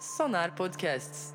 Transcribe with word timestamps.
Sonar 0.00 0.54
Podcasts. 0.54 1.34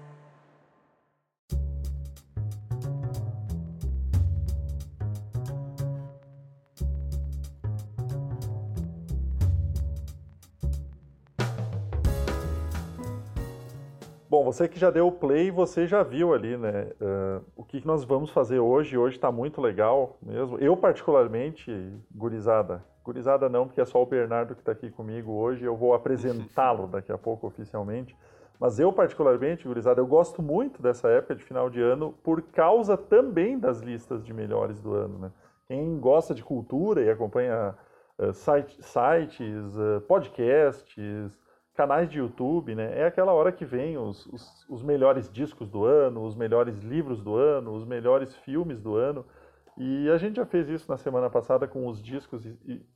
Bom, 14.28 14.44
você 14.44 14.68
que 14.68 14.80
já 14.80 14.90
deu 14.90 15.08
o 15.08 15.12
play, 15.12 15.52
você 15.52 15.86
já 15.86 16.02
viu 16.02 16.34
ali, 16.34 16.58
né? 16.58 16.88
Uh, 17.00 17.46
o 17.56 17.64
que 17.64 17.86
nós 17.86 18.04
vamos 18.04 18.32
fazer 18.32 18.60
hoje. 18.60 18.98
Hoje 18.98 19.16
está 19.16 19.32
muito 19.32 19.62
legal 19.62 20.18
mesmo. 20.22 20.58
Eu, 20.58 20.76
particularmente, 20.76 21.72
gurizada. 22.14 22.84
Gurizada 23.04 23.48
não, 23.48 23.68
porque 23.68 23.80
é 23.80 23.86
só 23.86 24.02
o 24.02 24.06
Bernardo 24.08 24.56
que 24.56 24.62
está 24.62 24.72
aqui 24.72 24.90
comigo 24.90 25.32
hoje. 25.32 25.64
Eu 25.64 25.76
vou 25.76 25.94
apresentá-lo 25.94 26.88
daqui 26.88 27.12
a 27.12 27.18
pouco 27.18 27.46
oficialmente. 27.46 28.18
Mas 28.60 28.80
eu, 28.80 28.92
particularmente, 28.92 29.68
gurizada, 29.68 30.00
eu 30.00 30.08
gosto 30.08 30.42
muito 30.42 30.82
dessa 30.82 31.10
época 31.10 31.36
de 31.36 31.44
final 31.44 31.70
de 31.70 31.82
ano 31.82 32.14
por 32.24 32.42
causa 32.42 32.98
também 32.98 33.60
das 33.60 33.82
listas 33.82 34.24
de 34.26 34.34
melhores 34.34 34.82
do 34.82 34.94
ano, 34.94 35.20
né? 35.20 35.32
Quem 35.68 36.00
gosta 36.00 36.34
de 36.34 36.44
cultura 36.44 37.02
e 37.02 37.10
acompanha 37.10 37.76
uh, 38.20 38.34
site, 38.34 38.82
sites, 38.82 39.76
uh, 39.76 40.02
podcasts, 40.08 41.38
canais 41.76 42.10
de 42.10 42.20
YouTube, 42.20 42.74
né? 42.74 43.00
É 43.00 43.06
aquela 43.06 43.34
hora 43.34 43.52
que 43.52 43.66
vem 43.66 43.98
os, 43.98 44.26
os, 44.28 44.66
os, 44.70 44.82
melhores 44.82 45.30
discos 45.30 45.68
do 45.68 45.84
ano, 45.84 46.24
os 46.24 46.36
melhores 46.36 46.80
livros 46.80 47.22
do 47.22 47.36
ano, 47.36 47.74
os 47.74 47.86
melhores 47.86 48.36
filmes 48.38 48.80
do 48.80 48.96
ano. 48.96 49.26
E 49.78 50.10
a 50.10 50.18
gente 50.18 50.38
já 50.38 50.46
fez 50.46 50.70
isso 50.70 50.90
na 50.90 50.98
semana 50.98 51.30
passada 51.30 51.68
com 51.68 51.86
os 51.88 52.02
discos 52.02 52.48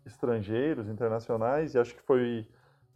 estrangeiros, 0.05 0.87
internacionais, 0.87 1.75
e 1.75 1.79
acho 1.79 1.93
que 1.93 2.01
foi, 2.03 2.47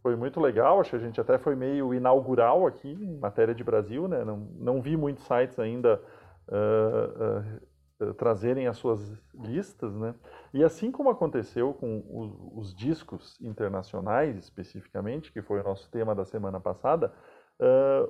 foi 0.03 0.15
muito 0.17 0.39
legal. 0.39 0.79
Acho 0.79 0.91
que 0.91 0.95
a 0.97 0.99
gente 0.99 1.19
até 1.19 1.39
foi 1.39 1.55
meio 1.55 1.93
inaugural 1.93 2.67
aqui 2.67 2.91
em 2.91 3.17
matéria 3.17 3.55
de 3.55 3.63
Brasil, 3.63 4.07
né? 4.07 4.23
Não, 4.25 4.37
não 4.59 4.81
vi 4.81 4.95
muitos 4.97 5.23
sites 5.25 5.57
ainda. 5.57 5.99
Uh, 6.47 7.39
uh, 7.39 7.73
trazerem 8.17 8.67
as 8.67 8.75
suas 8.75 8.99
listas, 9.33 9.95
né? 9.95 10.13
E 10.53 10.61
assim 10.61 10.91
como 10.91 11.09
aconteceu 11.09 11.73
com 11.73 12.03
os, 12.09 12.67
os, 12.67 12.75
discos 12.75 13.39
internacionais, 13.39 14.35
especificamente, 14.35 15.31
que 15.31 15.41
foi 15.41 15.61
o 15.61 15.63
nosso 15.63 15.89
tema 15.89 16.13
da 16.13 16.25
semana 16.25 16.59
passada, 16.59 17.13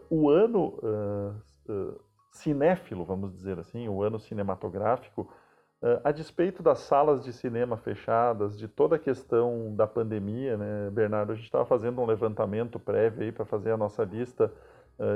o 0.10 0.32
ano 0.32 0.80
cinéfilo, 2.32 3.06
vamos 3.06 3.36
dizer 3.36 3.60
assim, 3.60 3.88
o 3.88 4.02
ano 4.02 4.20
cinematográfico, 4.20 5.32
a 6.04 6.12
despeito 6.12 6.64
das 6.64 6.80
salas 6.80 7.24
de 7.24 7.34
cinema 7.34 7.78
fechadas, 7.78 8.58
de 8.58 8.68
toda 8.68 8.96
a 8.96 9.00
questão 9.00 9.76
da 9.76 9.86
pandemia, 9.86 10.56
né, 10.58 10.90
Bernardo, 10.92 11.34
a 11.34 11.36
gente 11.36 11.46
estava 11.46 11.66
fazendo 11.66 12.00
um 12.00 12.06
levantamento 12.06 12.80
prévio 12.80 13.24
aí 13.24 13.32
para 13.32 13.46
fazer 13.46 13.72
a 13.72 13.78
nossa 13.78 14.04
lista 14.04 14.52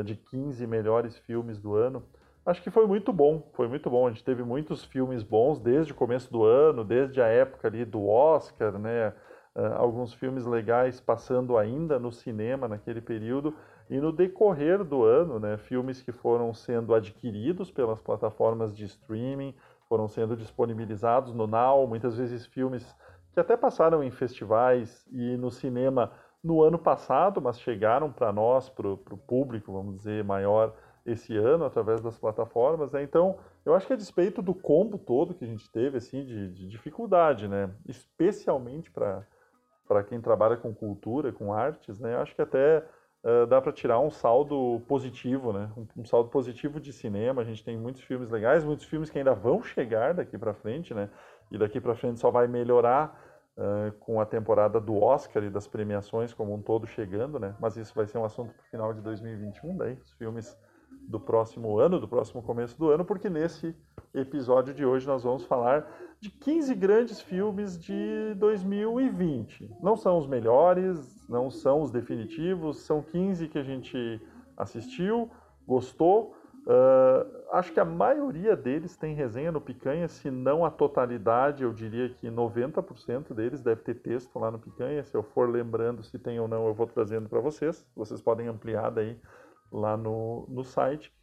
de 0.03 0.15
15 0.15 0.67
melhores 0.67 1.17
filmes 1.19 1.59
do 1.59 1.75
ano 1.75 2.03
acho 2.47 2.63
que 2.63 2.71
foi 2.71 2.87
muito 2.87 3.11
bom, 3.11 3.43
foi 3.53 3.67
muito 3.67 3.89
bom. 3.89 4.07
A 4.07 4.09
gente 4.09 4.23
teve 4.23 4.41
muitos 4.41 4.83
filmes 4.85 5.21
bons 5.21 5.59
desde 5.59 5.91
o 5.91 5.95
começo 5.95 6.31
do 6.31 6.43
ano, 6.45 6.83
desde 6.83 7.21
a 7.21 7.27
época 7.27 7.67
ali 7.67 7.83
do 7.83 8.07
Oscar, 8.07 8.79
né? 8.79 9.13
Uh, 9.53 9.73
alguns 9.75 10.13
filmes 10.13 10.45
legais 10.45 11.01
passando 11.01 11.57
ainda 11.57 11.99
no 11.99 12.11
cinema 12.11 12.67
naquele 12.67 13.01
período 13.01 13.55
e 13.89 13.99
no 13.99 14.11
decorrer 14.11 14.83
do 14.83 15.03
ano, 15.03 15.39
né? 15.39 15.57
Filmes 15.57 16.01
que 16.01 16.11
foram 16.11 16.53
sendo 16.53 16.93
adquiridos 16.93 17.69
pelas 17.69 17.99
plataformas 17.99 18.75
de 18.75 18.85
streaming, 18.85 19.53
foram 19.87 20.07
sendo 20.07 20.35
disponibilizados 20.35 21.33
no 21.33 21.47
Now, 21.47 21.87
muitas 21.87 22.17
vezes 22.17 22.45
filmes 22.45 22.95
que 23.33 23.39
até 23.39 23.55
passaram 23.55 24.03
em 24.03 24.11
festivais 24.11 25.05
e 25.11 25.37
no 25.37 25.51
cinema 25.51 26.11
no 26.43 26.63
ano 26.63 26.79
passado, 26.79 27.41
mas 27.41 27.59
chegaram 27.59 28.11
para 28.11 28.31
nós, 28.31 28.69
para 28.69 28.87
o 28.87 28.97
público, 28.97 29.71
vamos 29.71 29.97
dizer, 29.97 30.23
maior 30.23 30.73
esse 31.05 31.37
ano 31.37 31.63
através 31.63 32.01
das 32.01 32.17
plataformas, 32.17 32.91
né? 32.91 33.01
Então, 33.01 33.37
eu 33.65 33.73
acho 33.73 33.87
que 33.87 33.93
a 33.93 33.97
despeito 33.97 34.41
do 34.41 34.53
combo 34.53 34.97
todo 34.97 35.33
que 35.33 35.45
a 35.45 35.47
gente 35.47 35.71
teve, 35.71 35.97
assim, 35.97 36.25
de, 36.25 36.51
de 36.51 36.67
dificuldade, 36.67 37.47
né? 37.47 37.69
Especialmente 37.87 38.91
para 38.91 40.03
quem 40.03 40.19
trabalha 40.19 40.57
com 40.57 40.73
cultura, 40.73 41.31
com 41.31 41.53
artes, 41.53 41.99
né? 41.99 42.13
Eu 42.13 42.21
acho 42.21 42.35
que 42.35 42.41
até 42.41 42.83
uh, 43.23 43.45
dá 43.47 43.61
para 43.61 43.71
tirar 43.71 43.99
um 43.99 44.09
saldo 44.09 44.81
positivo, 44.87 45.53
né? 45.53 45.69
Um, 45.77 46.01
um, 46.01 46.05
saldo 46.05 46.29
positivo 46.29 46.79
de 46.79 46.91
cinema. 46.93 47.41
A 47.41 47.45
gente 47.45 47.63
tem 47.63 47.77
muitos 47.77 48.01
filmes 48.01 48.29
legais, 48.29 48.63
muitos 48.63 48.85
filmes 48.85 49.09
que 49.09 49.17
ainda 49.17 49.33
vão 49.33 49.61
chegar 49.61 50.13
daqui 50.13 50.37
para 50.37 50.53
frente, 50.53 50.93
né? 50.93 51.09
E 51.51 51.57
daqui 51.57 51.79
para 51.79 51.95
frente 51.95 52.19
só 52.19 52.29
vai 52.29 52.47
melhorar 52.47 53.19
uh, 53.57 53.91
com 53.99 54.19
a 54.19 54.25
temporada 54.25 54.79
do 54.79 55.01
Oscar 55.01 55.43
e 55.43 55.49
das 55.49 55.67
premiações 55.67 56.33
como 56.33 56.53
um 56.53 56.61
todo 56.61 56.85
chegando, 56.85 57.39
né? 57.39 57.55
Mas 57.59 57.77
isso 57.77 57.93
vai 57.95 58.05
ser 58.05 58.17
um 58.17 58.25
assunto 58.25 58.53
para 58.53 58.63
o 58.63 58.69
final 58.69 58.93
de 58.93 59.01
2021, 59.01 59.77
daí 59.77 59.93
os 59.93 60.11
filmes 60.13 60.57
do 61.07 61.19
próximo 61.19 61.79
ano, 61.79 61.99
do 61.99 62.07
próximo 62.07 62.41
começo 62.41 62.77
do 62.77 62.89
ano, 62.89 63.05
porque 63.05 63.29
nesse 63.29 63.75
episódio 64.13 64.73
de 64.73 64.85
hoje 64.85 65.07
nós 65.07 65.23
vamos 65.23 65.43
falar 65.45 65.87
de 66.19 66.29
15 66.29 66.73
grandes 66.75 67.21
filmes 67.21 67.77
de 67.79 68.33
2020. 68.35 69.69
Não 69.81 69.95
são 69.95 70.17
os 70.17 70.27
melhores, 70.27 71.27
não 71.29 71.49
são 71.51 71.81
os 71.81 71.91
definitivos, 71.91 72.79
são 72.79 73.01
15 73.01 73.47
que 73.47 73.57
a 73.57 73.63
gente 73.63 74.21
assistiu, 74.55 75.29
gostou. 75.67 76.35
Uh, 76.65 77.53
acho 77.53 77.71
que 77.71 77.79
a 77.79 77.85
maioria 77.85 78.53
deles 78.53 78.97
tem 78.97 79.15
resenha 79.15 79.53
no 79.53 79.61
Picanha, 79.61 80.07
se 80.09 80.29
não 80.29 80.65
a 80.65 80.69
totalidade, 80.69 81.63
eu 81.63 81.71
diria 81.71 82.09
que 82.09 82.27
90% 82.27 83.33
deles 83.33 83.61
deve 83.61 83.83
ter 83.83 83.95
texto 83.95 84.37
lá 84.37 84.51
no 84.51 84.59
Picanha. 84.59 85.01
Se 85.03 85.15
eu 85.15 85.23
for 85.23 85.49
lembrando 85.49 86.03
se 86.03 86.19
tem 86.19 86.39
ou 86.39 86.47
não, 86.47 86.67
eu 86.67 86.73
vou 86.73 86.87
trazendo 86.87 87.29
para 87.29 87.39
vocês. 87.39 87.85
Vocês 87.95 88.21
podem 88.21 88.47
ampliar 88.47 88.89
daí 88.89 89.17
lá 89.71 89.95
no, 89.95 90.45
no 90.49 90.63
site. 90.63 91.13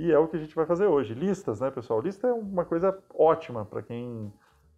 E 0.00 0.10
é 0.10 0.18
o 0.18 0.26
que 0.26 0.34
a 0.34 0.40
gente 0.40 0.54
vai 0.54 0.64
fazer 0.64 0.86
hoje. 0.86 1.12
Listas, 1.12 1.60
né, 1.60 1.70
pessoal? 1.70 2.00
Lista 2.00 2.26
é 2.26 2.32
uma 2.32 2.64
coisa 2.64 2.98
ótima 3.14 3.66
para 3.66 3.82
quem 3.82 4.32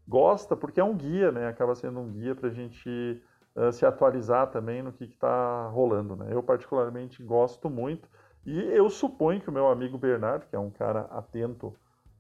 gosta, 0.09 0.57
porque 0.57 0.81
é 0.81 0.85
um 0.85 0.97
guia, 0.97 1.31
né? 1.31 1.47
Acaba 1.47 1.77
sendo 1.77 2.01
um 2.01 2.11
guia 2.11 2.35
para 2.35 2.49
a 2.49 2.53
gente 2.53 3.23
uh, 3.55 3.71
se 3.71 3.87
atualizar 3.87 4.51
também 4.51 4.83
no 4.83 4.93
que 4.93 5.05
está 5.05 5.69
rolando, 5.69 6.17
né? 6.17 6.27
Eu 6.33 6.43
particularmente 6.43 7.23
gosto 7.23 7.71
muito 7.71 8.09
e 8.45 8.59
eu 8.59 8.91
suponho 8.91 9.41
que 9.41 9.49
o 9.49 9.53
meu 9.53 9.69
amigo 9.69 9.97
Bernardo, 9.97 10.45
que 10.49 10.57
é 10.57 10.59
um 10.59 10.73
cara 10.73 11.03
atento 11.03 11.73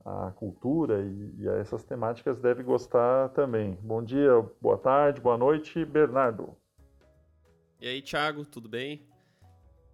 à 0.05 0.31
cultura 0.37 1.01
e, 1.01 1.35
e 1.39 1.49
a 1.49 1.55
essas 1.55 1.83
temáticas, 1.83 2.39
deve 2.39 2.63
gostar 2.63 3.31
também. 3.31 3.77
Bom 3.83 4.01
dia, 4.01 4.31
boa 4.61 4.79
tarde, 4.79 5.21
boa 5.21 5.37
noite, 5.37 5.85
Bernardo. 5.85 6.57
E 7.81 7.89
aí, 7.89 8.01
Thiago, 8.01 8.47
tudo 8.47 8.69
bem? 8.69 9.09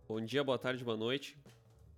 Bom 0.07 0.21
dia, 0.21 0.45
boa 0.45 0.59
tarde, 0.59 0.85
boa 0.85 0.97
noite. 0.97 1.39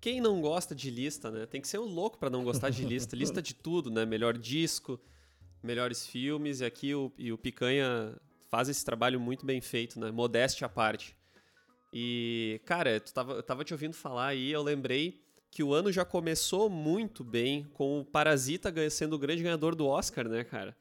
Quem 0.01 0.21
não 0.21 0.41
gosta 0.41 0.75
de 0.75 0.91
lista, 0.91 1.31
né? 1.31 1.47
Tem 1.47 1.61
que 1.61 1.69
ser 1.69 1.79
um 1.79 1.85
louco 1.85 2.19
para 2.19 2.31
não 2.31 2.43
gostar 2.43 2.71
de 2.71 2.85
lista. 2.85 3.15
lista 3.17 3.43
de 3.43 3.55
tudo, 3.55 3.91
né? 3.91 4.07
Melhor 4.07 4.37
disco, 4.39 4.99
melhores 5.63 6.07
filmes. 6.07 6.61
E 6.61 6.65
aqui 6.65 6.95
o, 6.95 7.13
e 7.19 7.33
o 7.33 7.39
Picanha 7.39 8.17
faz 8.49 8.69
esse 8.69 8.85
trabalho 8.85 9.21
muito 9.21 9.45
bem 9.45 9.61
feito, 9.61 10.01
né? 10.01 10.11
Modéstia 10.11 10.67
à 10.67 10.69
parte. 10.69 11.15
E, 11.93 12.61
cara, 12.65 13.01
tu 13.01 13.13
tava, 13.13 13.35
eu 13.35 13.43
tava 13.43 13.65
te 13.65 13.75
ouvindo 13.75 13.95
falar 13.95 14.29
aí, 14.29 14.51
eu 14.51 14.63
lembrei 14.63 15.21
que 15.51 15.63
o 15.63 15.75
ano 15.75 15.91
já 15.91 16.05
começou 16.05 16.71
muito 16.71 17.25
bem 17.25 17.65
com 17.75 18.01
o 18.01 18.05
Parasita 18.05 18.73
sendo 18.89 19.17
o 19.17 19.19
grande 19.19 19.43
ganhador 19.43 19.75
do 19.75 19.87
Oscar, 19.87 20.29
né, 20.29 20.45
cara? 20.45 20.77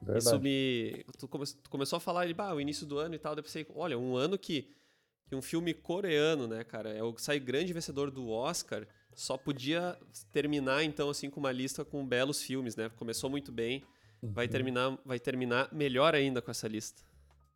Verdade. 0.00 0.24
Isso 0.24 0.40
me. 0.40 1.04
Tu, 1.18 1.28
come, 1.28 1.46
tu 1.46 1.70
começou 1.70 1.98
a 1.98 2.00
falar, 2.00 2.32
bah, 2.34 2.54
o 2.54 2.60
início 2.60 2.86
do 2.86 2.98
ano 2.98 3.14
e 3.14 3.18
tal, 3.18 3.34
eu 3.36 3.42
pensei, 3.42 3.66
olha, 3.74 3.98
um 3.98 4.16
ano 4.16 4.38
que 4.38 4.70
que 5.26 5.34
um 5.34 5.42
filme 5.42 5.72
coreano, 5.72 6.46
né, 6.46 6.64
cara, 6.64 6.90
é 6.90 7.02
o 7.02 7.16
sai 7.16 7.38
grande 7.38 7.72
vencedor 7.72 8.10
do 8.10 8.30
Oscar, 8.30 8.86
só 9.14 9.36
podia 9.36 9.96
terminar 10.32 10.82
então 10.84 11.08
assim 11.08 11.30
com 11.30 11.40
uma 11.40 11.52
lista 11.52 11.84
com 11.84 12.04
belos 12.04 12.42
filmes, 12.42 12.76
né? 12.76 12.90
Começou 12.96 13.30
muito 13.30 13.52
bem, 13.52 13.82
vai 14.22 14.46
uhum. 14.46 14.52
terminar, 14.52 14.98
vai 15.04 15.18
terminar 15.18 15.68
melhor 15.72 16.14
ainda 16.14 16.42
com 16.42 16.50
essa 16.50 16.66
lista. 16.66 17.02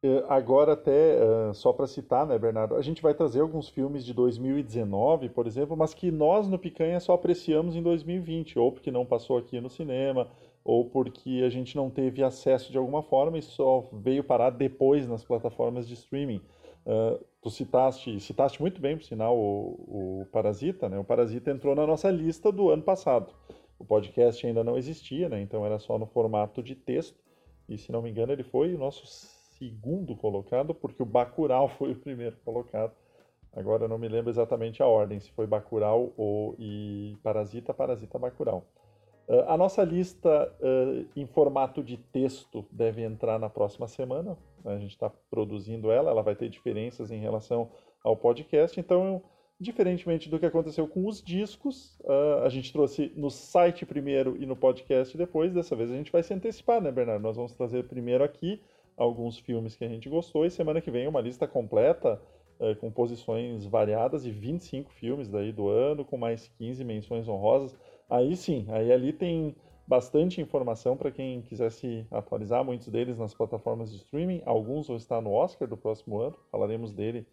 É, 0.01 0.25
agora 0.29 0.75
até 0.75 1.19
uh, 1.21 1.53
só 1.53 1.73
para 1.73 1.89
citar, 1.89 2.25
né, 2.25 2.39
Bernardo, 2.39 2.77
a 2.77 2.83
gente 2.83 3.03
vai 3.03 3.13
trazer 3.15 3.41
alguns 3.41 3.69
filmes 3.69 4.05
de 4.05 4.15
2019, 4.15 5.29
por 5.31 5.45
exemplo, 5.45 5.77
mas 5.77 5.93
que 5.93 6.13
nós 6.13 6.47
no 6.47 6.57
Picanha 6.57 7.01
só 7.01 7.15
apreciamos 7.15 7.75
em 7.75 7.83
2020, 7.83 8.61
ou 8.61 8.71
porque 8.71 8.93
não 8.93 9.05
passou 9.05 9.37
aqui 9.37 9.61
no 9.61 9.69
cinema, 9.69 10.29
ou 10.63 10.85
porque 10.85 11.43
a 11.45 11.49
gente 11.49 11.75
não 11.75 11.91
teve 11.91 12.23
acesso 12.23 12.71
de 12.71 12.79
alguma 12.79 13.03
forma 13.03 13.39
e 13.39 13.43
só 13.43 13.89
veio 13.93 14.23
parar 14.23 14.51
depois 14.51 15.09
nas 15.09 15.25
plataformas 15.25 15.89
de 15.89 15.95
streaming. 15.95 16.41
Uh, 16.89 17.23
tu 17.43 17.51
citaste, 17.51 18.19
citaste 18.19 18.63
muito 18.63 18.81
bem, 18.81 18.97
por 18.97 19.05
sinal, 19.05 19.37
o, 19.37 20.23
o 20.23 20.27
Parasita, 20.33 20.89
né? 20.89 20.99
O 20.99 21.05
Parasita 21.05 21.51
entrou 21.51 21.75
na 21.75 21.87
nossa 21.87 22.11
lista 22.11 22.51
do 22.51 22.71
ano 22.71 22.83
passado. 22.83 23.35
O 23.79 23.85
podcast 23.85 24.47
ainda 24.47 24.65
não 24.65 24.79
existia, 24.79 25.29
né? 25.29 25.39
Então 25.43 25.67
era 25.67 25.79
só 25.79 25.99
no 25.99 26.07
formato 26.07 26.63
de 26.63 26.75
texto. 26.75 27.21
E 27.69 27.77
se 27.77 27.93
não 27.93 28.01
me 28.01 28.11
engano, 28.11 28.33
ele 28.33 28.43
foi 28.43 28.75
o 28.75 28.79
nosso 28.79 29.07
segundo 29.07 30.17
colocado, 30.17 30.75
porque 30.75 31.03
o 31.03 31.07
Bacurau 31.07 31.69
foi 31.77 31.93
o 31.93 31.97
primeiro 31.97 32.39
colocado. 32.43 32.95
Agora 33.53 33.85
eu 33.85 33.89
não 33.89 33.99
me 33.99 34.09
lembro 34.09 34.31
exatamente 34.31 34.83
a 34.83 34.87
ordem, 34.87 35.21
se 35.21 35.31
foi 35.33 35.47
Bacurau 35.47 36.15
ou 36.17 36.55
e 36.59 37.19
Parasita, 37.23 37.75
Parasita, 37.75 38.19
Bacurau. 38.19 38.65
Uh, 39.29 39.45
a 39.47 39.59
nossa 39.59 39.85
lista 39.85 40.51
uh, 40.59 41.07
em 41.15 41.27
formato 41.27 41.83
de 41.83 41.99
texto 41.99 42.65
deve 42.73 43.03
entrar 43.03 43.39
na 43.39 43.51
próxima 43.51 43.87
semana. 43.87 44.39
A 44.65 44.77
gente 44.79 44.91
está 44.91 45.11
produzindo 45.31 45.91
ela, 45.91 46.11
ela 46.11 46.23
vai 46.23 46.35
ter 46.35 46.49
diferenças 46.49 47.11
em 47.11 47.21
relação 47.21 47.71
ao 48.03 48.17
podcast. 48.17 48.79
Então, 48.79 49.23
diferentemente 49.61 50.29
do 50.29 50.39
que 50.39 50.47
aconteceu 50.47 50.87
com 50.87 51.07
os 51.07 51.23
discos, 51.23 51.99
uh, 52.01 52.45
a 52.45 52.49
gente 52.49 52.73
trouxe 52.73 53.13
no 53.17 53.31
site 53.31 53.85
primeiro 53.85 54.37
e 54.41 54.47
no 54.47 54.57
podcast 54.57 55.17
depois. 55.17 55.53
Dessa 55.53 55.75
vez 55.75 55.91
a 55.91 55.95
gente 55.95 56.13
vai 56.13 56.23
se 56.23 56.33
antecipar, 56.33 56.81
né, 56.81 56.93
Bernardo? 56.93 57.23
Nós 57.23 57.37
vamos 57.37 57.53
trazer 57.53 57.85
primeiro 57.89 58.23
aqui 58.23 58.61
alguns 58.97 59.39
filmes 59.39 59.77
que 59.77 59.85
a 59.85 59.89
gente 59.89 60.09
gostou 60.09 60.45
e 60.45 60.51
semana 60.51 60.81
que 60.81 60.91
vem 60.91 61.07
uma 61.07 61.21
lista 61.21 61.47
completa 61.47 62.21
uh, 62.61 62.77
com 62.77 62.91
posições 62.91 63.67
variadas 63.67 64.25
e 64.25 64.31
25 64.31 64.93
filmes 64.93 65.29
daí 65.29 65.53
do 65.53 65.69
ano, 65.69 66.05
com 66.05 66.17
mais 66.17 66.49
15 66.59 66.85
menções 66.85 67.29
honrosas. 67.29 67.77
Aí 68.09 68.37
sim, 68.37 68.67
aí 68.69 68.93
ali 68.93 69.13
tem 69.13 69.55
bastante 69.89 70.39
informação 70.39 70.99
para 70.99 71.11
quem 71.11 71.41
quiser 71.41 71.73
se 71.73 72.07
atualizar, 72.11 72.63
muitos 72.63 72.89
deles 72.89 73.17
nas 73.17 73.33
plataformas 73.33 73.91
de 73.91 73.97
streaming, 73.97 74.43
alguns 74.45 74.87
vão 74.87 74.97
estar 74.99 75.23
no 75.23 75.33
Oscar 75.33 75.67
do 75.67 75.79
próximo 75.79 76.21
ano, 76.21 76.37
falaremos 76.53 76.93
dele, 76.93 77.27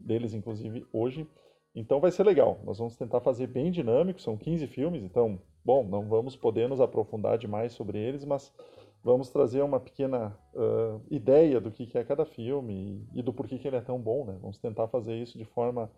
deles 0.00 0.32
inclusive 0.32 0.86
hoje. 0.90 1.28
Então 1.74 2.00
vai 2.00 2.10
ser 2.10 2.24
legal. 2.24 2.60
Nós 2.64 2.78
vamos 2.78 2.96
tentar 2.96 3.20
fazer 3.20 3.46
bem 3.48 3.70
dinâmico, 3.70 4.22
são 4.22 4.38
15 4.38 4.66
filmes, 4.68 5.04
então, 5.04 5.38
bom, 5.62 5.86
não 5.86 6.08
vamos 6.08 6.34
poder 6.34 6.66
nos 6.66 6.80
aprofundar 6.80 7.36
demais 7.36 7.74
sobre 7.74 7.98
eles, 7.98 8.24
mas 8.24 8.50
vamos 9.04 9.28
trazer 9.28 9.60
uma 9.60 9.78
pequena 9.78 10.34
uh, 10.54 11.02
ideia 11.10 11.60
do 11.60 11.70
que, 11.70 11.86
que 11.86 11.98
é 11.98 12.04
cada 12.04 12.24
filme 12.24 13.06
e, 13.14 13.18
e 13.18 13.22
do 13.22 13.34
porquê 13.34 13.58
que 13.58 13.68
ele 13.68 13.76
é 13.76 13.82
tão 13.82 14.00
bom, 14.00 14.24
né? 14.24 14.38
Vamos 14.40 14.58
tentar 14.58 14.88
fazer 14.88 15.14
isso 15.14 15.36
de 15.36 15.44
forma 15.44 15.92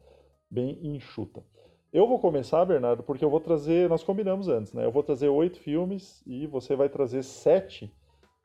bem 0.50 0.76
enxuta. 0.82 1.44
Eu 1.92 2.06
vou 2.06 2.19
começar, 2.20 2.64
Bernardo, 2.64 3.02
porque 3.02 3.25
eu 3.25 3.31
vou 3.31 3.40
trazer, 3.40 3.88
nós 3.88 4.04
combinamos 4.04 4.48
antes, 4.48 4.72
né? 4.72 4.84
Eu 4.84 4.92
vou 4.92 5.02
trazer 5.02 5.28
oito 5.28 5.58
filmes 5.58 6.22
e 6.26 6.46
você 6.46 6.76
vai 6.76 6.88
trazer 6.88 7.25
sete 7.25 7.92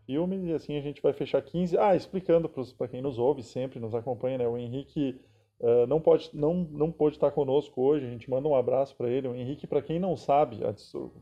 filmes 0.05 0.43
e 0.45 0.53
assim 0.53 0.77
a 0.77 0.81
gente 0.81 1.01
vai 1.01 1.13
fechar 1.13 1.41
15. 1.41 1.77
Ah, 1.77 1.95
explicando 1.95 2.49
para 2.49 2.87
quem 2.87 3.01
nos 3.01 3.19
ouve 3.19 3.43
sempre, 3.43 3.79
nos 3.79 3.93
acompanha, 3.93 4.39
né? 4.39 4.47
O 4.47 4.57
Henrique 4.57 5.19
Uh, 5.57 5.87
não 5.87 6.01
pode 6.01 6.29
não 6.33 6.53
não 6.53 6.91
pode 6.91 7.15
estar 7.15 7.31
conosco 7.31 7.81
hoje. 7.81 8.05
A 8.05 8.09
gente 8.09 8.29
manda 8.29 8.47
um 8.47 8.55
abraço 8.55 8.95
para 8.95 9.09
ele. 9.09 9.27
O 9.27 9.35
Henrique, 9.35 9.65
para 9.65 9.81
quem 9.81 9.99
não 9.99 10.17
sabe, 10.17 10.59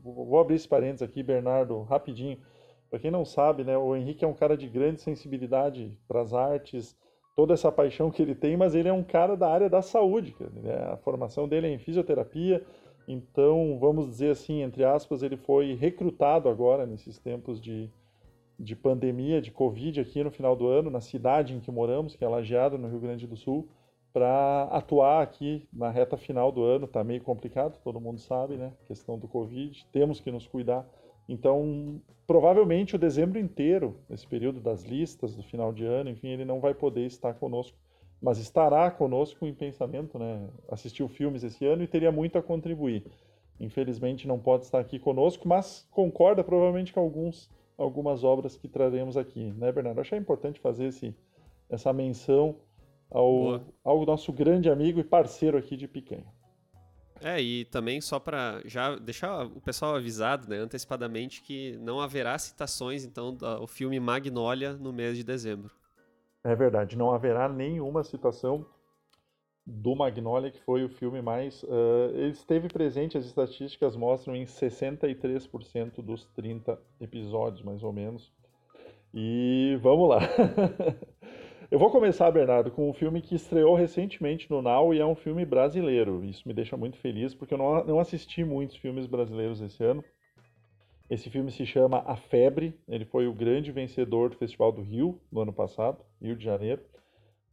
vou 0.02 0.38
abrir 0.40 0.56
esse 0.56 0.68
parênteses 0.68 1.02
aqui, 1.02 1.22
Bernardo, 1.22 1.82
rapidinho. 1.82 2.38
Para 2.90 2.98
quem 2.98 3.10
não 3.10 3.24
sabe, 3.24 3.64
né, 3.64 3.76
o 3.76 3.94
Henrique 3.96 4.24
é 4.24 4.28
um 4.28 4.34
cara 4.34 4.56
de 4.56 4.68
grande 4.68 5.00
sensibilidade 5.00 5.96
para 6.06 6.20
as 6.20 6.32
artes, 6.32 6.96
toda 7.34 7.54
essa 7.54 7.70
paixão 7.70 8.10
que 8.10 8.22
ele 8.22 8.34
tem, 8.34 8.56
mas 8.56 8.74
ele 8.74 8.88
é 8.88 8.92
um 8.92 9.02
cara 9.02 9.36
da 9.36 9.48
área 9.48 9.68
da 9.68 9.82
saúde. 9.82 10.34
Né? 10.40 10.74
A 10.92 10.96
formação 10.98 11.48
dele 11.48 11.66
é 11.66 11.70
em 11.70 11.78
fisioterapia, 11.78 12.64
então 13.06 13.78
vamos 13.78 14.08
dizer 14.08 14.30
assim, 14.30 14.62
entre 14.62 14.84
aspas, 14.84 15.22
ele 15.22 15.36
foi 15.36 15.74
recrutado 15.74 16.48
agora 16.48 16.86
nesses 16.86 17.18
tempos 17.18 17.60
de, 17.60 17.90
de 18.58 18.74
pandemia, 18.74 19.42
de 19.42 19.50
Covid 19.50 20.00
aqui 20.00 20.22
no 20.22 20.30
final 20.30 20.56
do 20.56 20.68
ano, 20.68 20.90
na 20.90 21.00
cidade 21.00 21.54
em 21.54 21.60
que 21.60 21.70
moramos, 21.70 22.16
que 22.16 22.24
é 22.24 22.28
Lajeado, 22.28 22.78
no 22.78 22.88
Rio 22.88 23.00
Grande 23.00 23.26
do 23.26 23.36
Sul 23.36 23.68
para 24.14 24.68
atuar 24.70 25.24
aqui 25.24 25.68
na 25.72 25.90
reta 25.90 26.16
final 26.16 26.52
do 26.52 26.62
ano. 26.62 26.84
Está 26.84 27.02
meio 27.02 27.20
complicado, 27.20 27.80
todo 27.82 28.00
mundo 28.00 28.20
sabe, 28.20 28.56
né? 28.56 28.72
Questão 28.86 29.18
do 29.18 29.26
Covid, 29.26 29.84
temos 29.92 30.20
que 30.20 30.30
nos 30.30 30.46
cuidar. 30.46 30.86
Então, 31.28 32.00
provavelmente 32.26 32.96
o 32.96 32.98
dezembro 32.98 33.38
inteiro, 33.38 33.96
esse 34.10 34.26
período 34.26 34.60
das 34.60 34.82
listas, 34.82 35.34
do 35.34 35.42
final 35.42 35.72
de 35.72 35.84
ano, 35.84 36.10
enfim, 36.10 36.28
ele 36.28 36.44
não 36.44 36.60
vai 36.60 36.74
poder 36.74 37.06
estar 37.06 37.34
conosco, 37.34 37.76
mas 38.20 38.38
estará 38.38 38.90
conosco 38.90 39.46
em 39.46 39.54
pensamento, 39.54 40.18
né? 40.18 40.48
Assistiu 40.70 41.08
filmes 41.08 41.42
esse 41.42 41.64
ano 41.66 41.82
e 41.82 41.86
teria 41.86 42.12
muito 42.12 42.38
a 42.38 42.42
contribuir. 42.42 43.04
Infelizmente 43.60 44.26
não 44.26 44.38
pode 44.38 44.64
estar 44.64 44.80
aqui 44.80 44.98
conosco, 44.98 45.46
mas 45.46 45.86
concorda 45.90 46.42
provavelmente 46.42 46.92
com 46.92 47.00
alguns, 47.00 47.50
algumas 47.78 48.24
obras 48.24 48.56
que 48.56 48.68
traremos 48.68 49.16
aqui, 49.16 49.52
né, 49.56 49.70
Bernardo? 49.70 50.00
Achei 50.00 50.18
importante 50.18 50.60
fazer 50.60 50.86
esse, 50.86 51.14
essa 51.68 51.92
menção 51.92 52.56
ao, 53.10 53.60
ao 53.84 54.04
nosso 54.04 54.32
grande 54.32 54.68
amigo 54.68 54.98
e 54.98 55.04
parceiro 55.04 55.56
aqui 55.56 55.76
de 55.76 55.86
Picanha. 55.86 56.33
É, 57.24 57.40
e 57.40 57.64
também 57.64 58.02
só 58.02 58.20
para 58.20 58.60
já 58.66 58.96
deixar 58.96 59.46
o 59.46 59.58
pessoal 59.58 59.96
avisado, 59.96 60.46
né, 60.46 60.58
antecipadamente, 60.58 61.40
que 61.40 61.74
não 61.78 61.98
haverá 61.98 62.36
citações, 62.38 63.02
então, 63.02 63.32
do 63.32 63.66
filme 63.66 63.98
Magnolia 63.98 64.74
no 64.74 64.92
mês 64.92 65.16
de 65.16 65.24
dezembro. 65.24 65.70
É 66.44 66.54
verdade, 66.54 66.98
não 66.98 67.14
haverá 67.14 67.48
nenhuma 67.48 68.04
citação 68.04 68.66
do 69.66 69.96
Magnolia, 69.96 70.50
que 70.50 70.60
foi 70.64 70.84
o 70.84 70.88
filme 70.90 71.22
mais. 71.22 71.62
Uh, 71.62 72.10
ele 72.12 72.32
esteve 72.32 72.68
presente, 72.68 73.16
as 73.16 73.24
estatísticas 73.24 73.96
mostram, 73.96 74.36
em 74.36 74.44
63% 74.44 76.02
dos 76.02 76.26
30 76.36 76.78
episódios, 77.00 77.62
mais 77.62 77.82
ou 77.82 77.90
menos. 77.90 78.30
E 79.14 79.78
vamos 79.80 80.10
lá. 80.10 80.18
Eu 81.70 81.78
vou 81.78 81.90
começar, 81.90 82.30
Bernardo, 82.30 82.70
com 82.70 82.90
um 82.90 82.92
filme 82.92 83.22
que 83.22 83.34
estreou 83.34 83.74
recentemente 83.74 84.50
no 84.50 84.60
Now 84.60 84.92
e 84.92 85.00
é 85.00 85.06
um 85.06 85.14
filme 85.14 85.46
brasileiro. 85.46 86.22
Isso 86.22 86.46
me 86.46 86.52
deixa 86.52 86.76
muito 86.76 86.98
feliz 86.98 87.34
porque 87.34 87.54
eu 87.54 87.58
não, 87.58 87.84
não 87.84 87.98
assisti 87.98 88.44
muitos 88.44 88.76
filmes 88.76 89.06
brasileiros 89.06 89.60
esse 89.62 89.82
ano. 89.82 90.04
Esse 91.08 91.30
filme 91.30 91.50
se 91.50 91.64
chama 91.64 92.02
A 92.06 92.16
Febre. 92.16 92.78
Ele 92.86 93.06
foi 93.06 93.26
o 93.26 93.32
grande 93.32 93.72
vencedor 93.72 94.28
do 94.28 94.36
Festival 94.36 94.72
do 94.72 94.82
Rio 94.82 95.18
no 95.32 95.40
ano 95.40 95.52
passado, 95.52 95.98
Rio 96.20 96.36
de 96.36 96.44
Janeiro. 96.44 96.82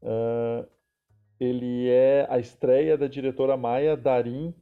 Uh, 0.01 0.67
ele 1.39 1.87
é 1.89 2.27
a 2.29 2.37
estreia 2.37 2.97
da 2.97 3.07
diretora 3.07 3.55
Maia 3.55 3.95
Darim. 3.95 4.53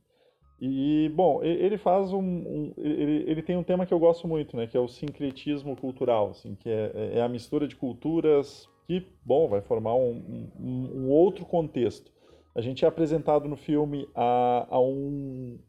E, 0.62 1.10
bom, 1.16 1.42
ele 1.42 1.78
faz 1.78 2.12
um. 2.12 2.20
um 2.20 2.74
ele, 2.78 3.24
ele, 3.26 3.42
tem 3.42 3.56
um 3.58 3.64
tema 3.64 3.86
que 3.86 3.94
eu 3.94 4.00
gosto 4.00 4.28
muito, 4.28 4.58
né? 4.58 4.68
Que 4.68 4.76
é 4.76 4.80
o 4.80 4.90
sincretismo 4.90 5.76
cultural, 5.76 6.32
assim, 6.32 6.54
que 6.56 6.70
é, 6.70 7.14
é 7.16 7.22
a 7.22 7.30
mistura 7.30 7.66
de 7.66 7.78
culturas 7.78 8.70
que, 8.90 9.06
bom, 9.24 9.48
vai 9.48 9.62
formar 9.62 9.94
um, 9.94 10.50
um, 10.60 10.92
um 10.96 11.10
outro 11.10 11.46
contexto. 11.46 12.12
A 12.56 12.60
gente 12.60 12.84
é 12.84 12.88
apresentado 12.88 13.48
no 13.48 13.56
filme 13.56 14.10
a, 14.16 14.66
a 14.68 14.80
um 14.80 15.60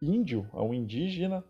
índio, 0.00 0.48
a 0.54 0.62
um 0.62 0.72
indígena 0.72 1.44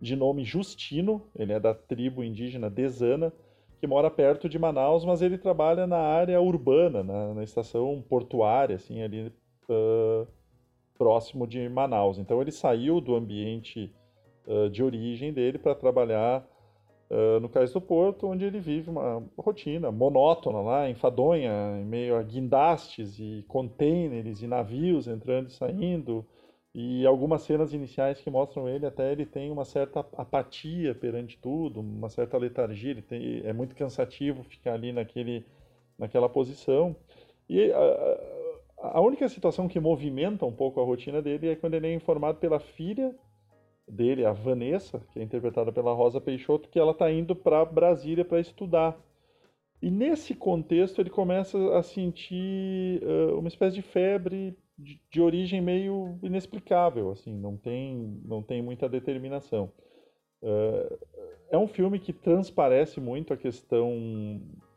de 0.00 0.16
nome 0.16 0.42
Justino, 0.42 1.30
ele 1.36 1.52
é 1.52 1.60
da 1.60 1.72
tribo 1.72 2.24
indígena 2.24 2.68
Desana, 2.68 3.32
que 3.78 3.86
mora 3.86 4.10
perto 4.10 4.48
de 4.48 4.58
Manaus, 4.58 5.04
mas 5.04 5.22
ele 5.22 5.38
trabalha 5.38 5.86
na 5.86 5.98
área 5.98 6.40
urbana, 6.40 7.04
na, 7.04 7.34
na 7.34 7.44
estação 7.44 8.04
portuária, 8.08 8.74
assim, 8.74 9.00
ali 9.00 9.32
uh, 9.68 10.26
próximo 10.98 11.46
de 11.46 11.68
Manaus. 11.68 12.18
Então 12.18 12.42
ele 12.42 12.50
saiu 12.50 13.00
do 13.00 13.14
ambiente 13.14 13.94
uh, 14.48 14.68
de 14.68 14.82
origem 14.82 15.32
dele 15.32 15.56
para 15.56 15.76
trabalhar 15.76 16.44
no 17.40 17.48
Cais 17.48 17.72
do 17.72 17.80
Porto, 17.80 18.26
onde 18.26 18.44
ele 18.44 18.58
vive 18.58 18.90
uma 18.90 19.22
rotina 19.38 19.90
monótona 19.90 20.60
lá, 20.60 20.90
enfadonha, 20.90 21.78
em 21.80 21.84
meio 21.84 22.16
a 22.16 22.22
guindastes 22.22 23.18
e 23.18 23.44
containers 23.46 24.42
e 24.42 24.46
navios 24.46 25.06
entrando 25.06 25.48
e 25.48 25.52
saindo, 25.52 26.26
e 26.74 27.06
algumas 27.06 27.42
cenas 27.42 27.72
iniciais 27.72 28.20
que 28.20 28.28
mostram 28.28 28.68
ele, 28.68 28.84
até 28.84 29.12
ele 29.12 29.24
tem 29.24 29.50
uma 29.50 29.64
certa 29.64 30.00
apatia 30.16 30.92
perante 30.94 31.38
tudo, 31.38 31.80
uma 31.80 32.08
certa 32.08 32.36
letargia, 32.36 32.90
ele 32.90 33.02
tem, 33.02 33.42
é 33.44 33.52
muito 33.52 33.76
cansativo 33.76 34.42
ficar 34.42 34.74
ali 34.74 34.92
naquele, 34.92 35.44
naquela 35.96 36.28
posição. 36.28 36.96
E 37.48 37.70
a, 37.70 38.94
a 38.94 39.00
única 39.00 39.28
situação 39.28 39.68
que 39.68 39.78
movimenta 39.78 40.44
um 40.44 40.52
pouco 40.52 40.80
a 40.80 40.84
rotina 40.84 41.22
dele 41.22 41.50
é 41.50 41.54
quando 41.54 41.74
ele 41.74 41.86
é 41.86 41.94
informado 41.94 42.38
pela 42.38 42.58
filha 42.58 43.14
dele, 43.86 44.24
a 44.24 44.32
Vanessa, 44.32 45.00
que 45.12 45.20
é 45.20 45.22
interpretada 45.22 45.72
pela 45.72 45.92
Rosa 45.92 46.20
Peixoto, 46.20 46.68
que 46.68 46.78
ela 46.78 46.92
está 46.92 47.10
indo 47.10 47.34
para 47.36 47.64
Brasília 47.64 48.24
para 48.24 48.40
estudar. 48.40 48.98
E 49.80 49.90
nesse 49.90 50.34
contexto 50.34 51.00
ele 51.00 51.10
começa 51.10 51.76
a 51.76 51.82
sentir 51.82 53.02
uh, 53.02 53.38
uma 53.38 53.48
espécie 53.48 53.76
de 53.76 53.82
febre 53.82 54.56
de, 54.78 55.00
de, 55.10 55.20
origem 55.20 55.60
meio 55.60 56.18
inexplicável, 56.22 57.10
assim, 57.10 57.32
não 57.32 57.56
tem, 57.56 58.20
não 58.24 58.42
tem 58.42 58.62
muita 58.62 58.88
determinação. 58.88 59.70
Uh, 60.42 60.98
é 61.50 61.58
um 61.58 61.68
filme 61.68 61.98
que 61.98 62.12
transparece 62.12 62.98
muito 63.00 63.32
a 63.32 63.36
questão, 63.36 63.92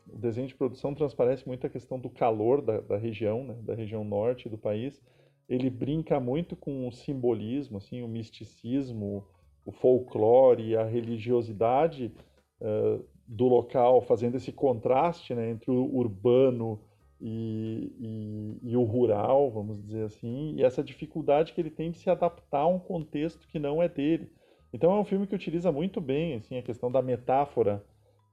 o 0.06 0.18
desenho 0.18 0.46
de 0.46 0.54
produção 0.54 0.94
transparece 0.94 1.46
muito 1.46 1.66
a 1.66 1.70
questão 1.70 1.98
do 1.98 2.10
calor 2.10 2.60
da, 2.60 2.80
da 2.80 2.96
região, 2.96 3.44
né, 3.44 3.56
da 3.62 3.74
região 3.74 4.04
norte 4.04 4.48
do 4.48 4.58
país, 4.58 5.02
ele 5.48 5.70
brinca 5.70 6.20
muito 6.20 6.54
com 6.54 6.86
o 6.86 6.92
simbolismo, 6.92 7.78
assim, 7.78 8.02
o 8.02 8.08
misticismo, 8.08 9.24
o 9.64 9.72
folclore, 9.72 10.76
a 10.76 10.84
religiosidade 10.84 12.12
uh, 12.60 13.04
do 13.26 13.46
local, 13.46 14.02
fazendo 14.02 14.36
esse 14.36 14.52
contraste 14.52 15.34
né, 15.34 15.50
entre 15.50 15.70
o 15.70 15.94
urbano 15.94 16.80
e, 17.20 17.92
e, 17.98 18.70
e, 18.70 18.76
o 18.76 18.82
rural, 18.82 19.50
vamos 19.50 19.82
dizer 19.82 20.04
assim, 20.04 20.54
e 20.56 20.62
essa 20.62 20.82
dificuldade 20.82 21.52
que 21.52 21.60
ele 21.60 21.70
tem 21.70 21.90
de 21.90 21.98
se 21.98 22.08
adaptar 22.08 22.60
a 22.60 22.66
um 22.66 22.78
contexto 22.78 23.46
que 23.48 23.58
não 23.58 23.82
é 23.82 23.88
dele. 23.88 24.30
Então 24.72 24.92
é 24.92 25.00
um 25.00 25.04
filme 25.04 25.26
que 25.26 25.34
utiliza 25.34 25.72
muito 25.72 26.00
bem 26.00 26.34
assim 26.34 26.58
a 26.58 26.62
questão 26.62 26.92
da 26.92 27.02
metáfora 27.02 27.84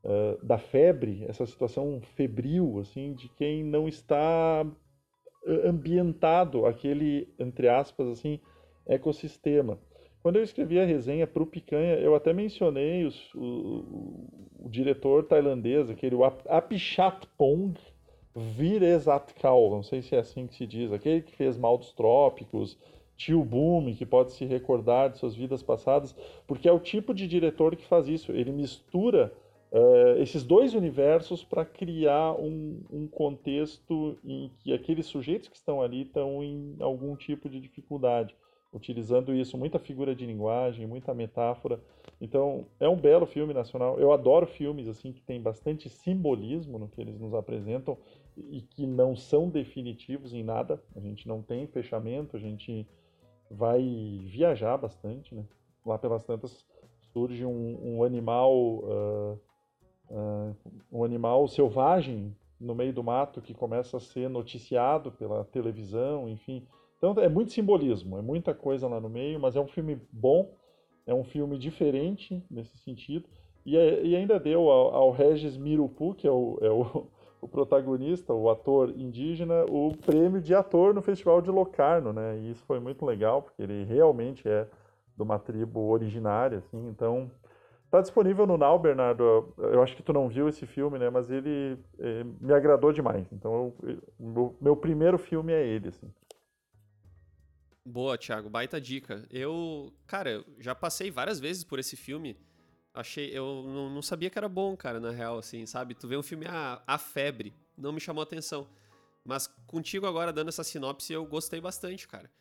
uh, 0.03 0.45
da 0.45 0.57
febre, 0.57 1.25
essa 1.27 1.45
situação 1.45 2.01
febril 2.15 2.79
assim 2.79 3.13
de 3.13 3.29
quem 3.29 3.63
não 3.63 3.87
está 3.87 4.65
ambientado 5.65 6.65
aquele, 6.65 7.27
entre 7.39 7.67
aspas, 7.67 8.07
assim, 8.07 8.39
ecossistema. 8.85 9.77
Quando 10.21 10.37
eu 10.37 10.43
escrevi 10.43 10.79
a 10.79 10.85
resenha 10.85 11.27
para 11.27 11.43
o 11.43 11.45
Picanha, 11.45 11.95
eu 11.95 12.15
até 12.15 12.33
mencionei 12.33 13.05
os, 13.05 13.33
o, 13.35 13.39
o, 13.39 14.29
o, 14.65 14.69
diretor 14.69 15.23
tailandês, 15.23 15.87
aquele 15.89 16.15
Apichat 16.49 17.27
Pong, 17.37 17.79
Viresatkal, 18.35 19.69
não 19.69 19.83
sei 19.83 20.01
se 20.01 20.15
é 20.15 20.19
assim 20.19 20.47
que 20.47 20.55
se 20.55 20.65
diz, 20.65 20.91
aquele 20.91 21.21
que 21.21 21.35
fez 21.35 21.57
Mal 21.57 21.77
dos 21.77 21.93
Trópicos, 21.93 22.77
Tio 23.15 23.45
Boom, 23.45 23.93
que 23.93 24.05
pode 24.05 24.31
se 24.31 24.45
recordar 24.45 25.11
de 25.11 25.19
suas 25.19 25.35
vidas 25.35 25.63
passadas, 25.63 26.15
porque 26.47 26.67
é 26.67 26.71
o 26.71 26.79
tipo 26.79 27.13
de 27.13 27.27
diretor 27.27 27.75
que 27.75 27.85
faz 27.85 28.07
isso. 28.07 28.31
Ele 28.31 28.51
mistura 28.51 29.31
uh, 29.71 30.21
esses 30.21 30.43
dois 30.43 30.73
universos 30.73 31.43
para 31.43 31.65
criar 31.65 32.33
um, 32.33 32.81
um, 32.91 33.07
contexto 33.07 34.17
em 34.23 34.51
que 34.59 34.73
aqueles 34.73 35.05
sujeitos 35.05 35.49
que 35.49 35.55
estão 35.55 35.81
ali 35.81 36.03
estão 36.03 36.43
em 36.43 36.75
algum 36.79 37.15
tipo 37.15 37.49
de 37.49 37.59
dificuldade, 37.59 38.35
utilizando 38.71 39.33
isso, 39.33 39.57
muita 39.57 39.79
figura 39.79 40.15
de 40.15 40.25
linguagem, 40.25 40.85
muita 40.85 41.13
metáfora. 41.13 41.79
Então, 42.19 42.65
é 42.79 42.87
um 42.87 42.95
belo 42.95 43.25
filme 43.25 43.53
nacional. 43.53 43.99
Eu 43.99 44.11
adoro 44.11 44.47
filmes 44.47 44.87
assim 44.87 45.11
que 45.11 45.21
tem 45.21 45.41
bastante 45.41 45.89
simbolismo 45.89 46.77
no 46.77 46.87
que 46.87 47.01
eles 47.01 47.19
nos 47.19 47.33
apresentam 47.33 47.97
e 48.37 48.61
que 48.61 48.85
não 48.85 49.15
são 49.15 49.49
definitivos 49.49 50.33
em 50.33 50.43
nada. 50.43 50.81
A 50.95 50.99
gente 50.99 51.27
não 51.27 51.41
tem 51.41 51.67
fechamento, 51.67 52.35
a 52.35 52.39
gente 52.39 52.87
vai 53.49 53.81
viajar 54.25 54.77
bastante, 54.77 55.33
né? 55.33 55.45
Lá 55.85 55.97
pelas 55.97 56.23
tantas 56.23 56.65
surge 57.13 57.45
um, 57.45 57.79
um 57.81 58.03
animal, 58.03 58.53
uh, 58.53 59.39
uh, 60.09 60.55
um 60.91 61.03
animal 61.03 61.47
selvagem 61.47 62.35
no 62.59 62.73
meio 62.73 62.93
do 62.93 63.03
mato 63.03 63.41
que 63.41 63.53
começa 63.53 63.97
a 63.97 63.99
ser 63.99 64.29
noticiado 64.29 65.11
pela 65.11 65.43
televisão, 65.45 66.29
enfim. 66.29 66.65
Então 66.97 67.13
é 67.21 67.29
muito 67.29 67.51
simbolismo, 67.51 68.17
é 68.17 68.21
muita 68.21 68.53
coisa 68.53 68.87
lá 68.87 68.99
no 68.99 69.09
meio, 69.09 69.39
mas 69.39 69.55
é 69.55 69.59
um 69.59 69.67
filme 69.67 69.99
bom, 70.11 70.53
é 71.05 71.13
um 71.13 71.23
filme 71.23 71.57
diferente 71.57 72.43
nesse 72.49 72.77
sentido. 72.77 73.27
E, 73.65 73.75
é, 73.75 74.05
e 74.05 74.15
ainda 74.15 74.39
deu 74.39 74.69
ao, 74.69 74.93
ao 74.93 75.11
Regis 75.11 75.57
Mirupu, 75.57 76.13
que 76.13 76.27
é 76.27 76.31
o, 76.31 76.57
é 76.61 76.69
o 76.69 77.07
o 77.45 77.47
protagonista, 77.47 78.33
o 78.33 78.49
ator 78.49 78.89
indígena, 78.97 79.65
o 79.65 79.95
prêmio 79.95 80.41
de 80.41 80.55
ator 80.55 80.95
no 80.95 81.01
Festival 81.01 81.41
de 81.43 81.51
Locarno, 81.51 82.11
né? 82.11 82.39
E 82.39 82.49
isso 82.49 82.63
foi 82.65 82.79
muito 82.79 83.05
legal, 83.05 83.43
porque 83.43 83.61
ele 83.61 83.83
realmente 83.83 84.47
é 84.49 84.67
de 85.15 85.21
uma 85.21 85.37
tribo 85.37 85.79
originária, 85.81 86.57
assim. 86.57 86.87
Então, 86.89 87.29
tá 87.89 88.01
disponível 88.01 88.45
no 88.45 88.57
Now, 88.57 88.77
Bernardo. 88.77 89.53
Eu 89.57 89.81
acho 89.81 89.95
que 89.95 90.03
tu 90.03 90.13
não 90.13 90.27
viu 90.27 90.47
esse 90.49 90.65
filme, 90.65 90.99
né? 90.99 91.09
Mas 91.09 91.29
ele 91.29 91.77
eh, 91.99 92.23
me 92.39 92.53
agradou 92.53 92.91
demais. 92.91 93.25
Então, 93.31 93.73
eu, 93.83 94.01
meu, 94.19 94.57
meu 94.61 94.75
primeiro 94.75 95.17
filme 95.17 95.53
é 95.53 95.65
ele, 95.65 95.89
assim. 95.89 96.11
Boa, 97.85 98.17
Thiago, 98.17 98.49
baita 98.49 98.81
dica. 98.81 99.25
Eu, 99.29 99.93
cara, 100.07 100.43
já 100.59 100.73
passei 100.73 101.11
várias 101.11 101.39
vezes 101.39 101.63
por 101.63 101.79
esse 101.79 101.95
filme 101.95 102.37
achei. 102.95 103.29
Eu 103.37 103.63
não, 103.67 103.89
não, 103.89 104.01
sabia 104.01 104.29
que 104.29 104.37
era 104.37 104.47
bom, 104.47 104.75
cara, 104.75 104.99
na 104.99 105.11
real, 105.11 105.37
assim, 105.37 105.65
sabe? 105.65 105.93
Tu 105.93 106.07
vê 106.07 106.17
um 106.17 106.23
filme, 106.23 106.45
ah, 106.47 106.81
A 106.87 106.97
Febre, 106.97 107.53
não 107.77 107.91
me 107.91 107.99
chamou 107.99 108.23
atenção. 108.23 108.67
Mas 109.23 109.47
contigo 109.67 110.05
agora 110.05 110.31
dando 110.31 110.49
essa 110.49 110.63
sinopse, 110.63 111.11
eu 111.11 111.25
gostei 111.25 111.59
bastante, 111.59 112.07
cara. 112.07 112.31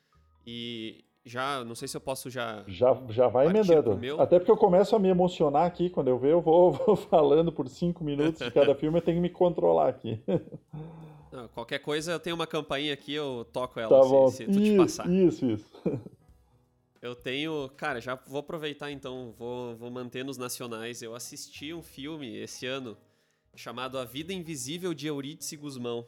E 0.46 1.04
já, 1.24 1.64
não 1.64 1.74
sei 1.74 1.88
se 1.88 1.96
eu 1.96 2.00
posso 2.00 2.28
já. 2.28 2.62
Já, 2.66 2.94
já 3.08 3.28
vai 3.28 3.46
emendando. 3.46 3.98
Até 4.20 4.38
porque 4.38 4.50
eu 4.50 4.56
começo 4.56 4.94
a 4.94 4.98
me 4.98 5.08
emocionar 5.08 5.66
aqui, 5.66 5.88
quando 5.88 6.08
eu 6.08 6.18
ver, 6.18 6.32
eu 6.32 6.40
vou, 6.40 6.72
vou 6.86 6.96
falando 6.96 7.50
por 7.50 7.66
cinco 7.68 8.04
minutos 8.04 8.44
de 8.44 8.50
cada 8.50 8.74
filme, 8.76 8.98
eu 8.98 9.02
tenho 9.02 9.16
que 9.16 9.22
me 9.22 9.30
controlar 9.30 9.88
aqui. 9.88 10.22
Não, 11.32 11.48
qualquer 11.48 11.78
coisa, 11.78 12.12
eu 12.12 12.20
tenho 12.20 12.36
uma 12.36 12.46
campainha 12.46 12.92
aqui, 12.92 13.14
eu 13.14 13.46
toco 13.52 13.80
ela 13.80 13.88
tá 13.88 14.02
se, 14.02 14.08
bom. 14.10 14.28
se 14.28 14.44
tu 14.44 14.52
te 14.52 14.76
passar. 14.76 15.08
Isso, 15.10 15.46
isso. 15.46 15.66
Eu 17.00 17.14
tenho. 17.14 17.70
Cara, 17.76 18.00
já 18.00 18.14
vou 18.14 18.40
aproveitar 18.40 18.90
então, 18.90 19.34
vou, 19.36 19.74
vou 19.76 19.90
manter 19.90 20.24
nos 20.24 20.38
nacionais. 20.38 21.02
Eu 21.02 21.14
assisti 21.14 21.74
um 21.74 21.82
filme 21.82 22.36
esse 22.36 22.66
ano 22.66 22.96
chamado 23.54 23.98
A 23.98 24.04
Vida 24.04 24.32
Invisível 24.32 24.94
de 24.94 25.06
Eurídice 25.06 25.56
Guzmão. 25.56 26.06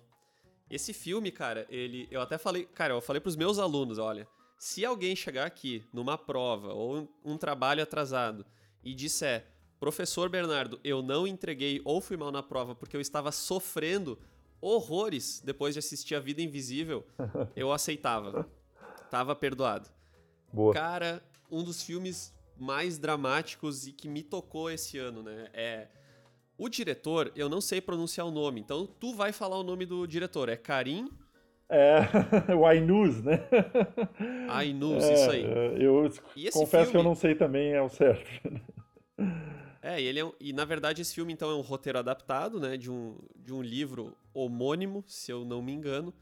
Esse 0.70 0.92
filme, 0.92 1.30
cara, 1.30 1.66
ele. 1.68 2.08
Eu 2.10 2.20
até 2.20 2.38
falei. 2.38 2.64
Cara, 2.66 2.94
eu 2.94 3.00
falei 3.00 3.20
pros 3.20 3.36
meus 3.36 3.58
alunos: 3.58 3.98
olha, 3.98 4.26
se 4.58 4.84
alguém 4.84 5.14
chegar 5.14 5.46
aqui 5.46 5.84
numa 5.92 6.16
prova 6.16 6.72
ou 6.72 7.08
um 7.24 7.36
trabalho 7.36 7.82
atrasado 7.82 8.44
e 8.82 8.94
disser, 8.94 9.46
professor 9.78 10.28
Bernardo, 10.28 10.80
eu 10.82 11.02
não 11.02 11.26
entreguei 11.26 11.80
ou 11.84 12.00
fui 12.00 12.16
mal 12.16 12.32
na 12.32 12.42
prova 12.42 12.74
porque 12.74 12.96
eu 12.96 13.00
estava 13.00 13.30
sofrendo 13.30 14.18
horrores 14.60 15.40
depois 15.44 15.74
de 15.74 15.78
assistir 15.78 16.14
A 16.14 16.20
Vida 16.20 16.40
Invisível, 16.40 17.06
eu 17.54 17.72
aceitava. 17.72 18.48
Tava 19.10 19.36
perdoado. 19.36 19.88
Boa. 20.52 20.72
Cara, 20.72 21.22
um 21.50 21.62
dos 21.62 21.82
filmes 21.82 22.34
mais 22.58 22.98
dramáticos 22.98 23.86
e 23.86 23.92
que 23.92 24.08
me 24.08 24.22
tocou 24.22 24.70
esse 24.70 24.98
ano, 24.98 25.22
né? 25.22 25.48
É. 25.52 25.88
O 26.58 26.68
diretor, 26.68 27.30
eu 27.36 27.48
não 27.48 27.60
sei 27.60 27.80
pronunciar 27.80 28.26
o 28.26 28.30
nome, 28.30 28.60
então 28.60 28.86
tu 28.86 29.14
vai 29.14 29.30
falar 29.30 29.58
o 29.58 29.62
nome 29.62 29.84
do 29.84 30.06
diretor. 30.06 30.48
É 30.48 30.56
Karim. 30.56 31.10
É, 31.68 31.98
o 32.54 32.64
Ainus, 32.64 33.22
né? 33.22 33.40
Ainus, 34.48 35.02
é, 35.04 35.14
isso 35.14 35.30
aí. 35.30 35.44
Eu 35.82 36.10
confesso 36.52 36.68
filme... 36.68 36.90
que 36.90 36.96
eu 36.96 37.02
não 37.02 37.14
sei 37.14 37.34
também 37.34 37.72
é 37.72 37.82
o 37.82 37.88
certo. 37.88 38.30
É, 39.82 40.00
ele 40.00 40.20
é, 40.20 40.32
e 40.40 40.52
na 40.52 40.64
verdade 40.64 41.00
esse 41.00 41.14
filme 41.14 41.32
então 41.32 41.50
é 41.50 41.54
um 41.54 41.60
roteiro 41.60 41.98
adaptado, 41.98 42.58
né, 42.58 42.76
de 42.76 42.90
um, 42.90 43.16
de 43.36 43.52
um 43.52 43.62
livro 43.62 44.16
homônimo, 44.34 45.04
se 45.06 45.30
eu 45.30 45.44
não 45.44 45.62
me 45.62 45.72
engano. 45.72 46.12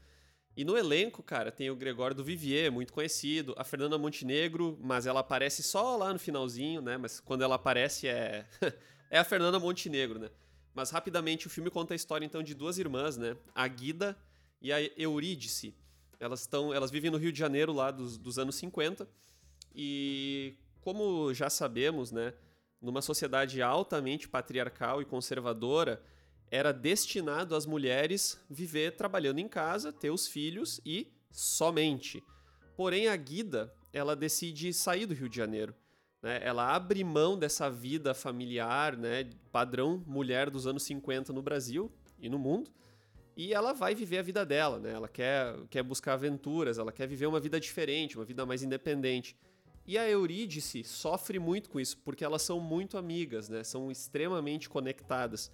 E 0.57 0.63
no 0.63 0.77
elenco, 0.77 1.21
cara, 1.21 1.51
tem 1.51 1.69
o 1.69 1.75
Gregório 1.75 2.15
do 2.15 2.23
Vivier, 2.23 2.71
muito 2.71 2.93
conhecido, 2.93 3.53
a 3.57 3.63
Fernanda 3.63 3.97
Montenegro, 3.97 4.77
mas 4.81 5.05
ela 5.05 5.19
aparece 5.19 5.61
só 5.61 5.97
lá 5.97 6.13
no 6.13 6.19
finalzinho, 6.19 6.81
né? 6.81 6.95
Mas 6.95 7.19
quando 7.19 7.43
ela 7.43 7.55
aparece 7.55 8.07
é 8.07 8.45
é 9.09 9.19
a 9.19 9.23
Fernanda 9.23 9.59
Montenegro, 9.59 10.17
né? 10.17 10.29
Mas 10.73 10.91
rapidamente 10.91 11.47
o 11.47 11.49
filme 11.49 11.69
conta 11.69 11.93
a 11.93 11.95
história 11.95 12.25
então 12.25 12.41
de 12.41 12.53
duas 12.53 12.77
irmãs, 12.77 13.17
né? 13.17 13.35
A 13.53 13.67
Guida 13.67 14.17
e 14.61 14.71
a 14.71 14.81
Eurídice. 14.97 15.75
Elas 16.19 16.41
estão, 16.41 16.73
elas 16.73 16.91
vivem 16.91 17.11
no 17.11 17.17
Rio 17.17 17.31
de 17.31 17.39
Janeiro 17.39 17.73
lá 17.73 17.91
dos, 17.91 18.17
dos 18.17 18.39
anos 18.39 18.55
50 18.55 19.07
e 19.73 20.55
como 20.81 21.33
já 21.33 21.49
sabemos, 21.49 22.11
né, 22.11 22.33
numa 22.81 23.01
sociedade 23.01 23.61
altamente 23.61 24.29
patriarcal 24.29 25.01
e 25.01 25.05
conservadora, 25.05 26.01
era 26.49 26.71
destinado 26.71 27.55
às 27.55 27.65
mulheres 27.65 28.39
viver 28.49 28.95
trabalhando 28.95 29.39
em 29.39 29.47
casa, 29.47 29.91
ter 29.91 30.11
os 30.11 30.27
filhos 30.27 30.79
e 30.85 31.11
somente. 31.31 32.23
Porém, 32.77 33.07
a 33.07 33.15
Guida, 33.15 33.73
ela 33.91 34.15
decide 34.15 34.71
sair 34.71 35.05
do 35.05 35.13
Rio 35.13 35.27
de 35.27 35.35
Janeiro. 35.35 35.73
Né? 36.21 36.39
Ela 36.43 36.73
abre 36.73 37.03
mão 37.03 37.37
dessa 37.37 37.69
vida 37.69 38.13
familiar, 38.13 38.95
né? 38.95 39.29
padrão 39.51 40.03
mulher 40.05 40.49
dos 40.49 40.67
anos 40.67 40.83
50 40.83 41.33
no 41.33 41.41
Brasil 41.41 41.91
e 42.19 42.29
no 42.29 42.37
mundo, 42.37 42.71
e 43.35 43.53
ela 43.53 43.73
vai 43.73 43.93
viver 43.93 44.19
a 44.19 44.21
vida 44.21 44.45
dela. 44.45 44.79
Né? 44.79 44.91
Ela 44.91 45.07
quer, 45.07 45.55
quer 45.69 45.83
buscar 45.83 46.13
aventuras, 46.13 46.77
ela 46.77 46.91
quer 46.91 47.07
viver 47.07 47.25
uma 47.25 47.39
vida 47.39 47.59
diferente, 47.59 48.17
uma 48.17 48.25
vida 48.25 48.45
mais 48.45 48.63
independente. 48.63 49.35
E 49.85 49.97
a 49.97 50.09
Eurídice 50.09 50.83
sofre 50.83 51.37
muito 51.37 51.69
com 51.69 51.79
isso, 51.79 51.97
porque 52.03 52.25
elas 52.25 52.41
são 52.41 52.59
muito 52.59 52.97
amigas, 52.97 53.49
né? 53.49 53.63
são 53.63 53.91
extremamente 53.91 54.67
conectadas 54.67 55.51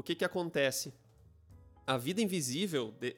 o 0.00 0.02
que 0.02 0.14
que 0.14 0.24
acontece? 0.24 0.94
A 1.86 1.98
vida 1.98 2.22
invisível, 2.22 2.94
de, 2.98 3.14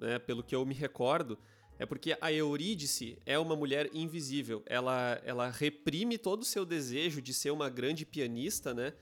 né, 0.00 0.18
pelo 0.18 0.42
que 0.42 0.54
eu 0.54 0.64
me 0.64 0.74
recordo, 0.74 1.38
é 1.78 1.84
porque 1.84 2.16
a 2.18 2.32
Eurídice 2.32 3.18
é 3.26 3.38
uma 3.38 3.54
mulher 3.54 3.90
invisível. 3.92 4.62
Ela, 4.64 5.20
ela 5.24 5.50
reprime 5.50 6.16
todo 6.16 6.40
o 6.40 6.44
seu 6.46 6.64
desejo 6.64 7.20
de 7.20 7.34
ser 7.34 7.50
uma 7.50 7.68
grande 7.68 8.06
pianista, 8.06 8.72
né? 8.72 8.94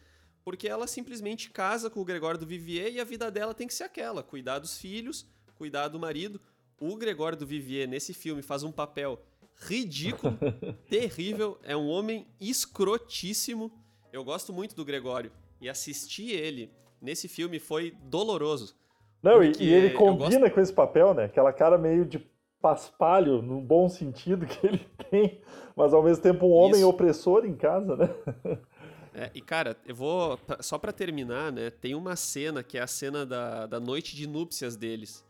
Porque 0.45 0.69
ela 0.69 0.87
simplesmente 0.87 1.51
casa 1.51 1.89
com 1.89 2.01
o 2.01 2.05
Gregório 2.05 2.39
do 2.39 2.47
Vivier 2.47 2.93
e 2.93 3.01
a 3.01 3.05
vida 3.05 3.31
dela 3.31 3.55
tem 3.55 3.67
que 3.67 3.75
ser 3.75 3.85
aquela: 3.85 4.23
cuidar 4.23 4.59
dos 4.59 4.79
filhos, 4.79 5.27
cuidar 5.55 5.89
do 5.89 5.99
marido. 5.99 6.41
O 6.81 6.97
Gregório 6.97 7.39
do 7.39 7.47
Vivier, 7.47 7.87
nesse 7.87 8.13
filme, 8.13 8.43
faz 8.43 8.65
um 8.65 8.73
papel 8.73 9.21
ridículo, 9.55 10.37
terrível. 10.91 11.59
É 11.63 11.77
um 11.77 11.89
homem 11.89 12.27
escrotíssimo. 12.41 13.71
Eu 14.13 14.25
gosto 14.25 14.53
muito 14.53 14.75
do 14.75 14.85
Gregório. 14.85 15.31
E 15.61 15.69
assistir 15.69 16.33
ele 16.33 16.73
nesse 17.01 17.29
filme 17.29 17.59
foi 17.59 17.93
doloroso. 18.05 18.75
Não, 19.23 19.43
e, 19.43 19.53
e, 19.61 19.73
ele 19.73 19.91
combina 19.91 20.41
gosto... 20.41 20.55
com 20.55 20.61
esse 20.61 20.73
papel, 20.73 21.15
né? 21.15 21.25
Aquela 21.25 21.53
cara 21.53 21.79
meio 21.79 22.05
de 22.05 22.19
paspalho, 22.61 23.43
no 23.43 23.61
bom 23.61 23.89
sentido 23.89 24.47
que 24.47 24.67
ele 24.67 24.87
tem, 25.11 25.41
mas 25.77 25.93
ao 25.93 26.03
mesmo 26.03 26.23
tempo 26.23 26.47
um 26.47 26.53
homem 26.53 26.81
Isso. 26.81 26.89
opressor 26.89 27.45
em 27.45 27.55
casa, 27.55 27.97
né? 27.97 28.09
É, 29.15 29.31
e 29.35 29.41
cara, 29.41 29.77
eu 29.85 29.95
vou. 29.95 30.41
Só 30.61 30.79
para 30.79 30.93
terminar, 30.93 31.53
né? 31.53 31.71
Tem 31.71 31.95
uma 31.95 32.17
cena 32.17 32.63
que 32.63 32.79
é 32.79 32.83
a 32.83 32.87
cena 32.87 33.27
da, 33.27 33.67
da 33.67 33.79
noite 33.79 34.17
de 34.17 34.27
núpcias 34.27 34.77
deles. 34.77 35.25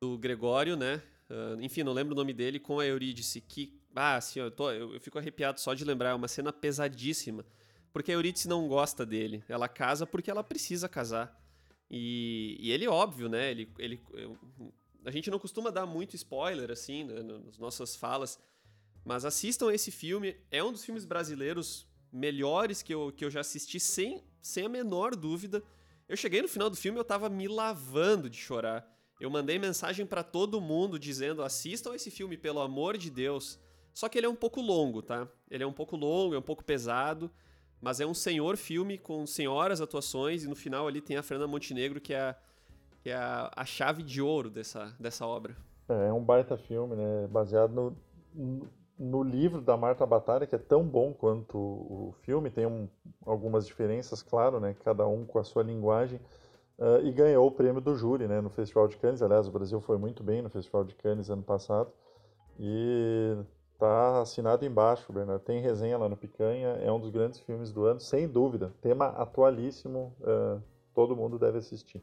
Do 0.00 0.18
Gregório, 0.18 0.76
né? 0.76 1.02
Uh, 1.30 1.60
enfim, 1.60 1.82
não 1.82 1.92
lembro 1.92 2.12
o 2.12 2.16
nome 2.16 2.32
dele, 2.32 2.60
com 2.60 2.78
a 2.78 2.86
Eurídice. 2.86 3.40
Que. 3.40 3.80
Ah, 3.94 4.16
assim, 4.16 4.40
eu, 4.40 4.50
tô, 4.50 4.70
eu, 4.70 4.92
eu 4.94 5.00
fico 5.00 5.18
arrepiado 5.18 5.58
só 5.58 5.72
de 5.72 5.84
lembrar. 5.84 6.10
É 6.10 6.14
uma 6.14 6.28
cena 6.28 6.52
pesadíssima. 6.52 7.44
Porque 7.92 8.12
a 8.12 8.14
Eurídice 8.14 8.46
não 8.46 8.68
gosta 8.68 9.06
dele. 9.06 9.42
Ela 9.48 9.68
casa 9.68 10.06
porque 10.06 10.30
ela 10.30 10.44
precisa 10.44 10.86
casar. 10.86 11.42
E, 11.90 12.58
e 12.60 12.70
ele, 12.70 12.86
óbvio, 12.86 13.28
né? 13.28 13.50
Ele, 13.50 13.72
ele, 13.78 14.00
a 15.04 15.10
gente 15.10 15.30
não 15.30 15.38
costuma 15.38 15.70
dar 15.70 15.86
muito 15.86 16.14
spoiler, 16.14 16.70
assim, 16.70 17.04
né, 17.04 17.22
nas 17.22 17.56
nossas 17.56 17.96
falas. 17.96 18.38
Mas 19.02 19.24
assistam 19.24 19.72
esse 19.72 19.90
filme. 19.90 20.36
É 20.50 20.62
um 20.62 20.72
dos 20.72 20.84
filmes 20.84 21.06
brasileiros 21.06 21.86
melhores 22.16 22.82
que 22.82 22.92
eu, 22.92 23.12
que 23.12 23.24
eu 23.24 23.30
já 23.30 23.40
assisti, 23.40 23.78
sem, 23.78 24.24
sem 24.40 24.66
a 24.66 24.68
menor 24.68 25.14
dúvida. 25.14 25.62
Eu 26.08 26.16
cheguei 26.16 26.40
no 26.40 26.48
final 26.48 26.70
do 26.70 26.76
filme, 26.76 26.98
eu 26.98 27.04
tava 27.04 27.28
me 27.28 27.46
lavando 27.46 28.30
de 28.30 28.36
chorar. 28.36 28.88
Eu 29.20 29.30
mandei 29.30 29.58
mensagem 29.58 30.06
para 30.06 30.22
todo 30.22 30.60
mundo 30.60 30.98
dizendo: 30.98 31.42
assistam 31.42 31.94
esse 31.94 32.10
filme, 32.10 32.36
pelo 32.36 32.60
amor 32.60 32.96
de 32.96 33.10
Deus. 33.10 33.58
Só 33.92 34.08
que 34.08 34.18
ele 34.18 34.26
é 34.26 34.30
um 34.30 34.34
pouco 34.34 34.60
longo, 34.60 35.00
tá? 35.00 35.26
Ele 35.50 35.64
é 35.64 35.66
um 35.66 35.72
pouco 35.72 35.96
longo, 35.96 36.34
é 36.34 36.38
um 36.38 36.42
pouco 36.42 36.62
pesado, 36.62 37.30
mas 37.80 37.98
é 37.98 38.06
um 38.06 38.12
senhor 38.12 38.56
filme 38.56 38.98
com 38.98 39.26
senhoras 39.26 39.80
atuações 39.80 40.44
e 40.44 40.48
no 40.48 40.54
final 40.54 40.86
ali 40.86 41.00
tem 41.00 41.16
a 41.16 41.22
Fernanda 41.22 41.50
Montenegro, 41.50 41.98
que 41.98 42.12
é 42.12 42.20
a, 42.20 42.36
que 43.02 43.08
é 43.08 43.14
a, 43.14 43.50
a 43.56 43.64
chave 43.64 44.02
de 44.02 44.20
ouro 44.20 44.50
dessa, 44.50 44.94
dessa 45.00 45.26
obra. 45.26 45.56
É, 45.88 46.08
é 46.08 46.12
um 46.12 46.22
baita 46.22 46.58
filme, 46.58 46.94
né? 46.94 47.26
Baseado 47.28 47.72
no, 47.72 47.96
no 48.34 48.68
livro 48.98 49.60
da 49.60 49.76
Marta 49.76 50.06
Batalha, 50.06 50.46
que 50.46 50.54
é 50.54 50.58
tão 50.58 50.82
bom 50.84 51.12
quanto 51.12 51.58
o 51.58 52.14
filme, 52.22 52.50
tem 52.50 52.66
um, 52.66 52.88
algumas 53.24 53.66
diferenças, 53.66 54.22
claro, 54.22 54.58
né? 54.58 54.74
Cada 54.84 55.06
um 55.06 55.24
com 55.24 55.38
a 55.38 55.44
sua 55.44 55.62
linguagem. 55.62 56.20
Uh, 56.78 57.06
e 57.06 57.10
ganhou 57.10 57.46
o 57.46 57.50
prêmio 57.50 57.80
do 57.80 57.94
júri 57.96 58.28
né, 58.28 58.38
no 58.40 58.50
Festival 58.50 58.86
de 58.86 58.98
Cannes. 58.98 59.22
Aliás, 59.22 59.48
o 59.48 59.50
Brasil 59.50 59.80
foi 59.80 59.96
muito 59.96 60.22
bem 60.22 60.42
no 60.42 60.50
Festival 60.50 60.84
de 60.84 60.94
Cannes 60.94 61.30
ano 61.30 61.42
passado. 61.42 61.90
E 62.58 63.36
tá 63.78 64.20
assinado 64.20 64.64
embaixo, 64.64 65.12
Bernardo. 65.12 65.42
Tem 65.42 65.60
resenha 65.60 65.96
lá 65.96 66.08
no 66.08 66.16
Picanha. 66.16 66.68
É 66.82 66.92
um 66.92 67.00
dos 67.00 67.10
grandes 67.10 67.40
filmes 67.40 67.72
do 67.72 67.84
ano, 67.86 68.00
sem 68.00 68.28
dúvida. 68.28 68.72
Tema 68.82 69.06
atualíssimo. 69.06 70.14
Uh, 70.20 70.62
todo 70.94 71.16
mundo 71.16 71.38
deve 71.38 71.58
assistir. 71.58 72.02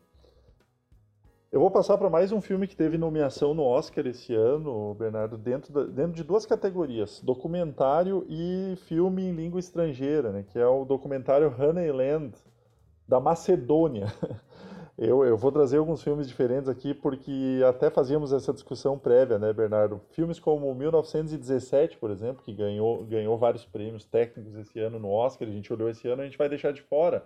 Eu 1.54 1.60
vou 1.60 1.70
passar 1.70 2.00
para 2.00 2.10
mais 2.10 2.32
um 2.32 2.42
filme 2.42 2.66
que 2.66 2.76
teve 2.76 2.98
nomeação 2.98 3.54
no 3.54 3.62
Oscar 3.62 4.08
esse 4.08 4.34
ano, 4.34 4.96
Bernardo, 4.96 5.38
dentro, 5.38 5.72
da, 5.72 5.84
dentro 5.84 6.14
de 6.14 6.24
duas 6.24 6.48
categorias: 6.48 7.22
documentário 7.24 8.26
e 8.28 8.74
filme 8.88 9.22
em 9.22 9.36
língua 9.36 9.60
estrangeira, 9.60 10.32
né, 10.32 10.44
que 10.52 10.58
é 10.58 10.66
o 10.66 10.84
documentário 10.84 11.54
Honeyland, 11.56 12.34
da 13.08 13.20
Macedônia. 13.20 14.08
Eu, 14.96 15.26
eu, 15.26 15.36
vou 15.36 15.52
trazer 15.52 15.78
alguns 15.78 16.04
filmes 16.04 16.28
diferentes 16.28 16.70
aqui, 16.70 16.94
porque 16.94 17.60
até 17.68 17.90
fazíamos 17.90 18.32
essa 18.32 18.54
discussão 18.54 18.96
prévia, 18.96 19.40
né, 19.40 19.52
Bernardo? 19.52 20.00
Filmes 20.12 20.40
como 20.40 20.72
1917, 20.76 21.98
por 21.98 22.12
exemplo, 22.12 22.44
que 22.44 22.54
ganhou, 22.54 23.04
ganhou 23.04 23.36
vários 23.36 23.66
prêmios 23.66 24.06
técnicos 24.06 24.54
esse 24.54 24.80
ano 24.80 25.00
no 25.00 25.10
Oscar, 25.10 25.48
a 25.48 25.52
gente 25.52 25.74
olhou 25.74 25.90
esse 25.90 26.08
ano, 26.08 26.22
a 26.22 26.26
gente 26.26 26.38
vai 26.38 26.48
deixar 26.48 26.72
de 26.72 26.84
fora. 26.84 27.26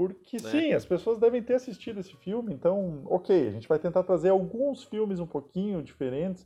Porque 0.00 0.38
né? 0.38 0.50
sim, 0.50 0.72
as 0.72 0.86
pessoas 0.86 1.18
devem 1.18 1.42
ter 1.42 1.52
assistido 1.52 2.00
esse 2.00 2.16
filme, 2.16 2.54
então, 2.54 3.02
ok, 3.04 3.48
a 3.48 3.50
gente 3.50 3.68
vai 3.68 3.78
tentar 3.78 4.02
trazer 4.02 4.30
alguns 4.30 4.82
filmes 4.82 5.20
um 5.20 5.26
pouquinho 5.26 5.82
diferentes 5.82 6.42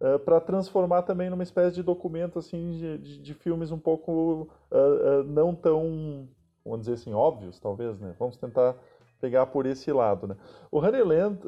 uh, 0.00 0.06
eh, 0.06 0.18
para 0.18 0.40
transformar 0.40 1.02
também 1.02 1.28
numa 1.28 1.42
espécie 1.42 1.74
de 1.74 1.82
documento 1.82 2.38
assim 2.38 2.70
de, 2.70 2.98
de, 2.98 3.18
de 3.20 3.34
filmes 3.34 3.72
um 3.72 3.78
pouco 3.78 4.48
uh, 4.70 4.76
uh, 4.76 5.24
não 5.24 5.52
tão, 5.52 6.28
vamos 6.64 6.82
dizer 6.82 6.92
assim, 6.92 7.12
óbvios, 7.12 7.58
talvez, 7.58 7.98
né? 7.98 8.14
Vamos 8.20 8.36
tentar 8.36 8.76
pegar 9.20 9.46
por 9.46 9.66
esse 9.66 9.90
lado, 9.92 10.28
né? 10.28 10.36
O 10.70 10.78
Honeyland, 10.78 11.40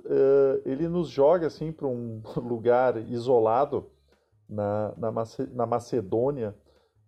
ele 0.65 0.89
nos 0.89 1.09
joga 1.09 1.47
assim 1.47 1.71
para 1.71 1.87
um 1.87 2.21
lugar 2.37 2.97
isolado 2.97 3.89
na, 4.49 4.93
na, 4.97 5.13
Mace 5.13 5.49
na 5.53 5.67
Macedônia, 5.67 6.53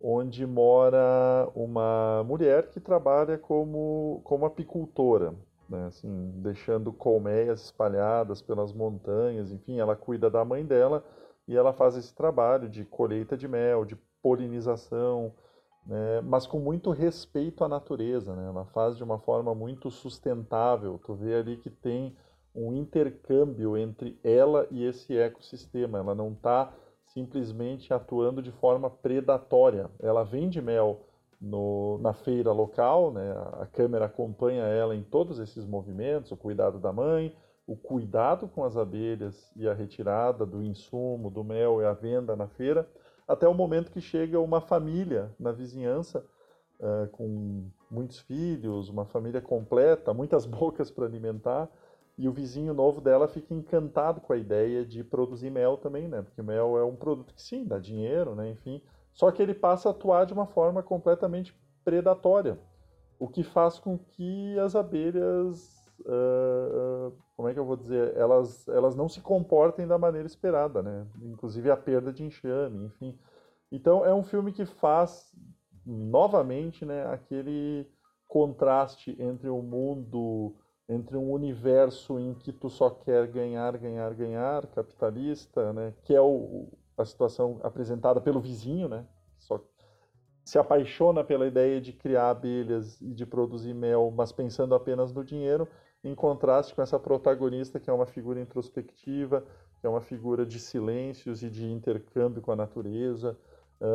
onde 0.01 0.47
mora 0.47 1.49
uma 1.55 2.23
mulher 2.25 2.69
que 2.69 2.81
trabalha 2.81 3.39
como, 3.39 4.21
como 4.25 4.45
apicultora, 4.45 5.35
né? 5.69 5.87
assim, 5.87 6.33
deixando 6.37 6.93
colmeias 6.93 7.65
espalhadas 7.65 8.43
pelas 8.43 8.73
montanhas, 8.73 9.51
enfim, 9.51 9.79
ela 9.79 9.97
cuida 9.97 10.31
da 10.31 10.45
mãe 10.45 10.65
dela 10.65 11.05
e 11.49 11.57
ela 11.57 11.73
faz 11.73 11.97
esse 11.97 12.15
trabalho 12.15 12.69
de 12.69 12.85
colheita 12.85 13.37
de 13.37 13.49
mel, 13.49 13.85
de 13.85 13.97
polinização, 14.23 15.33
né? 15.87 16.21
mas 16.23 16.47
com 16.47 16.59
muito 16.59 16.91
respeito 16.91 17.65
à 17.65 17.69
natureza, 17.69 18.35
né? 18.35 18.49
ela 18.49 18.65
faz 18.67 18.97
de 18.97 19.05
uma 19.05 19.19
forma 19.19 19.55
muito 19.55 19.91
sustentável, 19.91 21.01
tu 21.05 21.15
vê 21.15 21.35
ali 21.37 21.57
que 21.57 21.71
tem 21.71 22.17
um 22.55 22.73
intercâmbio 22.73 23.77
entre 23.77 24.19
ela 24.25 24.67
e 24.71 24.85
esse 24.85 25.17
ecossistema, 25.17 25.99
ela 25.99 26.15
não 26.15 26.33
está 26.33 26.73
simplesmente 27.17 27.95
atuando 27.95 28.43
de 28.43 28.53
forma 28.53 28.91
predatória. 28.91 29.91
Ela 29.99 30.23
vende 30.23 30.61
mel 30.61 31.01
no, 31.41 31.97
na 31.97 32.13
feira 32.13 32.53
local, 32.53 33.11
né? 33.11 33.33
a 33.59 33.65
câmera 33.65 34.05
acompanha 34.05 34.65
ela 34.65 34.95
em 34.95 35.03
todos 35.03 35.39
esses 35.39 35.65
movimentos, 35.65 36.31
o 36.31 36.37
cuidado 36.37 36.79
da 36.79 36.93
mãe, 36.93 37.35
o 37.67 37.75
cuidado 37.75 38.47
com 38.47 38.63
as 38.65 38.77
abelhas 38.77 39.51
e 39.57 39.67
a 39.67 39.73
retirada 39.73 40.45
do 40.45 40.63
insumo, 40.63 41.31
do 41.31 41.43
mel 41.43 41.81
e 41.81 41.87
a 41.87 41.95
venda 41.95 42.37
na 42.37 42.49
feira, 42.49 42.87
até 43.27 43.49
o 43.49 43.55
momento 43.55 43.91
que 43.91 44.01
chega 44.01 44.39
uma 44.39 44.61
família 44.61 45.35
na 45.41 45.53
vizinhança 45.53 46.23
uh, 46.79 47.09
com 47.13 47.71
muitos 47.91 48.21
filhos, 48.21 48.91
uma 48.91 49.07
família 49.07 49.41
completa, 49.41 50.13
muitas 50.13 50.45
bocas 50.45 50.91
para 50.91 51.07
alimentar, 51.07 51.71
e 52.19 52.29
o 52.29 52.33
vizinho 52.33 52.73
novo 52.73 53.01
dela 53.01 53.29
fica 53.29 53.53
encantado 53.53 54.21
com 54.21 54.33
a 54.33 54.37
ideia 54.37 54.85
de 54.85 55.05
produzir 55.05 55.51
mel 55.51 55.77
também, 55.77 56.09
né? 56.09 56.23
Porque 56.23 56.43
mel 56.43 56.79
é 56.79 56.85
um 56.85 56.97
produto 56.97 57.35
que 57.35 57.43
sim, 57.43 57.65
dá 57.65 57.79
dinheiro, 57.79 58.35
né? 58.35 58.51
Enfim. 58.51 58.83
Só 59.13 59.31
que 59.31 59.43
ele 59.43 59.55
passa 59.55 59.89
a 59.89 59.93
atuar 59.93 60.25
de 60.25 60.33
uma 60.33 60.47
forma 60.47 60.83
completamente 60.83 61.55
predatória, 61.85 62.59
o 63.19 63.29
que 63.29 63.43
faz 63.43 63.79
com 63.79 63.99
que 63.99 64.59
as 64.59 64.75
abelhas, 64.75 65.87
uh, 66.01 67.13
como 67.37 67.49
é 67.49 67.55
que 67.55 67.61
eu 67.61 67.65
vou 67.65 67.77
dizer, 67.77 68.17
elas, 68.17 68.67
elas 68.69 68.97
não 68.97 69.09
se 69.09 69.21
comportem 69.21 69.87
da 69.87 69.99
maneira 69.99 70.27
esperada, 70.27 70.83
né? 70.83 71.07
Inclusive 71.23 71.71
a 71.71 71.77
perda 71.77 72.13
de 72.13 72.25
enxame, 72.25 72.87
enfim. 72.87 73.19
Então 73.71 74.05
é 74.05 74.15
um 74.15 74.23
filme 74.23 74.53
que 74.53 74.65
faz 74.65 75.33
novamente, 75.85 76.85
né, 76.85 77.07
aquele 77.07 77.89
contraste 78.27 79.17
entre 79.21 79.49
o 79.49 79.63
mundo 79.63 80.57
entre 80.89 81.17
um 81.17 81.33
universo 81.33 82.19
em 82.19 82.35
que 82.35 82.53
tu 82.53 82.69
só 82.69 82.91
quer 82.91 83.27
ganhar, 83.27 83.77
ganhar, 83.77 84.15
ganhar, 84.15 84.67
capitalista, 84.69 85.73
né, 85.73 85.93
que 86.05 86.15
é 86.15 86.21
o, 86.21 86.69
a 86.97 87.05
situação 87.05 87.59
apresentada 87.63 88.21
pelo 88.21 88.41
vizinho, 88.41 88.89
né, 88.89 89.05
só 89.39 89.61
se 90.45 90.59
apaixona 90.61 91.25
pela 91.25 91.47
ideia 91.47 91.81
de 91.81 91.93
criar 91.93 92.31
abelhas 92.31 93.01
e 93.01 93.13
de 93.13 93.27
produzir 93.27 93.75
mel, 93.75 94.13
mas 94.15 94.31
pensando 94.31 94.77
apenas 94.77 95.13
no 95.13 95.25
dinheiro, 95.25 95.67
em 96.05 96.15
contraste 96.15 96.73
com 96.73 96.83
essa 96.83 97.01
protagonista 97.01 97.81
que 97.81 97.91
é 97.91 97.93
uma 97.93 98.07
figura 98.07 98.41
introspectiva, 98.41 99.45
que 99.81 99.87
é 99.87 99.91
uma 99.91 100.01
figura 100.01 100.47
de 100.47 100.61
silêncios 100.61 101.43
e 101.43 101.51
de 101.51 101.67
intercâmbio 101.67 102.41
com 102.41 102.53
a 102.53 102.57
natureza, 102.57 103.37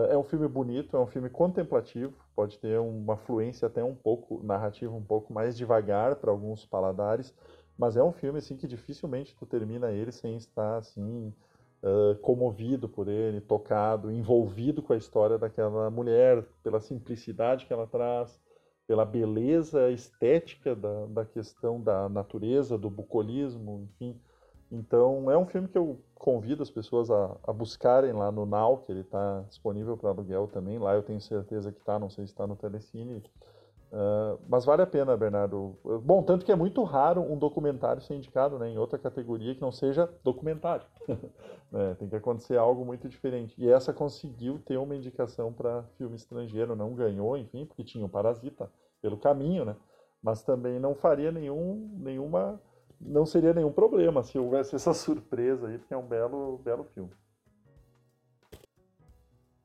é 0.10 0.18
um 0.18 0.24
filme 0.24 0.48
bonito, 0.48 0.96
é 0.96 1.00
um 1.00 1.08
filme 1.08 1.30
contemplativo, 1.30 2.14
pode 2.36 2.60
ter 2.60 2.80
uma 2.80 3.18
fluência 3.18 3.68
até 3.68 3.84
um 3.84 3.96
pouco 3.96 4.42
narrativa 4.44 4.94
um 4.94 5.04
pouco 5.04 5.34
mais 5.34 5.58
devagar 5.58 6.16
para 6.18 6.32
alguns 6.32 6.66
paladares, 6.66 7.34
mas 7.78 7.98
é 7.98 8.04
um 8.04 8.12
filme 8.12 8.40
assim 8.40 8.56
que 8.56 8.68
dificilmente 8.68 9.36
tu 9.36 9.46
termina 9.46 9.92
ele 9.92 10.12
sem 10.12 10.36
estar 10.36 10.78
assim 10.78 11.34
uh, 11.82 12.16
comovido 12.22 12.88
por 12.88 13.08
ele, 13.08 13.42
tocado, 13.42 14.12
envolvido 14.12 14.82
com 14.82 14.94
a 14.94 14.98
história 14.98 15.38
daquela 15.38 15.90
mulher, 15.90 16.46
pela 16.64 16.80
simplicidade 16.80 17.66
que 17.66 17.74
ela 17.74 17.88
traz, 17.88 18.40
pela 18.88 19.06
beleza 19.06 19.90
estética 19.90 20.76
da, 20.76 21.06
da 21.08 21.26
questão 21.26 21.82
da 21.82 22.10
natureza, 22.10 22.78
do 22.78 22.90
bucolismo, 22.90 23.88
enfim. 23.90 24.20
Então 24.72 25.30
é 25.30 25.38
um 25.38 25.46
filme 25.46 25.68
que 25.68 25.78
eu 25.78 26.00
convido 26.16 26.64
as 26.64 26.72
pessoas 26.72 27.12
a, 27.12 27.36
a 27.44 27.52
buscarem 27.52 28.14
lá 28.14 28.32
no 28.32 28.46
Now, 28.46 28.78
que 28.78 28.92
ele 28.92 29.02
está 29.02 29.42
disponível 29.50 29.98
para 29.98 30.10
aluguel 30.10 30.48
também. 30.48 30.80
Lá 30.80 30.94
eu 30.94 31.04
tenho 31.04 31.20
certeza 31.20 31.72
que 31.72 31.80
está, 31.80 32.00
não 32.00 32.10
sei 32.10 32.26
se 32.26 32.32
está 32.32 32.48
no 32.48 32.56
Telecine. 32.56 33.24
Uh, 33.92 34.40
mas 34.48 34.64
vale 34.64 34.82
a 34.82 34.88
pena, 34.88 35.18
Bernardo. 35.18 35.78
Bom, 36.02 36.24
tanto 36.24 36.46
que 36.46 36.52
é 36.52 36.56
muito 36.56 36.82
raro 36.84 37.22
um 37.22 37.38
documentário 37.38 38.02
ser 38.02 38.14
indicado 38.16 38.58
né, 38.58 38.70
em 38.70 38.78
outra 38.78 38.98
categoria 38.98 39.54
que 39.54 39.60
não 39.60 39.72
seja 39.72 40.10
documentário. 40.24 40.86
né, 41.70 41.96
tem 42.00 42.08
que 42.08 42.16
acontecer 42.16 42.58
algo 42.58 42.86
muito 42.86 43.10
diferente. 43.10 43.54
E 43.58 43.70
essa 43.70 43.92
conseguiu 43.92 44.60
ter 44.60 44.78
uma 44.78 44.96
indicação 44.96 45.52
para 45.52 45.84
filme 45.98 46.16
estrangeiro, 46.16 46.74
não 46.74 46.94
ganhou, 46.94 47.36
enfim, 47.36 47.66
porque 47.66 47.84
tinha 47.84 48.06
o 48.06 48.10
Parasita 48.10 48.72
pelo 49.02 49.18
caminho, 49.18 49.66
né? 49.66 49.76
Mas 50.24 50.44
também 50.44 50.80
não 50.80 50.96
faria 50.96 51.32
nenhum, 51.32 51.90
nenhuma 52.00 52.62
não 53.04 53.26
seria 53.26 53.54
nenhum 53.54 53.72
problema 53.72 54.24
se 54.24 54.38
houvesse 54.38 54.76
essa 54.76 54.94
surpresa 54.94 55.68
aí, 55.68 55.78
porque 55.78 55.94
é 55.94 55.98
um 55.98 56.06
belo, 56.06 56.58
belo 56.60 56.84
filme. 56.94 57.12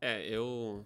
É, 0.01 0.27
eu 0.29 0.85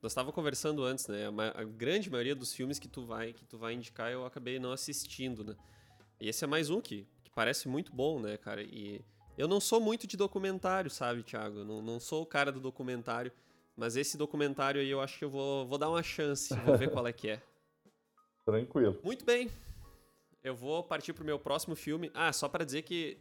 nós 0.00 0.12
estava 0.12 0.32
conversando 0.32 0.82
antes, 0.84 1.06
né? 1.06 1.26
A, 1.54 1.64
grande 1.64 2.10
maioria 2.10 2.34
dos 2.34 2.54
filmes 2.54 2.78
que 2.78 2.88
tu 2.88 3.04
vai 3.04 3.32
que 3.32 3.44
tu 3.44 3.58
vai 3.58 3.74
indicar 3.74 4.10
eu 4.10 4.24
acabei 4.24 4.58
não 4.58 4.72
assistindo, 4.72 5.44
né? 5.44 5.54
E 6.18 6.28
esse 6.28 6.44
é 6.44 6.46
mais 6.46 6.70
um 6.70 6.80
que, 6.80 7.06
que 7.22 7.30
parece 7.30 7.68
muito 7.68 7.94
bom, 7.94 8.18
né, 8.18 8.38
cara? 8.38 8.62
E 8.62 9.04
eu 9.36 9.46
não 9.46 9.60
sou 9.60 9.80
muito 9.80 10.06
de 10.06 10.16
documentário, 10.16 10.90
sabe, 10.90 11.22
Thiago? 11.22 11.58
Eu 11.58 11.64
não, 11.64 11.82
não 11.82 12.00
sou 12.00 12.22
o 12.22 12.26
cara 12.26 12.50
do 12.50 12.60
documentário, 12.60 13.30
mas 13.76 13.96
esse 13.96 14.16
documentário 14.16 14.80
aí 14.80 14.88
eu 14.88 15.00
acho 15.00 15.18
que 15.18 15.24
eu 15.24 15.30
vou, 15.30 15.66
vou 15.66 15.76
dar 15.76 15.90
uma 15.90 16.02
chance, 16.02 16.54
vou 16.64 16.78
ver 16.78 16.90
qual 16.90 17.06
é 17.06 17.12
que 17.12 17.28
é. 17.28 17.42
Tranquilo. 18.46 18.98
Muito 19.02 19.24
bem 19.26 19.50
eu 20.44 20.54
vou 20.54 20.84
partir 20.84 21.14
pro 21.14 21.24
meu 21.24 21.38
próximo 21.38 21.74
filme. 21.74 22.10
Ah, 22.14 22.32
só 22.32 22.48
para 22.48 22.64
dizer 22.64 22.82
que 22.82 23.18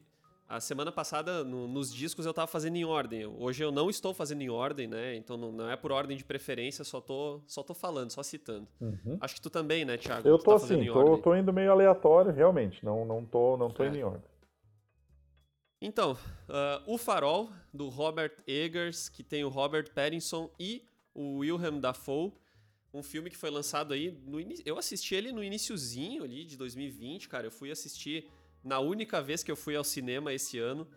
a 0.47 0.59
semana 0.59 0.91
passada, 0.91 1.43
no, 1.43 1.67
nos 1.69 1.91
discos, 1.91 2.25
eu 2.25 2.31
estava 2.31 2.47
fazendo 2.47 2.75
em 2.75 2.83
ordem. 2.83 3.25
Hoje 3.25 3.63
eu 3.63 3.71
não 3.71 3.89
estou 3.89 4.13
fazendo 4.13 4.41
em 4.41 4.49
ordem, 4.49 4.87
né? 4.87 5.15
Então 5.15 5.37
não, 5.37 5.51
não 5.53 5.71
é 5.71 5.77
por 5.77 5.91
ordem 5.93 6.17
de 6.17 6.25
preferência, 6.25 6.83
só 6.83 6.99
tô, 6.99 7.39
só 7.47 7.63
tô 7.63 7.73
falando, 7.73 8.11
só 8.11 8.21
citando. 8.21 8.67
Uhum. 8.79 9.17
Acho 9.21 9.35
que 9.35 9.41
tu 9.41 9.49
também, 9.49 9.85
né, 9.85 9.97
Thiago? 9.97 10.27
Eu 10.27 10.37
tô 10.37 10.51
tá 10.51 10.57
assim, 10.57 10.85
tô, 10.85 11.17
tô, 11.17 11.35
indo 11.35 11.53
meio 11.53 11.71
aleatório, 11.71 12.31
realmente. 12.31 12.83
Não, 12.83 13.05
não 13.05 13.25
tô, 13.25 13.55
não 13.55 13.69
tô 13.69 13.83
é. 13.83 13.87
indo 13.87 13.97
em 13.97 14.03
ordem. 14.03 14.33
Então, 15.81 16.13
uh, 16.13 16.83
O 16.85 16.97
Farol, 16.97 17.49
do 17.73 17.89
Robert 17.89 18.35
Eggers, 18.45 19.09
que 19.09 19.23
tem 19.23 19.43
o 19.43 19.49
Robert 19.49 19.93
Pattinson 19.93 20.49
e 20.59 20.85
o 21.13 21.39
Wilhelm 21.39 21.79
Dafoe. 21.79 22.33
Um 22.93 23.01
filme 23.01 23.29
que 23.29 23.37
foi 23.37 23.49
lançado 23.49 23.93
aí 23.93 24.11
no 24.11 24.39
Eu 24.63 24.77
assisti 24.77 25.15
ele 25.15 25.31
no 25.31 25.43
iníciozinho 25.43 26.23
ali 26.23 26.45
de 26.45 26.55
2020, 26.55 27.27
cara. 27.27 27.47
Eu 27.47 27.51
fui 27.51 27.71
assistir 27.71 28.29
na 28.63 28.79
única 28.79 29.21
vez 29.21 29.43
que 29.43 29.51
eu 29.51 29.55
fui 29.55 29.75
ao 29.75 29.83
cinema 29.83 30.31
esse 30.31 30.59
ano. 30.59 30.87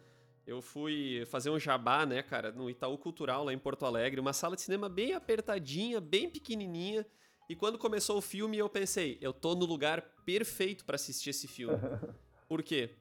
Eu 0.46 0.60
fui 0.60 1.24
fazer 1.26 1.50
um 1.50 1.58
jabá, 1.58 2.06
né, 2.06 2.22
cara, 2.22 2.52
no 2.52 2.70
Itaú 2.70 2.96
Cultural, 2.98 3.44
lá 3.44 3.52
em 3.52 3.58
Porto 3.58 3.84
Alegre. 3.84 4.20
Uma 4.20 4.32
sala 4.32 4.54
de 4.54 4.62
cinema 4.62 4.88
bem 4.88 5.14
apertadinha, 5.14 6.00
bem 6.00 6.28
pequenininha. 6.28 7.04
E 7.48 7.56
quando 7.56 7.78
começou 7.78 8.18
o 8.18 8.22
filme, 8.22 8.58
eu 8.58 8.68
pensei, 8.68 9.18
eu 9.20 9.32
tô 9.32 9.54
no 9.54 9.64
lugar 9.64 10.02
perfeito 10.24 10.84
para 10.84 10.96
assistir 10.96 11.30
esse 11.30 11.48
filme. 11.48 11.76
Por 12.46 12.62
quê? 12.62 12.94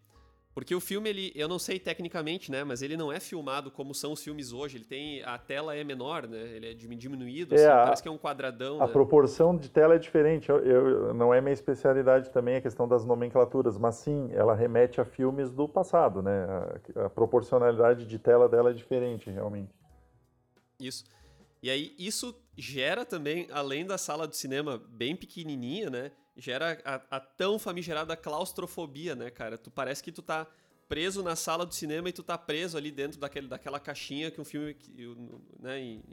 Porque 0.55 0.73
o 0.73 0.79
filme, 0.79 1.09
ele, 1.09 1.33
eu 1.35 1.49
não 1.49 1.59
sei 1.59 1.77
tecnicamente, 1.77 2.49
né? 2.49 2.63
Mas 2.63 2.81
ele 2.81 2.95
não 2.95 3.11
é 3.11 3.19
filmado 3.19 3.69
como 3.69 3.93
são 3.93 4.13
os 4.13 4.23
filmes 4.23 4.53
hoje. 4.53 4.77
Ele 4.77 4.85
tem. 4.85 5.21
A 5.23 5.37
tela 5.37 5.75
é 5.75 5.83
menor, 5.83 6.25
né? 6.25 6.37
Ele 6.37 6.71
é 6.71 6.73
diminuído, 6.73 7.53
é, 7.53 7.57
assim, 7.57 7.67
a, 7.67 7.83
parece 7.83 8.01
que 8.01 8.07
é 8.07 8.11
um 8.11 8.17
quadradão. 8.17 8.81
A 8.81 8.87
né? 8.87 8.93
proporção 8.93 9.57
de 9.57 9.69
tela 9.69 9.95
é 9.95 9.99
diferente. 9.99 10.47
Eu, 10.47 10.59
eu, 10.59 11.13
não 11.13 11.33
é 11.33 11.41
minha 11.41 11.51
especialidade 11.51 12.29
também 12.29 12.55
a 12.55 12.61
questão 12.61 12.87
das 12.87 13.03
nomenclaturas, 13.03 13.77
mas 13.77 13.95
sim, 13.95 14.29
ela 14.31 14.55
remete 14.55 15.01
a 15.01 15.03
filmes 15.03 15.51
do 15.51 15.67
passado, 15.67 16.23
né? 16.23 16.45
A, 16.95 17.05
a 17.07 17.09
proporcionalidade 17.09 18.05
de 18.05 18.17
tela 18.17 18.47
dela 18.47 18.69
é 18.69 18.73
diferente, 18.73 19.29
realmente. 19.29 19.75
Isso. 20.79 21.03
E 21.61 21.69
aí, 21.69 21.93
isso 21.99 22.33
gera 22.57 23.03
também, 23.03 23.49
além 23.51 23.85
da 23.85 23.97
sala 23.97 24.25
do 24.25 24.35
cinema 24.37 24.81
bem 24.87 25.17
pequenininha, 25.17 25.89
né? 25.89 26.11
Gera 26.35 26.81
a, 26.83 27.17
a, 27.17 27.19
tão 27.19 27.57
famigerada 27.57 28.15
claustrofobia, 28.15 29.15
né, 29.15 29.29
cara? 29.29 29.57
Tu 29.57 29.71
parece 29.71 30.03
que 30.03 30.11
tu 30.11 30.21
tá 30.21 30.47
preso 30.87 31.23
na 31.23 31.35
sala 31.35 31.65
do 31.65 31.73
cinema 31.73 32.09
e 32.09 32.13
tu 32.13 32.23
tá 32.23 32.37
preso 32.37 32.77
ali 32.77 32.91
dentro 32.91 33.19
daquele, 33.19 33.47
daquela 33.47 33.79
caixinha 33.79 34.29
que 34.29 34.39
um 34.39 34.45
filme, 34.45 34.75
né, 35.59 35.79
em, 35.79 36.03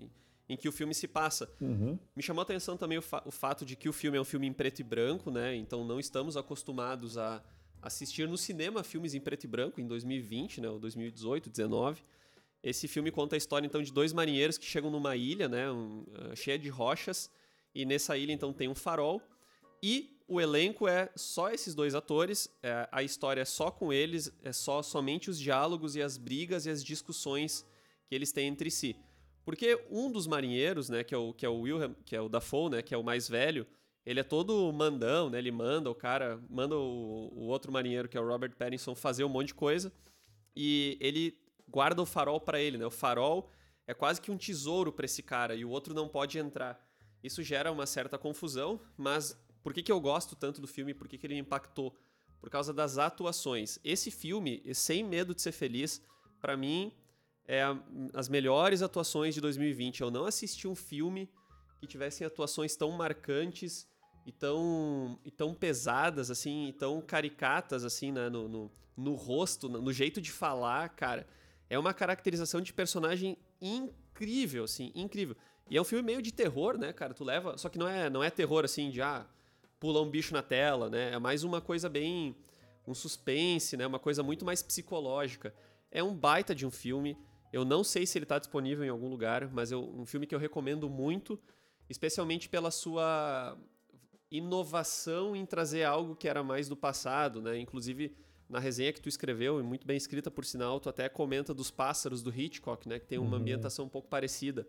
em 0.49 0.57
que 0.57 0.69
o 0.69 0.73
filme 0.73 0.95
se 0.95 1.07
passa. 1.07 1.53
Uhum. 1.61 1.99
Me 2.17 2.23
chamou 2.23 2.41
a 2.41 2.45
atenção 2.45 2.77
também 2.77 2.99
o, 2.99 3.03
fa 3.03 3.23
o, 3.27 3.31
fato 3.31 3.65
de 3.65 3.77
que 3.77 3.89
o 3.89 3.93
filme 3.93 4.17
é 4.17 4.21
um 4.21 4.25
filme 4.25 4.47
em 4.47 4.53
preto 4.53 4.81
e 4.81 4.85
branco, 4.85 5.31
né? 5.31 5.55
Então 5.55 5.85
não 5.85 6.01
estamos 6.01 6.37
acostumados 6.37 7.19
a 7.19 7.43
assistir 7.83 8.29
no 8.29 8.39
cinema 8.39 8.85
filmes 8.85 9.13
em 9.13 9.21
preto 9.21 9.45
e 9.45 9.49
branco 9.49 9.81
em 9.81 9.87
2020, 9.87 10.61
né, 10.61 10.71
ou 10.71 10.79
2018, 10.79 11.51
19. 11.51 12.03
Esse 12.63 12.87
filme 12.87 13.11
conta 13.11 13.35
a 13.35 13.39
história 13.39 13.67
então 13.67 13.83
de 13.83 13.93
dois 13.93 14.13
marinheiros 14.13 14.57
que 14.57 14.65
chegam 14.65 14.89
numa 14.89 15.17
ilha, 15.17 15.49
né, 15.49 15.69
um, 15.69 16.03
uh, 16.03 16.37
cheia 16.37 16.57
de 16.57 16.69
rochas, 16.69 17.29
e 17.75 17.85
nessa 17.85 18.17
ilha 18.17 18.33
então 18.33 18.53
tem 18.53 18.69
um 18.69 18.75
farol 18.75 19.21
e 19.83 20.13
o 20.29 20.41
elenco 20.41 20.87
é 20.89 21.11
só 21.17 21.51
esses 21.51 21.75
dois 21.75 21.95
atores, 21.95 22.49
é, 22.63 22.89
a 22.91 23.03
história 23.03 23.43
é 23.43 23.45
só 23.45 23.71
com 23.71 23.93
eles, 23.93 24.33
é 24.43 24.53
só 24.53 24.83
somente 24.83 25.29
os 25.29 25.39
diálogos 25.39 25.97
e 25.97 26.03
as 26.03 26.17
brigas 26.17 26.65
e 26.65 26.71
as 26.71 26.83
discussões 26.83 27.67
que 28.07 28.15
eles 28.15 28.33
têm 28.33 28.49
entre 28.49 28.71
si. 28.71 28.97
Porque 29.45 29.85
um 29.91 30.11
dos 30.11 30.27
marinheiros, 30.27 30.89
né, 30.89 31.03
que 31.03 31.15
é 31.15 31.19
o, 31.19 31.35
que 31.35 31.45
é 31.45 31.49
o 31.49 31.61
Wilhelm, 31.61 31.95
que 32.07 32.15
é 32.15 32.21
o 32.21 32.29
Dafoe, 32.29 32.71
né, 32.71 32.83
que 32.83 32.95
é 32.95 32.97
o 32.97 33.03
mais 33.03 33.29
velho, 33.29 33.67
ele 34.07 34.21
é 34.21 34.23
todo 34.23 34.73
mandão, 34.73 35.29
né, 35.29 35.39
ele 35.39 35.51
manda 35.51 35.91
o 35.91 35.95
cara, 35.95 36.41
manda 36.49 36.77
o, 36.77 37.29
o 37.33 37.47
outro 37.49 37.73
marinheiro, 37.73 38.09
que 38.09 38.17
é 38.17 38.21
o 38.21 38.27
Robert 38.27 38.57
Pattinson, 38.57 38.95
fazer 38.95 39.25
um 39.25 39.29
monte 39.29 39.49
de 39.49 39.55
coisa, 39.55 39.93
e 40.55 40.97
ele 41.01 41.37
guarda 41.69 42.01
o 42.01 42.07
farol 42.07 42.41
para 42.41 42.61
ele, 42.61 42.79
né, 42.79 42.87
o 42.87 42.91
farol 42.91 43.51
é 43.87 43.93
quase 43.93 44.21
que 44.21 44.31
um 44.31 44.37
tesouro 44.37 44.93
para 44.93 45.05
esse 45.05 45.23
cara, 45.23 45.55
e 45.55 45.65
o 45.65 45.71
outro 45.71 45.93
não 45.93 46.09
pode 46.09 46.39
entrar. 46.39 46.81
Isso 47.23 47.43
gera 47.43 47.71
uma 47.71 47.87
certa 47.87 48.19
confusão, 48.19 48.81
mas 48.97 49.37
por 49.63 49.73
que, 49.73 49.83
que 49.83 49.93
eu 49.93 50.01
gosto 50.01 50.35
tanto 50.35 50.61
do 50.61 50.67
filme? 50.67 50.93
Por 50.93 51.09
que, 51.09 51.17
que 51.17 51.27
ele 51.27 51.35
me 51.35 51.41
impactou? 51.41 51.97
Por 52.41 52.51
causa 52.51 52.73
das 52.73 52.99
atuações. 52.99 53.79
Esse 53.85 54.11
filme, 54.11 54.63
Sem 54.75 55.05
Medo 55.05 55.35
de 55.35 55.43
Ser 55.43 55.53
Feliz, 55.53 56.03
para 56.41 56.57
mim, 56.57 56.93
é 57.47 57.63
a, 57.63 57.79
as 58.15 58.29
melhores 58.29 58.83
atuações 58.83 59.35
de 59.35 59.41
2020. 59.41 60.01
Eu 60.01 60.11
não 60.11 60.25
assisti 60.25 60.67
um 60.67 60.75
filme 60.75 61.31
que 61.79 61.87
tivessem 61.87 62.27
atuações 62.27 62.75
tão 62.75 62.91
marcantes 62.91 63.87
e 64.27 64.33
tão, 64.33 65.19
e 65.25 65.31
tão 65.31 65.55
pesadas, 65.55 66.31
assim, 66.31 66.69
e 66.69 66.73
tão 66.73 67.01
caricatas, 67.01 67.85
assim, 67.85 68.13
né, 68.13 68.29
no, 68.29 68.49
no, 68.49 68.71
no 68.97 69.15
rosto, 69.15 69.69
no, 69.69 69.81
no 69.81 69.93
jeito 69.93 70.21
de 70.21 70.31
falar, 70.31 70.89
cara. 70.91 71.27
É 71.69 71.79
uma 71.79 71.95
caracterização 71.95 72.61
de 72.61 72.73
personagem 72.73 73.37
incrível, 73.61 74.65
assim, 74.65 74.93
incrível. 74.95 75.37
E 75.71 75.77
é 75.77 75.81
um 75.81 75.85
filme 75.85 76.05
meio 76.05 76.21
de 76.21 76.33
terror, 76.33 76.77
né, 76.77 76.93
cara? 76.93 77.15
Tu 77.15 77.25
leva. 77.25 77.57
Só 77.57 77.69
que 77.69 77.79
não 77.79 77.89
é, 77.89 78.11
não 78.11 78.23
é 78.23 78.31
terror 78.31 78.65
assim 78.65 78.91
de 78.91 79.01
ah, 79.01 79.27
pula 79.83 80.01
um 80.01 80.09
bicho 80.09 80.33
na 80.33 80.45
tela, 80.45 80.89
né? 80.89 81.11
É 81.11 81.19
mais 81.19 81.43
uma 81.43 81.61
coisa 81.61 81.89
bem. 81.89 82.37
um 82.87 82.95
suspense, 82.95 83.77
né? 83.77 83.85
Uma 83.85 83.99
coisa 83.99 84.23
muito 84.23 84.45
mais 84.45 84.63
psicológica. 84.63 85.53
É 85.91 86.05
um 86.05 86.15
baita 86.15 86.55
de 86.55 86.65
um 86.65 86.71
filme. 86.71 87.19
Eu 87.53 87.65
não 87.65 87.83
sei 87.83 88.07
se 88.07 88.17
ele 88.17 88.25
está 88.25 88.39
disponível 88.39 88.85
em 88.85 88.89
algum 88.89 89.09
lugar, 89.09 89.51
mas 89.51 89.73
é 89.73 89.77
um 89.77 90.07
filme 90.07 90.25
que 90.25 90.37
eu 90.37 90.39
recomendo 90.39 90.89
muito, 90.89 91.37
especialmente 91.91 92.49
pela 92.49 92.71
sua 92.71 93.59
inovação 94.31 95.35
em 95.35 95.45
trazer 95.45 95.83
algo 95.83 96.15
que 96.15 96.29
era 96.29 96.45
mais 96.45 96.69
do 96.69 96.77
passado, 96.77 97.43
né? 97.43 97.59
Inclusive 97.59 98.17
na 98.49 98.61
resenha 98.61 98.93
que 98.93 99.01
tu 99.01 99.09
escreveu, 99.09 99.59
e 99.59 99.65
muito 99.65 99.85
bem 99.85 99.97
escrita 99.97 100.31
por 100.31 100.45
sinal, 100.45 100.79
tu 100.79 100.89
até 100.89 101.09
comenta 101.09 101.53
dos 101.53 101.73
pássaros 101.73 102.23
do 102.23 102.31
Hitchcock, 102.33 102.89
né? 102.89 103.01
Que 103.01 103.07
tem 103.07 103.19
uma 103.19 103.31
uhum. 103.31 103.35
ambientação 103.43 103.87
um 103.87 103.89
pouco 103.89 104.07
parecida. 104.07 104.65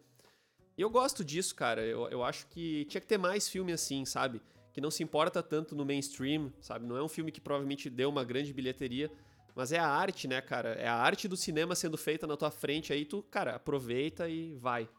E 0.75 0.81
eu 0.81 0.89
gosto 0.89 1.23
disso, 1.23 1.53
cara. 1.53 1.85
Eu, 1.85 2.09
eu 2.09 2.23
acho 2.23 2.47
que 2.47 2.85
tinha 2.85 2.99
que 2.99 3.05
ter 3.05 3.19
mais 3.19 3.47
filme 3.47 3.71
assim, 3.71 4.05
sabe? 4.05 4.41
Que 4.73 4.81
não 4.81 4.89
se 4.89 5.03
importa 5.03 5.43
tanto 5.43 5.75
no 5.75 5.85
mainstream, 5.85 6.51
sabe? 6.59 6.85
Não 6.85 6.97
é 6.97 7.03
um 7.03 7.07
filme 7.07 7.31
que 7.31 7.39
provavelmente 7.39 7.89
deu 7.89 8.09
uma 8.09 8.23
grande 8.23 8.51
bilheteria, 8.51 9.09
mas 9.55 9.71
é 9.71 9.77
a 9.77 9.87
arte, 9.87 10.27
né, 10.27 10.41
cara? 10.41 10.69
É 10.69 10.87
a 10.87 10.95
arte 10.95 11.27
do 11.27 11.37
cinema 11.37 11.75
sendo 11.75 11.95
feita 11.95 12.25
na 12.25 12.35
tua 12.35 12.49
frente, 12.49 12.91
aí 12.91 13.05
tu, 13.05 13.21
cara, 13.29 13.55
aproveita 13.55 14.27
e 14.27 14.55
vai. 14.55 14.89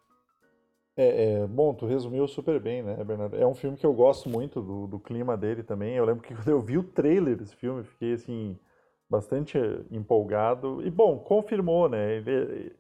É, 0.97 1.41
é, 1.43 1.47
bom, 1.49 1.75
tu 1.75 1.87
resumiu 1.87 2.29
super 2.29 2.61
bem, 2.61 2.81
né, 2.85 3.03
Bernardo? 3.03 3.37
É 3.37 3.45
um 3.45 3.55
filme 3.55 3.77
que 3.77 3.85
eu 3.85 3.93
gosto 3.93 4.29
muito 4.29 4.63
do, 4.63 4.87
do 4.87 5.01
clima 5.01 5.37
dele 5.37 5.65
também. 5.65 5.97
Eu 5.97 6.05
lembro 6.05 6.23
que 6.23 6.33
quando 6.33 6.49
eu 6.49 6.61
vi 6.61 6.79
o 6.79 6.85
trailer 6.85 7.37
desse 7.37 7.57
filme, 7.57 7.83
fiquei 7.83 8.13
assim 8.13 8.57
bastante 9.11 9.59
empolgado. 9.91 10.87
E 10.87 10.91
bom, 10.91 11.19
confirmou, 11.19 11.89
né? 11.89 12.19
Ele, 12.19 12.73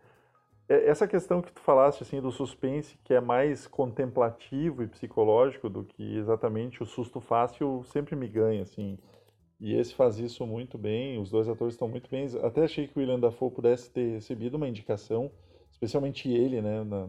essa 0.68 1.06
questão 1.06 1.42
que 1.42 1.52
tu 1.52 1.60
falaste 1.60 2.02
assim 2.02 2.20
do 2.20 2.30
suspense 2.30 2.98
que 3.04 3.12
é 3.12 3.20
mais 3.20 3.66
contemplativo 3.66 4.82
e 4.82 4.88
psicológico 4.88 5.68
do 5.68 5.84
que 5.84 6.16
exatamente 6.16 6.82
o 6.82 6.86
susto 6.86 7.20
fácil 7.20 7.82
sempre 7.84 8.16
me 8.16 8.26
ganha 8.26 8.62
assim. 8.62 8.98
E 9.60 9.74
esse 9.74 9.94
faz 9.94 10.18
isso 10.18 10.46
muito 10.46 10.78
bem 10.78 11.18
os 11.20 11.30
dois 11.30 11.48
atores 11.48 11.74
estão 11.74 11.88
muito 11.88 12.10
bem. 12.10 12.26
Até 12.42 12.64
achei 12.64 12.86
que 12.86 12.96
o 12.96 13.00
William 13.00 13.20
Dafoe 13.20 13.50
pudesse 13.50 13.90
ter 13.90 14.12
recebido 14.12 14.54
uma 14.54 14.68
indicação 14.68 15.30
especialmente 15.70 16.30
ele 16.30 16.62
né 16.62 16.82
na, 16.84 17.08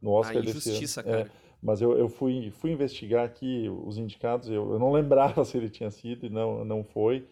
no 0.00 0.10
Oscar 0.10 0.38
ah, 0.38 0.40
desse 0.40 0.98
ano. 0.98 1.06
cara. 1.06 1.20
É, 1.20 1.30
mas 1.62 1.80
eu, 1.80 1.96
eu 1.96 2.08
fui 2.08 2.50
fui 2.50 2.72
investigar 2.72 3.24
aqui 3.24 3.70
os 3.84 3.96
indicados 3.96 4.50
eu, 4.50 4.72
eu 4.72 4.78
não 4.78 4.92
lembrava 4.92 5.44
se 5.46 5.56
ele 5.56 5.70
tinha 5.70 5.90
sido 5.90 6.26
e 6.26 6.30
não 6.30 6.64
não 6.64 6.84
foi 6.84 7.26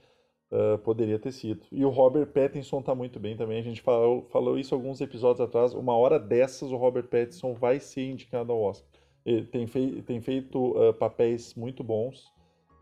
Uh, 0.51 0.77
poderia 0.79 1.17
ter 1.17 1.31
sido. 1.31 1.61
E 1.71 1.85
o 1.85 1.91
Robert 1.91 2.27
Pattinson 2.27 2.81
está 2.81 2.93
muito 2.93 3.21
bem 3.21 3.37
também. 3.37 3.61
A 3.61 3.63
gente 3.63 3.81
falou, 3.81 4.27
falou 4.31 4.59
isso 4.59 4.75
alguns 4.75 5.01
episódios 5.01 5.41
atrás. 5.41 5.73
Uma 5.75 5.97
hora 5.97 6.19
dessas, 6.19 6.73
o 6.73 6.77
Robert 6.77 7.07
Pattinson 7.07 7.55
vai 7.55 7.79
ser 7.79 8.11
indicado 8.11 8.51
ao 8.51 8.61
Oscar. 8.61 8.91
Ele 9.25 9.47
tem, 9.47 9.67
fei 9.67 10.03
tem 10.03 10.21
feito 10.21 10.77
uh, 10.77 10.93
papéis 10.95 11.55
muito 11.55 11.85
bons, 11.85 12.33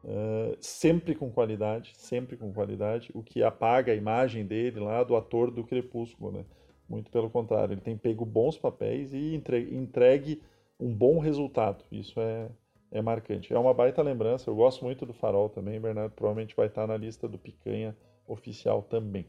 uh, 0.05 0.57
sempre 0.61 1.15
com 1.15 1.31
qualidade, 1.31 1.93
sempre 1.95 2.37
com 2.37 2.53
qualidade, 2.53 3.11
o 3.13 3.23
que 3.23 3.43
apaga 3.43 3.93
a 3.93 3.97
imagem 3.97 4.47
dele 4.47 4.81
lá 4.81 5.03
do 5.03 5.17
ator 5.17 5.51
do 5.51 5.65
Crepúsculo, 5.65 6.33
né? 6.33 6.45
Muito 6.89 7.11
pelo 7.11 7.29
contrário, 7.29 7.75
ele 7.75 7.83
tem 7.83 7.99
pego 7.99 8.25
bons 8.25 8.57
papéis 8.57 9.13
e 9.13 9.35
entregue, 9.35 9.77
entregue 9.77 10.43
um 10.81 10.95
bom 10.95 11.19
resultado. 11.19 11.85
Isso 11.93 12.19
é, 12.19 12.49
é 12.91 13.03
marcante. 13.03 13.53
É 13.53 13.59
uma 13.59 13.75
baita 13.75 14.03
lembrança. 14.03 14.51
Eu 14.51 14.55
gosto 14.55 14.85
muito 14.85 15.05
do 15.05 15.13
Farol 15.13 15.49
também. 15.49 15.81
Bernardo 15.81 16.13
provavelmente 16.13 16.57
vai 16.57 16.67
estar 16.67 16.87
na 16.87 16.97
lista 16.97 17.29
do 17.29 17.39
Picanha 17.39 17.97
oficial 18.27 18.83
também. 18.83 19.27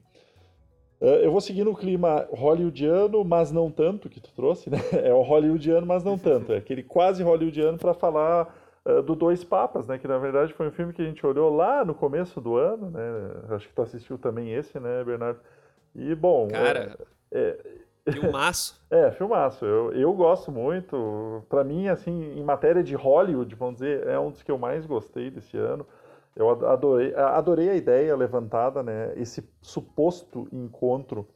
Uh, 1.01 1.23
eu 1.23 1.31
vou 1.31 1.39
seguir 1.39 1.63
no 1.63 1.75
clima 1.75 2.27
hollywoodiano, 2.31 3.23
mas 3.23 3.51
não 3.51 3.71
tanto, 3.71 4.09
que 4.09 4.19
tu 4.19 4.33
trouxe, 4.33 4.69
né? 4.69 4.77
É 5.03 5.13
o 5.13 5.21
hollywoodiano, 5.21 5.85
mas 5.85 6.03
não 6.03 6.17
tanto. 6.17 6.51
É 6.51 6.57
aquele 6.57 6.83
quase 6.83 7.23
hollywoodiano 7.23 7.77
para 7.77 7.93
falar 7.93 8.53
uh, 8.85 9.01
do 9.01 9.15
Dois 9.15 9.43
Papas, 9.43 9.87
né? 9.87 9.97
Que 9.97 10.07
na 10.07 10.17
verdade 10.17 10.53
foi 10.53 10.67
um 10.67 10.71
filme 10.71 10.91
que 10.91 11.01
a 11.01 11.05
gente 11.05 11.25
olhou 11.25 11.55
lá 11.55 11.85
no 11.85 11.95
começo 11.95 12.41
do 12.41 12.57
ano, 12.57 12.89
né? 12.89 13.01
Acho 13.55 13.67
que 13.67 13.73
tu 13.73 13.81
assistiu 13.81 14.17
também 14.17 14.53
esse, 14.53 14.77
né, 14.77 15.03
Bernardo? 15.03 15.39
E 15.95 16.13
bom. 16.15 16.49
Cara. 16.49 16.97
É, 17.31 17.39
é, 17.39 17.57
Filmaço. 18.07 18.79
é, 18.89 19.11
filmaço. 19.11 19.65
Eu, 19.65 19.91
eu 19.93 20.13
gosto 20.13 20.51
muito. 20.51 21.43
Para 21.49 21.63
mim, 21.63 21.87
assim, 21.87 22.33
em 22.37 22.43
matéria 22.43 22.83
de 22.83 22.95
Hollywood, 22.95 23.53
vamos 23.55 23.75
dizer, 23.75 24.07
é 24.07 24.19
um 24.19 24.31
dos 24.31 24.43
que 24.43 24.51
eu 24.51 24.57
mais 24.57 24.85
gostei 24.85 25.29
desse 25.29 25.57
ano. 25.57 25.85
Eu 26.35 26.49
adorei, 26.49 27.13
adorei 27.15 27.69
a 27.69 27.75
ideia 27.75 28.15
levantada, 28.15 28.81
né? 28.81 29.13
Esse 29.15 29.43
suposto 29.61 30.47
encontro 30.51 31.27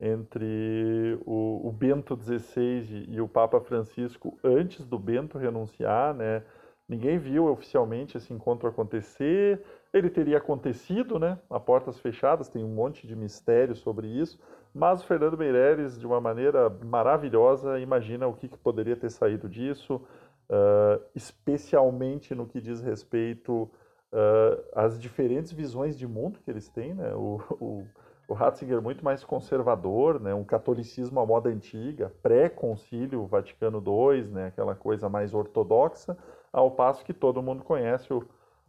entre 0.00 1.18
o, 1.24 1.68
o 1.68 1.72
Bento 1.72 2.16
XVI 2.16 3.06
e 3.08 3.20
o 3.20 3.28
Papa 3.28 3.60
Francisco 3.60 4.38
antes 4.44 4.86
do 4.86 4.98
Bento 4.98 5.38
renunciar, 5.38 6.14
né? 6.14 6.42
Ninguém 6.88 7.18
viu 7.18 7.46
oficialmente 7.46 8.16
esse 8.16 8.32
encontro 8.32 8.68
acontecer. 8.68 9.62
Ele 9.92 10.10
teria 10.10 10.36
acontecido, 10.36 11.18
né? 11.18 11.38
A 11.48 11.58
portas 11.58 11.98
fechadas, 11.98 12.48
tem 12.48 12.62
um 12.62 12.74
monte 12.74 13.06
de 13.06 13.16
mistério 13.16 13.74
sobre 13.74 14.06
isso. 14.06 14.38
Mas 14.74 15.02
o 15.02 15.06
Fernando 15.06 15.38
Meireles, 15.38 15.96
de 15.96 16.04
uma 16.04 16.20
maneira 16.20 16.68
maravilhosa, 16.68 17.78
imagina 17.78 18.26
o 18.26 18.34
que, 18.34 18.48
que 18.48 18.58
poderia 18.58 18.96
ter 18.96 19.08
saído 19.08 19.48
disso, 19.48 20.02
uh, 20.50 21.00
especialmente 21.14 22.34
no 22.34 22.44
que 22.44 22.60
diz 22.60 22.80
respeito 22.80 23.70
uh, 24.12 24.64
às 24.74 25.00
diferentes 25.00 25.52
visões 25.52 25.96
de 25.96 26.08
mundo 26.08 26.40
que 26.44 26.50
eles 26.50 26.68
têm, 26.68 26.92
né? 26.92 27.14
O, 27.14 27.40
o, 27.60 27.86
o 28.26 28.34
Ratzinger 28.34 28.82
muito 28.82 29.04
mais 29.04 29.22
conservador, 29.22 30.20
né? 30.20 30.34
Um 30.34 30.44
catolicismo 30.44 31.20
à 31.20 31.26
moda 31.26 31.48
antiga, 31.48 32.12
pré-concílio 32.20 33.26
Vaticano 33.26 33.80
II, 33.80 34.24
né? 34.24 34.46
Aquela 34.48 34.74
coisa 34.74 35.08
mais 35.08 35.34
ortodoxa 35.34 36.18
ao 36.52 36.72
passo 36.72 37.04
que 37.04 37.14
todo 37.14 37.40
mundo 37.40 37.62
conhece 37.62 38.12
o, 38.12 38.26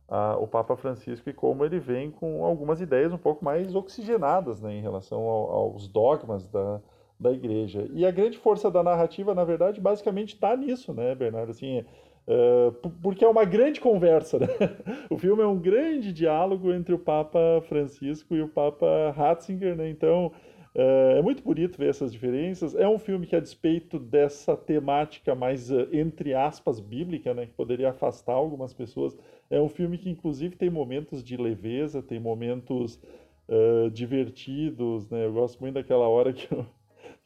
a, 0.08 0.38
o 0.38 0.48
Papa 0.48 0.76
Francisco 0.76 1.30
e 1.30 1.34
como 1.34 1.66
ele 1.66 1.80
vem 1.80 2.12
com 2.12 2.46
algumas 2.46 2.82
ideias 2.82 3.14
um 3.14 3.18
pouco 3.18 3.44
mais 3.44 3.74
oxigenadas 3.76 4.62
né, 4.62 4.74
em 4.74 4.82
relação 4.82 5.22
ao, 5.22 5.52
aos 5.52 5.88
dogmas 5.88 6.48
da, 6.48 6.80
da 7.20 7.32
igreja. 7.32 7.88
E 7.94 8.06
a 8.06 8.12
grande 8.12 8.38
força 8.38 8.70
da 8.70 8.84
narrativa, 8.84 9.34
na 9.34 9.44
verdade, 9.44 9.82
basicamente 9.82 10.36
está 10.36 10.56
nisso, 10.56 10.94
né, 10.94 11.16
Bernardo? 11.16 11.52
Assim, 11.52 11.84
é, 12.28 12.72
porque 13.02 13.24
é 13.24 13.28
uma 13.28 13.46
grande 13.46 13.80
conversa, 13.80 14.40
né? 14.40 14.48
O 15.10 15.18
filme 15.18 15.44
é 15.44 15.48
um 15.48 15.60
grande 15.60 16.12
diálogo 16.12 16.74
entre 16.74 16.94
o 16.94 17.00
Papa 17.00 17.40
Francisco 17.68 18.36
e 18.36 18.42
o 18.42 18.48
Papa 18.48 19.14
Ratzinger, 19.16 19.76
né? 19.76 19.90
Então, 19.90 20.32
é, 20.74 21.20
é 21.20 21.22
muito 21.22 21.44
bonito 21.44 21.78
ver 21.78 21.90
essas 21.90 22.12
diferenças. 22.12 22.76
É 22.76 22.88
um 22.88 22.98
filme 22.98 23.26
que, 23.28 23.36
a 23.36 23.40
despeito 23.40 24.00
dessa 24.00 24.58
temática 24.58 25.36
mais, 25.36 25.72
eh, 25.72 25.88
entre 25.94 26.34
aspas, 26.34 26.80
bíblica, 26.80 27.34
né, 27.34 27.46
que 27.46 27.54
poderia 27.54 27.90
afastar 27.90 28.34
algumas 28.34 28.74
pessoas, 28.74 29.16
é 29.50 29.60
um 29.60 29.70
filme 29.70 29.98
que, 29.98 30.10
inclusive, 30.10 30.56
tem 30.56 30.70
momentos 30.70 31.24
de 31.24 31.38
leveza, 31.38 32.02
tem 32.02 32.20
momentos 32.20 33.00
uh, 33.48 33.90
divertidos. 33.92 35.10
Né? 35.10 35.26
Eu 35.26 35.34
gosto 35.34 35.60
muito 35.60 35.76
daquela 35.76 36.08
hora 36.08 36.34
que 36.34 36.54
o, 36.54 36.66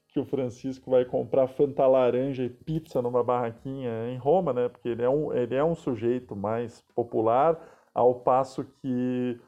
que 0.10 0.20
o 0.20 0.26
Francisco 0.26 0.92
vai 0.92 1.06
comprar 1.06 1.48
Fanta 1.48 1.86
Laranja 1.88 2.44
e 2.44 2.50
pizza 2.50 3.02
numa 3.02 3.24
barraquinha 3.24 4.10
em 4.10 4.18
Roma, 4.18 4.54
né? 4.54 4.70
porque 4.70 4.90
ele 4.90 5.04
é 5.04 5.10
um, 5.10 5.34
ele 5.34 5.56
é 5.56 5.64
um 5.64 5.76
sujeito 5.76 6.36
mais 6.36 6.82
popular, 6.96 7.58
ao 7.94 8.16
passo 8.16 8.64
que 8.82 9.40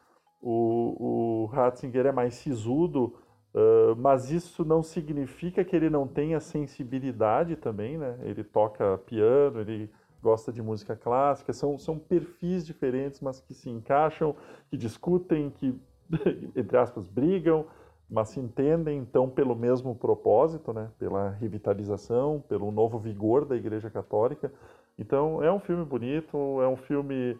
o, 0.41 1.43
o 1.43 1.45
Ratzinger 1.45 2.05
é 2.05 2.11
mais 2.11 2.35
sisudo 2.35 3.15
Uh, 3.53 3.93
mas 3.97 4.31
isso 4.31 4.63
não 4.63 4.81
significa 4.81 5.63
que 5.63 5.75
ele 5.75 5.89
não 5.89 6.07
tenha 6.07 6.39
sensibilidade 6.39 7.57
também, 7.57 7.97
né? 7.97 8.17
Ele 8.21 8.45
toca 8.45 8.97
piano, 8.99 9.59
ele 9.59 9.89
gosta 10.21 10.51
de 10.51 10.61
música 10.61 10.95
clássica, 10.95 11.53
são, 11.53 11.77
são 11.77 11.97
perfis 11.97 12.65
diferentes, 12.65 13.19
mas 13.19 13.39
que 13.39 13.53
se 13.53 13.69
encaixam, 13.69 14.35
que 14.69 14.77
discutem, 14.77 15.49
que, 15.49 15.79
entre 16.55 16.77
aspas, 16.77 17.07
brigam, 17.07 17.65
mas 18.09 18.29
se 18.29 18.39
entendem, 18.39 18.97
então, 18.99 19.29
pelo 19.29 19.55
mesmo 19.55 19.95
propósito, 19.95 20.73
né? 20.73 20.89
Pela 20.99 21.29
revitalização, 21.29 22.43
pelo 22.47 22.69
novo 22.71 22.99
vigor 22.99 23.45
da 23.45 23.55
Igreja 23.55 23.89
Católica. 23.89 24.51
Então, 24.99 25.41
é 25.41 25.51
um 25.51 25.59
filme 25.59 25.85
bonito, 25.85 26.37
é 26.61 26.67
um 26.67 26.75
filme 26.75 27.39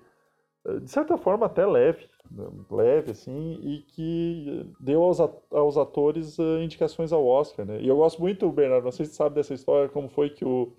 de 0.82 0.92
certa 0.92 1.18
forma 1.18 1.48
até 1.48 1.66
leve, 1.66 2.08
leve 2.70 3.12
assim, 3.12 3.60
e 3.64 3.82
que 3.82 4.72
deu 4.80 5.02
aos, 5.02 5.20
aos 5.20 5.78
atores 5.78 6.38
uh, 6.38 6.60
indicações 6.62 7.12
ao 7.12 7.26
Oscar, 7.26 7.66
né? 7.66 7.82
E 7.82 7.88
eu 7.88 7.98
gosto 7.98 8.22
muito, 8.22 8.50
Bernardo, 8.52 8.84
não 8.84 8.92
sei 8.92 9.06
se 9.06 9.12
você 9.12 9.18
sabe 9.18 9.36
dessa 9.36 9.54
história, 9.54 9.90
como 9.90 10.08
foi 10.08 10.30
que 10.30 10.46
o 10.46 10.72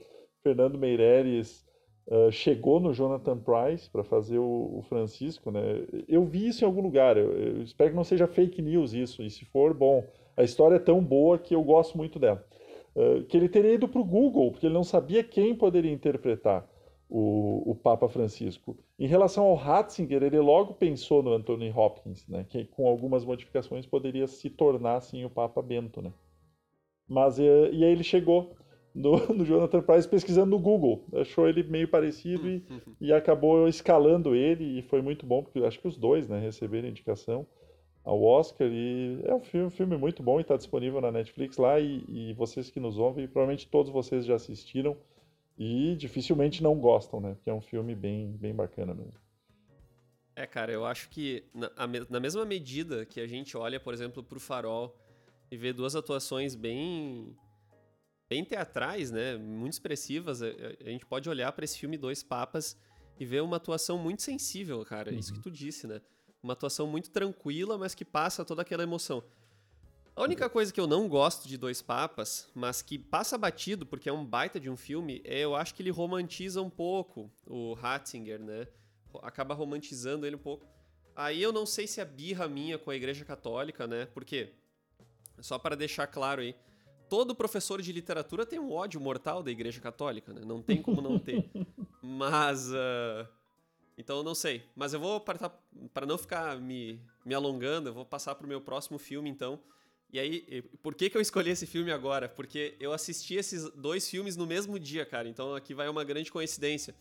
Fernando 0.42 0.78
Meireles 0.78 1.66
uh, 2.06 2.30
chegou 2.30 2.80
no 2.80 2.92
Jonathan 2.92 3.38
Price 3.38 3.88
para 3.90 4.02
fazer 4.02 4.38
o, 4.38 4.78
o, 4.78 4.82
Francisco, 4.82 5.50
né? 5.50 5.84
Eu 6.08 6.24
vi 6.24 6.48
isso 6.48 6.64
em 6.64 6.66
algum 6.66 6.82
lugar, 6.82 7.16
eu, 7.16 7.32
eu, 7.32 7.62
espero 7.62 7.90
que 7.90 7.96
não 7.96 8.04
seja 8.04 8.26
fake 8.26 8.60
news 8.62 8.92
isso, 8.92 9.22
e 9.22 9.30
se 9.30 9.44
for, 9.44 9.74
bom, 9.74 10.04
a 10.36 10.42
história 10.42 10.76
é 10.76 10.80
tão 10.80 11.02
boa 11.02 11.38
que 11.38 11.54
eu 11.54 11.62
gosto 11.62 11.96
muito 11.96 12.18
dela. 12.18 12.44
Uh, 12.94 13.22
que 13.24 13.36
ele 13.36 13.48
teria 13.48 13.74
ido 13.74 13.88
para 13.88 14.00
o 14.00 14.04
Google, 14.04 14.50
porque 14.50 14.66
ele 14.66 14.74
não 14.74 14.84
sabia 14.84 15.24
quem 15.24 15.54
poderia 15.54 15.92
interpretar 15.92 16.68
o, 17.08 17.70
o, 17.70 17.74
Papa 17.74 18.08
Francisco. 18.08 18.76
Em 18.98 19.06
relação 19.06 19.44
ao 19.44 19.54
Ratzinger, 19.54 20.22
ele 20.22 20.38
logo 20.40 20.74
pensou 20.74 21.22
no 21.22 21.32
Anthony 21.32 21.70
Hopkins, 21.70 22.26
né, 22.26 22.44
que 22.48 22.64
com 22.64 22.86
algumas 22.86 23.24
modificações 23.24 23.86
poderia 23.86 24.26
se 24.26 24.48
tornar 24.50 24.96
assim 24.96 25.24
o 25.24 25.30
Papa 25.30 25.60
Bento, 25.62 26.00
né? 26.00 26.12
Mas 27.06 27.38
e, 27.38 27.42
e 27.42 27.84
aí 27.84 27.92
ele 27.92 28.04
chegou 28.04 28.54
no, 28.94 29.16
no, 29.34 29.44
Jonathan 29.44 29.82
Price 29.82 30.08
pesquisando 30.08 30.50
no 30.50 30.58
Google, 30.58 31.04
achou 31.14 31.48
ele 31.48 31.62
meio 31.62 31.88
parecido 31.88 32.48
e, 32.48 32.64
e 33.00 33.12
acabou 33.12 33.68
escalando 33.68 34.34
ele 34.34 34.78
e 34.78 34.82
foi 34.82 35.02
muito 35.02 35.26
bom 35.26 35.42
porque 35.42 35.58
acho 35.60 35.80
que 35.80 35.88
os 35.88 35.96
dois, 35.96 36.28
né, 36.28 36.38
receberam 36.40 36.88
indicação 36.88 37.46
ao 38.04 38.22
Oscar 38.22 38.68
e 38.70 39.20
é 39.24 39.34
um 39.34 39.40
filme, 39.40 39.66
um 39.66 39.70
filme 39.70 39.96
muito 39.96 40.22
bom 40.22 40.38
e 40.38 40.42
está 40.42 40.56
disponível 40.56 41.00
na 41.00 41.12
Netflix 41.12 41.56
lá 41.56 41.78
e, 41.78 42.04
e 42.08 42.32
vocês 42.34 42.70
que 42.70 42.80
nos 42.80 42.98
ouvem, 42.98 43.28
provavelmente 43.28 43.68
todos 43.68 43.92
vocês 43.92 44.24
já 44.24 44.34
assistiram 44.34 44.96
e 45.56 45.94
dificilmente 45.96 46.62
não 46.62 46.78
gostam, 46.78 47.20
né? 47.20 47.34
Porque 47.34 47.50
é 47.50 47.54
um 47.54 47.60
filme 47.60 47.94
bem, 47.94 48.32
bem 48.32 48.54
bacana 48.54 48.94
mesmo. 48.94 49.20
É, 50.34 50.46
cara, 50.46 50.72
eu 50.72 50.84
acho 50.84 51.10
que 51.10 51.44
na, 51.54 51.70
na 52.08 52.18
mesma 52.18 52.44
medida 52.44 53.04
que 53.04 53.20
a 53.20 53.26
gente 53.26 53.56
olha, 53.56 53.78
por 53.78 53.92
exemplo, 53.92 54.22
pro 54.22 54.40
Farol 54.40 54.96
e 55.50 55.56
vê 55.56 55.72
duas 55.72 55.94
atuações 55.94 56.54
bem 56.54 57.36
bem 58.32 58.46
teatrais, 58.46 59.10
né, 59.10 59.36
muito 59.36 59.74
expressivas, 59.74 60.42
a, 60.42 60.46
a 60.46 60.88
gente 60.88 61.04
pode 61.04 61.28
olhar 61.28 61.52
para 61.52 61.66
esse 61.66 61.78
filme 61.78 61.98
Dois 61.98 62.22
Papas 62.22 62.78
e 63.20 63.26
ver 63.26 63.42
uma 63.42 63.58
atuação 63.58 63.98
muito 63.98 64.22
sensível, 64.22 64.82
cara, 64.86 65.12
uhum. 65.12 65.18
isso 65.18 65.34
que 65.34 65.38
tu 65.38 65.50
disse, 65.50 65.86
né? 65.86 66.00
Uma 66.42 66.54
atuação 66.54 66.86
muito 66.86 67.10
tranquila, 67.10 67.76
mas 67.76 67.94
que 67.94 68.06
passa 68.06 68.42
toda 68.42 68.62
aquela 68.62 68.82
emoção. 68.82 69.22
A 70.16 70.22
única 70.22 70.48
coisa 70.48 70.72
que 70.72 70.80
eu 70.80 70.86
não 70.86 71.10
gosto 71.10 71.46
de 71.46 71.58
Dois 71.58 71.82
Papas, 71.82 72.48
mas 72.54 72.80
que 72.80 72.98
passa 72.98 73.36
batido 73.36 73.84
porque 73.84 74.08
é 74.08 74.12
um 74.12 74.24
baita 74.24 74.58
de 74.58 74.70
um 74.70 74.78
filme, 74.78 75.20
é 75.26 75.40
eu 75.40 75.54
acho 75.54 75.74
que 75.74 75.82
ele 75.82 75.90
romantiza 75.90 76.62
um 76.62 76.70
pouco 76.70 77.30
o 77.46 77.74
Ratzinger, 77.74 78.40
né? 78.40 78.66
Acaba 79.22 79.54
romantizando 79.54 80.26
ele 80.26 80.36
um 80.36 80.38
pouco. 80.38 80.66
Aí 81.14 81.42
eu 81.42 81.52
não 81.52 81.66
sei 81.66 81.86
se 81.86 82.00
é 82.00 82.04
birra 82.04 82.48
minha 82.48 82.78
com 82.78 82.90
a 82.90 82.96
Igreja 82.96 83.26
Católica, 83.26 83.86
né? 83.86 84.06
Porque, 84.06 84.54
só 85.38 85.58
para 85.58 85.76
deixar 85.76 86.06
claro 86.06 86.40
aí, 86.40 86.56
todo 87.12 87.34
professor 87.34 87.82
de 87.82 87.92
literatura 87.92 88.46
tem 88.46 88.58
um 88.58 88.72
ódio 88.72 88.98
mortal 88.98 89.42
da 89.42 89.50
Igreja 89.50 89.82
Católica, 89.82 90.32
né? 90.32 90.40
Não 90.46 90.62
tem 90.62 90.80
como 90.80 91.02
não 91.02 91.18
ter. 91.18 91.46
Mas. 92.00 92.70
Uh... 92.70 93.28
Então 93.98 94.16
eu 94.16 94.22
não 94.22 94.34
sei. 94.34 94.62
Mas 94.74 94.94
eu 94.94 95.00
vou, 95.00 95.20
para 95.20 96.06
não 96.06 96.16
ficar 96.16 96.58
me, 96.58 96.98
me 97.22 97.34
alongando, 97.34 97.90
eu 97.90 97.92
vou 97.92 98.06
passar 98.06 98.34
para 98.34 98.46
o 98.46 98.48
meu 98.48 98.62
próximo 98.62 98.98
filme, 98.98 99.28
então 99.28 99.60
e 100.10 100.18
aí, 100.18 100.62
por 100.82 100.94
que, 100.94 101.10
que 101.10 101.16
eu 101.16 101.20
escolhi 101.20 101.50
esse 101.50 101.66
filme 101.66 101.92
agora? 101.92 102.30
Porque 102.30 102.76
eu 102.80 102.94
assisti 102.94 103.34
esses 103.34 103.70
dois 103.72 104.08
filmes 104.08 104.34
no 104.34 104.46
mesmo 104.46 104.78
dia, 104.78 105.04
cara. 105.04 105.28
Então 105.28 105.54
aqui 105.54 105.74
vai 105.74 105.90
uma 105.90 106.04
grande 106.04 106.32
coincidência. 106.32 106.94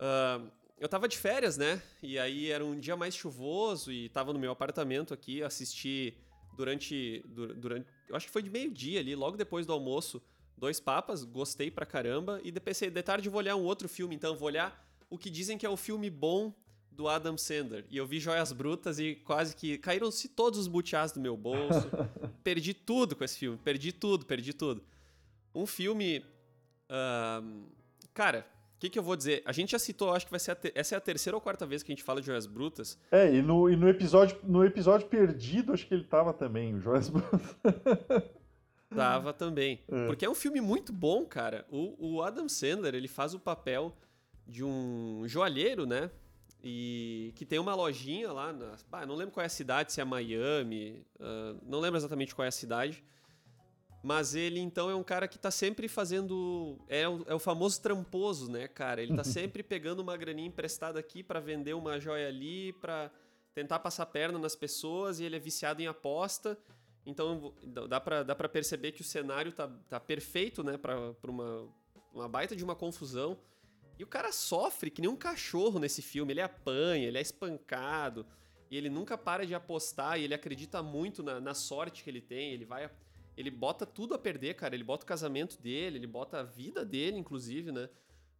Uh, 0.00 0.50
eu 0.78 0.88
tava 0.88 1.06
de 1.06 1.18
férias, 1.18 1.58
né? 1.58 1.82
E 2.02 2.18
aí 2.18 2.50
era 2.50 2.64
um 2.64 2.78
dia 2.78 2.96
mais 2.96 3.14
chuvoso 3.14 3.92
e 3.92 4.08
tava 4.08 4.32
no 4.32 4.38
meu 4.38 4.50
apartamento 4.50 5.12
aqui. 5.12 5.42
Assisti 5.42 6.16
durante. 6.58 7.24
durante 7.56 7.86
eu 8.08 8.16
acho 8.16 8.26
que 8.26 8.32
foi 8.32 8.42
de 8.42 8.50
meio-dia 8.50 9.00
ali, 9.00 9.14
logo 9.14 9.36
depois 9.36 9.64
do 9.64 9.72
almoço. 9.72 10.20
Dois 10.56 10.80
Papas, 10.80 11.22
gostei 11.22 11.70
pra 11.70 11.86
caramba. 11.86 12.40
E 12.42 12.50
depois 12.50 12.78
de 12.78 13.02
tarde 13.02 13.28
eu 13.28 13.32
vou 13.32 13.38
olhar 13.38 13.54
um 13.54 13.62
outro 13.62 13.88
filme, 13.88 14.14
então 14.16 14.36
vou 14.36 14.46
olhar 14.46 14.84
o 15.08 15.16
que 15.16 15.30
dizem 15.30 15.56
que 15.56 15.64
é 15.64 15.70
o 15.70 15.76
filme 15.76 16.10
bom 16.10 16.52
do 16.90 17.06
Adam 17.06 17.38
Sandler. 17.38 17.86
E 17.88 17.96
eu 17.96 18.04
vi 18.04 18.18
Joias 18.18 18.52
Brutas 18.52 18.98
e 18.98 19.14
quase 19.14 19.54
que 19.54 19.78
caíram-se 19.78 20.28
todos 20.28 20.58
os 20.58 20.66
butiás 20.66 21.12
do 21.12 21.20
meu 21.20 21.36
bolso. 21.36 21.88
perdi 22.42 22.74
tudo 22.74 23.14
com 23.14 23.22
esse 23.22 23.38
filme. 23.38 23.56
Perdi 23.58 23.92
tudo, 23.92 24.26
perdi 24.26 24.52
tudo. 24.52 24.82
Um 25.54 25.64
filme. 25.64 26.24
Uh, 26.90 27.68
cara, 28.12 28.44
o 28.78 28.80
que, 28.80 28.88
que, 28.88 28.96
eu 28.96 29.02
vou 29.02 29.16
dizer? 29.16 29.42
A 29.44 29.50
gente 29.50 29.72
já 29.72 29.78
citou, 29.78 30.14
acho 30.14 30.24
que 30.24 30.30
vai 30.30 30.38
ser 30.38 30.54
te... 30.54 30.70
essa 30.72 30.94
é 30.94 30.98
a 30.98 31.00
terceira 31.00 31.36
ou 31.36 31.40
quarta 31.40 31.66
vez 31.66 31.82
que 31.82 31.90
a 31.90 31.94
gente 31.96 32.04
fala 32.04 32.20
de 32.20 32.28
Joias 32.28 32.46
Brutas. 32.46 32.96
É, 33.10 33.34
e 33.34 33.42
no, 33.42 33.68
e 33.68 33.74
no, 33.74 33.88
episódio, 33.88 34.38
no 34.44 34.64
episódio 34.64 35.08
perdido, 35.08 35.72
acho 35.72 35.84
que 35.84 35.92
ele 35.92 36.04
tava 36.04 36.32
também, 36.32 36.76
o 36.76 36.80
Joias 36.80 37.08
Brutas. 37.08 37.56
tava 38.94 39.32
também. 39.32 39.80
É. 39.88 40.06
Porque 40.06 40.24
é 40.24 40.30
um 40.30 40.34
filme 40.34 40.60
muito 40.60 40.92
bom, 40.92 41.26
cara. 41.26 41.66
O, 41.68 41.96
o 41.98 42.22
Adam 42.22 42.48
Sandler, 42.48 42.94
ele 42.94 43.08
faz 43.08 43.34
o 43.34 43.40
papel 43.40 43.92
de 44.46 44.62
um 44.62 45.24
joalheiro, 45.26 45.84
né? 45.84 46.08
e 46.62 47.32
que 47.36 47.44
tem 47.44 47.58
uma 47.58 47.74
lojinha 47.74 48.32
lá, 48.32 48.52
na, 48.52 48.74
ah, 48.92 49.06
não 49.06 49.14
lembro 49.14 49.32
qual 49.32 49.42
é 49.42 49.46
a 49.46 49.50
cidade, 49.50 49.92
se 49.92 50.00
é 50.00 50.04
Miami, 50.04 51.04
uh, 51.20 51.58
não 51.64 51.78
lembro 51.78 51.96
exatamente 51.96 52.34
qual 52.34 52.44
é 52.44 52.48
a 52.48 52.52
cidade, 52.52 53.02
Mas 54.02 54.34
ele, 54.34 54.60
então, 54.60 54.88
é 54.88 54.94
um 54.94 55.02
cara 55.02 55.26
que 55.26 55.38
tá 55.38 55.50
sempre 55.50 55.88
fazendo. 55.88 56.78
É 56.88 57.08
o, 57.08 57.24
é 57.26 57.34
o 57.34 57.38
famoso 57.38 57.80
tramposo, 57.80 58.50
né, 58.50 58.68
cara? 58.68 59.02
Ele 59.02 59.14
tá 59.16 59.24
sempre 59.24 59.62
pegando 59.62 60.00
uma 60.00 60.16
graninha 60.16 60.46
emprestada 60.46 61.00
aqui 61.00 61.22
para 61.22 61.40
vender 61.40 61.74
uma 61.74 61.98
joia 61.98 62.28
ali, 62.28 62.72
pra 62.74 63.10
tentar 63.54 63.80
passar 63.80 64.06
perna 64.06 64.38
nas 64.38 64.54
pessoas, 64.54 65.18
e 65.18 65.24
ele 65.24 65.36
é 65.36 65.38
viciado 65.40 65.82
em 65.82 65.86
aposta. 65.86 66.56
Então 67.04 67.54
dá 67.88 68.00
pra, 68.00 68.22
dá 68.22 68.34
pra 68.34 68.48
perceber 68.48 68.92
que 68.92 69.00
o 69.00 69.04
cenário 69.04 69.50
tá, 69.50 69.66
tá 69.88 69.98
perfeito, 69.98 70.62
né, 70.62 70.76
pra, 70.76 71.14
pra 71.14 71.30
uma, 71.30 71.68
uma 72.12 72.28
baita 72.28 72.54
de 72.54 72.62
uma 72.62 72.76
confusão. 72.76 73.38
E 73.98 74.04
o 74.04 74.06
cara 74.06 74.30
sofre 74.30 74.90
que 74.90 75.00
nem 75.00 75.10
um 75.10 75.16
cachorro 75.16 75.80
nesse 75.80 76.02
filme. 76.02 76.32
Ele 76.32 76.40
apanha, 76.40 77.08
ele 77.08 77.18
é 77.18 77.20
espancado. 77.20 78.24
E 78.70 78.76
ele 78.76 78.88
nunca 78.88 79.18
para 79.18 79.44
de 79.44 79.54
apostar. 79.54 80.20
E 80.20 80.24
ele 80.24 80.34
acredita 80.34 80.82
muito 80.82 81.20
na, 81.20 81.40
na 81.40 81.52
sorte 81.52 82.04
que 82.04 82.10
ele 82.10 82.20
tem. 82.20 82.52
Ele 82.52 82.64
vai 82.64 82.88
ele 83.38 83.52
bota 83.52 83.86
tudo 83.86 84.14
a 84.14 84.18
perder, 84.18 84.54
cara. 84.54 84.74
Ele 84.74 84.82
bota 84.82 85.04
o 85.04 85.06
casamento 85.06 85.62
dele, 85.62 85.96
ele 85.96 86.08
bota 86.08 86.40
a 86.40 86.42
vida 86.42 86.84
dele, 86.84 87.16
inclusive, 87.16 87.70
né? 87.70 87.88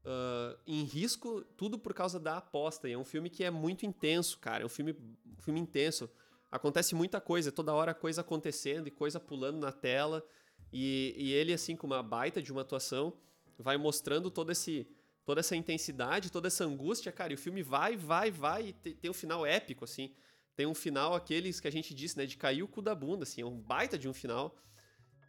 Uh, 0.04 0.58
em 0.66 0.82
risco, 0.82 1.44
tudo 1.56 1.78
por 1.78 1.94
causa 1.94 2.18
da 2.18 2.38
aposta. 2.38 2.88
E 2.88 2.94
é 2.94 2.98
um 2.98 3.04
filme 3.04 3.30
que 3.30 3.44
é 3.44 3.50
muito 3.50 3.86
intenso, 3.86 4.40
cara. 4.40 4.64
É 4.64 4.66
um 4.66 4.68
filme, 4.68 4.96
um 5.24 5.40
filme 5.40 5.60
intenso. 5.60 6.10
Acontece 6.50 6.96
muita 6.96 7.20
coisa, 7.20 7.52
toda 7.52 7.72
hora 7.72 7.94
coisa 7.94 8.22
acontecendo 8.22 8.88
e 8.88 8.90
coisa 8.90 9.20
pulando 9.20 9.58
na 9.58 9.70
tela. 9.70 10.26
E, 10.72 11.14
e 11.16 11.32
ele, 11.32 11.52
assim, 11.52 11.76
com 11.76 11.86
uma 11.86 12.02
baita 12.02 12.42
de 12.42 12.50
uma 12.50 12.62
atuação, 12.62 13.12
vai 13.56 13.76
mostrando 13.76 14.32
todo 14.32 14.50
esse, 14.50 14.84
toda 15.24 15.38
essa 15.38 15.54
intensidade, 15.54 16.32
toda 16.32 16.48
essa 16.48 16.64
angústia, 16.64 17.12
cara. 17.12 17.32
E 17.32 17.36
o 17.36 17.38
filme 17.38 17.62
vai, 17.62 17.96
vai, 17.96 18.32
vai. 18.32 18.66
E 18.66 18.72
tem, 18.72 18.94
tem 18.96 19.10
um 19.12 19.14
final 19.14 19.46
épico, 19.46 19.84
assim. 19.84 20.12
Tem 20.56 20.66
um 20.66 20.74
final, 20.74 21.14
aqueles 21.14 21.60
que 21.60 21.68
a 21.68 21.72
gente 21.72 21.94
disse, 21.94 22.18
né? 22.18 22.26
De 22.26 22.36
cair 22.36 22.64
o 22.64 22.68
cu 22.68 22.82
da 22.82 22.96
bunda, 22.96 23.22
assim. 23.22 23.42
É 23.42 23.46
um 23.46 23.60
baita 23.60 23.96
de 23.96 24.08
um 24.08 24.12
final. 24.12 24.56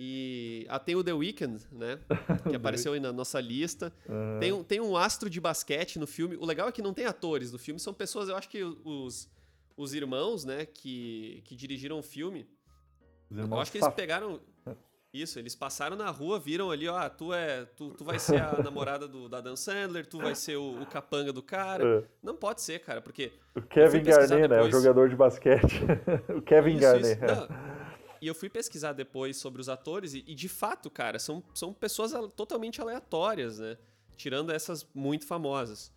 E 0.02 0.66
ah, 0.70 0.80
tem 0.80 0.96
o 0.96 1.04
The 1.04 1.12
Weeknd, 1.12 1.62
né? 1.74 2.00
Que 2.50 2.56
apareceu 2.56 2.94
aí 2.94 3.02
na 3.02 3.12
nossa 3.12 3.42
lista. 3.42 3.92
Uhum. 4.08 4.40
Tem, 4.40 4.54
um, 4.54 4.64
tem 4.64 4.80
um 4.80 4.96
astro 4.96 5.30
de 5.30 5.42
basquete 5.42 6.00
no 6.00 6.08
filme. 6.08 6.38
O 6.38 6.46
legal 6.46 6.70
é 6.70 6.72
que 6.72 6.82
não 6.82 6.94
tem 6.94 7.06
atores 7.06 7.52
no 7.52 7.60
filme, 7.60 7.82
são 7.82 7.94
pessoas, 7.94 8.30
eu 8.30 8.38
acho 8.38 8.48
que 8.48 8.64
os, 8.64 9.30
os 9.76 9.94
irmãos, 9.94 10.46
né, 10.46 10.66
que, 10.66 11.42
que 11.44 11.54
dirigiram 11.54 12.00
o 12.00 12.02
filme. 12.02 12.48
eu 13.30 13.60
acho 13.60 13.74
que 13.74 13.80
eles 13.80 13.94
pegaram. 13.94 14.40
Isso, 15.12 15.40
eles 15.40 15.56
passaram 15.56 15.98
na 15.98 16.12
rua, 16.12 16.40
viram 16.40 16.70
ali, 16.70 16.88
ó, 16.88 16.96
ah, 16.96 17.10
tu 17.10 17.34
é. 17.34 17.66
Tu, 17.66 17.90
tu 17.96 18.04
vai 18.06 18.20
ser 18.20 18.40
a 18.40 18.62
namorada 18.64 19.08
do, 19.08 19.28
da 19.28 19.42
Dan 19.42 19.56
Sandler, 19.56 20.06
tu 20.06 20.20
vai 20.20 20.36
ser 20.36 20.56
o, 20.56 20.84
o 20.84 20.86
capanga 20.86 21.34
do 21.34 21.42
cara. 21.42 21.84
É. 21.84 22.04
Não 22.22 22.36
pode 22.36 22.62
ser, 22.62 22.80
cara, 22.80 23.02
porque. 23.02 23.34
O 23.56 23.62
Kevin 23.64 24.04
Garnett, 24.04 24.48
né? 24.48 24.62
O 24.62 24.70
jogador 24.70 25.10
de 25.10 25.16
basquete. 25.16 25.82
o 26.30 26.42
Kevin 26.44 26.74
isso, 26.74 26.82
Garnett. 26.82 27.26
Isso. 27.26 27.26
É. 27.26 27.68
E 28.21 28.27
eu 28.27 28.36
fui 28.36 28.49
pesquisar 28.49 28.93
depois 28.93 29.38
sobre 29.38 29.62
os 29.62 29.69
atores 29.69 30.13
e, 30.13 30.23
e, 30.27 30.36
de 30.36 30.49
fato, 30.49 30.89
cara, 30.89 31.19
são, 31.19 31.43
são 31.53 31.73
pessoas 31.73 32.12
totalmente 32.36 32.82
aleatórias, 32.82 33.60
né? 33.60 33.77
Tirando 34.15 34.51
essas 34.51 34.86
muito 34.93 35.25
famosas. 35.25 35.91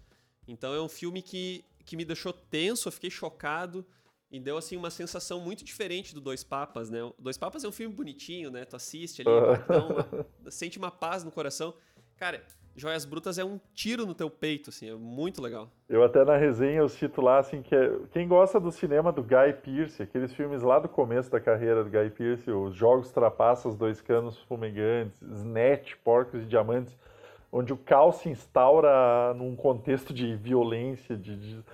Então 0.47 0.73
é 0.75 0.81
um 0.81 0.89
filme 0.89 1.23
que, 1.23 1.65
que 1.85 1.97
me 1.97 2.05
deixou 2.05 2.33
tenso, 2.33 2.89
eu 2.89 2.93
fiquei 2.93 3.11
chocado 3.11 3.85
e 4.31 4.41
deu 4.41 4.57
assim 4.57 4.77
uma 4.77 4.91
sensação 4.91 5.41
muito 5.41 5.63
diferente 5.63 6.15
do 6.15 6.21
Dois 6.21 6.43
Papas, 6.43 6.89
né? 6.89 7.03
O 7.03 7.15
Dois 7.19 7.37
Papas 7.37 7.65
é 7.65 7.69
um 7.69 7.73
filme 7.73 7.95
bonitinho, 7.95 8.51
né? 8.51 8.65
Tu 8.65 8.77
assiste 8.77 9.23
ali, 9.23 9.31
uma, 9.31 10.51
sente 10.51 10.79
uma 10.79 10.91
paz 10.91 11.23
no 11.23 11.31
coração. 11.31 11.75
Cara, 12.17 12.45
Joias 12.75 13.05
Brutas 13.05 13.39
é 13.39 13.45
um 13.45 13.61
tiro 13.75 14.07
no 14.07 14.15
teu 14.15 14.31
peito, 14.31 14.71
assim, 14.71 14.89
é 14.89 14.95
muito 14.95 15.43
legal. 15.43 15.69
Eu 15.89 16.03
até 16.03 16.25
na 16.25 16.37
resenha 16.37 16.79
eu 16.79 16.89
cito 16.89 17.21
lá, 17.21 17.39
assim, 17.39 17.61
que 17.61 17.75
é, 17.75 17.99
quem 18.11 18.27
gosta 18.27 18.59
do 18.59 18.73
cinema 18.73 19.13
do 19.13 19.23
Guy 19.23 19.53
Pearce, 19.63 20.03
aqueles 20.03 20.33
filmes 20.33 20.63
lá 20.63 20.79
do 20.79 20.89
começo 20.89 21.31
da 21.31 21.39
carreira 21.39 21.85
do 21.85 21.91
Guy 21.91 22.11
Pearce, 22.11 22.51
os 22.51 22.75
Jogos 22.75 23.13
Trapaças, 23.13 23.77
Dois 23.77 24.01
Canos 24.01 24.39
Fumegantes, 24.49 25.21
Snatch, 25.21 25.95
Porcos 26.03 26.43
e 26.43 26.47
Diamantes, 26.47 26.97
onde 27.53 27.73
o 27.73 27.77
caos 27.77 28.17
se 28.17 28.31
instaura 28.31 29.35
num 29.35 29.55
contexto 29.55 30.15
de 30.15 30.35
violência, 30.35 31.15
de, 31.15 31.37
de 31.37 31.65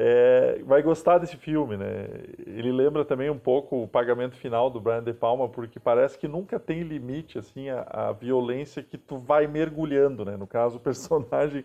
é, 0.00 0.60
vai 0.64 0.80
gostar 0.80 1.18
desse 1.18 1.36
filme, 1.36 1.76
né? 1.76 2.06
Ele 2.46 2.70
lembra 2.70 3.04
também 3.04 3.28
um 3.28 3.38
pouco 3.38 3.82
o 3.82 3.88
pagamento 3.88 4.36
final 4.36 4.70
do 4.70 4.80
Brian 4.80 5.02
De 5.02 5.12
Palma, 5.12 5.48
porque 5.48 5.80
parece 5.80 6.16
que 6.16 6.28
nunca 6.28 6.56
tem 6.60 6.84
limite, 6.84 7.36
assim, 7.36 7.68
a, 7.68 7.84
a 7.90 8.12
violência 8.12 8.80
que 8.80 8.96
tu 8.96 9.18
vai 9.18 9.48
mergulhando, 9.48 10.24
né? 10.24 10.36
No 10.36 10.46
caso, 10.46 10.76
o 10.76 10.80
personagem 10.80 11.64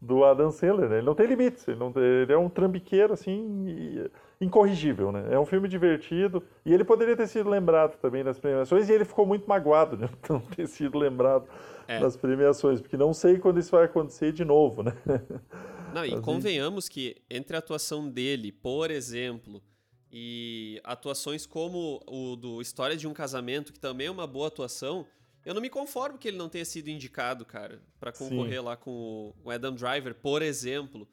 do 0.00 0.24
Adam 0.24 0.50
Sandler, 0.50 0.88
né? 0.88 0.96
Ele 0.96 1.06
não 1.06 1.14
tem 1.14 1.26
limites, 1.26 1.68
ele, 1.68 1.78
não 1.78 1.92
ele 1.94 2.32
é 2.32 2.38
um 2.38 2.48
trambiqueiro, 2.48 3.12
assim, 3.12 4.08
incorrigível, 4.40 5.12
né? 5.12 5.26
É 5.30 5.38
um 5.38 5.44
filme 5.44 5.68
divertido, 5.68 6.42
e 6.64 6.72
ele 6.72 6.84
poderia 6.84 7.14
ter 7.14 7.26
sido 7.26 7.50
lembrado 7.50 7.98
também 7.98 8.24
nas 8.24 8.38
premiações, 8.38 8.88
e 8.88 8.94
ele 8.94 9.04
ficou 9.04 9.26
muito 9.26 9.46
magoado 9.46 9.94
de 9.98 10.08
não 10.30 10.40
ter 10.40 10.66
sido 10.68 10.98
lembrado 10.98 11.44
é. 11.86 11.98
nas 11.98 12.16
premiações, 12.16 12.80
porque 12.80 12.96
não 12.96 13.12
sei 13.12 13.38
quando 13.38 13.60
isso 13.60 13.72
vai 13.72 13.84
acontecer 13.84 14.32
de 14.32 14.42
novo, 14.42 14.82
né? 14.82 14.94
Não, 15.94 16.04
e 16.04 16.20
convenhamos 16.20 16.88
que 16.88 17.22
entre 17.30 17.56
a 17.56 17.58
atuação 17.58 18.08
dele, 18.08 18.50
por 18.50 18.90
exemplo, 18.90 19.62
e 20.10 20.80
atuações 20.84 21.46
como 21.46 22.00
o 22.06 22.36
do 22.36 22.60
História 22.60 22.96
de 22.96 23.06
um 23.06 23.12
Casamento, 23.12 23.72
que 23.72 23.80
também 23.80 24.06
é 24.06 24.10
uma 24.10 24.26
boa 24.26 24.48
atuação, 24.48 25.06
eu 25.44 25.52
não 25.52 25.60
me 25.60 25.68
conformo 25.68 26.18
que 26.18 26.28
ele 26.28 26.36
não 26.36 26.48
tenha 26.48 26.64
sido 26.64 26.88
indicado, 26.88 27.44
cara, 27.44 27.82
para 28.00 28.12
concorrer 28.12 28.60
Sim. 28.60 28.64
lá 28.64 28.76
com 28.76 29.34
o 29.44 29.50
Adam 29.50 29.74
Driver, 29.74 30.14
por 30.14 30.40
exemplo. 30.40 31.06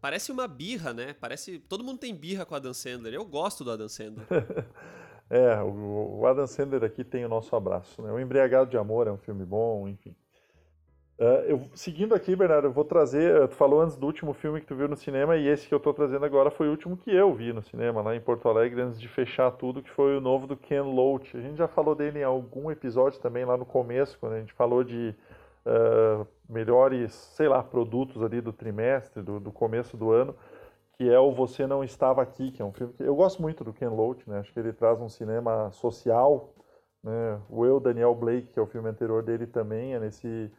Parece 0.00 0.30
uma 0.30 0.46
birra, 0.46 0.92
né? 0.92 1.14
Parece. 1.14 1.58
Todo 1.58 1.84
mundo 1.84 1.98
tem 1.98 2.14
birra 2.14 2.44
com 2.44 2.54
o 2.54 2.56
Adam 2.56 2.74
Sandler. 2.74 3.14
Eu 3.14 3.24
gosto 3.24 3.64
do 3.64 3.70
Adam 3.70 3.88
Sandler. 3.88 4.26
é, 5.28 5.62
o 5.62 6.26
Adam 6.26 6.46
Sandler 6.46 6.84
aqui 6.84 7.02
tem 7.02 7.24
o 7.24 7.28
nosso 7.28 7.54
abraço, 7.56 8.02
né? 8.02 8.12
O 8.12 8.20
Embriagado 8.20 8.70
de 8.70 8.76
Amor 8.76 9.06
é 9.06 9.12
um 9.12 9.18
filme 9.18 9.44
bom, 9.44 9.88
enfim. 9.88 10.14
Uh, 11.16 11.46
eu, 11.46 11.70
seguindo 11.74 12.12
aqui, 12.12 12.34
Bernardo, 12.34 12.66
eu 12.66 12.72
vou 12.72 12.84
trazer. 12.84 13.42
Eh, 13.42 13.46
tu 13.46 13.54
falou 13.54 13.80
antes 13.80 13.96
do 13.96 14.04
último 14.04 14.32
filme 14.32 14.60
que 14.60 14.66
tu 14.66 14.74
viu 14.74 14.88
no 14.88 14.96
cinema, 14.96 15.36
e 15.36 15.46
esse 15.46 15.68
que 15.68 15.72
eu 15.72 15.78
estou 15.78 15.94
trazendo 15.94 16.24
agora 16.24 16.50
foi 16.50 16.66
o 16.66 16.72
último 16.72 16.96
que 16.96 17.14
eu 17.14 17.32
vi 17.32 17.52
no 17.52 17.62
cinema, 17.62 18.02
lá 18.02 18.16
em 18.16 18.20
Porto 18.20 18.48
Alegre, 18.48 18.80
antes 18.80 19.00
de 19.00 19.06
fechar 19.06 19.52
tudo, 19.52 19.80
que 19.80 19.90
foi 19.90 20.16
o 20.16 20.20
novo 20.20 20.48
do 20.48 20.56
Ken 20.56 20.82
Loach. 20.82 21.36
A 21.36 21.40
gente 21.40 21.56
já 21.56 21.68
falou 21.68 21.94
dele 21.94 22.18
em 22.18 22.24
algum 22.24 22.68
episódio 22.68 23.20
também 23.20 23.44
lá 23.44 23.56
no 23.56 23.64
começo, 23.64 24.18
quando 24.18 24.32
a 24.32 24.40
gente 24.40 24.52
falou 24.54 24.82
de 24.82 25.14
uh, 25.64 26.26
melhores, 26.48 27.12
sei 27.12 27.46
lá, 27.46 27.62
produtos 27.62 28.20
ali 28.20 28.40
do 28.40 28.52
trimestre, 28.52 29.22
do, 29.22 29.38
do, 29.38 29.52
começo 29.52 29.96
do 29.96 30.10
ano, 30.10 30.34
que 30.98 31.08
é 31.08 31.18
o 31.18 31.30
Você 31.30 31.64
Não 31.64 31.84
Estava 31.84 32.22
Aqui, 32.22 32.50
que 32.50 32.60
é 32.60 32.64
um 32.64 32.72
filme 32.72 32.92
que 32.92 33.04
eu 33.04 33.14
gosto 33.14 33.40
muito 33.40 33.62
do 33.62 33.72
Ken 33.72 33.88
Loach, 33.88 34.28
né? 34.28 34.40
Acho 34.40 34.52
que 34.52 34.58
ele 34.58 34.72
traz 34.72 35.00
um 35.00 35.08
cinema 35.08 35.70
social. 35.70 36.52
Né? 37.04 37.40
O 37.48 37.64
Eu, 37.64 37.78
Daniel 37.78 38.16
Blake, 38.16 38.48
que 38.48 38.58
é 38.58 38.62
o 38.62 38.66
filme 38.66 38.88
anterior 38.88 39.22
dele, 39.22 39.46
também 39.46 39.94
é 39.94 40.00
nesse 40.00 40.50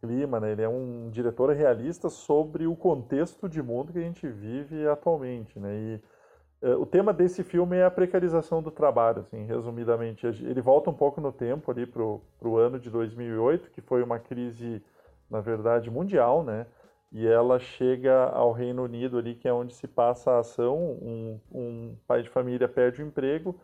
clima, 0.00 0.40
né? 0.40 0.52
Ele 0.52 0.62
é 0.62 0.68
um 0.68 1.08
diretor 1.10 1.50
realista 1.50 2.08
sobre 2.08 2.66
o 2.66 2.76
contexto 2.76 3.48
de 3.48 3.62
mundo 3.62 3.92
que 3.92 3.98
a 3.98 4.02
gente 4.02 4.26
vive 4.28 4.86
atualmente, 4.86 5.58
né? 5.58 5.74
E 5.74 6.66
uh, 6.66 6.80
o 6.80 6.86
tema 6.86 7.12
desse 7.12 7.42
filme 7.42 7.76
é 7.76 7.84
a 7.84 7.90
precarização 7.90 8.62
do 8.62 8.70
trabalho, 8.70 9.20
assim, 9.20 9.44
resumidamente. 9.44 10.26
Ele 10.26 10.60
volta 10.60 10.90
um 10.90 10.94
pouco 10.94 11.20
no 11.20 11.32
tempo 11.32 11.70
ali 11.70 11.86
para 11.86 12.02
o 12.02 12.56
ano 12.56 12.78
de 12.78 12.90
2008, 12.90 13.70
que 13.70 13.80
foi 13.80 14.02
uma 14.02 14.18
crise, 14.18 14.82
na 15.30 15.40
verdade, 15.40 15.90
mundial, 15.90 16.42
né? 16.42 16.66
E 17.12 17.26
ela 17.26 17.58
chega 17.58 18.26
ao 18.30 18.52
Reino 18.52 18.82
Unido 18.82 19.16
ali, 19.18 19.34
que 19.34 19.48
é 19.48 19.52
onde 19.52 19.74
se 19.74 19.86
passa 19.86 20.32
a 20.32 20.38
ação. 20.40 20.76
Um, 20.76 21.40
um 21.52 21.96
pai 22.06 22.22
de 22.22 22.28
família 22.28 22.68
perde 22.68 23.02
o 23.02 23.06
emprego 23.06 23.58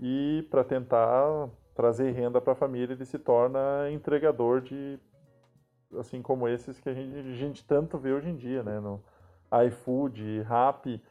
e 0.00 0.46
para 0.50 0.64
tentar 0.64 1.48
trazer 1.74 2.12
renda 2.12 2.40
para 2.40 2.52
a 2.52 2.56
família 2.56 2.94
ele 2.94 3.04
se 3.04 3.18
torna 3.18 3.90
entregador 3.90 4.60
de 4.60 4.98
assim 5.98 6.22
como 6.22 6.48
esses 6.48 6.80
que 6.80 6.88
a 6.88 6.94
gente, 6.94 7.16
a 7.16 7.34
gente 7.34 7.64
tanto 7.64 7.98
vê 7.98 8.12
hoje 8.12 8.28
em 8.28 8.36
dia, 8.36 8.62
né? 8.62 8.80
No 8.80 9.02
iFood, 9.66 10.42
Rappi. 10.42 11.02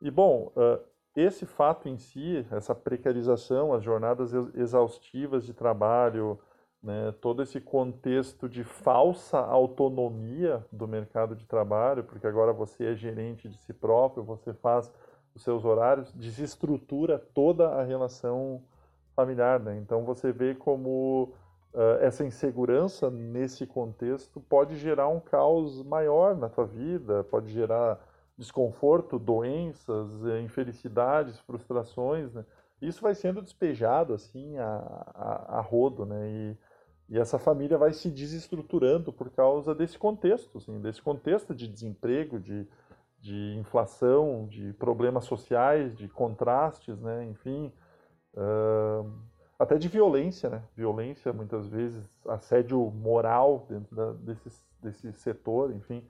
E, 0.00 0.10
bom, 0.10 0.52
uh, 0.56 0.80
esse 1.14 1.46
fato 1.46 1.88
em 1.88 1.96
si, 1.96 2.46
essa 2.50 2.74
precarização, 2.74 3.72
as 3.72 3.82
jornadas 3.82 4.32
exaustivas 4.54 5.46
de 5.46 5.54
trabalho, 5.54 6.38
né, 6.82 7.12
todo 7.20 7.42
esse 7.42 7.60
contexto 7.60 8.48
de 8.48 8.62
falsa 8.62 9.38
autonomia 9.38 10.64
do 10.70 10.86
mercado 10.86 11.34
de 11.34 11.46
trabalho, 11.46 12.04
porque 12.04 12.26
agora 12.26 12.52
você 12.52 12.92
é 12.92 12.94
gerente 12.94 13.48
de 13.48 13.56
si 13.56 13.72
próprio, 13.72 14.22
você 14.22 14.52
faz 14.52 14.92
os 15.34 15.42
seus 15.42 15.64
horários, 15.64 16.12
desestrutura 16.12 17.18
toda 17.34 17.70
a 17.70 17.82
relação 17.82 18.62
familiar. 19.14 19.58
Né? 19.58 19.78
Então 19.78 20.04
você 20.04 20.30
vê 20.30 20.54
como 20.54 21.32
uh, 21.76 22.02
essa 22.02 22.24
insegurança 22.24 23.10
nesse 23.10 23.66
contexto 23.66 24.40
pode 24.40 24.76
gerar 24.78 25.08
um 25.08 25.20
caos 25.20 25.82
maior 25.82 26.34
na 26.34 26.48
tua 26.48 26.66
vida, 26.66 27.22
pode 27.24 27.52
gerar 27.52 28.00
desconforto, 28.36 29.18
doenças, 29.18 30.24
eh, 30.26 30.42
infelicidades, 30.42 31.38
frustrações, 31.40 32.32
né? 32.34 32.44
Isso 32.82 33.00
vai 33.00 33.14
sendo 33.14 33.40
despejado 33.40 34.12
assim 34.12 34.58
a, 34.58 34.66
a, 35.14 35.58
a 35.58 35.60
rodo, 35.60 36.04
né? 36.04 36.28
E, 36.28 36.58
e, 37.08 37.18
essa 37.18 37.38
família 37.38 37.78
vai 37.78 37.92
se 37.94 38.10
desestruturando 38.10 39.10
por 39.12 39.30
causa 39.30 39.74
desse 39.74 39.98
contexto, 39.98 40.58
assim, 40.58 40.78
desse 40.80 41.00
contexto 41.00 41.54
de 41.54 41.66
desemprego, 41.66 42.38
de, 42.38 42.68
de 43.20 43.56
inflação, 43.58 44.46
de 44.46 44.74
problemas 44.74 45.24
sociais, 45.24 45.96
de 45.96 46.06
contrastes, 46.08 47.00
né? 47.00 47.24
Enfim, 47.24 47.72
uh, 48.34 49.10
até 49.58 49.76
de 49.78 49.88
violência, 49.88 50.50
né? 50.50 50.62
Violência, 50.76 51.32
muitas 51.32 51.66
vezes, 51.66 52.02
assédio 52.26 52.90
moral 52.90 53.66
dentro 53.68 53.94
da, 53.94 54.12
desse, 54.12 54.62
desse 54.82 55.12
setor, 55.14 55.72
enfim. 55.72 56.06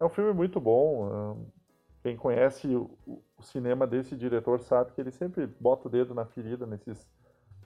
É 0.00 0.04
um 0.04 0.08
filme 0.08 0.32
muito 0.32 0.60
bom. 0.60 1.36
Quem 2.02 2.16
conhece 2.16 2.68
o, 2.74 2.90
o, 3.06 3.42
cinema 3.42 3.86
desse 3.86 4.16
diretor 4.16 4.60
sabe 4.60 4.92
que 4.92 5.00
ele 5.00 5.10
sempre 5.10 5.46
bota 5.46 5.88
o 5.88 5.90
dedo 5.90 6.14
na 6.14 6.24
ferida 6.24 6.64
nesses, 6.64 7.10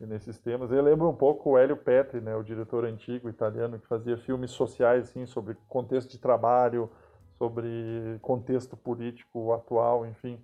nesses 0.01 0.39
temas. 0.39 0.73
Eu 0.73 0.83
lembro 0.83 1.09
um 1.09 1.15
pouco 1.15 1.51
o 1.51 1.59
Hélio 1.59 1.77
Petri, 1.77 2.21
né, 2.21 2.35
o 2.35 2.43
diretor 2.43 2.85
antigo 2.85 3.29
italiano 3.29 3.79
que 3.79 3.87
fazia 3.87 4.17
filmes 4.17 4.51
sociais 4.51 5.11
assim, 5.11 5.27
sobre 5.27 5.57
contexto 5.69 6.11
de 6.11 6.19
trabalho, 6.19 6.91
sobre 7.37 8.19
contexto 8.23 8.77
político 8.77 9.53
atual, 9.53 10.07
enfim, 10.07 10.39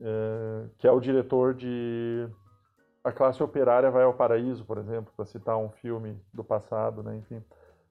é, 0.00 0.64
que 0.78 0.86
é 0.86 0.92
o 0.92 1.00
diretor 1.00 1.54
de 1.54 2.28
A 3.08 3.12
Classe 3.12 3.42
Operária 3.42 3.90
Vai 3.90 4.04
ao 4.04 4.14
Paraíso, 4.14 4.64
por 4.64 4.78
exemplo, 4.78 5.12
para 5.16 5.24
citar 5.24 5.56
um 5.56 5.70
filme 5.70 6.16
do 6.32 6.44
passado, 6.44 7.02
né, 7.02 7.16
enfim. 7.16 7.42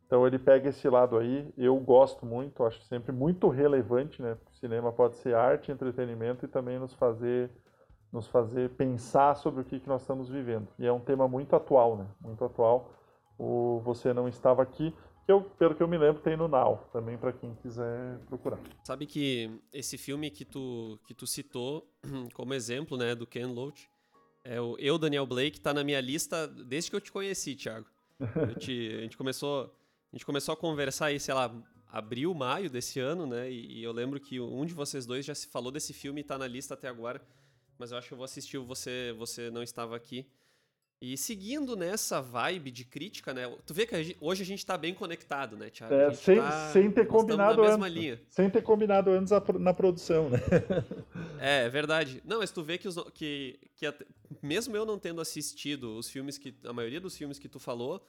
Então 0.06 0.26
ele 0.26 0.40
pega 0.40 0.70
esse 0.70 0.88
lado 0.90 1.18
aí, 1.18 1.52
eu 1.58 1.76
gosto 1.78 2.26
muito, 2.26 2.64
acho 2.64 2.82
sempre 2.84 3.12
muito 3.12 3.50
relevante, 3.50 4.22
né? 4.22 4.38
Cinema 4.54 4.92
pode 4.92 5.18
ser 5.18 5.36
arte, 5.36 5.70
entretenimento 5.70 6.46
e 6.46 6.48
também 6.48 6.80
nos 6.80 6.94
fazer 6.94 7.52
nos 8.12 8.26
fazer 8.28 8.70
pensar 8.70 9.36
sobre 9.36 9.62
o 9.62 9.66
que, 9.66 9.82
que 9.82 9.88
nós 9.90 10.02
estamos 10.02 10.30
vivendo. 10.30 10.68
E 10.80 10.86
é 10.86 10.94
um 10.94 11.00
tema 11.00 11.28
muito 11.28 11.56
atual, 11.58 11.98
né? 11.98 12.08
Muito 12.22 12.44
atual. 12.46 12.90
O 13.38 13.82
Você 13.84 14.14
Não 14.14 14.30
Estava 14.30 14.64
Aqui, 14.64 14.96
que 15.26 15.32
eu, 15.32 15.42
pelo 15.42 15.76
que 15.76 15.84
eu 15.84 15.90
me 15.90 15.98
lembro, 15.98 16.22
tem 16.22 16.38
no 16.38 16.48
Now, 16.48 16.88
também 16.94 17.18
para 17.18 17.34
quem 17.34 17.54
quiser 17.56 18.18
procurar. 18.30 18.60
Sabe 18.86 19.06
que 19.06 19.62
esse 19.74 19.98
filme 19.98 20.32
que 20.32 20.46
tu, 20.46 20.98
que 21.06 21.14
tu 21.14 21.28
citou 21.28 21.86
como 22.34 22.54
exemplo, 22.54 22.98
né, 22.98 23.14
do 23.14 23.28
Ken 23.28 23.48
Loach, 23.48 23.90
é 24.50 24.62
o 24.62 24.78
Eu, 24.78 24.98
Daniel 24.98 25.26
Blake, 25.26 25.60
tá 25.60 25.74
na 25.74 25.84
minha 25.84 26.02
lista 26.02 26.48
desde 26.48 26.90
que 26.90 26.96
eu 26.96 27.02
te 27.02 27.12
conheci, 27.12 27.56
Thiago. 27.56 27.86
Te, 28.60 28.96
a 28.98 29.02
gente 29.02 29.18
começou 29.18 29.74
a 30.12 30.16
gente 30.16 30.26
começou 30.26 30.54
a 30.54 30.58
conversar 30.58 31.08
aí, 31.08 31.20
sei 31.20 31.34
lá, 31.34 31.54
abril, 31.92 32.34
maio 32.34 32.70
desse 32.70 33.00
ano, 33.00 33.28
né? 33.28 33.52
E, 33.52 33.80
e, 33.80 33.84
eu 33.84 33.92
lembro 33.92 34.20
que 34.20 34.40
um 34.40 34.66
de 34.66 34.74
vocês 34.74 35.06
dois 35.06 35.26
já 35.26 35.36
se 35.36 35.48
falou 35.48 35.72
desse 35.72 35.94
filme 35.94 36.22
e 36.22 36.24
tá 36.24 36.38
na 36.38 36.48
lista 36.48 36.74
até 36.74 36.88
agora 36.88 37.22
mas 37.78 37.92
eu 37.92 37.98
acho 37.98 38.08
que 38.08 38.14
eu 38.14 38.18
vou 38.18 38.26
assistir 38.26 38.58
o 38.58 38.66
Você, 38.66 39.14
Você 39.18 39.52
Não 39.52 39.62
Estava 39.62 39.96
Aqui. 39.96 40.26
E 41.00 41.16
seguindo 41.16 41.76
nessa 41.76 42.20
vibe 42.22 42.72
de 42.72 42.84
crítica, 42.84 43.32
né? 43.32 43.44
Tu 43.68 43.74
vê 43.74 43.86
que 43.86 43.94
a 43.94 44.02
gente, 44.02 44.18
hoje 44.20 44.42
a 44.42 44.46
gente 44.46 44.66
tá 44.66 44.76
bem 44.76 44.96
conectado, 44.96 45.56
né, 45.56 45.70
Thiago? 45.70 45.94
É, 45.94 46.12
sem, 46.12 46.38
tá, 46.38 46.70
sem 46.72 46.92
ter 46.92 47.06
combinado 47.06 47.62
antes. 47.62 47.94
Linha. 47.94 48.20
Sem 48.30 48.50
ter 48.50 48.64
combinado 48.64 49.12
antes 49.12 49.32
na 49.60 49.74
produção, 49.74 50.30
né? 50.30 50.40
É, 51.40 51.66
é 51.66 51.70
verdade. 51.70 52.20
Não, 52.26 52.40
mas 52.40 52.50
tu 52.50 52.64
vê 52.64 52.80
que, 52.80 52.88
os, 52.88 52.96
que, 53.14 53.60
que 53.76 53.94
mesmo 54.42 54.76
eu 54.76 54.86
não 54.88 54.98
tendo 54.98 55.22
assistido 55.22 55.96
os 55.96 56.10
filmes 56.10 56.38
que. 56.38 56.56
A 56.66 56.74
maioria 56.74 57.00
dos 57.00 57.16
filmes 57.16 57.38
que 57.38 57.48
tu 57.48 57.60
falou, 57.60 58.08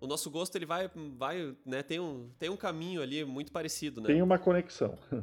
o 0.00 0.06
nosso 0.06 0.30
gosto 0.30 0.56
ele 0.56 0.64
vai. 0.64 0.90
vai 1.18 1.54
né, 1.66 1.82
tem, 1.82 2.00
um, 2.00 2.30
tem 2.38 2.48
um 2.48 2.56
caminho 2.56 3.02
ali 3.02 3.22
muito 3.26 3.52
parecido, 3.52 4.00
né? 4.00 4.06
Tem 4.06 4.22
uma 4.22 4.38
conexão. 4.38 4.98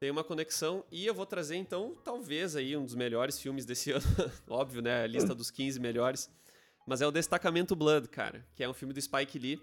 tem 0.00 0.10
uma 0.10 0.24
conexão 0.24 0.82
e 0.90 1.06
eu 1.06 1.14
vou 1.14 1.26
trazer 1.26 1.56
então 1.56 1.94
talvez 2.02 2.56
aí 2.56 2.74
um 2.74 2.84
dos 2.84 2.94
melhores 2.94 3.38
filmes 3.38 3.66
desse 3.66 3.92
ano, 3.92 4.04
óbvio, 4.48 4.80
né, 4.80 5.02
a 5.02 5.06
lista 5.06 5.34
dos 5.34 5.50
15 5.50 5.78
melhores, 5.78 6.30
mas 6.86 7.00
é 7.00 7.06
o 7.06 7.10
Destacamento 7.10 7.76
Blood, 7.76 8.08
cara, 8.08 8.46
que 8.54 8.62
é 8.62 8.68
um 8.68 8.74
filme 8.74 8.92
do 8.94 9.00
Spike 9.00 9.38
Lee, 9.38 9.60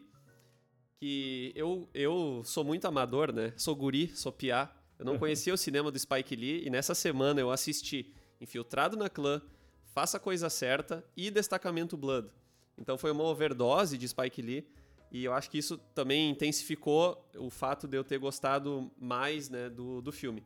que 0.99 1.51
eu, 1.55 1.89
eu 1.93 2.41
sou 2.43 2.63
muito 2.63 2.85
amador, 2.85 3.31
né, 3.31 3.53
sou 3.57 3.75
guri, 3.75 4.15
sou 4.15 4.31
piá, 4.31 4.71
eu 4.97 5.05
não 5.05 5.17
conhecia 5.19 5.53
o 5.53 5.57
cinema 5.57 5.91
do 5.91 5.99
Spike 5.99 6.35
Lee 6.35 6.65
e 6.65 6.69
nessa 6.69 6.95
semana 6.95 7.39
eu 7.39 7.51
assisti 7.51 8.13
Infiltrado 8.39 8.95
na 8.95 9.09
Clã, 9.09 9.41
Faça 9.93 10.17
a 10.17 10.19
Coisa 10.19 10.47
Certa 10.49 11.03
e 11.15 11.31
Destacamento 11.31 11.97
Blood. 11.97 12.29
Então 12.77 12.97
foi 12.97 13.11
uma 13.11 13.23
overdose 13.23 13.97
de 13.97 14.07
Spike 14.07 14.41
Lee 14.41 14.67
e 15.11 15.23
eu 15.23 15.33
acho 15.33 15.49
que 15.49 15.57
isso 15.57 15.77
também 15.95 16.29
intensificou 16.29 17.27
o 17.35 17.49
fato 17.49 17.87
de 17.87 17.97
eu 17.97 18.03
ter 18.03 18.19
gostado 18.19 18.91
mais 18.99 19.49
né, 19.49 19.69
do, 19.69 20.01
do 20.01 20.11
filme. 20.11 20.43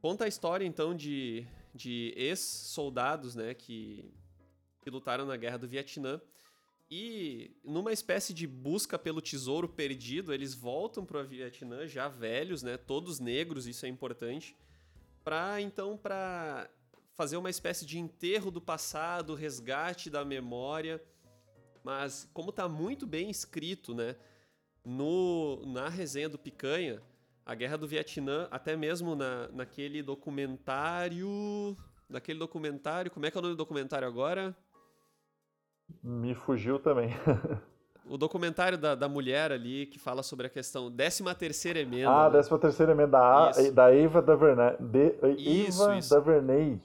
Conta 0.00 0.24
a 0.24 0.28
história, 0.28 0.64
então, 0.64 0.94
de, 0.96 1.46
de 1.72 2.12
ex-soldados 2.16 3.36
né, 3.36 3.54
que, 3.54 4.12
que 4.82 4.90
lutaram 4.90 5.24
na 5.24 5.36
Guerra 5.36 5.56
do 5.56 5.68
Vietnã. 5.68 6.20
E 6.90 7.56
numa 7.64 7.92
espécie 7.92 8.34
de 8.34 8.46
busca 8.46 8.98
pelo 8.98 9.22
tesouro 9.22 9.66
perdido, 9.68 10.34
eles 10.34 10.52
voltam 10.52 11.06
para 11.06 11.22
o 11.22 11.26
Vietnã 11.26 11.86
já 11.86 12.08
velhos, 12.08 12.62
né, 12.62 12.76
todos 12.76 13.18
negros, 13.18 13.66
isso 13.66 13.86
é 13.86 13.88
importante, 13.88 14.54
para 15.24 15.58
então 15.62 15.96
para 15.96 16.68
fazer 17.14 17.38
uma 17.38 17.48
espécie 17.48 17.86
de 17.86 17.98
enterro 17.98 18.50
do 18.50 18.60
passado, 18.60 19.34
resgate 19.34 20.10
da 20.10 20.22
memória 20.22 21.00
mas 21.82 22.28
como 22.32 22.50
está 22.50 22.68
muito 22.68 23.06
bem 23.06 23.30
escrito, 23.30 23.94
né, 23.94 24.16
no, 24.84 25.64
na 25.66 25.88
resenha 25.88 26.28
do 26.28 26.38
Picanha, 26.38 27.02
a 27.44 27.54
Guerra 27.54 27.76
do 27.76 27.88
Vietnã, 27.88 28.46
até 28.50 28.76
mesmo 28.76 29.16
na, 29.16 29.48
naquele 29.48 30.02
documentário, 30.02 31.76
naquele 32.08 32.38
documentário, 32.38 33.10
como 33.10 33.26
é 33.26 33.30
que 33.30 33.36
é 33.36 33.40
o 33.40 33.42
nome 33.42 33.54
do 33.54 33.58
documentário 33.58 34.06
agora? 34.06 34.56
Me 36.02 36.34
fugiu 36.34 36.78
também. 36.78 37.10
o 38.06 38.16
documentário 38.16 38.76
da, 38.76 38.94
da 38.94 39.08
mulher 39.08 39.52
ali 39.52 39.86
que 39.86 39.98
fala 39.98 40.22
sobre 40.22 40.46
a 40.46 40.50
questão 40.50 40.90
13 40.90 41.22
terceira 41.34 41.80
emenda. 41.80 42.10
Ah, 42.10 42.30
13 42.30 42.52
né? 42.52 42.58
terceira 42.58 42.92
emenda 42.92 43.10
da, 43.10 43.50
da 43.72 43.94
Eva 43.94 44.20
Davernay. 44.20 44.76
De, 44.78 45.14
isso, 45.38 45.82
Eva 45.84 45.98
isso. 45.98 46.10
Davernay. 46.10 46.80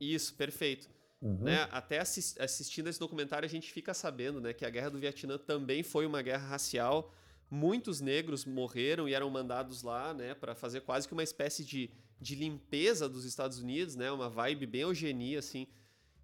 Isso, 0.00 0.34
perfeito. 0.34 0.88
Uhum. 1.20 1.38
Né? 1.44 1.68
Até 1.70 2.00
assist, 2.00 2.40
assistindo 2.42 2.88
esse 2.88 2.98
documentário 2.98 3.46
a 3.46 3.48
gente 3.48 3.72
fica 3.72 3.94
sabendo 3.94 4.40
né, 4.40 4.52
que 4.52 4.66
a 4.66 4.70
guerra 4.70 4.90
do 4.90 4.98
Vietnã 4.98 5.38
também 5.38 5.82
foi 5.82 6.04
uma 6.04 6.20
guerra 6.20 6.48
racial. 6.48 7.14
Muitos 7.48 8.00
negros 8.00 8.44
morreram 8.44 9.08
e 9.08 9.14
eram 9.14 9.30
mandados 9.30 9.82
lá 9.82 10.12
né, 10.12 10.34
para 10.34 10.54
fazer 10.54 10.80
quase 10.80 11.06
que 11.06 11.14
uma 11.14 11.22
espécie 11.22 11.64
de, 11.64 11.90
de 12.20 12.34
limpeza 12.34 13.08
dos 13.08 13.24
Estados 13.24 13.60
Unidos, 13.60 13.94
né, 13.94 14.10
uma 14.10 14.28
vibe 14.28 14.66
bem 14.66 14.80
eugenia. 14.80 15.38
Assim. 15.38 15.68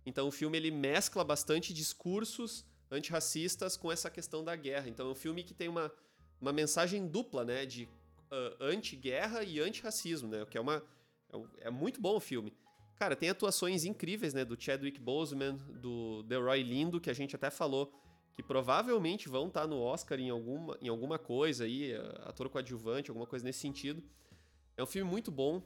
Então 0.09 0.27
o 0.27 0.33
filme 0.33 0.57
ele 0.57 0.71
mescla 0.71 1.23
bastante 1.23 1.73
discursos 1.73 2.65
antirracistas 2.91 3.77
com 3.77 3.93
essa 3.93 4.11
questão 4.11 4.43
da 4.43 4.57
guerra. 4.57 4.89
Então 4.89 5.09
é 5.09 5.11
um 5.11 5.15
filme 5.15 5.45
que 5.45 5.53
tem 5.53 5.69
uma, 5.69 5.93
uma 6.41 6.53
mensagem 6.53 7.07
dupla 7.07 7.45
né, 7.45 7.67
de 7.67 7.85
uh, 7.85 8.57
anti-guerra 8.59 9.45
e 9.45 9.61
antirracismo, 9.61 10.29
né, 10.29 10.43
o 10.43 10.47
que 10.47 10.57
é, 10.57 10.61
uma, 10.61 10.83
é, 11.31 11.37
um, 11.37 11.47
é 11.61 11.71
muito 11.71 12.01
bom 12.01 12.17
o 12.17 12.21
filme. 12.21 12.57
Cara, 12.97 13.15
tem 13.15 13.29
atuações 13.29 13.85
incríveis, 13.85 14.35
né? 14.35 14.45
Do 14.45 14.61
Chadwick 14.61 14.99
Boseman, 14.99 15.57
do 15.81 16.25
Delroy 16.25 16.65
Lindo, 16.65 17.01
que 17.01 17.09
a 17.09 17.15
gente 17.15 17.37
até 17.37 17.49
falou 17.49 17.93
que 18.35 18.43
provavelmente 18.43 19.29
vão 19.29 19.47
estar 19.47 19.61
tá 19.61 19.67
no 19.69 19.81
Oscar 19.81 20.19
em 20.19 20.31
alguma, 20.31 20.77
em 20.81 20.89
alguma 20.89 21.17
coisa 21.17 21.63
aí, 21.63 21.95
ator 22.25 22.49
coadjuvante, 22.49 23.09
alguma 23.09 23.27
coisa 23.27 23.45
nesse 23.45 23.61
sentido. 23.61 24.03
É 24.77 24.83
um 24.83 24.87
filme 24.87 25.09
muito 25.09 25.31
bom. 25.31 25.63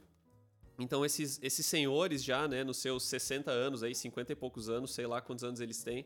Então 0.79 1.05
esses, 1.05 1.39
esses 1.41 1.65
senhores 1.65 2.23
já, 2.23 2.47
né, 2.47 2.63
nos 2.63 2.77
seus 2.77 3.03
60 3.03 3.51
anos 3.51 3.83
aí, 3.83 3.93
50 3.93 4.31
e 4.31 4.35
poucos 4.35 4.69
anos, 4.69 4.93
sei 4.93 5.05
lá 5.05 5.21
quantos 5.21 5.43
anos 5.43 5.59
eles 5.59 5.83
têm, 5.83 6.05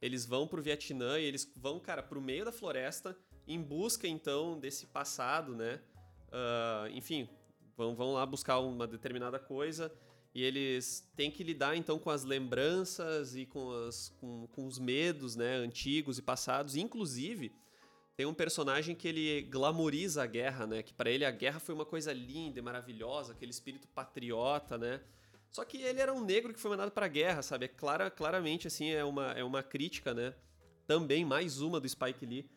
eles 0.00 0.26
vão 0.26 0.46
pro 0.46 0.62
Vietnã 0.62 1.18
e 1.18 1.24
eles 1.24 1.50
vão, 1.56 1.78
cara, 1.78 2.02
pro 2.02 2.20
meio 2.20 2.44
da 2.44 2.52
floresta 2.52 3.16
em 3.46 3.60
busca 3.60 4.06
então 4.06 4.58
desse 4.58 4.86
passado, 4.86 5.54
né? 5.54 5.80
Uh, 6.28 6.88
enfim, 6.92 7.28
vão, 7.76 7.94
vão 7.94 8.12
lá 8.12 8.26
buscar 8.26 8.58
uma 8.58 8.86
determinada 8.86 9.38
coisa 9.38 9.92
e 10.34 10.42
eles 10.42 11.08
têm 11.16 11.30
que 11.30 11.42
lidar 11.42 11.76
então 11.76 11.98
com 11.98 12.10
as 12.10 12.24
lembranças 12.24 13.34
e 13.34 13.46
com, 13.46 13.70
as, 13.86 14.10
com, 14.20 14.46
com 14.48 14.66
os 14.66 14.78
medos 14.78 15.34
né, 15.34 15.56
antigos 15.56 16.18
e 16.18 16.22
passados. 16.22 16.76
Inclusive, 16.76 17.52
tem 18.18 18.26
um 18.26 18.34
personagem 18.34 18.96
que 18.96 19.06
ele 19.06 19.42
glamoriza 19.42 20.24
a 20.24 20.26
guerra, 20.26 20.66
né? 20.66 20.82
Que 20.82 20.92
para 20.92 21.08
ele 21.08 21.24
a 21.24 21.30
guerra 21.30 21.60
foi 21.60 21.72
uma 21.72 21.86
coisa 21.86 22.12
linda 22.12 22.58
e 22.58 22.62
maravilhosa, 22.62 23.32
aquele 23.32 23.52
espírito 23.52 23.86
patriota, 23.86 24.76
né? 24.76 25.00
Só 25.52 25.64
que 25.64 25.80
ele 25.80 26.00
era 26.00 26.12
um 26.12 26.24
negro 26.24 26.52
que 26.52 26.58
foi 26.58 26.68
mandado 26.72 26.90
para 26.90 27.06
a 27.06 27.08
guerra, 27.08 27.42
sabe? 27.42 27.66
É 27.66 27.68
clara, 27.68 28.10
claramente 28.10 28.66
assim 28.66 28.90
é 28.90 29.04
uma, 29.04 29.30
é 29.34 29.44
uma 29.44 29.62
crítica, 29.62 30.12
né? 30.12 30.34
Também 30.84 31.24
mais 31.24 31.60
uma 31.60 31.78
do 31.78 31.88
Spike 31.88 32.26
Lee 32.26 32.50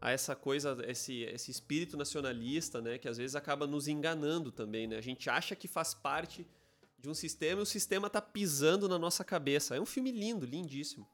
a 0.00 0.12
essa 0.12 0.36
coisa, 0.36 0.78
esse, 0.86 1.22
esse 1.22 1.50
espírito 1.50 1.96
nacionalista, 1.96 2.80
né? 2.80 2.96
Que 2.96 3.08
às 3.08 3.18
vezes 3.18 3.34
acaba 3.34 3.66
nos 3.66 3.88
enganando 3.88 4.52
também, 4.52 4.86
né? 4.86 4.98
A 4.98 5.02
gente 5.02 5.28
acha 5.28 5.56
que 5.56 5.66
faz 5.66 5.94
parte 5.94 6.46
de 6.96 7.08
um 7.08 7.14
sistema 7.14 7.60
e 7.60 7.64
o 7.64 7.66
sistema 7.66 8.08
tá 8.08 8.22
pisando 8.22 8.88
na 8.88 9.00
nossa 9.00 9.24
cabeça. 9.24 9.74
É 9.74 9.80
um 9.80 9.86
filme 9.86 10.12
lindo, 10.12 10.46
lindíssimo. 10.46 11.08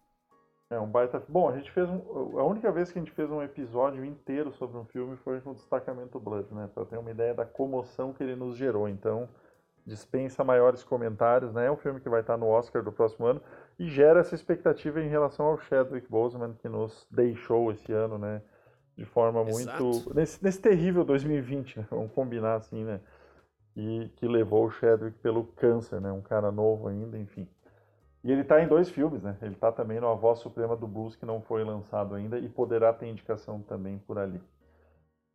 É 0.71 0.79
um 0.79 0.87
baita. 0.87 1.23
Bom, 1.29 1.49
a 1.49 1.57
gente 1.57 1.71
fez 1.71 1.89
um... 1.89 2.39
a 2.39 2.45
única 2.45 2.71
vez 2.73 2.91
que 2.91 2.99
a 2.99 3.03
gente 3.03 3.13
fez 3.13 3.31
um 3.31 3.43
episódio 3.43 4.05
inteiro 4.05 4.53
sobre 4.53 4.77
um 4.77 4.85
filme 4.85 5.17
foi 5.19 5.41
com 5.41 5.51
o 5.51 5.55
Destacamento 5.55 6.19
Blood, 6.19 6.53
né? 6.55 6.69
Para 6.73 6.85
ter 6.85 6.99
uma 6.99 7.11
ideia 7.11 7.35
da 7.35 7.45
comoção 7.45 8.13
que 8.13 8.23
ele 8.23 8.35
nos 8.35 8.57
gerou. 8.57 8.89
Então, 8.89 9.29
dispensa 9.87 10.43
maiores 10.43 10.83
comentários, 10.83 11.53
né? 11.53 11.67
É 11.67 11.71
um 11.71 11.77
filme 11.77 12.01
que 12.01 12.09
vai 12.09 12.21
estar 12.21 12.37
no 12.37 12.47
Oscar 12.47 12.83
do 12.83 12.93
próximo 12.93 13.27
ano 13.27 13.41
e 13.79 13.89
gera 13.89 14.21
essa 14.21 14.35
expectativa 14.35 15.01
em 15.01 15.09
relação 15.09 15.47
ao 15.47 15.59
Chadwick 15.59 16.09
Boseman 16.09 16.55
que 16.55 16.69
nos 16.69 17.07
deixou 17.11 17.71
esse 17.71 17.93
ano, 17.93 18.19
né? 18.19 18.43
De 18.97 19.05
forma 19.05 19.43
Exato. 19.49 19.85
muito 19.85 20.15
nesse, 20.15 20.43
nesse 20.43 20.61
terrível 20.61 21.05
2020, 21.05 21.81
né? 21.81 21.87
vamos 21.91 22.13
combinar 22.13 22.55
assim, 22.55 22.85
né? 22.85 23.01
e 23.77 24.09
que 24.17 24.27
levou 24.27 24.67
o 24.67 24.71
Chadwick 24.71 25.19
pelo 25.19 25.45
câncer, 25.45 26.01
né? 26.01 26.13
Um 26.13 26.23
cara 26.23 26.53
novo 26.53 26.89
ainda, 26.89 27.19
enfim. 27.19 27.49
E 28.25 28.33
ele 28.33 28.41
está 28.41 28.63
em 28.63 28.67
dois 28.67 28.89
filmes, 28.89 29.23
né? 29.23 29.37
Ele 29.43 29.53
está 29.53 29.71
também 29.71 30.01
no 30.01 30.09
A 30.09 30.15
Voz 30.15 30.39
Suprema 30.39 30.75
do 30.75 30.89
Blues, 30.89 31.15
que 31.15 31.27
não 31.27 31.43
foi 31.43 31.63
lançado 31.63 32.15
ainda, 32.15 32.39
e 32.39 32.49
poderá 32.49 32.91
ter 32.91 33.07
indicação 33.07 33.61
também 33.61 33.99
por 33.99 34.19
ali. 34.19 34.41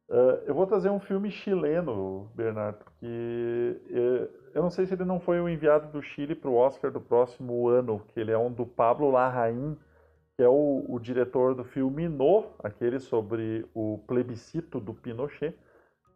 Uh, 0.10 0.42
eu 0.48 0.56
vou 0.56 0.66
trazer 0.66 0.90
um 0.90 1.00
filme 1.00 1.30
chileno, 1.30 2.32
Bernardo, 2.34 2.84
que 3.00 3.80
uh, 3.92 4.40
eu 4.56 4.64
não 4.64 4.72
sei 4.72 4.88
se 4.88 4.96
ele 4.96 5.06
não 5.06 5.20
foi 5.20 5.40
o 5.40 5.48
enviado 5.48 5.92
do 5.92 6.02
Chile 6.02 6.34
para 6.34 6.50
o 6.50 6.56
Oscar 6.56 6.92
do 6.92 7.00
próximo 7.00 7.68
ano, 7.68 8.02
que 8.08 8.20
ele 8.20 8.32
é 8.32 8.38
um 8.38 8.52
do 8.52 8.66
Pablo 8.66 9.12
Larraín, 9.12 9.78
que 10.36 10.42
é 10.42 10.50
o, 10.50 10.84
o 10.90 10.98
diretor 10.98 11.54
do 11.54 11.64
filme 11.64 12.10
No, 12.10 12.46
aquele 12.64 13.00
sobre 13.00 13.68
o 13.72 14.00
plebiscito 14.08 14.80
do 14.80 14.96
Pinochet, 14.96 15.56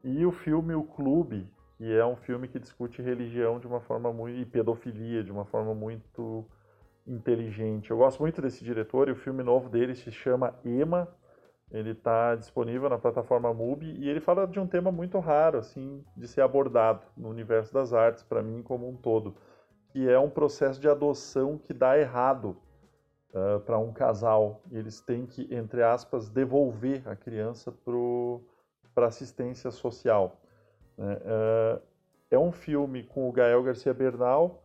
e 0.04 0.26
o 0.26 0.32
filme 0.32 0.74
O 0.74 0.84
Clube, 0.84 1.48
que 1.78 1.94
é 1.94 2.04
um 2.04 2.16
filme 2.16 2.48
que 2.48 2.58
discute 2.58 3.00
religião 3.00 3.60
de 3.60 3.68
uma 3.68 3.80
forma 3.80 4.12
muito 4.12 4.40
e 4.40 4.46
pedofilia 4.46 5.24
de 5.24 5.32
uma 5.32 5.46
forma 5.46 5.76
muito 5.76 6.44
inteligente. 7.08 7.92
Eu 7.92 7.98
gosto 7.98 8.22
muito 8.22 8.42
desse 8.42 8.64
diretor 8.64 9.10
e 9.10 9.12
o 9.12 9.16
filme 9.16 9.44
novo 9.44 9.70
dele 9.70 9.96
se 9.96 10.12
chama 10.12 10.54
Ema. 10.64 11.08
Ele 11.72 11.92
está 11.92 12.36
disponível 12.36 12.90
na 12.90 13.00
plataforma 13.00 13.54
MUBI 13.54 13.98
e 14.00 14.08
ele 14.08 14.20
fala 14.20 14.46
de 14.46 14.60
um 14.60 14.68
tema 14.68 14.92
muito 14.92 15.20
raro 15.20 15.58
assim 15.58 16.04
de 16.16 16.28
ser 16.28 16.42
abordado 16.42 17.02
no 17.18 17.30
universo 17.30 17.74
das 17.74 17.94
artes 17.94 18.24
para 18.24 18.44
mim 18.44 18.62
como 18.62 18.88
um 18.88 18.96
todo, 18.96 19.36
que 19.90 20.08
é 20.08 20.20
um 20.20 20.30
processo 20.30 20.80
de 20.80 20.88
adoção 20.88 21.58
que 21.58 21.74
dá 21.74 21.98
errado 21.98 22.56
uh, 23.34 23.60
para 23.62 23.80
um 23.80 23.92
casal. 23.92 24.62
E 24.72 24.78
eles 24.78 25.02
têm 25.02 25.26
que, 25.26 25.48
entre 25.54 25.82
aspas, 25.82 26.30
devolver 26.30 27.08
a 27.08 27.16
criança 27.16 27.74
para 28.94 29.08
assistência 29.08 29.72
social. 29.72 30.40
Uh, 30.98 31.82
é 32.30 32.38
um 32.38 32.52
filme 32.52 33.04
com 33.04 33.28
o 33.28 33.32
Gael 33.32 33.64
Garcia 33.64 33.94
Bernal. 33.94 34.64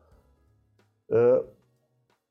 Uh, 1.09 1.58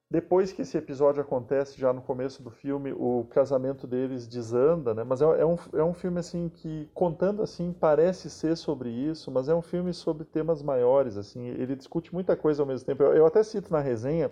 depois 0.09 0.53
que 0.53 0.61
esse 0.61 0.77
episódio 0.77 1.21
acontece, 1.21 1.79
já 1.79 1.91
no 1.91 2.01
começo 2.01 2.41
do 2.41 2.49
filme, 2.49 2.93
o 2.93 3.25
casamento 3.29 3.85
deles 3.85 4.25
desanda, 4.25 4.93
né? 4.93 5.03
Mas 5.03 5.21
é, 5.21 5.25
é, 5.25 5.45
um, 5.45 5.57
é 5.73 5.83
um 5.83 5.93
filme, 5.93 6.19
assim, 6.19 6.47
que, 6.47 6.89
contando 6.93 7.41
assim, 7.41 7.73
parece 7.73 8.29
ser 8.29 8.55
sobre 8.55 8.89
isso, 8.89 9.29
mas 9.29 9.49
é 9.49 9.53
um 9.55 9.61
filme 9.61 9.93
sobre 9.93 10.23
temas 10.23 10.63
maiores, 10.63 11.17
assim. 11.17 11.47
Ele 11.47 11.75
discute 11.75 12.13
muita 12.13 12.37
coisa 12.37 12.63
ao 12.63 12.67
mesmo 12.67 12.85
tempo. 12.85 13.03
Eu, 13.03 13.15
eu 13.15 13.25
até 13.25 13.43
cito 13.43 13.71
na 13.71 13.81
resenha 13.81 14.31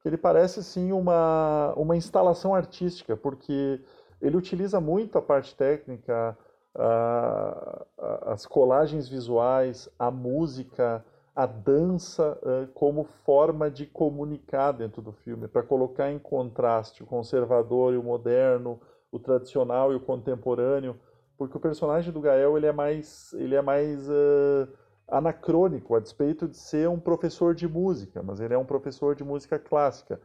que 0.00 0.08
ele 0.08 0.16
parece, 0.16 0.62
sim, 0.62 0.92
uma, 0.92 1.74
uma 1.76 1.96
instalação 1.96 2.54
artística, 2.54 3.16
porque 3.16 3.80
ele 4.22 4.36
utiliza 4.36 4.80
muito 4.80 5.18
a 5.18 5.22
parte 5.22 5.56
técnica, 5.56 6.38
a, 6.72 7.84
a, 7.98 8.32
as 8.32 8.46
colagens 8.46 9.08
visuais, 9.08 9.88
a 9.98 10.08
música, 10.08 11.04
a 11.36 11.44
dança 11.44 12.38
uh, 12.42 12.66
como 12.72 13.04
forma 13.04 13.70
de 13.70 13.84
comunicar 13.84 14.72
dentro 14.72 15.02
do 15.02 15.12
filme, 15.12 15.46
para 15.46 15.62
colocar 15.62 16.10
em 16.10 16.18
contraste 16.18 17.02
o 17.02 17.06
conservador 17.06 17.92
e 17.92 17.98
o 17.98 18.02
moderno, 18.02 18.80
o 19.12 19.18
tradicional 19.18 19.92
e 19.92 19.96
o 19.96 20.00
contemporâneo, 20.00 20.96
porque 21.36 21.54
o 21.54 21.60
personagem 21.60 22.10
do 22.10 22.22
Gael 22.22 22.56
ele 22.56 22.64
é 22.64 22.72
mais, 22.72 23.34
ele 23.34 23.54
é 23.54 23.60
mais 23.60 24.08
uh, 24.08 24.66
anacrônico, 25.06 25.94
a 25.94 26.00
despeito 26.00 26.48
de 26.48 26.56
ser 26.56 26.88
um 26.88 26.98
professor 26.98 27.54
de 27.54 27.68
música, 27.68 28.22
mas 28.22 28.40
ele 28.40 28.54
é 28.54 28.58
um 28.58 28.64
professor 28.64 29.14
de 29.14 29.22
música 29.22 29.58
clássica. 29.58 30.18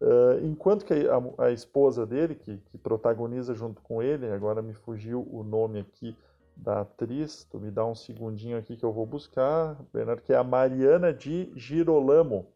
Uh, 0.00 0.44
enquanto 0.44 0.84
que 0.84 0.92
a, 0.92 1.46
a 1.46 1.50
esposa 1.50 2.04
dele, 2.04 2.34
que, 2.34 2.58
que, 2.58 2.76
protagoniza 2.76 3.54
junto 3.54 3.80
com 3.80 4.02
ele, 4.02 4.30
agora 4.30 4.60
me 4.60 4.74
fugiu 4.74 5.26
o 5.32 5.42
nome 5.42 5.80
aqui, 5.80 6.14
da 6.58 6.80
atriz, 6.80 7.44
tu 7.44 7.58
me 7.58 7.70
dá 7.70 7.86
um 7.86 7.94
segundinho 7.94 8.58
aqui 8.58 8.76
que 8.76 8.84
eu 8.84 8.92
vou 8.92 9.06
buscar, 9.06 9.76
Bernardo, 9.92 10.22
que 10.22 10.32
é 10.32 10.36
a 10.36 10.44
Mariana 10.44 11.12
de 11.12 11.52
Girolamo. 11.54 12.46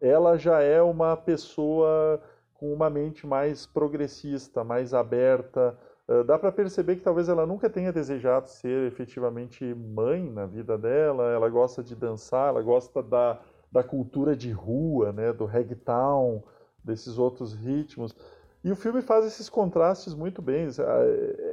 Ela 0.00 0.38
já 0.38 0.60
é 0.60 0.80
uma 0.80 1.16
pessoa 1.16 2.22
com 2.54 2.72
uma 2.72 2.88
mente 2.88 3.26
mais 3.26 3.66
progressista, 3.66 4.62
mais 4.62 4.94
aberta. 4.94 5.76
Uh, 6.08 6.24
dá 6.24 6.38
para 6.38 6.52
perceber 6.52 6.96
que 6.96 7.02
talvez 7.02 7.28
ela 7.28 7.46
nunca 7.46 7.68
tenha 7.68 7.92
desejado 7.92 8.48
ser 8.48 8.86
efetivamente 8.86 9.64
mãe 9.74 10.30
na 10.30 10.46
vida 10.46 10.78
dela. 10.78 11.30
Ela 11.32 11.48
gosta 11.48 11.82
de 11.82 11.94
dançar, 11.94 12.48
ela 12.48 12.62
gosta 12.62 13.02
da, 13.02 13.40
da 13.70 13.82
cultura 13.82 14.36
de 14.36 14.50
rua, 14.50 15.12
né, 15.12 15.32
do 15.32 15.44
reggaeton, 15.44 16.42
desses 16.82 17.18
outros 17.18 17.52
ritmos. 17.52 18.14
E 18.64 18.72
o 18.72 18.76
filme 18.76 19.02
faz 19.02 19.24
esses 19.24 19.48
contrastes 19.48 20.14
muito 20.14 20.42
bem. 20.42 20.68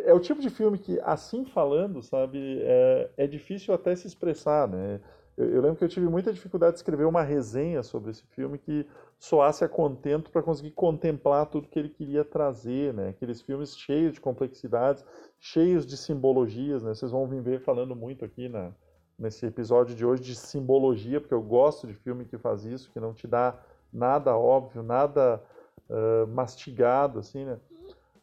É, 0.05 0.13
o 0.13 0.19
tipo 0.19 0.39
de 0.39 0.51
filme 0.51 0.77
que, 0.77 0.99
assim 1.03 1.45
falando, 1.45 2.01
sabe, 2.03 2.59
é, 2.61 3.09
é 3.17 3.27
difícil 3.27 3.73
até 3.73 3.95
se 3.95 4.05
expressar, 4.05 4.67
né? 4.67 5.01
Eu, 5.35 5.49
eu, 5.49 5.61
lembro 5.61 5.77
que 5.77 5.83
eu 5.83 5.89
tive 5.89 6.07
muita 6.07 6.31
dificuldade 6.31 6.73
de 6.73 6.79
escrever 6.79 7.05
uma 7.05 7.23
resenha 7.23 7.81
sobre 7.81 8.11
esse 8.11 8.23
filme 8.27 8.57
que 8.59 8.87
soasse 9.19 9.65
a 9.65 9.67
contento 9.67 10.31
para 10.31 10.43
conseguir 10.43 10.71
contemplar 10.71 11.47
tudo 11.47 11.67
que 11.67 11.79
ele 11.79 11.89
queria 11.89 12.23
trazer, 12.23 12.93
né? 12.93 13.09
Aqueles 13.09 13.41
filmes 13.41 13.75
cheios 13.75 14.13
de 14.13 14.21
complexidades, 14.21 15.03
cheios 15.39 15.85
de 15.85 15.97
simbologias, 15.97 16.83
né? 16.83 16.93
Vocês 16.93 17.11
vão 17.11 17.27
vir 17.27 17.41
ver 17.41 17.59
falando 17.61 17.95
muito 17.95 18.23
aqui 18.23 18.47
na, 18.47 18.71
nesse 19.17 19.45
episódio 19.45 19.95
de 19.95 20.05
hoje 20.05 20.21
de 20.21 20.35
simbologia, 20.35 21.19
porque 21.19 21.33
eu 21.33 21.41
gosto 21.41 21.87
de 21.87 21.95
filme 21.95 22.25
que 22.25 22.37
faz 22.37 22.63
isso, 22.63 22.91
que 22.91 22.99
não 22.99 23.13
te 23.13 23.27
dá 23.27 23.59
nada 23.91 24.37
óbvio, 24.37 24.83
nada 24.83 25.41
uh, 25.89 26.27
mastigado, 26.27 27.17
assim, 27.19 27.43
né? 27.43 27.57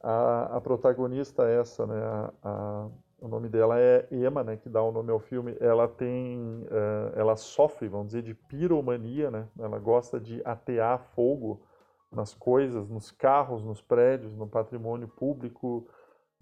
A, 0.02 0.56
a 0.56 0.60
protagonista 0.60 1.44
essa, 1.44 1.86
né? 1.86 2.02
A, 2.02 2.32
a, 2.42 2.88
o 3.20 3.28
nome 3.28 3.48
dela 3.48 3.78
é 3.78 4.06
Emma, 4.10 4.42
né? 4.42 4.56
Que 4.56 4.68
dá 4.68 4.82
o 4.82 4.90
nome 4.90 5.12
ao 5.12 5.20
filme. 5.20 5.56
Ela 5.60 5.86
tem, 5.86 6.38
uh, 6.64 7.12
ela 7.14 7.36
sofre, 7.36 7.86
vamos 7.86 8.08
dizer, 8.08 8.22
de 8.22 8.34
piromania, 8.34 9.30
né? 9.30 9.46
Ela 9.58 9.78
gosta 9.78 10.18
de 10.18 10.42
atear 10.44 10.98
fogo 11.14 11.62
nas 12.10 12.34
coisas, 12.34 12.88
nos 12.88 13.12
carros, 13.12 13.64
nos 13.64 13.80
prédios, 13.80 14.34
no 14.34 14.48
patrimônio 14.48 15.06
público. 15.06 15.86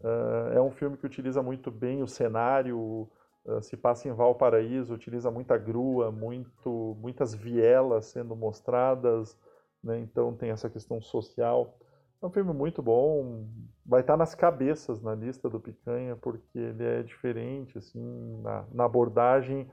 Uh, 0.01 0.57
é 0.57 0.61
um 0.63 0.71
filme 0.71 0.97
que 0.97 1.05
utiliza 1.05 1.43
muito 1.43 1.71
bem 1.71 2.03
o 2.03 2.09
cenário, 2.09 3.07
uh, 3.45 3.61
se 3.61 3.77
passa 3.77 4.09
em 4.09 4.13
Valparaíso, 4.13 4.95
utiliza 4.95 5.31
muita 5.31 5.59
grua, 5.59 6.11
muito, 6.11 6.97
muitas 6.99 7.35
vielas 7.35 8.07
sendo 8.07 8.35
mostradas, 8.35 9.39
né? 9.85 9.99
Então 9.99 10.35
tem 10.35 10.51
essa 10.51 10.71
questão 10.71 11.01
social. 11.03 11.77
É 12.23 12.27
um 12.27 12.31
filme 12.31 12.53
muito 12.53 12.83
bom, 12.83 13.49
vai 13.85 14.03
estar 14.03 14.16
nas 14.16 14.35
cabeças 14.35 15.01
na 15.01 15.14
lista 15.14 15.49
do 15.49 15.59
Picanha, 15.59 16.14
porque 16.16 16.59
ele 16.59 16.85
é 16.85 17.03
diferente, 17.03 17.79
assim, 17.79 18.41
na, 18.43 18.66
na 18.73 18.85
abordagem 18.85 19.71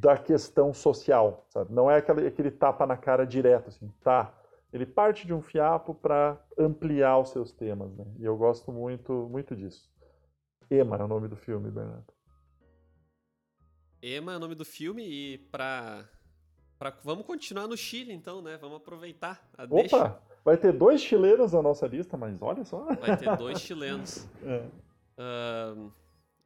da 0.00 0.16
questão 0.16 0.72
social, 0.72 1.46
sabe? 1.50 1.72
Não 1.72 1.90
é 1.90 1.98
aquele, 1.98 2.26
aquele 2.26 2.50
tapa 2.50 2.86
na 2.86 2.96
cara 2.96 3.26
direto, 3.26 3.68
assim, 3.68 3.92
tá? 4.02 4.32
Ele 4.72 4.86
parte 4.86 5.26
de 5.26 5.34
um 5.34 5.42
fiapo 5.42 5.94
para 5.94 6.40
ampliar 6.58 7.18
os 7.18 7.30
seus 7.30 7.52
temas, 7.52 7.94
né? 7.94 8.06
E 8.18 8.24
eu 8.24 8.36
gosto 8.36 8.72
muito, 8.72 9.28
muito 9.30 9.54
disso. 9.54 9.92
Ema 10.70 10.96
é 10.96 11.04
o 11.04 11.08
nome 11.08 11.28
do 11.28 11.36
filme, 11.36 11.70
Bernardo. 11.70 12.12
Ema 14.00 14.32
é 14.32 14.36
o 14.36 14.40
nome 14.40 14.54
do 14.54 14.64
filme 14.64 15.02
e 15.06 15.38
para 15.38 16.08
Pra, 16.78 16.90
vamos 17.04 17.24
continuar 17.24 17.68
no 17.68 17.76
Chile, 17.76 18.12
então, 18.12 18.42
né? 18.42 18.56
Vamos 18.56 18.78
aproveitar 18.78 19.48
a 19.56 19.62
Opa! 19.64 19.74
Deixa. 19.74 20.20
Vai 20.44 20.58
ter 20.58 20.72
dois 20.72 21.00
chilenos 21.00 21.52
na 21.52 21.62
nossa 21.62 21.86
lista, 21.86 22.16
mas 22.16 22.40
olha 22.42 22.64
só. 22.64 22.84
Vai 22.84 23.16
ter 23.16 23.36
dois 23.36 23.60
chilenos. 23.60 24.26
É. 24.44 24.66
Uh, 25.16 25.92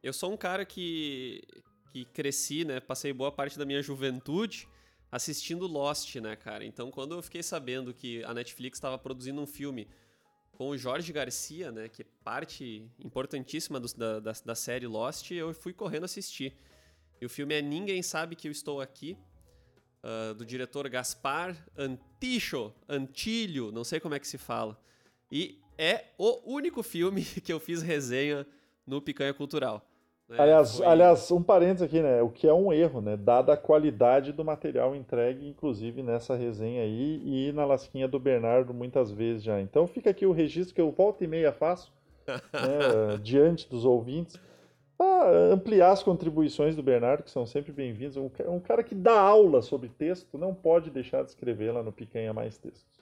eu 0.03 0.13
sou 0.13 0.31
um 0.31 0.37
cara 0.37 0.63
que, 0.63 1.41
que 1.91 2.05
cresci, 2.05 2.63
né? 2.63 2.79
Passei 2.79 3.11
boa 3.11 3.31
parte 3.31 3.57
da 3.57 3.65
minha 3.65 3.81
juventude 3.81 4.69
assistindo 5.11 5.65
Lost, 5.67 6.15
né, 6.17 6.35
cara? 6.35 6.63
Então, 6.63 6.91
quando 6.91 7.15
eu 7.15 7.21
fiquei 7.21 7.41
sabendo 7.41 7.93
que 7.93 8.23
a 8.23 8.33
Netflix 8.33 8.77
estava 8.77 8.97
produzindo 8.97 9.41
um 9.41 9.47
filme 9.47 9.87
com 10.51 10.69
o 10.69 10.77
Jorge 10.77 11.11
Garcia, 11.11 11.71
né, 11.71 11.87
que 11.87 12.01
é 12.01 12.05
parte 12.23 12.85
importantíssima 12.99 13.79
do, 13.79 13.87
da, 13.95 14.19
da, 14.19 14.31
da 14.45 14.55
série 14.55 14.85
Lost, 14.87 15.31
eu 15.31 15.53
fui 15.53 15.73
correndo 15.73 16.03
assistir. 16.03 16.53
E 17.19 17.25
o 17.25 17.29
filme 17.29 17.55
é 17.55 17.61
Ninguém 17.61 18.01
Sabe 18.03 18.35
Que 18.35 18.47
Eu 18.47 18.51
Estou 18.51 18.81
Aqui, 18.81 19.17
uh, 20.03 20.33
do 20.33 20.45
diretor 20.45 20.87
Gaspar 20.89 21.55
Anticho, 21.77 22.73
Antilho, 22.87 23.71
não 23.71 23.83
sei 23.83 23.99
como 23.99 24.15
é 24.15 24.19
que 24.19 24.27
se 24.27 24.37
fala. 24.37 24.77
E 25.31 25.59
é 25.77 26.05
o 26.17 26.51
único 26.51 26.83
filme 26.83 27.23
que 27.43 27.51
eu 27.51 27.59
fiz 27.59 27.81
resenha 27.81 28.45
no 28.85 29.01
Picanha 29.01 29.33
Cultural. 29.33 29.85
Né? 30.27 30.37
Aliás, 30.39 30.77
Foi... 30.77 30.85
aliás, 30.85 31.31
um 31.31 31.41
parênteses 31.41 31.81
aqui, 31.81 32.01
né? 32.01 32.21
O 32.21 32.29
que 32.29 32.47
é 32.47 32.53
um 32.53 32.71
erro, 32.71 33.01
né? 33.01 33.17
Dada 33.17 33.53
a 33.53 33.57
qualidade 33.57 34.31
do 34.31 34.45
material 34.45 34.95
entregue, 34.95 35.47
inclusive 35.47 36.03
nessa 36.03 36.35
resenha 36.35 36.83
aí 36.83 37.21
e 37.25 37.51
na 37.51 37.65
lasquinha 37.65 38.07
do 38.07 38.19
Bernardo 38.19 38.73
muitas 38.73 39.11
vezes 39.11 39.43
já. 39.43 39.59
Então 39.59 39.87
fica 39.87 40.09
aqui 40.11 40.25
o 40.25 40.31
registro 40.31 40.75
que 40.75 40.81
eu 40.81 40.91
volta 40.91 41.23
e 41.23 41.27
meia 41.27 41.51
faço 41.51 41.91
né, 42.27 43.17
diante 43.23 43.67
dos 43.67 43.85
ouvintes 43.85 44.39
para 44.99 45.53
ampliar 45.53 45.91
as 45.93 46.03
contribuições 46.03 46.75
do 46.75 46.83
Bernardo, 46.83 47.23
que 47.23 47.31
são 47.31 47.45
sempre 47.45 47.71
bem-vindas. 47.71 48.17
Um 48.17 48.59
cara 48.59 48.83
que 48.83 48.93
dá 48.93 49.17
aula 49.17 49.61
sobre 49.61 49.87
texto 49.87 50.37
não 50.37 50.53
pode 50.53 50.91
deixar 50.91 51.23
de 51.23 51.29
escrever 51.29 51.71
lá 51.71 51.81
no 51.81 51.93
Picanha 51.93 52.33
Mais 52.33 52.57
Textos. 52.57 52.99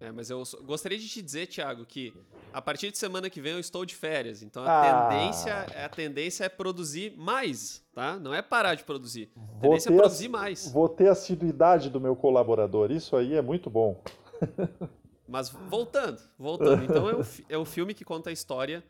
É, 0.00 0.10
mas 0.10 0.30
eu 0.30 0.42
gostaria 0.64 0.98
de 0.98 1.06
te 1.06 1.20
dizer, 1.20 1.46
Thiago, 1.48 1.84
que 1.84 2.14
a 2.50 2.62
partir 2.62 2.90
de 2.90 2.96
semana 2.96 3.28
que 3.28 3.42
vem 3.42 3.52
eu 3.52 3.60
estou 3.60 3.84
de 3.84 3.94
férias. 3.94 4.42
Então 4.42 4.64
a, 4.64 4.80
ah. 4.80 5.08
tendência, 5.08 5.54
a 5.84 5.88
tendência 5.90 6.44
é 6.44 6.48
produzir 6.48 7.14
mais, 7.14 7.84
tá? 7.94 8.16
Não 8.16 8.32
é 8.32 8.40
parar 8.40 8.74
de 8.74 8.82
produzir. 8.82 9.30
A 9.36 9.60
tendência 9.60 9.90
é 9.90 9.96
produzir 9.96 10.28
mais. 10.28 10.72
Vou 10.72 10.88
ter 10.88 11.08
a 11.08 11.12
assiduidade 11.12 11.90
do 11.90 12.00
meu 12.00 12.16
colaborador. 12.16 12.90
Isso 12.90 13.14
aí 13.14 13.34
é 13.34 13.42
muito 13.42 13.68
bom. 13.68 14.02
Mas 15.28 15.50
voltando, 15.50 16.20
voltando. 16.38 16.82
Então 16.84 17.08
é 17.08 17.14
o, 17.14 17.26
é 17.50 17.58
o 17.58 17.64
filme 17.66 17.92
que 17.92 18.04
conta 18.04 18.30
a 18.30 18.32
história 18.32 18.82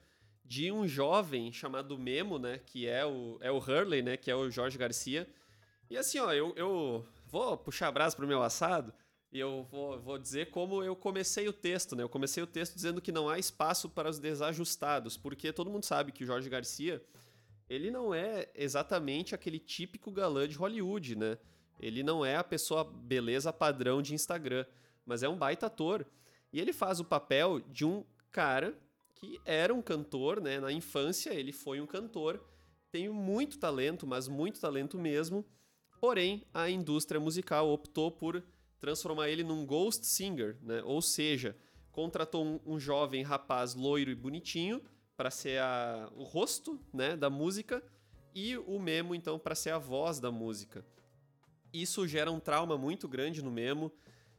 de 0.53 0.71
um 0.71 0.87
jovem 0.87 1.51
chamado 1.51 1.99
Memo, 1.99 2.39
né? 2.39 2.61
Que 2.67 2.87
é 2.87 3.07
o, 3.07 3.39
é 3.41 3.51
o 3.51 3.57
Hurley, 3.57 4.03
né? 4.03 4.19
Que 4.19 4.31
é 4.31 4.37
o 4.37 4.51
Jorge 4.51 4.77
Garcia. 4.77 5.27
E 5.89 5.97
assim, 5.97 6.19
ó, 6.19 6.31
eu, 6.31 6.53
eu 6.57 7.07
vou 7.27 7.57
puxar 7.57 7.89
a 7.89 7.91
brasa 7.91 8.15
pro 8.15 8.27
meu 8.27 8.43
assado 8.43 8.93
e 9.33 9.41
eu 9.41 9.67
vou, 9.71 9.99
vou 9.99 10.19
dizer 10.19 10.51
como 10.51 10.83
eu 10.83 10.95
comecei 10.95 11.49
o 11.49 11.55
texto, 11.55 11.97
né? 11.97 12.03
Eu 12.03 12.09
comecei 12.11 12.43
o 12.43 12.47
texto 12.47 12.75
dizendo 12.75 13.01
que 13.01 13.11
não 13.11 13.31
há 13.31 13.39
espaço 13.39 13.89
para 13.89 14.11
os 14.11 14.19
desajustados, 14.19 15.17
porque 15.17 15.55
todo 15.55 15.71
mundo 15.71 15.87
sabe 15.87 16.13
que 16.13 16.23
o 16.23 16.27
Jorge 16.27 16.51
Garcia, 16.51 17.03
ele 17.67 17.91
não 17.91 18.15
é 18.15 18.51
exatamente 18.55 19.35
aquele 19.35 19.59
típico 19.59 20.11
galã 20.11 20.47
de 20.47 20.57
Hollywood, 20.57 21.17
né? 21.17 21.39
Ele 21.81 22.03
não 22.03 22.27
é 22.27 22.37
a 22.37 22.45
pessoa 22.45 22.85
beleza 22.85 23.55
padrão 23.55 24.03
de 24.03 24.13
Instagram, 24.13 24.67
mas 25.07 25.23
é 25.23 25.29
um 25.31 25.39
baita 25.39 25.65
ator. 25.65 26.07
E 26.53 26.61
ele 26.61 26.75
faz 26.75 27.01
o 27.01 27.07
papel 27.07 27.59
de 27.59 27.87
um 27.87 28.05
cara 28.31 28.79
que 29.23 29.41
era 29.45 29.73
um 29.73 29.81
cantor, 29.81 30.41
né? 30.41 30.59
Na 30.59 30.73
infância 30.73 31.33
ele 31.33 31.53
foi 31.53 31.81
um 31.81 31.87
cantor, 31.87 32.45
tem 32.91 33.09
muito 33.09 33.57
talento, 33.57 34.05
mas 34.05 34.27
muito 34.27 34.61
talento 34.61 34.99
mesmo. 34.99 35.47
Porém, 36.01 36.45
a 36.53 36.69
indústria 36.69 37.21
musical 37.21 37.71
optou 37.71 38.11
por 38.11 38.43
transformar 38.81 39.29
ele 39.29 39.45
num 39.45 39.65
ghost 39.65 40.05
singer, 40.05 40.59
né? 40.61 40.83
Ou 40.83 41.01
seja, 41.01 41.57
contratou 41.93 42.45
um, 42.45 42.61
um 42.67 42.81
jovem 42.81 43.23
rapaz 43.23 43.77
loiro 43.77 44.11
e 44.11 44.15
bonitinho 44.17 44.83
para 45.17 45.31
ser 45.31 45.61
a, 45.61 46.11
o 46.17 46.25
rosto, 46.25 46.81
né, 46.93 47.17
da 47.17 47.31
música 47.31 47.81
e 48.35 48.57
o 48.57 48.77
Memo 48.81 49.15
então 49.15 49.39
para 49.39 49.55
ser 49.55 49.71
a 49.71 49.79
voz 49.79 50.19
da 50.19 50.33
música. 50.33 50.85
Isso 51.73 52.09
gera 52.09 52.33
um 52.33 52.41
trauma 52.41 52.77
muito 52.77 53.07
grande 53.07 53.41
no 53.41 53.53
Memo 53.53 53.93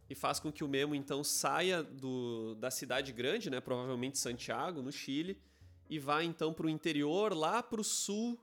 e 0.10 0.16
faz 0.16 0.40
com 0.40 0.52
que 0.52 0.64
o 0.64 0.68
Memo 0.68 0.94
então 0.96 1.24
saia 1.24 1.82
do, 1.82 2.56
da 2.56 2.70
cidade 2.70 3.12
grande, 3.12 3.50
né, 3.50 3.60
provavelmente 3.60 4.18
Santiago, 4.18 4.82
no 4.82 4.92
Chile, 4.92 5.38
e 5.90 6.00
vá 6.00 6.24
então 6.24 6.54
para 6.54 6.66
o 6.66 6.70
interior, 6.70 7.34
lá 7.34 7.62
para 7.62 7.80
o 7.80 7.84
sul 7.84 8.40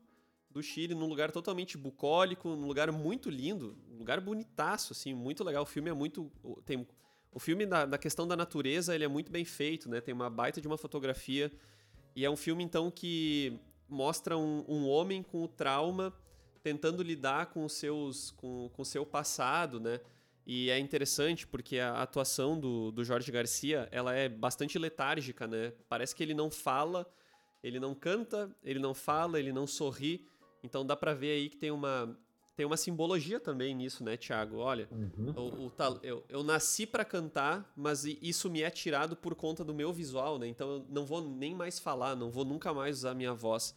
do 0.51 0.63
Chile, 0.63 0.95
num 0.95 1.07
lugar 1.07 1.31
totalmente 1.31 1.79
bucólico, 1.79 2.49
num 2.51 2.67
lugar 2.67 2.91
muito 2.91 3.31
lindo, 3.31 3.77
um 3.91 3.99
lugar 3.99 4.21
bonitaço, 4.21 4.93
assim, 4.93 5.15
muito 5.15 5.45
legal. 5.45 5.63
O 5.63 5.67
filme 5.67 5.91
é 5.91 5.93
muito. 5.93 6.31
Tem, 6.65 6.87
o 7.33 7.39
filme, 7.39 7.65
na, 7.65 7.87
na 7.87 7.97
questão 7.97 8.27
da 8.27 8.37
natureza, 8.37 8.95
ele 8.95 9.05
é 9.05 9.09
muito 9.09 9.31
bem 9.31 9.45
feito, 9.45 9.89
né? 9.89 10.01
Tem 10.01 10.13
uma 10.13 10.29
baita 10.29 10.61
de 10.61 10.67
uma 10.67 10.77
fotografia. 10.77 11.53
E 12.17 12.25
é 12.25 12.31
um 12.31 12.37
filme, 12.37 12.65
então, 12.65 12.91
que 12.91 13.61
mostra 13.89 14.37
um, 14.37 14.65
um 14.69 14.89
homem 14.89 15.23
com 15.23 15.45
o 15.45 15.49
trauma 15.49 16.13
tentando 16.63 17.03
lidar 17.03 17.47
com 17.47 17.65
os 17.65 17.73
seus 17.73 18.33
com, 18.33 18.69
com 18.73 18.83
o 18.83 18.85
seu 18.85 19.07
passado, 19.07 19.79
né? 19.81 20.01
E 20.47 20.71
é 20.71 20.79
interessante 20.79 21.47
porque 21.47 21.79
a 21.79 22.03
atuação 22.03 22.59
do, 22.59 22.91
do 22.91 23.05
Jorge 23.05 23.31
Garcia, 23.31 23.89
ela 23.93 24.15
é 24.15 24.29
bastante 24.29 24.79
letárgica, 24.79 25.47
né? 25.47 25.73
Parece 25.89 26.15
que 26.15 26.23
ele 26.23 26.35
não 26.35 26.51
fala, 26.51 27.07
ele 27.63 27.79
não 27.79 27.95
canta, 27.95 28.51
ele 28.63 28.79
não 28.79 28.95
fala, 28.95 29.39
ele 29.39 29.53
não 29.53 29.67
sorri. 29.67 30.27
Então 30.63 30.85
dá 30.85 30.97
pra 30.97 31.15
ver 31.15 31.33
aí 31.33 31.49
que 31.49 31.57
tem 31.57 31.71
uma 31.71 32.19
tem 32.61 32.67
uma 32.67 32.77
simbologia 32.77 33.41
também 33.41 33.75
nisso, 33.75 34.05
né, 34.05 34.19
Thiago? 34.19 34.59
Olha, 34.59 34.87
uhum. 34.91 35.33
o, 35.35 35.67
o, 35.69 35.73
eu, 36.03 36.23
eu 36.29 36.43
nasci 36.43 36.87
para 36.87 37.07
cantar, 37.07 37.73
mas 37.75 38.05
isso 38.05 38.51
me 38.51 38.61
é 38.61 38.69
tirado 38.69 39.17
por 39.17 39.35
conta 39.35 39.65
do 39.65 39.73
meu 39.73 39.91
visual, 39.95 40.39
né? 40.39 40.47
Então 40.47 40.69
eu 40.69 40.87
não 40.91 41.07
vou 41.07 41.27
nem 41.27 41.55
mais 41.55 41.79
falar, 41.79 42.15
não 42.15 42.31
vou 42.31 42.45
nunca 42.45 42.75
mais 42.75 42.99
usar 42.99 43.15
minha 43.15 43.33
voz. 43.33 43.75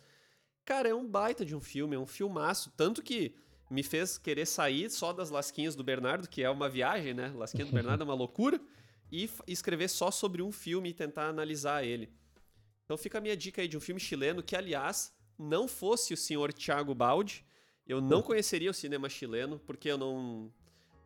Cara, 0.66 0.90
é 0.90 0.94
um 0.94 1.08
baita 1.08 1.46
de 1.46 1.56
um 1.56 1.62
filme, 1.62 1.96
é 1.96 2.00
um 2.00 2.06
filmaço. 2.06 2.74
Tanto 2.76 3.02
que 3.02 3.34
me 3.74 3.84
fez 3.84 4.18
querer 4.18 4.46
sair 4.46 4.90
só 4.90 5.12
das 5.12 5.30
lasquinhas 5.30 5.76
do 5.76 5.84
Bernardo, 5.84 6.28
que 6.28 6.44
é 6.44 6.50
uma 6.50 6.70
viagem, 6.70 7.14
né? 7.14 7.34
Lasquinha 7.36 7.66
do 7.66 7.72
Bernardo 7.74 8.02
é 8.02 8.06
uma 8.06 8.14
loucura. 8.14 8.62
E 9.12 9.30
escrever 9.48 9.90
só 9.90 10.10
sobre 10.10 10.42
um 10.42 10.52
filme 10.52 10.90
e 10.90 10.94
tentar 10.94 11.28
analisar 11.28 11.84
ele. 11.84 12.12
Então 12.86 12.98
fica 12.98 13.18
a 13.18 13.22
minha 13.22 13.38
dica 13.38 13.62
aí 13.62 13.68
de 13.68 13.78
um 13.78 13.80
filme 13.80 14.00
chileno 14.00 14.42
que, 14.42 14.56
aliás, 14.56 15.14
não 15.38 15.68
fosse 15.68 16.14
o 16.14 16.18
senhor 16.18 16.52
Thiago 16.52 16.96
Baldi, 16.96 17.46
eu 17.86 18.02
não 18.02 18.22
conheceria 18.22 18.72
o 18.72 18.74
cinema 18.74 19.10
chileno, 19.10 19.60
porque 19.60 19.90
eu 19.90 19.98
não. 19.98 20.52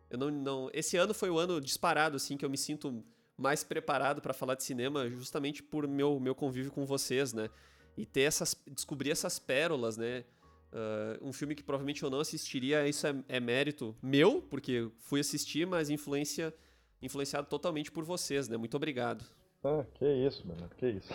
Eu 0.08 0.16
não, 0.16 0.30
não. 0.30 0.70
Esse 0.72 0.96
ano 0.96 1.12
foi 1.12 1.28
o 1.28 1.38
ano 1.38 1.60
disparado, 1.60 2.16
assim, 2.16 2.36
que 2.36 2.44
eu 2.44 2.50
me 2.50 2.56
sinto 2.56 3.04
mais 3.36 3.62
preparado 3.62 4.22
para 4.22 4.32
falar 4.32 4.54
de 4.54 4.64
cinema, 4.64 5.08
justamente 5.10 5.62
por 5.62 5.86
meu, 5.86 6.18
meu 6.18 6.34
convívio 6.34 6.72
com 6.72 6.86
vocês, 6.86 7.32
né? 7.32 7.50
e 7.98 8.06
ter 8.06 8.22
essas 8.22 8.56
descobrir 8.70 9.10
essas 9.10 9.40
pérolas, 9.40 9.96
né? 9.96 10.24
Uh, 10.70 11.26
um 11.26 11.32
filme 11.32 11.54
que 11.54 11.62
provavelmente 11.62 12.02
eu 12.02 12.10
não 12.10 12.20
assistiria, 12.20 12.86
isso 12.86 13.06
é, 13.06 13.14
é, 13.26 13.40
mérito 13.40 13.96
meu, 14.02 14.42
porque 14.42 14.90
fui 14.98 15.20
assistir, 15.20 15.66
mas 15.66 15.88
influência 15.88 16.54
influenciado 17.00 17.46
totalmente 17.46 17.90
por 17.90 18.04
vocês, 18.04 18.48
né? 18.48 18.56
Muito 18.56 18.76
obrigado. 18.76 19.24
Ah, 19.64 19.84
que 19.94 20.04
isso, 20.04 20.46
mano, 20.46 20.68
que 20.76 20.88
isso. 20.88 21.12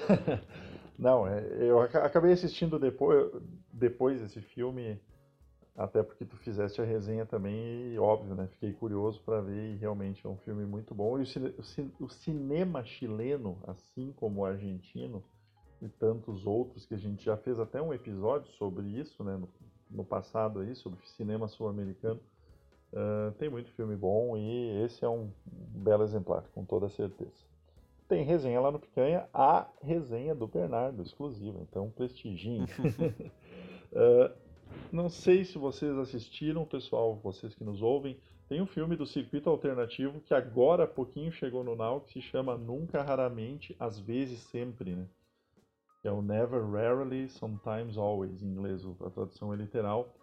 não, 0.98 1.28
é, 1.28 1.46
eu 1.60 1.80
acabei 1.80 2.32
assistindo 2.32 2.80
depois, 2.80 3.32
depois 3.72 4.22
desse 4.22 4.42
filme, 4.42 5.00
até 5.76 6.02
porque 6.02 6.26
tu 6.26 6.38
fizeste 6.38 6.82
a 6.82 6.86
resenha 6.86 7.26
também, 7.26 7.94
e 7.94 8.00
óbvio, 8.00 8.36
né? 8.36 8.48
Fiquei 8.48 8.74
curioso 8.74 9.22
para 9.22 9.42
ver 9.42 9.74
e 9.74 9.76
realmente 9.76 10.26
é 10.26 10.30
um 10.30 10.38
filme 10.38 10.66
muito 10.66 10.96
bom. 10.96 11.20
E 11.20 11.24
o, 11.24 12.06
o 12.06 12.10
cinema 12.10 12.84
chileno, 12.84 13.58
assim 13.68 14.12
como 14.14 14.42
o 14.42 14.46
argentino, 14.46 15.24
e 15.84 15.90
tantos 15.90 16.48
outros 16.48 16.86
que 16.86 16.94
a 16.94 16.98
gente 16.98 17.24
já 17.26 17.36
fez 17.36 17.60
até 17.60 17.82
um 17.82 17.94
episódio 17.94 18.50
sobre 18.54 18.88
isso, 18.88 19.24
né, 19.24 19.36
no, 19.36 19.50
no 19.92 20.04
passado 20.04 20.62
aí, 20.62 20.74
sobre 20.76 21.00
cinema 21.06 21.48
sul-americano. 21.48 22.20
Uh, 22.94 23.32
tem 23.34 23.50
muito 23.50 23.72
filme 23.72 23.96
bom 23.96 24.38
e 24.38 24.84
esse 24.84 25.04
é 25.04 25.10
um 25.10 25.30
belo 25.46 26.04
exemplar, 26.04 26.44
com 26.54 26.64
toda 26.64 26.88
certeza. 26.90 27.32
Tem 28.08 28.24
resenha 28.24 28.62
lá 28.62 28.72
no 28.72 28.80
Picanha, 28.80 29.28
a 29.34 29.68
resenha 29.82 30.36
do 30.36 30.48
Bernardo, 30.48 31.02
exclusiva, 31.02 31.60
então 31.62 31.90
prestigiem. 31.90 32.64
uh, 32.64 34.32
não 34.92 35.10
sei 35.10 35.44
se 35.44 35.58
vocês 35.58 35.98
assistiram, 35.98 36.66
pessoal, 36.66 37.16
vocês 37.16 37.56
que 37.56 37.64
nos 37.64 37.82
ouvem, 37.82 38.18
tem 38.48 38.62
um 38.62 38.68
filme 38.68 38.96
do 38.96 39.06
Circuito 39.06 39.50
Alternativo 39.50 40.22
que 40.22 40.34
agora 40.34 40.84
há 40.84 40.88
pouquinho 40.88 41.32
chegou 41.32 41.64
no 41.64 41.76
Now, 41.76 42.02
que 42.02 42.14
se 42.14 42.22
chama 42.22 42.56
Nunca, 42.56 43.02
Raramente, 43.02 43.76
Às 43.80 44.00
vezes, 44.00 44.40
Sempre, 44.40 44.96
né? 44.96 45.08
É 46.04 46.12
o 46.12 46.22
Never, 46.22 46.70
Rarely, 46.70 47.30
Sometimes, 47.30 47.98
Always, 47.98 48.42
em 48.42 48.48
inglês, 48.48 48.86
a 49.02 49.10
tradução 49.10 49.54
é 49.54 49.56
literal. 49.56 50.14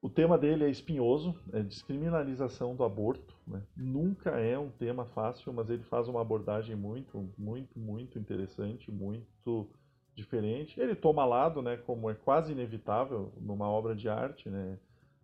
O 0.00 0.10
tema 0.10 0.36
dele 0.36 0.64
é 0.64 0.70
espinhoso, 0.70 1.34
é 1.52 1.62
descriminalização 1.62 2.74
do 2.74 2.82
aborto. 2.82 3.34
Né? 3.46 3.62
Nunca 3.76 4.30
é 4.30 4.58
um 4.58 4.70
tema 4.70 5.04
fácil, 5.06 5.52
mas 5.52 5.70
ele 5.70 5.84
faz 5.84 6.08
uma 6.08 6.20
abordagem 6.20 6.74
muito, 6.74 7.32
muito, 7.38 7.78
muito 7.78 8.18
interessante, 8.18 8.90
muito 8.90 9.68
diferente. 10.14 10.80
Ele 10.80 10.94
toma 10.94 11.24
lado, 11.24 11.62
né, 11.62 11.76
como 11.76 12.10
é 12.10 12.14
quase 12.14 12.52
inevitável 12.52 13.32
numa 13.40 13.68
obra 13.68 13.94
de 13.94 14.08
arte, 14.08 14.48
né? 14.48 14.78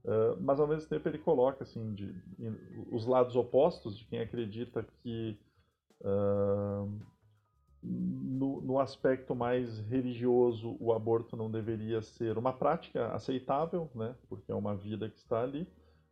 Uh, 0.04 0.40
mas 0.40 0.60
ao 0.60 0.66
mesmo 0.66 0.88
tempo 0.88 1.08
ele 1.08 1.18
coloca 1.18 1.64
assim 1.64 1.92
de, 1.92 2.14
os 2.90 3.04
lados 3.04 3.34
opostos 3.34 3.98
de 3.98 4.06
quem 4.06 4.20
acredita 4.20 4.86
que 5.02 5.36
uh, 6.00 6.88
no, 7.82 8.60
no, 8.60 8.80
aspecto 8.80 9.34
mais 9.34 9.78
religioso, 9.80 10.76
o 10.80 10.92
aborto 10.92 11.36
não 11.36 11.50
deveria 11.50 12.02
ser 12.02 12.36
uma 12.36 12.52
prática 12.52 13.12
aceitável, 13.12 13.90
né, 13.94 14.14
porque 14.28 14.50
é 14.50 14.54
uma 14.54 14.74
vida 14.74 15.08
que 15.08 15.18
está 15.18 15.42
ali, 15.42 15.66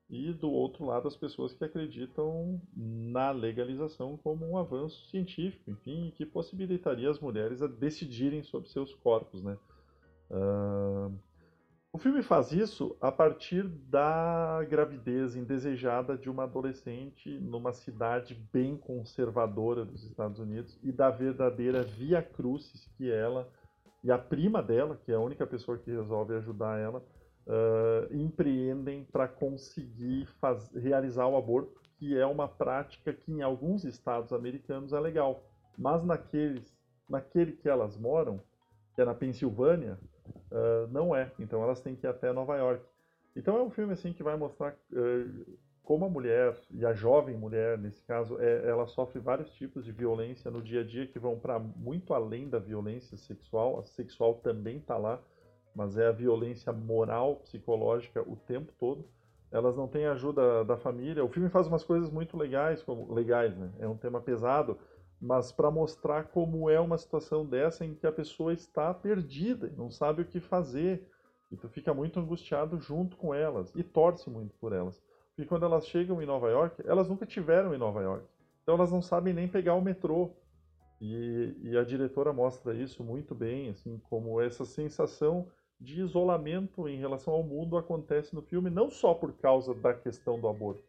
e 0.09 0.33
do 0.33 0.51
outro 0.51 0.85
lado, 0.85 1.09
as 1.09 1.17
pessoas 1.17 1.53
que 1.53 1.65
acreditam 1.65 2.61
na 2.77 3.33
legalização 3.33 4.17
como 4.17 4.49
um 4.49 4.57
avanço 4.57 5.05
científico, 5.11 5.69
enfim, 5.69 6.13
que 6.15 6.25
possibilitaria 6.25 7.11
as 7.11 7.19
mulheres 7.19 7.61
a 7.61 7.67
decidirem 7.67 8.43
sobre 8.45 8.69
seus 8.69 8.95
corpos, 8.95 9.43
né. 9.43 9.59
Uh, 10.31 11.13
o 11.97 11.99
filme 11.99 12.23
faz 12.23 12.53
isso 12.53 12.95
a 13.01 13.11
partir 13.11 13.67
da 13.67 14.63
gravidez 14.69 15.35
indesejada 15.35 16.15
de 16.15 16.29
uma 16.29 16.43
adolescente 16.43 17.41
numa 17.41 17.73
cidade 17.73 18.35
bem 18.53 18.77
conservadora 18.77 19.83
dos 19.83 20.05
Estados 20.05 20.39
Unidos 20.39 20.79
e 20.83 20.93
da 20.93 21.09
verdadeira 21.09 21.83
via 21.83 22.21
crucis 22.21 22.87
que 22.99 23.11
ela 23.11 23.49
e 24.05 24.13
a 24.13 24.19
prima 24.19 24.63
dela, 24.63 25.01
que 25.07 25.11
é 25.11 25.15
a 25.15 25.21
única 25.21 25.47
pessoa 25.47 25.79
que 25.79 25.91
resolve 25.91 26.35
ajudar 26.35 26.79
ela, 26.79 27.03
uh, 27.47 28.15
empreendem 28.15 29.03
para 29.05 29.27
conseguir 29.27 30.27
faz, 30.39 30.71
realizar 30.75 31.27
o 31.27 31.37
aborto, 31.39 31.81
que 31.99 32.15
é 32.15 32.27
uma 32.27 32.47
prática 32.47 33.11
que 33.11 33.33
em 33.33 33.41
alguns 33.41 33.85
estados 33.85 34.35
americanos 34.35 34.93
é 34.93 35.01
legal, 35.01 35.43
mas 35.79 36.05
naqueles, 36.05 36.77
naquele 37.09 37.53
que 37.53 37.71
elas 37.71 37.97
moram, 37.97 38.39
que 38.95 39.01
é 39.01 39.05
na 39.07 39.15
Pensilvânia, 39.15 39.99
uh, 40.51 40.87
não 40.91 41.15
é. 41.15 41.33
Então 41.39 41.63
elas 41.63 41.81
têm 41.81 41.95
que 41.95 42.07
ir 42.07 42.11
até 42.11 42.33
Nova 42.33 42.57
York. 42.57 42.85
Então 43.35 43.57
é 43.57 43.63
um 43.63 43.71
filme 43.71 43.93
assim 43.93 44.13
que 44.13 44.23
vai 44.23 44.37
mostrar 44.37 44.75
uh, 44.93 45.59
como 45.87 46.05
a 46.05 46.09
mulher 46.09 46.59
e 46.73 46.85
a 46.85 46.93
jovem 46.93 47.37
mulher, 47.37 47.79
nesse 47.79 48.03
caso, 48.03 48.37
é, 48.41 48.69
ela 48.69 48.89
sofre 48.89 49.21
vários 49.21 49.53
tipos 49.53 49.85
de 49.85 49.93
violência 49.93 50.51
no 50.51 50.61
dia 50.61 50.81
a 50.81 50.85
dia 50.85 51.07
que 51.07 51.17
vão 51.17 51.39
para 51.39 51.61
muito 51.61 52.13
além 52.13 52.49
da 52.49 52.59
violência 52.59 53.17
sexual. 53.17 53.79
A 53.79 53.85
sexual 53.85 54.35
também 54.35 54.79
está 54.79 54.97
lá, 54.97 55.23
mas 55.73 55.97
é 55.97 56.09
a 56.09 56.13
violência 56.13 56.73
moral, 56.73 57.37
psicológica 57.37 58.21
o 58.29 58.35
tempo 58.35 58.73
todo. 58.81 59.09
elas 59.53 59.77
não 59.77 59.87
têm 59.87 60.07
ajuda 60.07 60.65
da 60.65 60.77
família. 60.77 61.25
O 61.25 61.29
filme 61.29 61.49
faz 61.49 61.69
umas 61.69 61.85
coisas 61.85 62.11
muito 62.11 62.37
legais, 62.37 62.83
como 62.83 63.15
legais, 63.15 63.57
né? 63.57 63.71
É 63.79 63.87
um 63.87 63.97
tema 63.97 64.21
pesado, 64.21 64.77
mas 65.21 65.51
para 65.51 65.71
mostrar 65.71 66.25
como 66.25 66.69
é 66.69 66.79
uma 66.79 66.99
situação 66.99 67.45
dessa 67.45 67.85
em 67.85 67.95
que 67.95 68.07
a 68.07 68.13
pessoa 68.13 68.53
está 68.53 68.93
perdida, 68.93 69.73
não 69.77 69.91
sabe 69.91 70.23
o 70.23 70.27
que 70.27 70.41
fazer, 70.41 71.07
e 71.51 71.57
tu 71.57 71.69
fica 71.69 71.95
muito 71.95 72.19
angustiado 72.19 72.79
junto 72.81 73.17
com 73.17 73.35
elas 73.35 73.73
e 73.75 73.83
torce 73.83 74.29
muito 74.29 74.55
por 74.57 74.73
elas. 74.73 75.01
Porque 75.29 75.49
quando 75.49 75.65
elas 75.65 75.87
chegam 75.87 76.21
em 76.23 76.27
Nova 76.27 76.51
York, 76.51 76.83
elas 76.87 77.09
nunca 77.09 77.27
tiveram 77.27 77.75
em 77.75 77.79
Nova 77.79 78.03
York. 78.03 78.27
Então 78.63 78.75
elas 78.75 78.91
não 78.91 79.01
sabem 79.01 79.33
nem 79.33 79.47
pegar 79.47 79.75
o 79.75 79.83
metrô. 79.83 80.31
E, 81.01 81.55
e 81.63 81.77
a 81.77 81.85
diretora 81.85 82.33
mostra 82.33 82.75
isso 82.75 83.05
muito 83.05 83.35
bem, 83.35 83.69
assim, 83.69 84.01
como 84.09 84.41
essa 84.41 84.65
sensação 84.65 85.47
de 85.79 86.01
isolamento 86.01 86.89
em 86.89 86.99
relação 86.99 87.35
ao 87.35 87.43
mundo 87.43 87.77
acontece 87.77 88.35
no 88.35 88.41
filme, 88.41 88.71
não 88.71 88.91
só 88.91 89.13
por 89.13 89.35
causa 89.35 89.75
da 89.75 89.93
questão 89.93 90.41
do 90.41 90.49
aborto, 90.49 90.83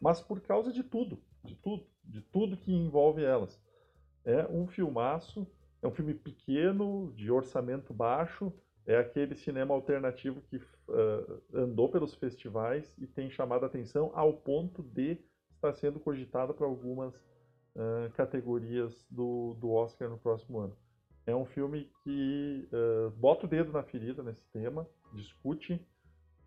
mas 0.00 0.20
por 0.20 0.40
causa 0.40 0.72
de 0.72 0.82
tudo, 0.82 1.18
de 1.44 1.54
tudo, 1.56 1.86
de 2.02 2.22
tudo 2.22 2.56
que 2.56 2.72
envolve 2.72 3.22
elas. 3.22 3.60
É 4.24 4.46
um 4.48 4.66
filmaço, 4.66 5.46
é 5.82 5.86
um 5.86 5.90
filme 5.90 6.14
pequeno, 6.14 7.12
de 7.16 7.30
orçamento 7.30 7.92
baixo, 7.94 8.52
é 8.86 8.96
aquele 8.96 9.34
cinema 9.34 9.74
alternativo 9.74 10.40
que 10.42 10.56
uh, 10.56 11.42
andou 11.54 11.88
pelos 11.88 12.14
festivais 12.14 12.92
e 12.98 13.06
tem 13.06 13.30
chamado 13.30 13.64
a 13.64 13.66
atenção 13.66 14.10
ao 14.14 14.32
ponto 14.32 14.82
de 14.82 15.18
estar 15.54 15.72
sendo 15.74 16.00
cogitado 16.00 16.54
para 16.54 16.66
algumas 16.66 17.14
uh, 17.14 18.10
categorias 18.14 19.06
do, 19.10 19.54
do 19.60 19.70
Oscar 19.70 20.08
no 20.08 20.18
próximo 20.18 20.58
ano. 20.58 20.76
É 21.26 21.36
um 21.36 21.44
filme 21.44 21.90
que 22.02 22.68
uh, 22.72 23.10
bota 23.10 23.46
o 23.46 23.48
dedo 23.48 23.72
na 23.72 23.82
ferida 23.82 24.22
nesse 24.22 24.44
tema, 24.52 24.86
discute 25.12 25.80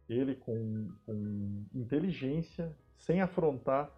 ele 0.09 0.35
com, 0.35 0.91
com 1.05 1.65
inteligência, 1.73 2.75
sem 2.97 3.21
afrontar 3.21 3.91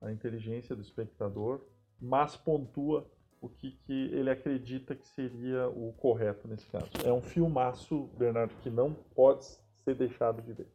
a 0.00 0.10
inteligência 0.10 0.74
do 0.74 0.82
espectador, 0.82 1.60
mas 2.00 2.36
pontua 2.36 3.08
o 3.44 3.48
que, 3.50 3.72
que 3.72 3.92
ele 3.92 4.30
acredita 4.30 4.94
que 4.94 5.06
seria 5.06 5.68
o 5.68 5.92
correto 5.92 6.48
nesse 6.48 6.66
caso. 6.66 6.88
É 7.04 7.12
um 7.12 7.20
filmaço, 7.20 8.08
Bernardo, 8.16 8.54
que 8.62 8.70
não 8.70 8.94
pode 8.94 9.44
ser 9.84 9.94
deixado 9.94 10.40
de 10.40 10.52
ver. 10.54 10.68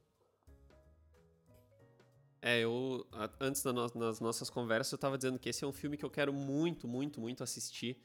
É, 2.41 2.59
eu 2.59 3.05
antes 3.39 3.63
das 3.63 4.20
nossas 4.20 4.49
conversas 4.49 4.93
eu 4.93 4.97
estava 4.97 5.17
dizendo 5.17 5.39
que 5.39 5.49
esse 5.49 5.63
é 5.63 5.67
um 5.67 5.74
filme 5.74 5.97
que 5.97 6.05
eu 6.05 6.09
quero 6.09 6.32
muito, 6.32 6.88
muito, 6.88 7.20
muito 7.20 7.43
assistir. 7.43 7.97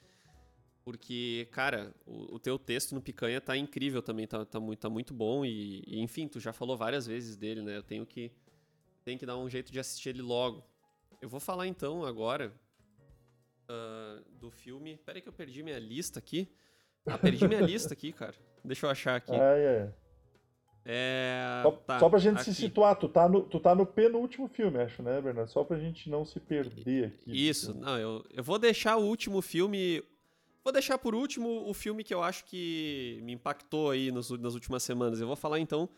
Porque, 0.83 1.47
cara, 1.53 1.95
o, 2.07 2.35
o 2.35 2.39
teu 2.39 2.59
texto 2.59 2.95
no 2.95 3.01
Picanha 3.01 3.41
tá 3.41 3.57
incrível 3.57 4.03
também, 4.03 4.27
tá, 4.27 4.45
tá, 4.45 4.59
muito, 4.59 4.81
tá 4.81 4.91
muito 4.91 5.15
bom 5.15 5.45
e, 5.45 5.83
e, 5.87 6.01
enfim, 6.01 6.27
tu 6.27 6.41
já 6.41 6.53
falou 6.53 6.77
várias 6.77 7.07
vezes 7.07 7.37
dele, 7.37 7.63
né? 7.63 7.77
Eu 7.77 7.83
tenho 7.83 8.05
que, 8.05 8.33
tenho 9.05 9.19
que 9.19 9.27
dar 9.27 9.37
um 9.37 9.49
jeito 9.49 9.71
de 9.71 9.79
assistir 9.79 10.11
ele 10.11 10.23
logo. 10.23 10.65
Eu 11.21 11.29
vou 11.29 11.41
falar 11.41 11.67
então 11.67 12.05
agora 12.05 12.53
uh, 13.69 14.23
do 14.39 14.51
filme. 14.51 14.99
Pera 15.05 15.19
aí 15.19 15.23
que 15.23 15.29
eu 15.29 15.33
perdi 15.33 15.63
minha 15.63 15.79
lista 15.79 16.19
aqui. 16.19 16.49
Ah, 17.07 17.19
perdi 17.19 17.47
minha 17.47 17.61
lista 17.61 17.93
aqui, 17.93 18.13
cara. 18.13 18.35
Deixa 18.65 18.87
eu 18.87 18.91
achar 18.91 19.17
aqui. 19.17 19.33
Ah, 19.33 19.57
é. 19.57 19.93
É. 20.87 21.61
Só, 21.63 21.71
tá, 21.71 21.99
só 21.99 22.09
pra 22.11 22.19
gente 22.19 22.37
aqui. 22.37 22.45
se 22.45 22.55
situar, 22.55 22.97
tu 22.97 23.09
tá, 23.09 23.27
no, 23.29 23.43
tu 23.43 23.59
tá 23.59 23.75
no 23.75 23.87
penúltimo 23.87 24.47
filme, 24.49 24.79
acho, 24.79 25.03
né, 25.03 25.21
Bernardo? 25.21 25.51
Só 25.51 25.65
pra 25.65 25.79
gente 25.79 26.11
não 26.11 26.25
se 26.25 26.39
perder 26.39 27.07
aqui. 27.07 27.49
Isso, 27.49 27.75
não, 27.75 27.99
eu, 27.99 28.25
eu 28.31 28.45
vou 28.45 28.59
deixar 28.59 28.97
o 28.97 29.05
último 29.05 29.41
filme. 29.41 30.03
Vou 30.63 30.73
deixar 30.73 30.99
por 30.99 31.15
último 31.15 31.69
o 31.69 31.75
filme 31.75 32.05
que 32.05 32.13
eu 32.13 32.23
acho 32.23 32.45
que 32.45 33.19
me 33.23 33.33
impactou 33.33 33.91
aí 33.91 34.11
nos, 34.11 34.31
nas 34.31 34.55
últimas 34.55 34.83
semanas. 34.83 35.21
Eu 35.21 35.27
vou 35.27 35.37
falar 35.37 35.59
então 35.59 35.89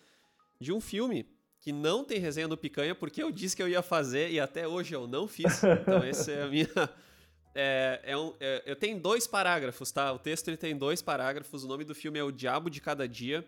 de 0.61 0.73
um 0.73 0.81
filme 0.81 1.27
que 1.61 1.73
não 1.73 2.05
tem 2.05 2.19
resenha 2.19 2.47
do 2.47 2.57
Picanha, 2.57 2.95
porque 2.95 3.21
eu 3.21 3.33
disse 3.33 3.57
que 3.57 3.63
eu 3.63 3.69
ia 3.69 3.83
fazer 3.83 4.31
e 4.31 4.39
até 4.39 4.69
hoje 4.69 4.95
eu 4.95 5.07
não 5.09 5.27
fiz. 5.27 5.63
Então, 5.65 6.03
essa 6.03 6.31
é 6.31 6.43
a 6.43 6.47
minha, 6.47 6.69
é, 7.57 8.01
é 8.05 8.17
um, 8.17 8.35
é, 8.39 8.63
eu 8.67 8.77
tenho 8.77 9.01
dois 9.01 9.27
parágrafos, 9.27 9.91
tá? 9.91 10.13
O 10.13 10.19
texto 10.19 10.49
ele 10.49 10.59
tem 10.59 10.77
dois 10.77 11.01
parágrafos. 11.01 11.65
O 11.65 11.67
nome 11.67 11.85
do 11.85 11.95
filme 11.95 12.19
é 12.19 12.23
O 12.23 12.31
Diabo 12.31 12.69
de 12.69 12.81
Cada 12.83 13.09
Dia, 13.09 13.45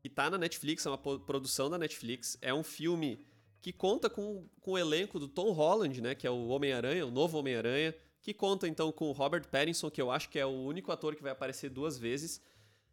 que 0.00 0.08
tá 0.08 0.30
na 0.30 0.38
Netflix, 0.38 0.86
é 0.86 0.90
uma 0.90 0.98
produção 0.98 1.68
da 1.68 1.76
Netflix. 1.76 2.38
É 2.40 2.54
um 2.54 2.62
filme 2.62 3.26
que 3.60 3.72
conta 3.72 4.08
com, 4.08 4.46
com 4.60 4.72
o 4.72 4.78
elenco 4.78 5.18
do 5.18 5.26
Tom 5.26 5.50
Holland, 5.50 6.00
né? 6.00 6.14
Que 6.14 6.26
é 6.26 6.30
o 6.30 6.46
Homem-Aranha, 6.46 7.04
o 7.04 7.10
novo 7.10 7.38
Homem-Aranha. 7.38 7.94
Que 8.22 8.32
conta 8.32 8.68
então 8.68 8.92
com 8.92 9.08
o 9.08 9.12
Robert 9.12 9.48
Pattinson, 9.48 9.90
que 9.90 10.00
eu 10.00 10.10
acho 10.10 10.28
que 10.30 10.38
é 10.38 10.46
o 10.46 10.50
único 10.50 10.92
ator 10.92 11.16
que 11.16 11.22
vai 11.22 11.32
aparecer 11.32 11.68
duas 11.68 11.98
vezes. 11.98 12.40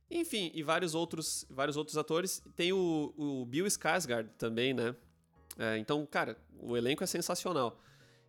Enfim, 0.09 0.51
e 0.53 0.63
vários 0.63 0.95
outros, 0.95 1.45
vários 1.49 1.77
outros 1.77 1.97
atores. 1.97 2.43
Tem 2.55 2.73
o, 2.73 3.13
o 3.15 3.45
Bill 3.45 3.65
Skarsgård 3.67 4.27
também, 4.37 4.73
né? 4.73 4.95
É, 5.57 5.77
então, 5.77 6.05
cara, 6.05 6.35
o 6.59 6.75
elenco 6.75 7.03
é 7.03 7.07
sensacional. 7.07 7.79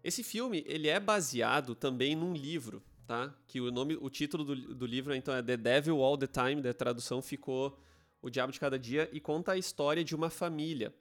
Esse 0.02 0.22
filme, 0.22 0.64
ele 0.66 0.88
é 0.88 0.98
baseado 0.98 1.74
também 1.74 2.16
num 2.16 2.34
livro, 2.34 2.82
tá? 3.06 3.32
Que 3.46 3.60
o 3.60 3.70
nome, 3.70 3.96
o 4.00 4.10
título 4.10 4.44
do, 4.44 4.74
do 4.74 4.86
livro 4.86 5.14
então 5.14 5.34
é 5.34 5.42
The 5.42 5.56
Devil 5.56 6.02
All 6.02 6.18
the 6.18 6.26
Time, 6.26 6.60
da 6.60 6.74
tradução 6.74 7.22
ficou 7.22 7.78
O 8.20 8.28
Diabo 8.28 8.52
de 8.52 8.58
Cada 8.58 8.78
Dia 8.78 9.08
e 9.12 9.20
conta 9.20 9.52
a 9.52 9.56
história 9.56 10.02
de 10.02 10.14
uma 10.14 10.28
família. 10.28 10.92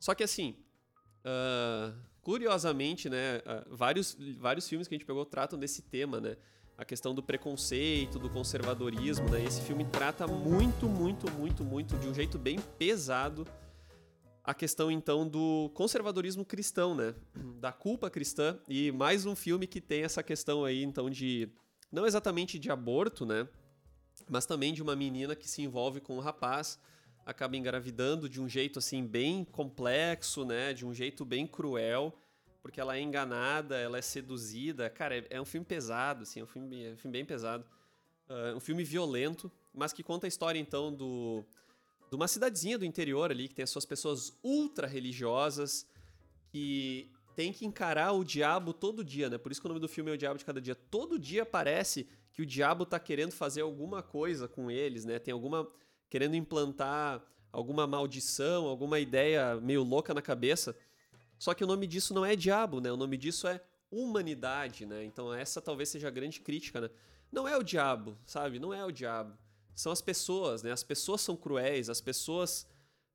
Só 0.00 0.14
que 0.14 0.24
assim, 0.24 0.56
uh, 1.24 1.94
curiosamente, 2.22 3.08
né, 3.08 3.38
uh, 3.38 3.76
vários, 3.76 4.16
vários 4.38 4.68
filmes 4.68 4.88
que 4.88 4.94
a 4.94 4.98
gente 4.98 5.06
pegou 5.06 5.24
tratam 5.24 5.58
desse 5.58 5.82
tema, 5.82 6.20
né? 6.20 6.36
A 6.76 6.84
questão 6.84 7.14
do 7.14 7.22
preconceito, 7.22 8.18
do 8.18 8.30
conservadorismo, 8.30 9.28
né? 9.28 9.44
Esse 9.44 9.60
filme 9.60 9.84
trata 9.84 10.26
muito, 10.26 10.88
muito, 10.88 11.30
muito, 11.30 11.62
muito, 11.62 11.98
de 11.98 12.08
um 12.08 12.14
jeito 12.14 12.38
bem 12.38 12.58
pesado 12.78 13.46
a 14.42 14.54
questão 14.54 14.90
então 14.90 15.28
do 15.28 15.70
conservadorismo 15.74 16.44
cristão, 16.44 16.94
né? 16.94 17.14
Da 17.58 17.72
culpa 17.72 18.10
cristã 18.10 18.58
e 18.68 18.90
mais 18.90 19.26
um 19.26 19.36
filme 19.36 19.66
que 19.66 19.80
tem 19.80 20.02
essa 20.02 20.22
questão 20.22 20.64
aí 20.64 20.82
então 20.82 21.10
de 21.10 21.48
não 21.92 22.06
exatamente 22.06 22.58
de 22.58 22.70
aborto, 22.70 23.26
né? 23.26 23.48
Mas 24.28 24.46
também 24.46 24.72
de 24.72 24.82
uma 24.82 24.96
menina 24.96 25.34
que 25.34 25.48
se 25.48 25.62
envolve 25.62 26.00
com 26.00 26.16
um 26.16 26.20
rapaz, 26.20 26.78
acaba 27.26 27.56
engravidando 27.56 28.28
de 28.28 28.40
um 28.40 28.48
jeito 28.48 28.78
assim 28.78 29.06
bem 29.06 29.44
complexo, 29.44 30.44
né? 30.44 30.72
De 30.72 30.86
um 30.86 30.94
jeito 30.94 31.24
bem 31.24 31.46
cruel, 31.46 32.16
porque 32.62 32.80
ela 32.80 32.96
é 32.96 33.00
enganada, 33.00 33.76
ela 33.76 33.98
é 33.98 34.02
seduzida. 34.02 34.88
Cara, 34.88 35.18
é, 35.18 35.26
é 35.30 35.40
um 35.40 35.44
filme 35.44 35.66
pesado, 35.66 36.22
assim, 36.22 36.40
é 36.40 36.44
um 36.44 36.46
filme, 36.46 36.84
é 36.86 36.92
um 36.92 36.96
filme 36.96 37.12
bem 37.12 37.24
pesado. 37.24 37.64
Uh, 38.28 38.56
um 38.56 38.60
filme 38.60 38.84
violento, 38.84 39.50
mas 39.74 39.92
que 39.92 40.04
conta 40.04 40.26
a 40.26 40.28
história 40.28 40.58
então 40.58 40.94
do 40.94 41.44
de 42.10 42.16
uma 42.16 42.26
cidadezinha 42.26 42.76
do 42.76 42.84
interior 42.84 43.30
ali, 43.30 43.46
que 43.46 43.54
tem 43.54 43.62
as 43.62 43.70
suas 43.70 43.86
pessoas 43.86 44.36
ultra 44.42 44.88
religiosas, 44.88 45.86
que 46.48 47.08
tem 47.36 47.52
que 47.52 47.64
encarar 47.64 48.12
o 48.12 48.24
diabo 48.24 48.72
todo 48.72 49.04
dia, 49.04 49.30
né? 49.30 49.38
Por 49.38 49.52
isso 49.52 49.60
que 49.60 49.66
o 49.66 49.68
nome 49.68 49.80
do 49.80 49.88
filme 49.88 50.10
é 50.10 50.14
O 50.14 50.18
Diabo 50.18 50.36
de 50.36 50.44
Cada 50.44 50.60
Dia. 50.60 50.74
Todo 50.74 51.18
dia 51.18 51.46
parece 51.46 52.08
que 52.32 52.42
o 52.42 52.46
diabo 52.46 52.84
tá 52.84 52.98
querendo 52.98 53.30
fazer 53.30 53.60
alguma 53.60 54.02
coisa 54.02 54.48
com 54.48 54.68
eles, 54.70 55.04
né? 55.04 55.20
Tem 55.20 55.32
alguma. 55.32 55.70
querendo 56.08 56.34
implantar 56.34 57.22
alguma 57.52 57.86
maldição, 57.86 58.66
alguma 58.66 58.98
ideia 58.98 59.60
meio 59.60 59.84
louca 59.84 60.12
na 60.12 60.20
cabeça. 60.20 60.76
Só 61.38 61.54
que 61.54 61.62
o 61.62 61.66
nome 61.66 61.86
disso 61.86 62.12
não 62.12 62.26
é 62.26 62.34
diabo, 62.34 62.80
né? 62.80 62.90
O 62.90 62.96
nome 62.96 63.16
disso 63.16 63.46
é 63.46 63.60
humanidade, 63.88 64.84
né? 64.84 65.04
Então 65.04 65.32
essa 65.32 65.60
talvez 65.60 65.88
seja 65.88 66.08
a 66.08 66.10
grande 66.10 66.40
crítica, 66.40 66.80
né? 66.80 66.90
Não 67.30 67.46
é 67.46 67.56
o 67.56 67.62
diabo, 67.62 68.18
sabe? 68.26 68.58
Não 68.58 68.74
é 68.74 68.84
o 68.84 68.90
diabo 68.90 69.38
são 69.74 69.92
as 69.92 70.02
pessoas, 70.02 70.62
né? 70.62 70.72
As 70.72 70.82
pessoas 70.82 71.20
são 71.20 71.36
cruéis, 71.36 71.88
as 71.88 72.00
pessoas 72.00 72.66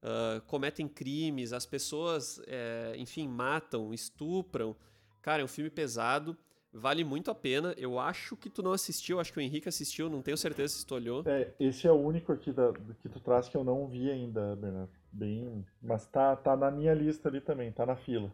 uh, 0.01 0.41
cometem 0.47 0.87
crimes, 0.87 1.53
as 1.53 1.65
pessoas, 1.65 2.41
é, 2.47 2.93
enfim, 2.97 3.27
matam, 3.27 3.93
estupram. 3.93 4.75
Cara, 5.21 5.41
é 5.41 5.45
um 5.45 5.47
filme 5.47 5.69
pesado, 5.69 6.37
vale 6.71 7.03
muito 7.03 7.31
a 7.31 7.35
pena. 7.35 7.73
Eu 7.77 7.99
acho 7.99 8.35
que 8.35 8.49
tu 8.49 8.61
não 8.61 8.71
assistiu, 8.71 9.19
acho 9.19 9.33
que 9.33 9.39
o 9.39 9.41
Henrique 9.41 9.69
assistiu, 9.69 10.09
não 10.09 10.21
tenho 10.21 10.37
certeza 10.37 10.73
se 10.73 10.85
tu 10.85 10.95
olhou. 10.95 11.23
É, 11.25 11.53
esse 11.59 11.87
é 11.87 11.91
o 11.91 11.95
único 11.95 12.31
aqui 12.31 12.51
da, 12.51 12.71
que 13.01 13.09
tu 13.09 13.19
traz 13.19 13.49
que 13.49 13.57
eu 13.57 13.63
não 13.63 13.87
vi 13.87 14.09
ainda, 14.09 14.55
Bernardo. 14.55 14.91
Bem, 15.11 15.65
mas 15.81 16.05
tá, 16.07 16.35
tá 16.35 16.57
na 16.57 16.69
minha 16.69 16.93
lista 16.93 17.29
ali 17.29 17.39
também, 17.39 17.71
tá 17.71 17.85
na 17.85 17.95
fila. 17.95 18.33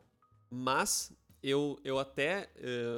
Mas 0.50 1.14
eu, 1.44 1.80
eu 1.84 1.98
até 1.98 2.50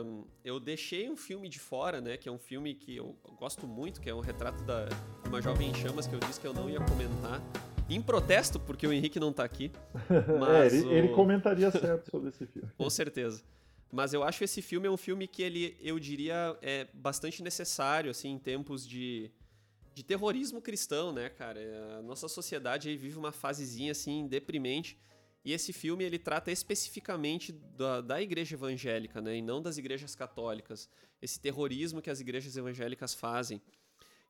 um, 0.06 0.26
eu 0.44 0.60
deixei 0.60 1.10
um 1.10 1.16
filme 1.16 1.48
de 1.48 1.60
fora, 1.60 2.02
né? 2.02 2.18
Que 2.18 2.28
é 2.28 2.32
um 2.32 2.38
filme 2.38 2.74
que 2.76 2.98
eu 2.98 3.16
gosto 3.38 3.66
muito, 3.66 4.02
que 4.02 4.10
é 4.10 4.14
um 4.14 4.20
retrato 4.20 4.64
da 4.64 4.88
uma 5.26 5.42
jovem 5.42 5.70
em 5.70 5.74
chamas 5.74 6.06
que 6.06 6.14
eu 6.14 6.20
disse 6.20 6.40
que 6.40 6.48
eu 6.48 6.54
não 6.54 6.70
ia 6.70 6.80
comentar. 6.80 7.42
Em 7.90 8.02
protesto, 8.02 8.60
porque 8.60 8.88
o 8.88 8.94
Henrique 8.94 9.20
não 9.20 9.32
tá 9.32 9.44
aqui. 9.44 9.72
Mas 10.40 10.74
é, 10.74 10.78
ele, 10.78 10.86
o... 10.86 10.92
ele 10.92 11.08
comentaria 11.10 11.72
certo 11.72 12.10
sobre 12.10 12.30
esse 12.30 12.46
filme. 12.46 12.70
Com 12.78 12.90
certeza. 12.90 13.44
Mas 13.92 14.14
eu 14.14 14.24
acho 14.24 14.44
esse 14.44 14.62
filme 14.62 14.88
é 14.88 14.92
um 14.92 14.98
filme 14.98 15.28
que 15.28 15.44
ele, 15.44 15.78
eu 15.80 16.00
diria, 16.00 16.58
é 16.62 16.88
bastante 16.94 17.44
necessário, 17.44 18.10
assim, 18.10 18.32
em 18.32 18.40
tempos 18.40 18.88
de, 18.88 19.30
de 19.94 20.04
terrorismo 20.04 20.62
cristão, 20.62 21.12
né, 21.12 21.30
cara? 21.30 21.60
A 22.00 22.02
nossa 22.02 22.28
sociedade 22.28 22.90
aí 22.90 22.98
vive 22.98 23.18
uma 23.18 23.32
fasezinha, 23.32 23.92
assim, 23.92 24.28
deprimente 24.28 24.98
e 25.46 25.52
esse 25.52 25.74
filme 25.74 26.04
ele 26.04 26.18
trata 26.18 26.52
especificamente 26.52 27.52
da, 27.52 28.00
da 28.02 28.22
igreja 28.22 28.56
evangélica, 28.56 29.22
né, 29.22 29.38
e 29.38 29.42
não 29.42 29.62
das 29.62 29.78
igrejas 29.78 30.16
católicas. 30.16 30.90
Esse 31.22 31.40
terrorismo 31.40 32.02
que 32.02 32.10
as 32.10 32.22
igrejas 32.22 32.56
evangélicas 32.56 33.14
fazem. 33.14 33.62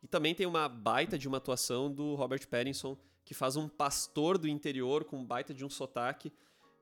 E 0.01 0.07
também 0.07 0.33
tem 0.35 0.45
uma 0.45 0.67
baita 0.67 1.17
de 1.17 1.27
uma 1.27 1.37
atuação 1.37 1.91
do 1.91 2.15
Robert 2.15 2.47
Pattinson, 2.47 2.97
que 3.23 3.33
faz 3.33 3.55
um 3.55 3.69
pastor 3.69 4.37
do 4.37 4.47
interior 4.47 5.05
com 5.05 5.23
baita 5.23 5.53
de 5.53 5.63
um 5.63 5.69
sotaque. 5.69 6.31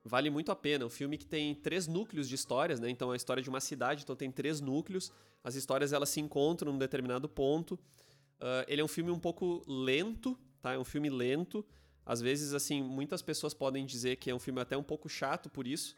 vale 0.04 0.28
muito 0.30 0.50
a 0.50 0.56
pena. 0.56 0.84
Um 0.84 0.90
filme 0.90 1.16
que 1.16 1.26
tem 1.26 1.54
três 1.54 1.86
núcleos 1.86 2.28
de 2.28 2.34
histórias, 2.34 2.80
né? 2.80 2.90
Então, 2.90 3.10
é 3.10 3.12
a 3.12 3.16
história 3.16 3.42
de 3.42 3.48
uma 3.48 3.60
cidade, 3.60 4.02
então 4.02 4.16
tem 4.16 4.32
três 4.32 4.60
núcleos. 4.60 5.12
As 5.44 5.54
histórias, 5.54 5.92
elas 5.92 6.08
se 6.08 6.20
encontram 6.20 6.72
num 6.72 6.78
determinado 6.78 7.28
ponto. 7.28 7.74
Uh, 7.74 8.66
ele 8.66 8.80
é 8.80 8.84
um 8.84 8.88
filme 8.88 9.12
um 9.12 9.20
pouco 9.20 9.62
lento, 9.68 10.36
tá? 10.60 10.72
É 10.72 10.78
um 10.78 10.84
filme 10.84 11.08
lento. 11.08 11.64
Às 12.04 12.20
vezes, 12.20 12.52
assim, 12.52 12.82
muitas 12.82 13.22
pessoas 13.22 13.54
podem 13.54 13.86
dizer 13.86 14.16
que 14.16 14.30
é 14.30 14.34
um 14.34 14.38
filme 14.38 14.60
até 14.60 14.76
um 14.76 14.82
pouco 14.82 15.08
chato 15.08 15.48
por 15.48 15.66
isso. 15.66 15.94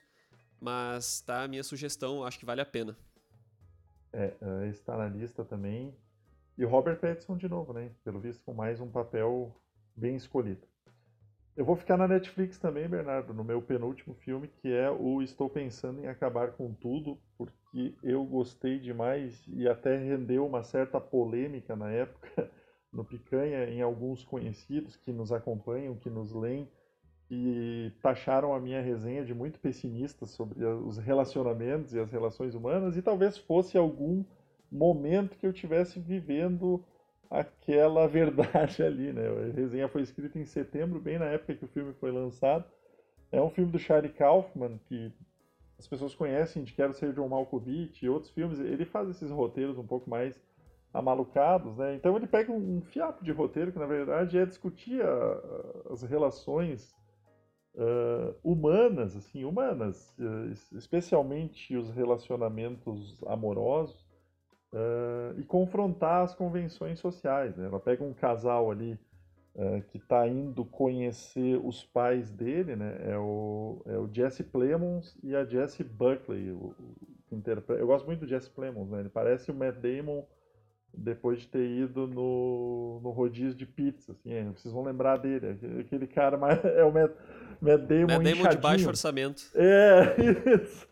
Mas, 0.61 1.20
tá, 1.20 1.42
a 1.42 1.48
minha 1.48 1.62
sugestão, 1.62 2.24
acho 2.24 2.38
que 2.38 2.44
vale 2.44 2.61
a 2.61 2.66
pena. 2.66 2.96
É, 4.12 4.32
uh, 4.40 4.64
está 4.66 4.96
na 4.96 5.09
lista 5.09 5.44
também. 5.44 5.94
E 6.57 6.64
Robert 6.64 7.00
Pattinson 7.00 7.36
de 7.36 7.48
novo, 7.48 7.72
né? 7.72 7.90
Pelo 8.05 8.20
visto, 8.20 8.42
com 8.44 8.55
mais 8.55 8.80
um 8.80 8.88
papel 8.88 9.55
bem 9.96 10.14
escolhido. 10.14 10.66
Eu 11.57 11.64
vou 11.64 11.76
ficar 11.76 11.96
na 11.96 12.09
Netflix 12.09 12.59
também, 12.59 12.88
Bernardo, 12.88 13.32
no 13.32 13.44
meu 13.44 13.62
penúltimo 13.62 14.14
filme, 14.14 14.48
que 14.48 14.72
é 14.72 14.90
o 14.90 15.22
Estou 15.22 15.48
Pensando 15.48 16.00
em 16.00 16.09
Acabar 16.09 16.52
com 16.52 16.74
Tudo, 16.74 17.16
porque 17.38 17.94
eu 18.02 18.24
gostei 18.24 18.80
demais 18.80 19.40
e 19.46 19.68
até 19.68 19.96
rendeu 19.96 20.44
uma 20.44 20.64
certa 20.64 21.00
polêmica 21.00 21.76
na 21.76 21.90
época 21.90 22.50
no 22.95 23.05
Picanha 23.05 23.68
em 23.68 23.82
alguns 23.82 24.24
conhecidos 24.24 24.97
que 24.97 25.12
nos 25.12 25.32
acompanham, 25.32 25.97
que 25.97 26.09
nos 26.09 26.32
leem, 26.32 26.68
e 27.30 27.90
taxaram 28.03 28.55
a 28.55 28.61
minha 28.61 28.80
resenha 28.80 29.24
de 29.24 29.34
muito 29.34 29.59
pessimista 29.59 30.26
sobre 30.26 30.64
os 30.64 30.99
relacionamentos 30.99 31.95
e 31.95 31.99
as 31.99 32.11
relações 32.11 32.55
humanas, 32.55 32.97
e 32.97 33.03
talvez 33.03 33.36
fosse 33.36 33.76
algum 33.76 34.24
momento 34.70 35.36
que 35.36 35.47
eu 35.47 35.53
tivesse 35.53 35.99
vivendo 35.99 36.84
aquela 37.30 38.07
verdade 38.09 38.82
ali, 38.82 39.12
né? 39.12 39.26
A 39.26 39.53
resenha 39.53 39.88
foi 39.88 40.03
escrita 40.03 40.38
em 40.38 40.45
setembro, 40.45 41.01
bem 41.01 41.18
na 41.18 41.26
época 41.26 41.55
que 41.55 41.64
o 41.64 41.68
filme 41.68 41.92
foi 41.95 42.12
lançado. 42.12 42.64
É 43.32 43.42
um 43.42 43.51
filme 43.51 43.72
do 43.72 43.78
Charlie 43.78 44.12
Kaufman, 44.12 44.78
que 44.86 45.12
as 45.78 45.86
pessoas 45.88 46.14
conhecem 46.14 46.62
de 46.62 46.72
Quero 46.72 46.95
Ser 46.95 47.12
John 47.12 47.28
Malkovich 47.28 48.05
e 48.05 48.09
outros 48.09 48.30
filmes. 48.30 48.61
Ele 48.61 48.84
faz 48.84 49.09
esses 49.09 49.30
roteiros 49.30 49.76
um 49.78 49.86
pouco 49.86 50.09
mais 50.09 50.40
amalucados, 50.95 51.76
né? 51.76 51.97
Então 51.97 52.16
ele 52.16 52.28
pega 52.28 52.53
um 52.53 52.80
fiapo 52.80 53.24
de 53.24 53.32
roteiro 53.32 53.72
que, 53.72 53.78
na 53.80 53.86
verdade, 53.86 54.38
é 54.38 54.47
discutir 54.47 55.03
a, 55.03 55.92
as 55.92 56.03
relações 56.05 56.95
uh, 57.74 58.34
humanas, 58.45 59.16
assim, 59.16 59.45
humanas, 59.45 60.14
uh, 60.20 60.76
especialmente 60.76 61.76
os 61.76 61.90
relacionamentos 61.90 63.20
amorosos, 63.26 64.07
uh, 64.72 65.38
e 65.38 65.42
confrontar 65.42 66.22
as 66.22 66.32
convenções 66.32 67.01
sociais. 67.01 67.57
Né? 67.57 67.66
Ela 67.66 67.80
pega 67.80 68.05
um 68.05 68.14
casal 68.14 68.70
ali 68.70 68.99
que 69.92 69.99
está 69.99 70.26
indo 70.26 70.64
conhecer 70.64 71.61
os 71.64 71.84
pais 71.84 72.28
dele, 72.28 72.74
né? 72.74 72.99
é, 73.03 73.16
o, 73.16 73.80
é 73.86 73.97
o 73.97 74.12
Jesse 74.12 74.42
Plemons 74.42 75.16
e 75.22 75.32
a 75.36 75.45
Jesse 75.45 75.84
Buckley. 75.84 76.51
O, 76.51 76.74
o, 77.30 77.42
Eu 77.78 77.86
gosto 77.86 78.05
muito 78.05 78.18
do 78.18 78.26
Jesse 78.26 78.51
Plemons, 78.51 78.90
né? 78.90 78.99
ele 78.99 79.09
parece 79.09 79.53
o 79.53 79.55
Matt 79.55 79.76
Damon 79.76 80.24
depois 80.97 81.40
de 81.40 81.49
ter 81.49 81.66
ido 81.66 82.07
no, 82.07 83.01
no 83.03 83.11
rodízio 83.11 83.55
de 83.55 83.66
pizza, 83.66 84.12
assim, 84.12 84.32
é, 84.32 84.45
vocês 84.45 84.72
vão 84.72 84.84
lembrar 84.84 85.16
dele, 85.16 85.59
aquele 85.80 86.07
cara 86.07 86.36
mais, 86.36 86.62
é 86.64 86.84
o 86.84 86.92
Matt, 86.92 87.12
Matt 87.61 87.80
Damon, 87.82 88.07
Matt 88.07 88.22
Damon 88.22 88.49
de 88.49 88.57
baixo 88.59 88.88
orçamento. 88.88 89.42
É, 89.55 90.14
isso. 90.55 90.86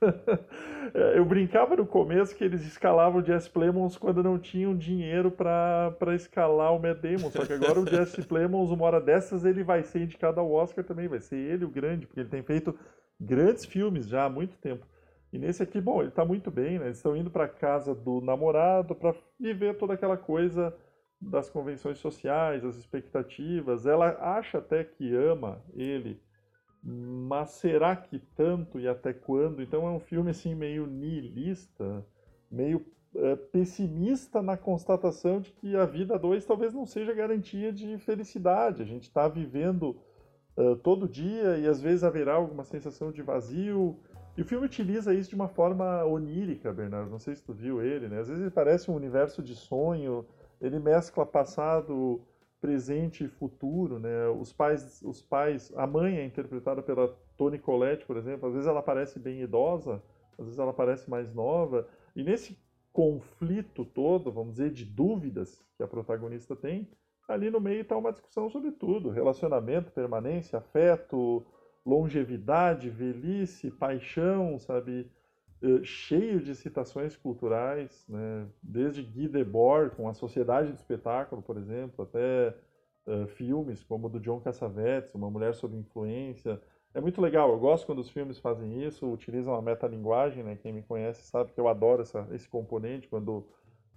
É, 0.95 1.19
eu 1.19 1.25
brincava 1.25 1.77
no 1.77 1.87
começo 1.87 2.35
que 2.35 2.45
eles 2.45 2.67
escalavam 2.67 3.23
o 3.23 3.25
Jesse 3.25 3.49
Plemons 3.49 3.97
quando 3.97 4.23
não 4.23 4.39
tinham 4.39 4.77
dinheiro 4.77 5.31
para 5.31 6.15
escalar 6.15 6.75
o 6.75 6.81
Matt 6.81 6.99
Damon, 7.01 7.31
só 7.31 7.45
que 7.47 7.53
agora 7.53 7.81
o 7.81 7.87
Jesse 7.87 8.23
Plemons, 8.27 8.71
uma 8.71 8.85
hora 8.85 9.01
dessas, 9.01 9.45
ele 9.45 9.63
vai 9.63 9.83
ser 9.83 10.03
indicado 10.03 10.41
ao 10.41 10.51
Oscar 10.51 10.85
também, 10.85 11.09
vai 11.09 11.21
ser 11.21 11.37
ele 11.37 11.65
o 11.65 11.71
grande, 11.71 12.07
porque 12.07 12.21
ele 12.21 12.29
tem 12.29 12.43
feito 12.43 12.75
grandes 13.21 13.65
filmes 13.65 14.09
já 14.09 14.25
há 14.25 14.31
muito 14.31 14.57
tempo. 14.59 14.87
E 15.33 15.39
nesse 15.39 15.63
aqui, 15.63 15.81
bom, 15.81 16.01
ele 16.01 16.11
está 16.11 16.25
muito 16.25 16.51
bem, 16.51 16.79
né? 16.79 16.87
Eles 16.87 16.99
estão 16.99 17.17
indo 17.17 17.31
para 17.31 17.49
casa 17.49 17.95
do 17.95 18.21
namorado 18.21 18.95
para 18.95 19.15
viver 19.41 19.79
toda 19.79 19.95
aquela 19.95 20.17
coisa 20.17 20.77
das 21.19 21.49
convenções 21.49 21.99
sociais, 21.99 22.65
as 22.65 22.77
expectativas. 22.77 23.87
Ela 23.87 24.11
acha 24.21 24.59
até 24.59 24.85
que 24.85 25.15
ama 25.15 25.63
ele, 25.73 26.21
mas 26.83 27.51
será 27.51 27.97
que 27.97 28.19
tanto 28.37 28.79
e 28.79 28.87
até 28.87 29.13
quando? 29.15 29.63
Então 29.63 29.87
é 29.87 29.91
um 29.91 30.01
filme 30.01 30.31
assim 30.31 30.55
meio 30.55 30.87
nihilista, 30.87 32.05
meio 32.51 32.85
é, 33.15 33.37
pessimista 33.37 34.43
na 34.43 34.57
constatação 34.57 35.41
de 35.41 35.53
que 35.53 35.77
a 35.77 35.87
vida 35.87 36.17
a 36.17 36.19
dois 36.19 36.45
talvez 36.45 36.75
não 36.75 36.85
seja 36.85 37.15
garantia 37.15 37.73
de 37.73 37.97
felicidade. 37.99 38.83
A 38.83 38.87
gente 38.87 39.05
está 39.05 39.29
vivendo 39.29 39.97
uh, 40.57 40.77
todo 40.77 41.09
dia 41.09 41.57
e 41.59 41.67
às 41.67 41.81
vezes 41.81 42.05
haverá 42.05 42.35
alguma 42.35 42.65
sensação 42.65 43.13
de 43.13 43.23
vazio 43.23 43.99
e 44.37 44.43
o 44.43 44.45
filme 44.45 44.67
utiliza 44.67 45.15
isso 45.15 45.29
de 45.29 45.35
uma 45.35 45.49
forma 45.49 46.05
onírica, 46.05 46.73
Bernardo. 46.73 47.11
Não 47.11 47.19
sei 47.19 47.35
se 47.35 47.43
tu 47.43 47.53
viu 47.53 47.83
ele, 47.83 48.09
né? 48.09 48.21
Às 48.21 48.29
vezes 48.29 48.43
ele 48.43 48.51
parece 48.51 48.91
um 48.91 48.95
universo 48.95 49.43
de 49.43 49.55
sonho. 49.55 50.25
Ele 50.61 50.79
mescla 50.79 51.27
passado, 51.27 52.21
presente 52.61 53.25
e 53.25 53.29
futuro, 53.29 53.99
né? 53.99 54.29
Os 54.29 54.53
pais, 54.53 55.03
os 55.03 55.21
pais, 55.21 55.73
a 55.77 55.87
mãe 55.87 56.17
é 56.17 56.25
interpretada 56.25 56.81
pela 56.83 57.09
Toni 57.37 57.59
Collette, 57.59 58.07
por 58.07 58.17
exemplo. 58.17 58.49
Às 58.49 58.55
vezes 58.55 58.69
ela 58.69 58.83
parece 58.83 59.19
bem 59.19 59.43
idosa, 59.43 60.03
às 60.39 60.45
vezes 60.47 60.59
ela 60.59 60.73
parece 60.73 61.11
mais 61.11 61.35
nova. 61.35 61.87
E 62.17 62.23
nesse 62.23 62.59
conflito 62.93 63.85
todo, 63.85 64.31
vamos 64.31 64.53
dizer, 64.53 64.71
de 64.71 64.85
dúvidas 64.85 65.63
que 65.77 65.83
a 65.83 65.89
protagonista 65.89 66.55
tem, 66.55 66.89
ali 67.29 67.51
no 67.51 67.61
meio 67.61 67.83
está 67.83 67.97
uma 67.97 68.13
discussão 68.13 68.49
sobre 68.49 68.71
tudo: 68.71 69.11
relacionamento, 69.11 69.93
permanência, 69.93 70.59
afeto, 70.59 71.45
longevidade, 71.85 72.89
velhice, 72.89 73.71
paixão, 73.71 74.59
sabe? 74.59 75.11
Uh, 75.63 75.85
cheio 75.85 76.41
de 76.41 76.55
citações 76.57 77.17
culturais, 77.17 78.05
né? 78.09 78.49
desde 78.61 79.01
Guy 79.03 79.29
Debord 79.29 79.95
com 79.95 80.09
a 80.09 80.15
Sociedade 80.15 80.73
do 80.73 80.75
Espetáculo, 80.77 81.41
por 81.41 81.57
exemplo, 81.57 82.05
até 82.05 82.55
uh, 83.07 83.29
filmes 83.29 83.83
como 83.83 84.09
o 84.09 84.11
do 84.11 84.19
John 84.19 84.41
Cassavetes, 84.41 85.15
Uma 85.15 85.31
Mulher 85.31 85.55
Sob 85.55 85.77
Influência. 85.77 86.61
É 86.95 87.01
muito 87.01 87.21
legal, 87.21 87.51
eu 87.51 87.59
gosto 87.61 87.87
quando 87.87 88.01
os 88.01 88.11
filmes 88.11 88.39
fazem 88.39 88.85
isso, 88.85 89.11
utilizam 89.11 89.55
a 89.55 89.63
metalinguagem, 89.63 90.43
né? 90.43 90.57
quem 90.57 90.73
me 90.73 90.83
conhece 90.83 91.23
sabe 91.23 91.53
que 91.53 91.61
eu 91.61 91.69
adoro 91.69 92.03
essa, 92.03 92.27
esse 92.33 92.49
componente, 92.49 93.09
quando 93.09 93.47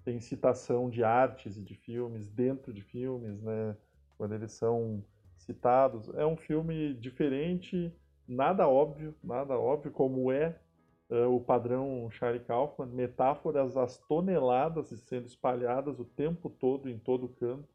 tem 0.04 0.20
citação 0.20 0.88
de 0.88 1.04
artes 1.04 1.58
e 1.58 1.64
de 1.64 1.74
filmes 1.74 2.30
dentro 2.30 2.72
de 2.72 2.82
filmes, 2.82 3.42
né? 3.42 3.76
quando 4.18 4.36
eles 4.36 4.52
são 4.52 5.04
citados. 5.46 6.10
É 6.16 6.26
um 6.26 6.36
filme 6.36 6.93
diferente, 6.96 7.93
nada 8.28 8.68
óbvio, 8.68 9.16
nada 9.24 9.58
óbvio, 9.58 9.91
como 9.91 10.32
é 10.32 10.60
uh, 11.10 11.34
o 11.34 11.39
padrão 11.39 12.10
Charlie 12.12 12.43
Kaufman, 12.43 12.88
metáforas 12.88 13.78
às 13.78 13.98
toneladas 13.98 14.88
sendo 14.88 15.28
espalhadas 15.28 16.00
o 16.00 16.06
tempo 16.06 16.50
todo 16.50 16.89
em 16.89 16.98
todo 16.98 17.30
canto, 17.30 17.68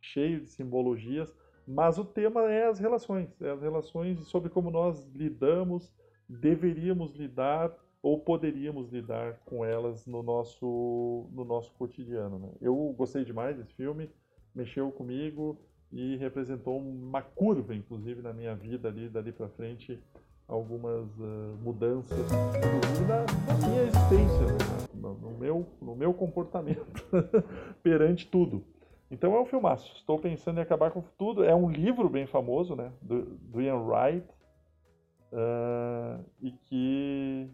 cheio 0.00 0.40
de 0.40 0.50
simbologias, 0.50 1.32
mas 1.66 1.98
o 1.98 2.04
tema 2.04 2.42
é 2.50 2.66
as 2.66 2.78
relações, 2.78 3.28
é 3.40 3.50
as 3.50 3.62
relações 3.62 4.18
sobre 4.26 4.50
como 4.50 4.70
nós 4.70 5.06
lidamos, 5.14 5.94
deveríamos 6.28 7.14
lidar 7.14 7.72
ou 8.02 8.18
poderíamos 8.18 8.90
lidar 8.90 9.38
com 9.44 9.64
elas 9.64 10.06
no 10.06 10.24
nosso, 10.24 11.28
no 11.30 11.44
nosso 11.44 11.72
cotidiano. 11.74 12.38
Né? 12.38 12.48
Eu 12.60 12.74
gostei 12.98 13.24
demais 13.24 13.56
desse 13.56 13.72
filme, 13.74 14.10
mexeu 14.52 14.90
comigo, 14.90 15.56
e 15.92 16.16
representou 16.16 16.78
uma 16.78 17.20
curva, 17.20 17.74
inclusive, 17.74 18.22
na 18.22 18.32
minha 18.32 18.54
vida 18.54 18.88
ali, 18.88 19.08
dali 19.08 19.30
para 19.30 19.48
frente, 19.48 20.00
algumas 20.48 21.08
uh, 21.18 21.58
mudanças, 21.62 22.18
inclusive 22.18 23.06
na, 23.06 23.24
na 23.46 23.66
minha 23.66 23.82
existência, 23.82 24.46
né? 24.46 24.88
no, 24.94 25.14
no, 25.14 25.30
meu, 25.38 25.66
no 25.80 25.94
meu 25.94 26.14
comportamento 26.14 27.04
perante 27.82 28.26
tudo. 28.26 28.64
Então 29.10 29.34
é 29.34 29.40
um 29.40 29.44
filmaço. 29.44 29.94
Estou 29.96 30.18
pensando 30.18 30.58
em 30.58 30.62
acabar 30.62 30.90
com 30.90 31.02
tudo. 31.18 31.44
É 31.44 31.54
um 31.54 31.70
livro 31.70 32.08
bem 32.08 32.26
famoso, 32.26 32.74
né, 32.74 32.90
do, 33.02 33.24
do 33.24 33.60
Ian 33.60 33.76
Wright, 33.76 34.26
uh, 35.32 36.24
e 36.40 36.52
que 36.52 37.50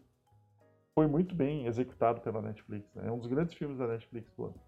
foi 0.94 1.08
muito 1.08 1.34
bem 1.34 1.66
executado 1.66 2.20
pela 2.20 2.40
Netflix. 2.40 2.94
Né? 2.94 3.08
É 3.08 3.10
um 3.10 3.18
dos 3.18 3.26
grandes 3.26 3.54
filmes 3.54 3.78
da 3.78 3.88
Netflix 3.88 4.32
do 4.36 4.44
ano. 4.44 4.67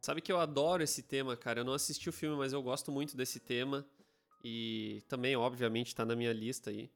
Sabe 0.00 0.22
que 0.22 0.32
eu 0.32 0.40
adoro 0.40 0.82
esse 0.82 1.02
tema, 1.02 1.36
cara. 1.36 1.60
Eu 1.60 1.64
não 1.64 1.74
assisti 1.74 2.08
o 2.08 2.12
filme, 2.12 2.36
mas 2.36 2.52
eu 2.52 2.62
gosto 2.62 2.90
muito 2.90 3.16
desse 3.16 3.38
tema. 3.38 3.84
E 4.42 5.02
também, 5.08 5.36
obviamente, 5.36 5.94
tá 5.94 6.04
na 6.04 6.16
minha 6.16 6.32
lista 6.32 6.70
aí. 6.70 6.90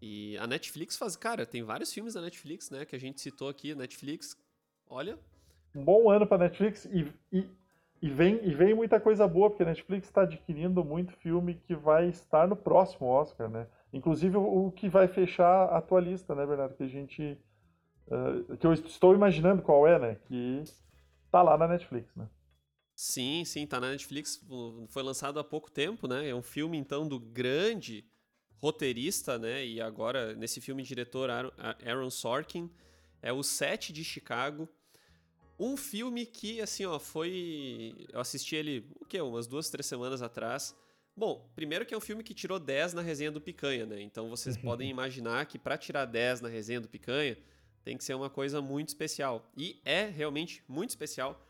E 0.00 0.36
a 0.36 0.46
Netflix 0.46 0.96
faz. 0.96 1.16
Cara, 1.16 1.46
tem 1.46 1.62
vários 1.62 1.92
filmes 1.92 2.14
da 2.14 2.20
Netflix, 2.20 2.70
né? 2.70 2.84
Que 2.84 2.94
a 2.94 3.00
gente 3.00 3.20
citou 3.20 3.48
aqui. 3.48 3.74
Netflix, 3.74 4.36
olha. 4.86 5.18
Um 5.74 5.82
bom 5.82 6.10
ano 6.10 6.26
pra 6.26 6.36
Netflix 6.36 6.84
e, 6.84 7.10
e, 7.32 7.48
e, 8.02 8.10
vem, 8.10 8.44
e 8.46 8.54
vem 8.54 8.74
muita 8.74 9.00
coisa 9.00 9.26
boa, 9.26 9.48
porque 9.48 9.62
a 9.62 9.66
Netflix 9.66 10.08
está 10.08 10.22
adquirindo 10.22 10.84
muito 10.84 11.14
filme 11.14 11.54
que 11.54 11.74
vai 11.74 12.08
estar 12.08 12.46
no 12.46 12.56
próximo 12.56 13.06
Oscar, 13.06 13.48
né? 13.48 13.66
Inclusive 13.92 14.36
o 14.36 14.70
que 14.72 14.88
vai 14.88 15.08
fechar 15.08 15.64
a 15.66 15.80
tua 15.80 16.00
lista, 16.00 16.34
né, 16.34 16.44
Bernardo? 16.44 16.74
Que 16.74 16.82
a 16.82 16.88
gente. 16.88 17.38
Uh, 18.08 18.56
que 18.58 18.66
eu 18.66 18.72
estou 18.74 19.14
imaginando 19.14 19.62
qual 19.62 19.86
é, 19.86 19.98
né? 19.98 20.16
Que 20.26 20.64
tá 21.30 21.40
lá 21.40 21.56
na 21.56 21.68
Netflix, 21.68 22.14
né? 22.14 22.26
Sim, 23.04 23.44
sim, 23.44 23.66
tá 23.66 23.80
na 23.80 23.90
Netflix, 23.90 24.40
foi 24.86 25.02
lançado 25.02 25.40
há 25.40 25.42
pouco 25.42 25.68
tempo, 25.68 26.06
né? 26.06 26.28
É 26.28 26.34
um 26.36 26.40
filme, 26.40 26.78
então, 26.78 27.08
do 27.08 27.18
grande 27.18 28.04
roteirista, 28.58 29.36
né? 29.36 29.66
E 29.66 29.80
agora, 29.80 30.36
nesse 30.36 30.60
filme, 30.60 30.84
diretor 30.84 31.28
Aaron 31.28 32.10
Sorkin. 32.10 32.70
É 33.20 33.32
o 33.32 33.42
Sete 33.42 33.92
de 33.92 34.04
Chicago. 34.04 34.68
Um 35.58 35.76
filme 35.76 36.24
que, 36.24 36.60
assim, 36.60 36.86
ó, 36.86 36.96
foi. 37.00 38.06
Eu 38.12 38.20
assisti 38.20 38.54
ele, 38.54 38.86
o 39.00 39.04
quê? 39.04 39.20
Umas 39.20 39.48
duas, 39.48 39.68
três 39.68 39.84
semanas 39.84 40.22
atrás. 40.22 40.72
Bom, 41.16 41.50
primeiro 41.56 41.84
que 41.84 41.94
é 41.94 41.96
um 41.96 42.00
filme 42.00 42.22
que 42.22 42.32
tirou 42.32 42.60
10 42.60 42.94
na 42.94 43.02
resenha 43.02 43.32
do 43.32 43.40
Picanha, 43.40 43.84
né? 43.84 44.00
Então 44.00 44.30
vocês 44.30 44.56
podem 44.62 44.88
imaginar 44.88 45.44
que 45.46 45.58
para 45.58 45.76
tirar 45.76 46.04
10 46.04 46.40
na 46.40 46.48
resenha 46.48 46.80
do 46.80 46.88
Picanha 46.88 47.36
tem 47.82 47.98
que 47.98 48.04
ser 48.04 48.14
uma 48.14 48.30
coisa 48.30 48.62
muito 48.62 48.90
especial. 48.90 49.50
E 49.56 49.80
é 49.84 50.06
realmente 50.06 50.62
muito 50.68 50.90
especial. 50.90 51.44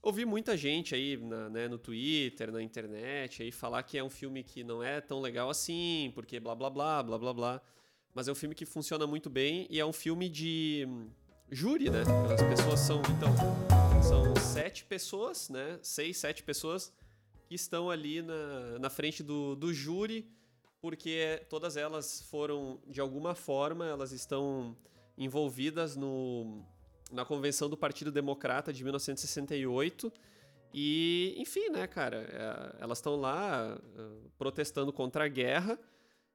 Ouvi 0.00 0.24
muita 0.24 0.56
gente 0.56 0.94
aí 0.94 1.16
na, 1.16 1.50
né, 1.50 1.68
no 1.68 1.76
Twitter, 1.76 2.52
na 2.52 2.62
internet, 2.62 3.42
aí 3.42 3.50
falar 3.50 3.82
que 3.82 3.98
é 3.98 4.04
um 4.04 4.08
filme 4.08 4.44
que 4.44 4.62
não 4.62 4.82
é 4.82 5.00
tão 5.00 5.20
legal 5.20 5.50
assim, 5.50 6.12
porque 6.14 6.38
blá 6.38 6.54
blá 6.54 6.70
blá, 6.70 7.02
blá 7.02 7.18
blá 7.18 7.34
blá. 7.34 7.62
Mas 8.14 8.28
é 8.28 8.32
um 8.32 8.34
filme 8.34 8.54
que 8.54 8.64
funciona 8.64 9.06
muito 9.06 9.28
bem 9.28 9.66
e 9.68 9.80
é 9.80 9.84
um 9.84 9.92
filme 9.92 10.28
de 10.28 10.86
hum, 10.88 11.10
júri, 11.50 11.90
né? 11.90 12.02
As 12.32 12.42
pessoas 12.42 12.80
são, 12.80 13.02
então, 13.02 14.02
são 14.02 14.36
sete 14.36 14.84
pessoas, 14.84 15.48
né? 15.48 15.78
Seis, 15.82 16.16
sete 16.16 16.42
pessoas 16.44 16.92
que 17.48 17.54
estão 17.54 17.90
ali 17.90 18.22
na, 18.22 18.78
na 18.78 18.90
frente 18.90 19.22
do, 19.22 19.56
do 19.56 19.74
júri, 19.74 20.30
porque 20.80 21.44
todas 21.48 21.76
elas 21.76 22.22
foram, 22.22 22.80
de 22.86 23.00
alguma 23.00 23.34
forma, 23.34 23.86
elas 23.86 24.12
estão 24.12 24.76
envolvidas 25.16 25.96
no, 25.96 26.64
na 27.10 27.24
convenção 27.24 27.68
do 27.68 27.76
Partido 27.76 28.12
Democrata 28.12 28.72
de 28.72 28.82
1968. 28.82 30.12
E, 30.72 31.34
enfim, 31.38 31.70
né, 31.70 31.86
cara, 31.86 32.28
é, 32.30 32.82
elas 32.82 32.98
estão 32.98 33.16
lá 33.16 33.76
uh, 33.76 34.30
protestando 34.38 34.92
contra 34.92 35.24
a 35.24 35.28
guerra 35.28 35.78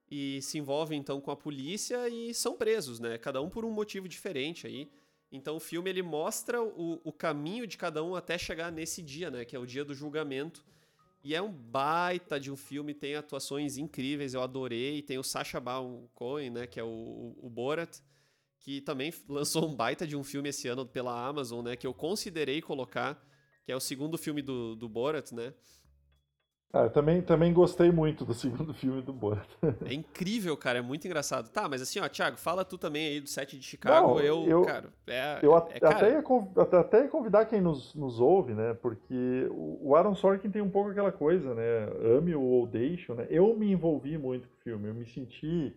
e 0.10 0.42
se 0.42 0.58
envolvem 0.58 1.00
então 1.00 1.22
com 1.22 1.32
a 1.32 1.36
polícia 1.36 2.10
e 2.10 2.34
são 2.34 2.58
presos, 2.58 3.00
né? 3.00 3.18
Cada 3.18 3.42
um 3.42 3.50
por 3.50 3.64
um 3.64 3.72
motivo 3.72 4.08
diferente 4.08 4.68
aí. 4.68 4.90
Então 5.32 5.56
o 5.56 5.60
filme 5.60 5.90
ele 5.90 6.04
mostra 6.04 6.62
o, 6.62 7.00
o 7.04 7.12
caminho 7.12 7.66
de 7.66 7.78
cada 7.78 8.04
um 8.04 8.16
até 8.16 8.38
chegar 8.38 8.72
nesse 8.72 9.02
dia, 9.02 9.32
né? 9.32 9.46
Que 9.46 9.56
é 9.56 9.60
o 9.60 9.66
dia 9.66 9.86
do 9.86 9.94
julgamento. 9.94 10.64
E 11.24 11.34
é 11.34 11.42
um 11.42 11.52
baita 11.52 12.40
de 12.40 12.52
um 12.52 12.56
filme, 12.58 12.94
tem 12.94 13.16
atuações 13.16 13.78
incríveis, 13.78 14.34
eu 14.34 14.42
adorei. 14.42 15.02
Tem 15.02 15.18
o 15.18 15.24
Sacha 15.24 15.60
Baron 15.60 16.08
Cohen, 16.14 16.50
né? 16.50 16.68
Que 16.68 16.80
é 16.80 16.84
o, 16.84 16.88
o, 16.88 17.48
o 17.48 17.50
Borat 17.50 18.00
que 18.64 18.80
também 18.80 19.14
lançou 19.28 19.68
um 19.68 19.76
baita 19.76 20.08
de 20.08 20.16
um 20.16 20.24
filme 20.24 20.50
esse 20.50 20.70
ano 20.70 20.86
pela 20.86 21.28
Amazon, 21.28 21.66
né? 21.66 21.76
Que 21.76 21.86
eu 21.86 21.94
considerei 21.94 22.62
colocar, 22.62 23.22
que 23.66 23.72
é 23.72 23.76
o 23.76 23.80
segundo 23.80 24.18
filme 24.18 24.42
do, 24.42 24.74
do 24.76 24.88
Borat, 24.88 25.34
né? 25.34 25.54
Ah, 26.72 26.84
eu 26.84 26.90
também, 26.90 27.22
também 27.22 27.54
gostei 27.54 27.92
muito 27.92 28.24
do 28.24 28.34
segundo 28.34 28.74
filme 28.74 29.02
do 29.02 29.12
Borat. 29.12 29.48
É 29.86 29.94
incrível, 29.94 30.56
cara, 30.56 30.80
é 30.80 30.82
muito 30.82 31.06
engraçado. 31.06 31.50
Tá, 31.50 31.68
mas 31.68 31.82
assim, 31.82 32.00
ó, 32.00 32.08
Thiago, 32.08 32.38
fala 32.38 32.64
tu 32.64 32.78
também 32.78 33.06
aí 33.06 33.20
do 33.20 33.28
set 33.28 33.60
de 33.60 33.66
Chicago. 33.66 34.08
Não, 34.08 34.20
eu, 34.22 34.46
eu, 34.48 34.62
cara, 34.62 34.90
é, 35.08 35.40
eu 35.44 35.56
é, 35.56 35.80
cara... 35.80 35.98
Até, 35.98 36.12
ia, 36.12 36.80
até 36.80 37.02
ia 37.04 37.10
convidar 37.10 37.46
quem 37.46 37.60
nos, 37.60 37.94
nos 37.94 38.22
ouve, 38.22 38.54
né? 38.54 38.74
Porque 38.76 39.46
o 39.52 39.94
Aaron 39.94 40.16
Sorkin 40.16 40.50
tem 40.50 40.62
um 40.62 40.70
pouco 40.70 40.90
aquela 40.90 41.12
coisa, 41.12 41.54
né? 41.54 41.90
Ame 42.18 42.34
ou 42.34 42.66
deixe, 42.66 43.14
né? 43.14 43.28
Eu 43.30 43.54
me 43.58 43.70
envolvi 43.70 44.18
muito 44.18 44.48
com 44.48 44.56
o 44.56 44.64
filme, 44.64 44.88
eu 44.88 44.96
me 44.96 45.06
senti 45.06 45.76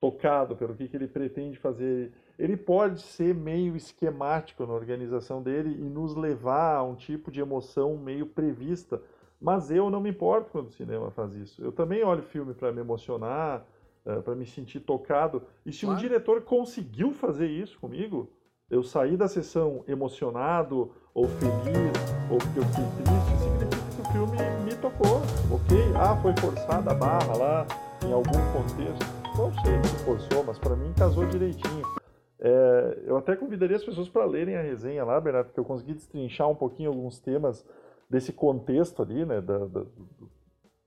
tocado 0.00 0.56
pelo 0.56 0.74
que, 0.74 0.88
que 0.88 0.96
ele 0.96 1.08
pretende 1.08 1.58
fazer 1.58 2.12
ele 2.38 2.56
pode 2.56 3.00
ser 3.00 3.34
meio 3.34 3.76
esquemático 3.76 4.66
na 4.66 4.72
organização 4.72 5.42
dele 5.42 5.70
e 5.70 5.88
nos 5.88 6.14
levar 6.14 6.76
a 6.76 6.82
um 6.82 6.94
tipo 6.94 7.30
de 7.30 7.40
emoção 7.40 7.96
meio 7.96 8.26
prevista. 8.26 9.00
Mas 9.40 9.70
eu 9.70 9.90
não 9.90 10.00
me 10.00 10.10
importo 10.10 10.50
quando 10.50 10.68
o 10.68 10.72
cinema 10.72 11.10
faz 11.10 11.34
isso. 11.34 11.62
Eu 11.62 11.70
também 11.70 12.02
olho 12.02 12.22
filme 12.22 12.54
para 12.54 12.72
me 12.72 12.80
emocionar, 12.80 13.64
eh, 14.04 14.20
para 14.20 14.34
me 14.34 14.46
sentir 14.46 14.80
tocado. 14.80 15.42
E 15.64 15.72
se 15.72 15.84
claro. 15.84 15.98
um 15.98 16.00
diretor 16.00 16.42
conseguiu 16.42 17.12
fazer 17.12 17.48
isso 17.48 17.78
comigo, 17.78 18.28
eu 18.70 18.82
saí 18.82 19.16
da 19.16 19.28
sessão 19.28 19.84
emocionado 19.86 20.90
ou 21.12 21.28
feliz 21.28 21.92
ou 22.30 22.38
porque 22.38 22.58
eu 22.58 22.64
fiquei 22.64 22.84
triste, 23.04 23.42
significa 23.42 23.94
que 23.94 24.00
o 24.00 24.12
filme 24.12 24.36
me 24.64 24.74
tocou, 24.76 25.20
ok? 25.50 25.78
Ah, 25.94 26.16
foi 26.20 26.34
forçada 26.38 26.90
a 26.90 26.94
barra 26.94 27.36
lá 27.36 27.66
em 28.04 28.12
algum 28.12 28.32
contexto. 28.52 29.04
Não 29.36 29.52
sei 29.62 29.82
se 29.84 30.04
forçou, 30.04 30.44
mas 30.44 30.58
para 30.58 30.74
mim 30.74 30.92
casou 30.96 31.26
direitinho. 31.26 32.03
É, 32.46 32.98
eu 33.06 33.16
até 33.16 33.34
convidaria 33.34 33.74
as 33.74 33.82
pessoas 33.82 34.06
para 34.06 34.26
lerem 34.26 34.54
a 34.54 34.60
resenha 34.60 35.02
lá, 35.02 35.18
Bernardo, 35.18 35.46
porque 35.46 35.60
eu 35.60 35.64
consegui 35.64 35.94
destrinchar 35.94 36.46
um 36.46 36.54
pouquinho 36.54 36.90
alguns 36.90 37.18
temas 37.18 37.66
desse 38.08 38.34
contexto 38.34 39.00
ali, 39.00 39.24
né, 39.24 39.40
da, 39.40 39.64
da, 39.64 39.86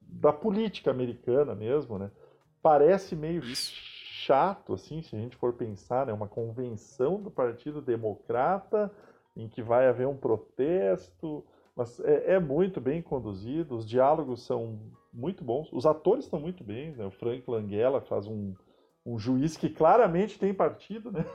da 0.02 0.32
política 0.32 0.92
americana 0.92 1.56
mesmo, 1.56 1.98
né. 1.98 2.12
Parece 2.62 3.16
meio 3.16 3.42
chato, 3.44 4.74
assim, 4.76 5.02
se 5.02 5.16
a 5.16 5.20
gente 5.20 5.36
for 5.36 5.52
pensar, 5.54 6.06
né, 6.06 6.14
uma 6.14 6.28
convenção 6.28 7.20
do 7.20 7.32
Partido 7.32 7.82
Democrata 7.82 8.92
em 9.36 9.50
que 9.50 9.64
vai 9.64 9.88
haver 9.88 10.08
um 10.08 10.16
protesto, 10.16 11.44
mas 11.76 12.00
é, 12.02 12.34
é 12.34 12.40
muito 12.40 12.80
bem 12.80 13.02
conduzido, 13.02 13.76
os 13.76 13.88
diálogos 13.88 14.46
são 14.46 14.78
muito 15.12 15.44
bons, 15.44 15.74
os 15.74 15.88
atores 15.88 16.26
estão 16.26 16.40
muito 16.40 16.64
bem, 16.64 16.92
né, 16.92 17.04
o 17.08 17.12
Frank 17.12 17.50
Langella 17.50 18.00
faz 18.02 18.28
um 18.28 18.54
um 19.08 19.18
juiz 19.18 19.56
que 19.56 19.70
claramente 19.70 20.38
tem 20.38 20.54
partido, 20.54 21.10
né? 21.14 21.26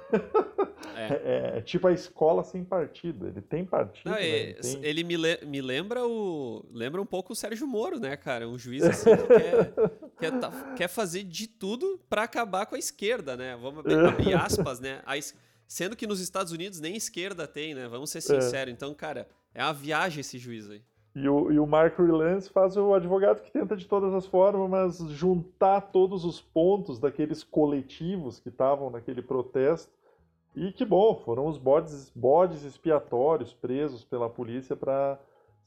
É. 0.95 1.07
é. 1.57 1.59
é, 1.59 1.61
tipo 1.63 1.87
a 1.87 1.93
escola 1.93 2.45
sem 2.45 2.63
partido. 2.63 3.27
Ele 3.27 3.41
tem 3.41 3.65
partido. 3.65 4.11
Não, 4.11 4.17
né? 4.17 4.27
ele, 4.27 4.55
tem... 4.55 4.85
ele 4.85 5.03
me, 5.03 5.17
le 5.17 5.39
me, 5.47 5.63
lembra 5.63 6.07
o. 6.07 6.63
Lembra 6.71 7.01
um 7.01 7.07
pouco 7.07 7.33
o 7.33 7.37
Sérgio 7.37 7.67
Moro, 7.67 7.99
né, 7.99 8.15
cara? 8.15 8.47
Um 8.47 8.59
juiz 8.59 8.83
assim 8.85 9.17
que 9.17 9.27
quer, 9.27 9.73
quer, 10.21 10.39
tá, 10.39 10.75
quer, 10.77 10.89
fazer 10.89 11.25
de 11.25 11.47
tudo 11.47 11.99
para 12.11 12.25
acabar 12.25 12.67
com 12.67 12.75
a 12.75 12.79
esquerda, 12.79 13.39
né? 13.39 13.57
Vamos 13.57 13.87
abrir 14.07 14.35
aspas, 14.35 14.79
né? 14.79 15.01
A, 15.07 15.15
sendo 15.67 15.97
que 15.97 16.07
nos 16.07 16.21
Estados 16.21 16.53
Unidos 16.53 16.79
nem 16.79 16.95
esquerda 16.95 17.49
tem, 17.49 17.75
né? 17.75 17.89
Vamos 17.89 18.11
ser 18.11 18.19
é. 18.19 18.21
sinceros. 18.21 18.75
Então, 18.75 18.93
cara, 18.93 19.27
é 19.55 19.65
uma 19.65 19.73
viagem 19.73 20.21
esse 20.21 20.37
juiz 20.37 20.69
aí. 20.69 20.83
E 21.15 21.29
o, 21.29 21.53
e 21.53 21.59
o 21.59 21.67
Mark 21.67 21.99
Rylance 21.99 22.49
faz 22.49 22.77
o 22.77 22.95
advogado 22.95 23.43
que 23.43 23.51
tenta 23.51 23.77
de 23.77 23.87
todas 23.87 24.15
as 24.15 24.27
formas 24.27 24.99
juntar 25.11 25.81
todos 25.93 26.25
os 26.25 26.41
pontos 26.41 26.99
daqueles 26.99 27.45
coletivos 27.45 28.41
que 28.41 28.49
estavam 28.49 28.89
naquele 28.89 29.21
protesto. 29.21 29.93
E 30.57 30.73
que 30.73 30.85
bom, 30.85 31.15
foram 31.17 31.47
os 31.47 31.59
bodes, 31.59 32.11
bodes 32.15 32.65
expiatórios 32.65 33.53
presos 33.53 34.05
pela 34.05 34.29
polícia 34.29 34.75
para 34.75 35.19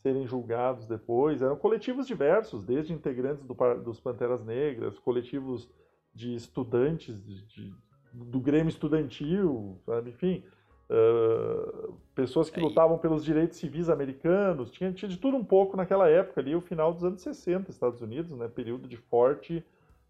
serem 0.01 0.27
julgados 0.27 0.87
depois. 0.87 1.41
Eram 1.41 1.55
coletivos 1.55 2.07
diversos, 2.07 2.63
desde 2.63 2.93
integrantes 2.93 3.43
do, 3.43 3.55
dos 3.83 3.99
Panteras 3.99 4.43
Negras, 4.43 4.97
coletivos 4.99 5.69
de 6.13 6.33
estudantes 6.35 7.19
de, 7.23 7.45
de, 7.47 7.73
do 8.13 8.39
Grêmio 8.39 8.69
Estudantil, 8.69 9.79
sabe? 9.85 10.11
enfim, 10.11 10.43
Uh, 10.87 11.95
pessoas 12.13 12.49
que 12.49 12.59
lutavam 12.59 12.97
pelos 12.97 13.25
direitos 13.25 13.57
civis 13.57 13.89
americanos, 13.89 14.69
tinha, 14.69 14.91
tinha 14.93 15.09
de 15.09 15.17
tudo 15.17 15.35
um 15.35 15.43
pouco 15.43 15.75
naquela 15.75 16.07
época 16.07 16.39
ali, 16.39 16.55
o 16.55 16.61
final 16.61 16.93
dos 16.93 17.03
anos 17.03 17.21
60, 17.21 17.71
Estados 17.71 18.01
Unidos, 18.01 18.31
né, 18.37 18.47
período 18.47 18.87
de 18.87 18.95
forte 18.95 19.65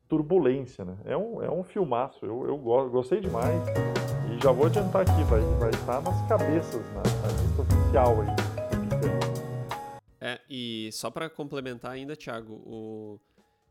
turbulência, 0.08 0.84
né, 0.84 0.98
é 1.06 1.16
um, 1.16 1.42
é 1.42 1.50
um 1.50 1.64
filmaço, 1.64 2.26
eu, 2.26 2.46
eu 2.46 2.58
gostei 2.90 3.22
demais, 3.22 3.64
e 4.30 4.44
já 4.44 4.52
vou 4.52 4.66
adiantar 4.66 5.02
aqui, 5.02 5.24
vai, 5.24 5.40
vai 5.58 5.70
estar 5.70 6.02
nas 6.02 6.28
cabeças, 6.28 6.86
na, 6.94 7.02
na 7.02 7.42
lista 7.42 7.62
oficial 7.62 8.22
aí. 8.22 8.28
É, 10.20 10.42
e 10.50 10.90
só 10.92 11.10
para 11.10 11.30
complementar 11.30 11.92
ainda, 11.92 12.16
Thiago, 12.16 12.54
o... 12.54 13.20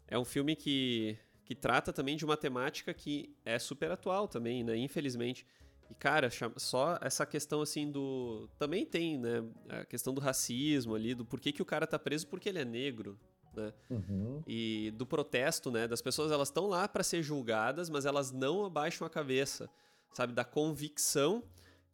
é 0.09 0.19
um 0.19 0.25
filme 0.25 0.57
que, 0.57 1.19
que 1.45 1.55
trata 1.55 1.93
também 1.93 2.17
de 2.17 2.25
uma 2.25 2.37
temática 2.37 2.95
que 2.95 3.37
é 3.45 3.59
super 3.59 3.91
atual 3.91 4.27
também, 4.27 4.65
né, 4.65 4.75
infelizmente, 4.77 5.47
e, 5.91 5.95
cara, 5.95 6.29
só 6.57 6.99
essa 7.01 7.27
questão 7.27 7.61
assim 7.61 7.91
do. 7.91 8.49
Também 8.59 8.85
tem, 8.85 9.19
né? 9.19 9.45
A 9.69 9.85
questão 9.85 10.15
do 10.15 10.21
racismo 10.21 10.95
ali, 10.95 11.15
do 11.15 11.25
porquê 11.25 11.53
que 11.53 11.63
o 11.63 11.65
cara 11.65 11.87
tá 11.87 11.99
preso 11.99 12.27
porque 12.27 12.49
ele 12.49 12.59
é 12.59 12.65
negro. 12.65 13.19
Né? 13.55 13.73
Uhum. 13.89 14.43
E 14.49 14.93
do 14.97 15.07
protesto, 15.07 15.71
né? 15.71 15.87
Das 15.87 16.03
pessoas, 16.03 16.33
elas 16.33 16.49
estão 16.49 16.67
lá 16.67 16.89
para 16.89 17.05
ser 17.05 17.23
julgadas, 17.23 17.89
mas 17.89 18.05
elas 18.05 18.33
não 18.33 18.65
abaixam 18.65 19.07
a 19.07 19.11
cabeça, 19.11 19.71
sabe? 20.13 20.33
Da 20.33 20.45
convicção 20.45 21.45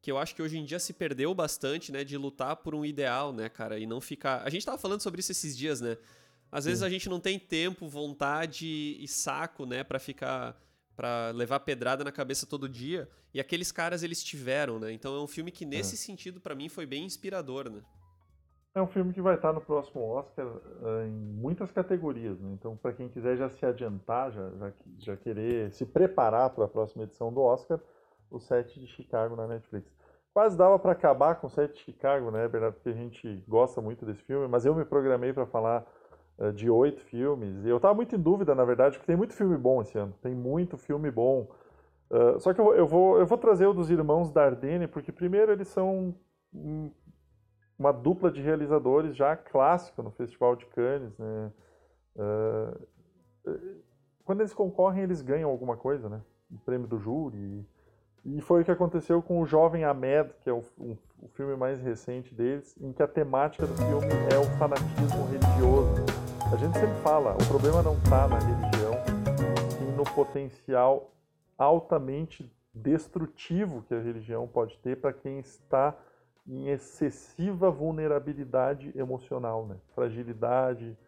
que 0.01 0.11
eu 0.11 0.17
acho 0.17 0.35
que 0.35 0.41
hoje 0.41 0.57
em 0.57 0.65
dia 0.65 0.79
se 0.79 0.95
perdeu 0.95 1.35
bastante, 1.35 1.93
né? 1.93 2.03
De 2.03 2.17
lutar 2.17 2.57
por 2.57 2.75
um 2.75 2.85
ideal, 2.85 3.33
né, 3.33 3.51
cara? 3.51 3.79
E 3.79 3.87
não 3.87 4.01
ficar. 4.01 4.43
A 4.43 4.49
gente 4.49 4.65
tava 4.65 4.79
falando 4.79 5.03
sobre 5.03 5.21
isso 5.21 5.33
esses 5.33 5.57
dias, 5.57 5.81
né? 5.81 5.99
Às 6.51 6.65
vezes 6.65 6.81
Sim. 6.81 6.87
a 6.87 6.89
gente 6.89 7.09
não 7.09 7.21
tem 7.21 7.39
tempo, 7.39 7.89
vontade 7.89 8.97
e 8.99 9.07
saco, 9.07 9.65
né, 9.65 9.85
para 9.85 9.99
ficar 9.99 10.61
para 11.01 11.31
levar 11.31 11.61
pedrada 11.61 12.05
na 12.05 12.13
cabeça 12.13 12.47
todo 12.47 12.69
dia. 12.69 13.09
E 13.33 13.41
aqueles 13.41 13.73
caras 13.73 14.03
eles 14.03 14.23
tiveram, 14.23 14.79
né? 14.79 14.93
Então 14.93 15.17
é 15.17 15.23
um 15.23 15.27
filme 15.27 15.51
que 15.51 15.65
nesse 15.65 15.95
é. 15.95 15.99
sentido 15.99 16.39
para 16.39 16.55
mim 16.55 16.69
foi 16.69 16.85
bem 16.85 17.07
inspirador, 17.07 17.71
né? 17.71 17.81
É 18.75 18.83
um 18.83 18.87
filme 18.87 19.15
que 19.15 19.23
vai 19.23 19.37
estar 19.37 19.51
no 19.51 19.63
próximo 19.63 20.03
Oscar 20.03 20.47
uh, 20.47 21.07
em 21.07 21.11
muitas 21.11 21.73
categorias, 21.73 22.39
né? 22.39 22.51
Então 22.53 22.77
para 22.77 22.93
quem 22.93 23.09
quiser 23.09 23.39
já 23.39 23.49
se 23.49 23.65
adiantar, 23.65 24.31
já, 24.31 24.51
já, 24.51 24.73
já 24.99 25.17
querer 25.17 25.73
se 25.73 25.87
preparar 25.87 26.51
para 26.51 26.67
a 26.67 26.69
próxima 26.69 27.05
edição 27.05 27.33
do 27.33 27.41
Oscar, 27.41 27.81
o 28.31 28.39
set 28.39 28.79
de 28.79 28.87
Chicago 28.89 29.35
na 29.35 29.47
Netflix. 29.47 29.91
Quase 30.35 30.55
dava 30.55 30.79
para 30.79 30.93
acabar 30.93 31.37
com 31.37 31.47
o 31.47 31.51
set 31.51 31.73
de 31.73 31.81
Chicago, 31.81 32.31
né, 32.31 32.47
Bernardo? 32.47 32.75
Porque 32.75 32.91
a 32.91 32.93
gente 32.93 33.43
gosta 33.49 33.81
muito 33.81 34.05
desse 34.05 34.23
filme, 34.25 34.47
mas 34.49 34.67
eu 34.67 34.75
me 34.75 34.85
programei 34.85 35.33
para 35.33 35.47
falar 35.47 35.83
de 36.55 36.71
oito 36.71 37.03
filmes. 37.03 37.65
E 37.65 37.69
eu 37.69 37.77
estava 37.77 37.95
muito 37.95 38.17
em 38.17 38.19
dúvida, 38.19 38.55
na 38.55 38.65
verdade, 38.65 38.97
porque 38.97 39.07
tem 39.07 39.17
muito 39.17 39.35
filme 39.35 39.57
bom 39.57 39.83
esse 39.83 39.99
ano. 39.99 40.15
Tem 40.23 40.35
muito 40.35 40.79
filme 40.79 41.11
bom. 41.11 41.49
Uh, 42.11 42.41
só 42.41 42.55
que 42.55 42.61
eu, 42.61 42.75
eu, 42.75 42.87
vou, 42.87 43.19
eu 43.19 43.27
vou 43.27 43.39
trazer 43.39 43.67
o 43.67 43.75
dos 43.75 43.91
irmãos 43.91 44.33
Dardenne, 44.33 44.87
porque 44.87 45.13
primeiro 45.13 45.53
eles 45.53 45.69
são 45.69 46.15
um, 46.53 46.91
uma 47.79 47.93
dupla 47.93 48.31
de 48.31 48.41
realizadores 48.41 49.15
já 49.15 49.37
clássico 49.37 50.03
no 50.03 50.11
Festival 50.11 50.57
de 50.57 50.67
Cannes, 50.67 51.17
né? 51.19 51.53
quando 54.25 54.41
eles 54.41 54.53
concorrem, 54.53 55.03
eles 55.03 55.23
ganham 55.23 55.49
alguma 55.49 55.77
coisa, 55.77 56.09
né? 56.09 56.21
O 56.51 56.59
prêmio 56.59 56.87
do 56.87 56.99
júri. 56.99 57.67
E 58.25 58.41
foi 58.43 58.61
o 58.61 58.65
que 58.65 58.71
aconteceu 58.71 59.23
com 59.23 59.41
o 59.41 59.47
Jovem 59.47 59.85
Ahmed, 59.85 60.35
que 60.41 60.51
é 60.51 60.53
o, 60.53 60.63
um, 60.79 60.97
o 61.23 61.29
filme 61.29 61.57
mais 61.57 61.81
recente 61.81 62.35
deles, 62.35 62.77
em 62.81 62.93
que 62.93 63.03
a 63.03 63.09
temática 63.09 63.67
do 63.67 63.75
filme 63.75 64.07
é 64.31 64.39
o 64.39 64.45
fanatismo 64.59 65.25
religioso. 65.27 66.20
A 66.53 66.57
gente 66.57 66.77
sempre 66.77 66.97
fala, 67.03 67.35
o 67.35 67.47
problema 67.47 67.81
não 67.81 67.95
está 67.95 68.27
na 68.27 68.39
religião, 68.39 68.95
sim 69.79 69.93
no 69.93 70.03
potencial 70.03 71.13
altamente 71.57 72.53
destrutivo 72.75 73.83
que 73.87 73.95
a 73.95 74.01
religião 74.01 74.49
pode 74.49 74.77
ter 74.79 75.01
para 75.01 75.13
quem 75.13 75.39
está 75.39 75.97
em 76.45 76.69
excessiva 76.69 77.71
vulnerabilidade 77.71 78.93
emocional, 78.97 79.65
né? 79.65 79.77
fragilidade, 79.95 80.99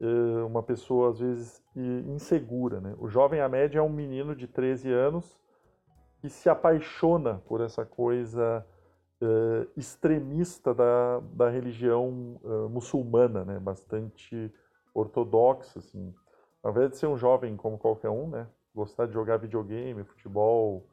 eh, 0.00 0.42
uma 0.46 0.62
pessoa 0.62 1.10
às 1.10 1.18
vezes 1.18 1.62
insegura. 1.76 2.80
Né? 2.80 2.94
O 2.98 3.08
jovem 3.08 3.40
Ahmed 3.42 3.76
é 3.76 3.82
um 3.82 3.90
menino 3.90 4.34
de 4.34 4.46
13 4.46 4.90
anos 4.90 5.38
que 6.22 6.30
se 6.30 6.48
apaixona 6.48 7.42
por 7.46 7.60
essa 7.60 7.84
coisa 7.84 8.66
uh, 9.22 9.68
extremista 9.76 10.74
da, 10.74 11.20
da 11.32 11.48
religião 11.48 12.40
uh, 12.42 12.68
muçulmana, 12.68 13.44
né? 13.44 13.58
bastante 13.60 14.52
ortodoxa. 14.94 15.78
Assim. 15.78 16.14
Ao 16.62 16.70
invés 16.70 16.90
de 16.90 16.96
ser 16.96 17.06
um 17.06 17.16
jovem 17.16 17.56
como 17.56 17.78
qualquer 17.78 18.10
um, 18.10 18.28
né? 18.28 18.46
gostar 18.74 19.06
de 19.06 19.12
jogar 19.12 19.38
videogame, 19.38 20.04
futebol 20.04 20.86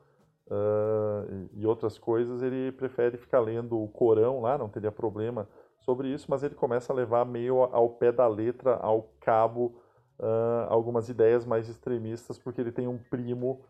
uh, 0.48 1.50
e 1.54 1.66
outras 1.68 2.00
coisas, 2.00 2.42
ele 2.42 2.72
prefere 2.72 3.16
ficar 3.18 3.40
lendo 3.40 3.80
o 3.80 3.88
Corão 3.88 4.42
lá, 4.42 4.58
não 4.58 4.70
teria 4.70 4.92
problema 4.92 5.48
sobre 5.80 6.08
isso, 6.08 6.26
mas 6.30 6.42
ele 6.42 6.56
começa 6.56 6.92
a 6.92 6.96
levar 6.96 7.26
meio 7.26 7.62
ao 7.62 7.90
pé 7.90 8.12
da 8.12 8.28
letra, 8.28 8.76
ao 8.78 9.04
cabo, 9.20 9.76
algumas 10.68 11.10
ideias 11.10 11.46
mais 11.46 11.70
extremistas, 11.70 12.40
porque 12.40 12.60
ele 12.60 12.72
tem 12.72 12.88
um 12.88 12.98
primo 12.98 13.62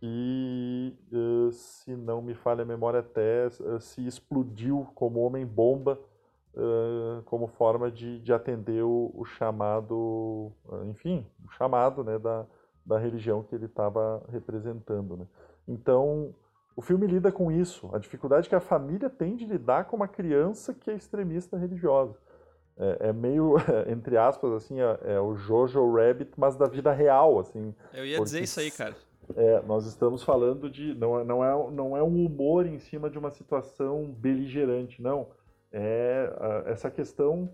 que, 0.00 0.96
uh, 1.12 1.50
se 1.50 1.96
não 1.96 2.22
me 2.22 2.34
falha 2.34 2.62
a 2.62 2.66
memória, 2.66 3.00
até 3.00 3.48
uh, 3.48 3.80
se 3.80 4.06
explodiu 4.06 4.86
como 4.94 5.20
homem-bomba 5.20 5.98
uh, 6.58 7.22
como 7.24 7.46
forma 7.46 7.90
de, 7.90 8.18
de 8.20 8.32
atender 8.32 8.82
o, 8.82 9.12
o 9.14 9.24
chamado, 9.24 10.52
enfim, 10.86 11.24
o 11.46 11.50
chamado 11.52 12.02
né, 12.04 12.18
da, 12.18 12.44
da 12.84 12.98
religião 12.98 13.42
que 13.42 13.54
ele 13.54 13.66
estava 13.66 14.22
representando. 14.30 15.16
Né? 15.16 15.26
Então, 15.66 16.34
o 16.76 16.82
filme 16.82 17.06
lida 17.06 17.30
com 17.30 17.50
isso, 17.50 17.90
a 17.92 17.98
dificuldade 17.98 18.48
que 18.48 18.54
a 18.54 18.60
família 18.60 19.10
tem 19.10 19.36
de 19.36 19.44
lidar 19.44 19.84
com 19.84 19.96
uma 19.96 20.08
criança 20.08 20.74
que 20.74 20.90
é 20.90 20.94
extremista 20.94 21.56
religiosa. 21.56 22.16
É, 22.76 23.08
é 23.08 23.12
meio, 23.12 23.56
entre 23.90 24.16
aspas, 24.16 24.52
assim, 24.52 24.80
é, 24.80 24.98
é, 25.02 25.20
o 25.20 25.34
Jojo 25.34 25.92
Rabbit, 25.92 26.30
mas 26.36 26.56
da 26.56 26.66
vida 26.66 26.92
real, 26.92 27.38
assim. 27.38 27.74
Eu 27.92 28.06
ia 28.06 28.20
dizer 28.20 28.42
isso 28.42 28.60
aí, 28.60 28.70
cara. 28.70 28.94
É, 29.36 29.60
nós 29.66 29.84
estamos 29.86 30.22
falando 30.22 30.70
de. 30.70 30.94
Não, 30.94 31.18
é, 31.18 31.24
não, 31.24 31.44
é, 31.44 31.70
não 31.70 31.96
é 31.96 32.02
um 32.02 32.24
humor 32.24 32.64
em 32.64 32.78
cima 32.78 33.10
de 33.10 33.18
uma 33.18 33.30
situação 33.30 34.06
beligerante, 34.06 35.02
não. 35.02 35.26
É, 35.70 36.32
essa 36.66 36.90
questão 36.90 37.50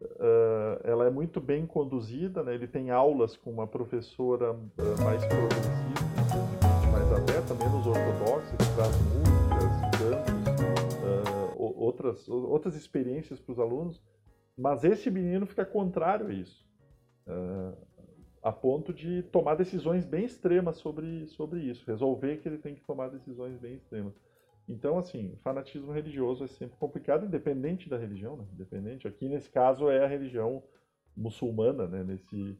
uh, 0.00 0.80
ela 0.82 1.06
é 1.06 1.10
muito 1.10 1.40
bem 1.40 1.66
conduzida, 1.66 2.42
né? 2.42 2.54
ele 2.54 2.66
tem 2.66 2.90
aulas 2.90 3.36
com 3.36 3.50
uma 3.50 3.66
professora 3.66 4.52
uh, 4.52 5.02
mais 5.04 5.24
progressista, 5.26 6.90
mais 6.90 7.12
aberta, 7.12 7.54
menos 7.54 7.86
ortodoxa, 7.86 8.56
que 8.56 8.74
traz 8.74 8.96
músicas, 9.02 9.80
cantos, 9.98 10.94
uh, 10.96 11.74
outras, 11.76 12.28
outras 12.28 12.74
experiências 12.74 13.38
para 13.40 13.52
os 13.52 13.58
alunos, 13.58 14.00
mas 14.56 14.84
esse 14.84 15.10
menino 15.10 15.46
fica 15.46 15.64
contrário 15.64 16.28
a 16.28 16.32
isso 16.32 16.68
a 18.42 18.50
ponto 18.50 18.92
de 18.92 19.22
tomar 19.24 19.54
decisões 19.54 20.04
bem 20.04 20.24
extremas 20.24 20.78
sobre, 20.78 21.26
sobre 21.28 21.60
isso, 21.60 21.84
resolver 21.86 22.38
que 22.38 22.48
ele 22.48 22.58
tem 22.58 22.74
que 22.74 22.80
tomar 22.82 23.08
decisões 23.08 23.58
bem 23.58 23.74
extremas. 23.74 24.14
Então, 24.70 24.96
assim, 24.96 25.36
fanatismo 25.42 25.90
religioso 25.90 26.44
é 26.44 26.46
sempre 26.46 26.78
complicado, 26.78 27.26
independente 27.26 27.88
da 27.88 27.98
religião, 27.98 28.36
né? 28.36 28.46
Independente. 28.52 29.08
Aqui, 29.08 29.28
nesse 29.28 29.50
caso, 29.50 29.90
é 29.90 30.04
a 30.04 30.06
religião 30.06 30.62
muçulmana, 31.16 31.88
né? 31.88 32.04
Nesse, 32.04 32.56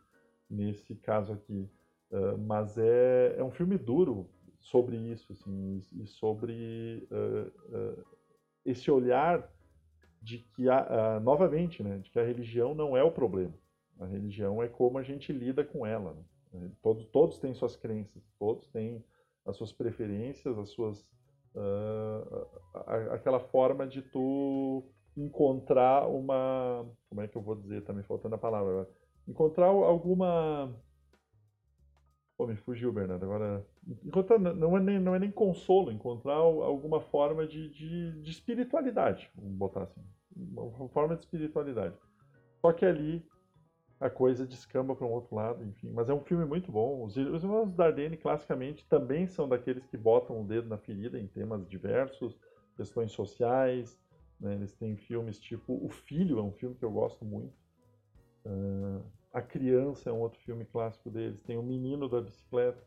nesse 0.51 0.97
caso 0.97 1.33
aqui. 1.33 1.71
Uh, 2.11 2.37
mas 2.37 2.77
é, 2.77 3.37
é 3.39 3.45
um 3.45 3.53
filme 3.53 3.79
duro 3.79 4.29
sobre 4.59 4.97
isso, 4.97 5.33
assim, 5.33 5.81
e 5.93 6.05
sobre 6.05 7.07
uh, 7.13 7.77
uh, 7.77 8.05
esse 8.67 8.91
olhar 8.91 9.49
de 10.21 10.39
que, 10.39 10.69
a, 10.69 11.21
novamente, 11.23 11.81
né? 11.81 11.99
De 11.99 12.11
que 12.11 12.19
a 12.19 12.25
religião 12.25 12.75
não 12.75 12.97
é 12.97 13.05
o 13.05 13.13
problema. 13.13 13.55
A 14.01 14.07
religião 14.07 14.61
é 14.61 14.67
como 14.67 14.99
a 14.99 15.03
gente 15.05 15.33
lida 15.33 15.63
com 15.63 15.87
ela. 15.87 16.17
Né? 16.53 16.71
Todos, 16.83 17.07
todos 17.07 17.39
têm 17.39 17.55
suas 17.55 17.77
crenças, 17.77 18.21
todos 18.37 18.67
têm 18.69 19.05
as 19.47 19.57
suas 19.57 19.73
preferências, 19.73 20.59
as 20.59 20.71
suas 20.71 21.07
uh, 21.55 23.13
aquela 23.13 23.41
forma 23.41 23.87
de 23.87 24.03
tu 24.03 24.85
encontrar 25.17 26.07
uma 26.07 26.87
como 27.09 27.21
é 27.21 27.29
que 27.29 27.37
eu 27.37 27.43
vou 27.43 27.57
dizer 27.57 27.83
tá 27.83 27.93
me 27.93 28.03
faltando 28.05 28.37
a 28.37 28.39
palavra 28.39 28.89
encontrar 29.27 29.67
alguma 29.67 30.73
Pô, 32.41 32.47
me 32.47 32.57
fugiu, 32.57 32.91
Bernardo. 32.91 33.23
Agora, 33.23 33.67
encontrar, 34.03 34.39
não, 34.39 34.75
é 34.75 34.81
nem, 34.81 34.99
não 34.99 35.15
é 35.15 35.19
nem 35.19 35.31
consolo, 35.31 35.93
encontrar 35.93 36.37
alguma 36.37 36.99
forma 36.99 37.47
de, 37.47 37.69
de, 37.69 38.23
de 38.23 38.31
espiritualidade, 38.31 39.31
vamos 39.37 39.59
botar 39.59 39.83
assim. 39.83 40.01
Uma 40.35 40.89
forma 40.89 41.17
de 41.17 41.21
espiritualidade. 41.21 41.95
Só 42.63 42.73
que 42.73 42.87
ali 42.87 43.23
a 44.01 44.09
coisa 44.09 44.47
descamba 44.47 44.97
para 44.97 45.07
um 45.07 45.13
outro 45.13 45.37
lado, 45.37 45.63
enfim. 45.63 45.91
Mas 45.93 46.09
é 46.09 46.15
um 46.15 46.23
filme 46.23 46.47
muito 46.47 46.73
bom. 46.73 47.05
Os, 47.05 47.17
os 47.17 47.45
irmãos 47.45 47.71
Dardenne, 47.75 48.17
classicamente, 48.17 48.87
também 48.89 49.27
são 49.27 49.47
daqueles 49.47 49.87
que 49.87 49.97
botam 49.99 50.41
o 50.41 50.45
dedo 50.45 50.69
na 50.69 50.79
ferida 50.79 51.21
em 51.21 51.27
temas 51.27 51.69
diversos, 51.69 52.39
questões 52.77 53.13
sociais. 53.13 54.01
Né? 54.41 54.55
Eles 54.55 54.73
têm 54.75 54.97
filmes 54.97 55.39
tipo 55.39 55.79
O 55.85 55.91
Filho, 55.91 56.39
é 56.39 56.43
um 56.43 56.53
filme 56.53 56.75
que 56.75 56.85
eu 56.85 56.91
gosto 56.91 57.27
muito. 57.27 57.53
Uh, 58.47 59.05
a 59.35 59.43
Criança 59.43 60.09
é 60.09 60.13
um 60.13 60.21
outro 60.21 60.41
filme 60.41 60.65
clássico 60.65 61.11
deles. 61.11 61.43
Tem 61.43 61.59
O 61.59 61.63
Menino 61.63 62.09
da 62.09 62.23
Bicicleta. 62.23 62.83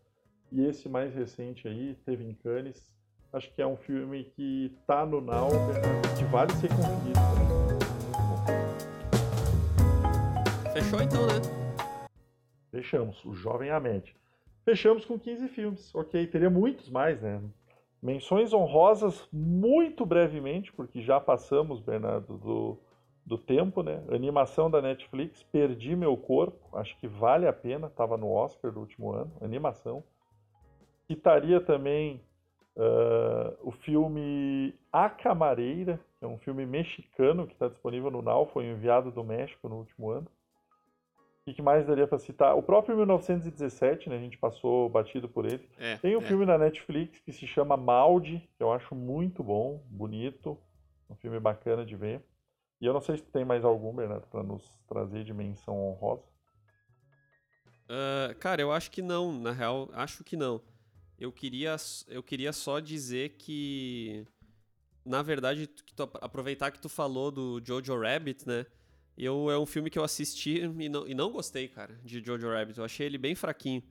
E 0.51 0.65
esse 0.65 0.89
mais 0.89 1.13
recente 1.13 1.67
aí, 1.67 1.95
teve 2.05 2.23
em 2.23 2.33
Cannes. 2.33 2.91
Acho 3.31 3.53
que 3.53 3.61
é 3.61 3.67
um 3.67 3.77
filme 3.77 4.23
que 4.35 4.75
está 4.79 5.05
no 5.05 5.21
Now, 5.21 5.49
que 6.17 6.23
vale 6.25 6.51
ser 6.53 6.69
conferido 6.69 7.13
também. 7.13 7.82
Fechou 10.83 11.01
então, 11.01 11.25
né? 11.25 11.33
Fechamos. 12.69 13.23
O 13.23 13.33
Jovem 13.33 13.69
Ahmed. 13.69 14.13
Fechamos 14.65 15.05
com 15.05 15.17
15 15.17 15.47
filmes. 15.47 15.95
Ok, 15.95 16.27
teria 16.27 16.49
muitos 16.49 16.89
mais, 16.89 17.21
né? 17.21 17.41
Menções 18.01 18.53
honrosas, 18.53 19.27
muito 19.31 20.05
brevemente, 20.05 20.73
porque 20.73 21.01
já 21.01 21.21
passamos, 21.21 21.79
Bernardo, 21.79 22.37
do, 22.37 22.77
do 23.25 23.37
tempo, 23.37 23.81
né? 23.81 24.03
Animação 24.09 24.69
da 24.69 24.81
Netflix, 24.81 25.41
Perdi 25.43 25.95
Meu 25.95 26.17
Corpo, 26.17 26.75
acho 26.77 26.97
que 26.99 27.07
vale 27.07 27.47
a 27.47 27.53
pena, 27.53 27.87
estava 27.87 28.17
no 28.17 28.29
Oscar 28.29 28.69
do 28.69 28.81
último 28.81 29.13
ano, 29.13 29.31
animação. 29.41 30.03
Citaria 31.07 31.61
também 31.61 32.21
uh, 32.75 33.55
o 33.61 33.71
filme 33.71 34.75
A 34.91 35.09
Camareira, 35.09 35.97
que 36.19 36.25
é 36.25 36.27
um 36.27 36.37
filme 36.39 36.65
mexicano 36.65 37.47
que 37.47 37.53
está 37.53 37.69
disponível 37.69 38.11
no 38.11 38.21
Now, 38.21 38.47
foi 38.47 38.65
enviado 38.65 39.11
do 39.11 39.23
México 39.23 39.69
no 39.69 39.77
último 39.77 40.09
ano. 40.09 40.27
O 41.45 41.53
que 41.53 41.61
mais 41.61 41.85
daria 41.85 42.07
para 42.07 42.19
citar? 42.19 42.55
O 42.57 42.63
próprio 42.63 42.95
1917, 42.95 44.09
né? 44.09 44.15
A 44.15 44.19
gente 44.19 44.37
passou 44.37 44.87
batido 44.87 45.27
por 45.27 45.45
ele. 45.45 45.67
É, 45.77 45.97
Tem 45.97 46.15
um 46.15 46.21
é. 46.21 46.25
filme 46.25 46.45
na 46.45 46.57
Netflix 46.57 47.19
que 47.19 47.33
se 47.33 47.45
chama 47.45 47.75
Maldi, 47.75 48.49
que 48.55 48.63
eu 48.63 48.71
acho 48.71 48.95
muito 48.95 49.43
bom, 49.43 49.83
bonito. 49.89 50.57
Um 51.09 51.15
filme 51.15 51.39
bacana 51.39 51.85
de 51.85 51.97
ver. 51.97 52.23
E 52.79 52.85
eu 52.85 52.93
não 52.93 53.01
sei 53.01 53.17
se 53.17 53.23
tem 53.23 53.43
mais 53.43 53.65
algum, 53.65 53.93
Bernardo, 53.93 54.25
para 54.27 54.41
nos 54.41 54.63
trazer 54.87 55.25
de 55.25 55.33
menção 55.33 55.77
honrosa. 55.77 56.23
Uh, 57.89 58.33
cara, 58.39 58.61
eu 58.61 58.71
acho 58.71 58.89
que 58.89 59.01
não. 59.01 59.37
Na 59.37 59.51
real, 59.51 59.89
acho 59.93 60.23
que 60.23 60.37
não. 60.37 60.61
Eu 61.19 61.31
queria, 61.31 61.75
eu 62.07 62.23
queria 62.23 62.51
só 62.51 62.79
dizer 62.79 63.35
que, 63.37 64.25
na 65.05 65.21
verdade, 65.21 65.67
que 65.67 65.93
tu, 65.93 66.09
aproveitar 66.21 66.71
que 66.71 66.81
tu 66.81 66.89
falou 66.89 67.31
do 67.31 67.61
Jojo 67.63 67.99
Rabbit, 67.99 68.47
né? 68.47 68.65
Eu, 69.17 69.49
é 69.49 69.57
um 69.57 69.65
filme 69.65 69.89
que 69.89 69.99
eu 69.99 70.03
assisti 70.03 70.61
e 70.61 70.89
não, 70.89 71.07
e 71.07 71.13
não 71.13 71.31
gostei, 71.31 71.67
cara, 71.67 71.99
de 72.03 72.23
Jojo 72.23 72.49
Rabbit. 72.49 72.77
Eu 72.79 72.85
achei 72.85 73.05
ele 73.05 73.17
bem 73.17 73.35
fraquinho. 73.35 73.83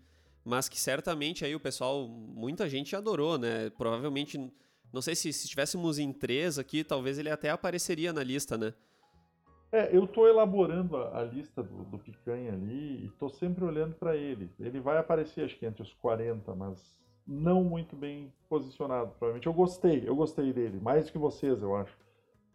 Mas 0.45 0.69
que 0.69 0.79
certamente 0.79 1.45
aí 1.45 1.55
o 1.55 1.61
pessoal, 1.61 2.09
muita 2.09 2.69
gente 2.69 2.97
adorou, 2.97 3.39
né? 3.39 3.71
Provavelmente, 3.71 4.53
não 4.93 5.01
sei 5.01 5.15
se, 5.15 5.33
se 5.33 5.45
estivéssemos 5.45 5.99
em 5.99 6.13
três 6.13 6.59
aqui, 6.59 6.83
talvez 6.83 7.19
ele 7.19 7.31
até 7.31 7.51
apareceria 7.51 8.13
na 8.13 8.25
lista, 8.25 8.59
né? 8.59 8.75
É, 9.71 9.97
eu 9.97 10.05
estou 10.05 10.29
elaborando 10.29 10.97
a, 10.97 11.21
a 11.21 11.25
lista 11.25 11.63
do, 11.63 11.85
do, 11.85 11.99
Picanha 11.99 12.53
ali 12.53 13.05
e 13.05 13.07
estou 13.07 13.31
sempre 13.31 13.65
olhando 13.65 13.95
para 13.95 14.15
ele. 14.15 14.51
Ele 14.61 14.81
vai 14.81 14.99
aparecer, 14.99 15.45
acho 15.45 15.59
que 15.59 15.65
entre 15.65 15.83
os 15.83 15.95
40, 15.95 16.55
mas 16.55 17.01
não 17.27 17.65
muito 17.65 17.97
bem 17.97 18.31
posicionado, 18.51 19.13
provavelmente. 19.13 19.47
Eu 19.47 19.55
gostei, 19.55 20.07
eu 20.07 20.15
gostei 20.15 20.53
dele, 20.53 20.79
mais 20.79 21.07
do 21.07 21.13
que 21.13 21.19
vocês, 21.19 21.63
eu 21.63 21.75
acho. 21.75 21.97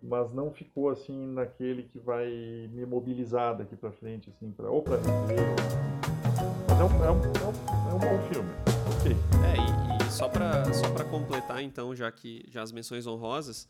Mas 0.01 0.31
não 0.33 0.51
ficou 0.51 0.89
assim 0.89 1.27
naquele 1.33 1.83
que 1.83 1.97
vai 1.99 2.27
me 2.71 2.85
mobilizar 2.85 3.57
daqui 3.57 3.75
para 3.75 3.91
frente, 3.91 4.29
assim, 4.29 4.51
pra, 4.51 4.69
ou 4.69 4.81
para. 4.81 4.97
Mas 6.67 6.79
é 6.79 6.83
um, 6.83 7.03
é, 7.03 7.11
um, 7.11 7.21
é, 7.21 7.45
um, 7.45 7.89
é 7.89 7.93
um 7.93 7.99
bom 7.99 8.31
filme. 8.31 8.49
Ok. 8.99 9.11
É, 9.43 10.03
e, 10.03 10.07
e 10.07 10.11
só 10.11 10.29
para 10.29 10.71
só 10.73 10.87
completar, 11.09 11.63
então, 11.63 11.95
já 11.95 12.11
que 12.11 12.45
já 12.49 12.61
as 12.61 12.71
menções 12.71 13.07
honrosas 13.07 13.67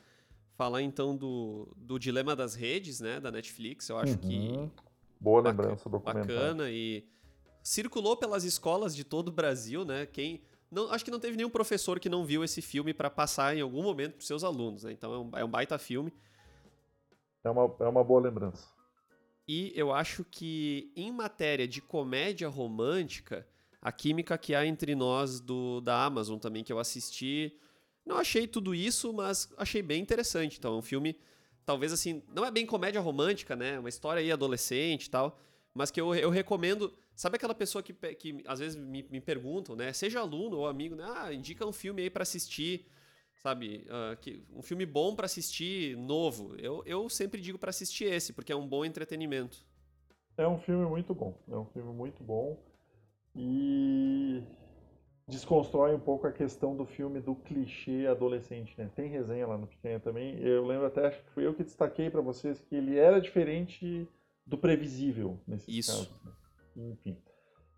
falar 0.57 0.81
então 0.81 1.15
do, 1.15 1.71
do 1.77 1.99
Dilema 1.99 2.35
das 2.35 2.55
Redes, 2.55 2.99
né, 2.99 3.19
da 3.19 3.31
Netflix. 3.31 3.87
Eu 3.87 3.97
acho 3.99 4.13
uhum. 4.13 4.17
que. 4.17 4.71
Boa 5.19 5.41
lembrança 5.41 5.89
do 5.89 5.99
Bacana 5.99 6.69
e 6.69 7.07
circulou 7.63 8.17
pelas 8.17 8.43
escolas 8.43 8.95
de 8.95 9.03
todo 9.03 9.29
o 9.29 9.31
Brasil, 9.31 9.85
né? 9.85 10.05
Quem. 10.05 10.41
Não, 10.69 10.91
acho 10.91 11.05
que 11.05 11.11
não 11.11 11.19
teve 11.19 11.37
nenhum 11.37 11.49
professor 11.49 11.99
que 11.99 12.09
não 12.09 12.25
viu 12.25 12.43
esse 12.43 12.61
filme 12.61 12.93
para 12.93 13.09
passar 13.09 13.55
em 13.55 13.61
algum 13.61 13.83
momento 13.83 14.13
para 14.13 14.25
seus 14.25 14.43
alunos, 14.43 14.83
né? 14.83 14.91
Então 14.91 15.13
é 15.13 15.17
um, 15.17 15.37
é 15.39 15.45
um 15.45 15.49
baita 15.49 15.77
filme. 15.77 16.13
É 17.43 17.49
uma, 17.49 17.75
é 17.79 17.87
uma 17.87 18.03
boa 18.03 18.21
lembrança. 18.21 18.67
E 19.47 19.71
eu 19.75 19.93
acho 19.93 20.25
que 20.25 20.91
em 20.95 21.11
matéria 21.11 21.65
de 21.67 21.81
comédia 21.81 22.49
romântica, 22.49 23.47
a 23.81 23.91
química 23.91 24.37
que 24.37 24.53
há 24.53 24.65
entre 24.65 24.93
nós 24.93 25.39
do 25.39 25.79
da 25.79 26.03
Amazon 26.03 26.37
também, 26.37 26.63
que 26.63 26.73
eu 26.73 26.79
assisti, 26.79 27.57
não 28.05 28.17
achei 28.17 28.47
tudo 28.47 28.73
isso, 28.73 29.13
mas 29.13 29.53
achei 29.57 29.81
bem 29.81 30.01
interessante. 30.01 30.57
Então, 30.57 30.75
é 30.75 30.77
um 30.77 30.81
filme, 30.81 31.17
talvez 31.65 31.93
assim, 31.93 32.23
não 32.33 32.45
é 32.45 32.51
bem 32.51 32.65
comédia 32.65 33.01
romântica, 33.01 33.55
né? 33.55 33.79
Uma 33.79 33.89
história 33.89 34.21
aí 34.21 34.31
adolescente 34.31 35.05
e 35.05 35.09
tal, 35.09 35.39
mas 35.73 35.91
que 35.91 35.99
eu, 35.99 36.15
eu 36.15 36.29
recomendo. 36.29 36.93
Sabe 37.17 37.35
aquela 37.35 37.55
pessoa 37.55 37.81
que, 37.81 37.93
que 37.93 38.43
às 38.45 38.59
vezes 38.59 38.75
me, 38.75 39.01
me 39.09 39.19
perguntam, 39.19 39.75
né? 39.75 39.91
Seja 39.91 40.19
aluno 40.19 40.57
ou 40.57 40.67
amigo, 40.67 40.95
né? 40.95 41.03
Ah, 41.03 41.33
indica 41.33 41.65
um 41.65 41.73
filme 41.73 42.03
aí 42.03 42.11
para 42.11 42.21
assistir, 42.21 42.85
sabe? 43.41 43.87
Uh, 43.87 44.15
que, 44.17 44.45
um 44.53 44.61
filme 44.61 44.85
bom 44.85 45.15
para 45.15 45.25
assistir, 45.25 45.97
novo. 45.97 46.55
Eu, 46.59 46.83
eu 46.85 47.09
sempre 47.09 47.41
digo 47.41 47.57
para 47.57 47.71
assistir 47.71 48.05
esse, 48.05 48.33
porque 48.33 48.51
é 48.51 48.55
um 48.55 48.67
bom 48.67 48.85
entretenimento. 48.85 49.65
É 50.37 50.47
um 50.47 50.59
filme 50.59 50.85
muito 50.85 51.15
bom. 51.15 51.35
É 51.51 51.55
um 51.55 51.65
filme 51.65 51.91
muito 51.91 52.23
bom. 52.23 52.55
E 53.35 54.43
desconstrói 55.27 55.95
um 55.95 55.99
pouco 55.99 56.27
a 56.27 56.31
questão 56.31 56.77
do 56.77 56.85
filme 56.85 57.19
do 57.19 57.33
clichê 57.33 58.05
adolescente, 58.05 58.75
né? 58.77 58.91
Tem 58.95 59.09
resenha 59.09 59.47
lá 59.47 59.57
no 59.57 59.65
Picanha 59.65 59.99
também. 59.99 60.39
Eu 60.39 60.67
lembro 60.67 60.85
até, 60.85 61.07
acho 61.07 61.23
que 61.23 61.31
fui 61.31 61.47
eu 61.47 61.55
que 61.55 61.63
destaquei 61.63 62.11
para 62.11 62.21
vocês 62.21 62.59
que 62.61 62.75
ele 62.75 62.95
era 62.95 63.19
diferente 63.19 64.07
do 64.45 64.55
previsível 64.55 65.39
nesses 65.47 65.67
Isso. 65.67 65.91
casos. 65.91 66.23
Né? 66.23 66.36
Enfim. 66.77 67.17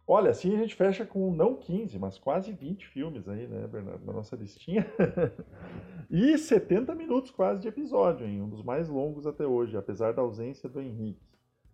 Olha, 0.05 0.31
assim 0.31 0.55
a 0.55 0.57
gente 0.57 0.73
fecha 0.73 1.05
com 1.05 1.31
não 1.31 1.55
15, 1.55 1.99
mas 1.99 2.17
quase 2.17 2.51
20 2.51 2.87
filmes 2.87 3.27
aí, 3.29 3.47
né, 3.47 3.67
Bernardo, 3.67 4.03
na 4.03 4.11
nossa 4.11 4.35
listinha. 4.35 4.85
e 6.09 6.35
70 6.35 6.95
minutos 6.95 7.29
quase 7.29 7.61
de 7.61 7.67
episódio, 7.67 8.25
hein? 8.25 8.41
Um 8.41 8.49
dos 8.49 8.63
mais 8.63 8.89
longos 8.89 9.27
até 9.27 9.45
hoje, 9.45 9.77
apesar 9.77 10.13
da 10.13 10.23
ausência 10.23 10.67
do 10.67 10.81
Henrique. 10.81 11.29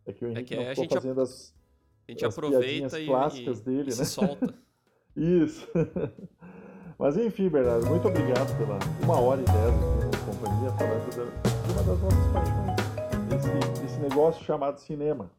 É 0.05 0.11
que 0.11 0.25
o 0.25 0.27
é 0.27 0.31
Henrique 0.31 0.53
é 0.53 0.65
não 0.65 0.75
ficou 0.75 0.89
fazendo 0.89 1.21
as, 1.21 1.55
a 2.05 2.11
gente 2.11 2.25
as 2.25 2.37
aproveita 2.37 2.99
e, 2.99 3.05
clássicas 3.05 3.59
e, 3.61 3.63
dele, 3.63 3.91
e 3.93 3.97
né? 3.97 4.05
solta. 4.05 4.53
Isso. 5.15 5.65
Mas 6.99 7.15
enfim, 7.15 7.47
Bernardo, 7.47 7.87
muito 7.87 8.07
obrigado 8.07 8.57
pela 8.57 8.77
uma 9.01 9.17
hora 9.17 9.41
e 9.41 9.45
dez 9.45 9.55
na 9.55 10.33
companhia, 10.33 10.69
falando 10.71 11.09
de 11.09 11.71
uma 11.71 11.83
das 11.83 12.01
nossas 12.01 12.33
paixões, 12.33 13.79
esse, 13.79 13.85
esse 13.85 13.99
negócio 14.01 14.43
chamado 14.43 14.77
cinema. 14.77 15.31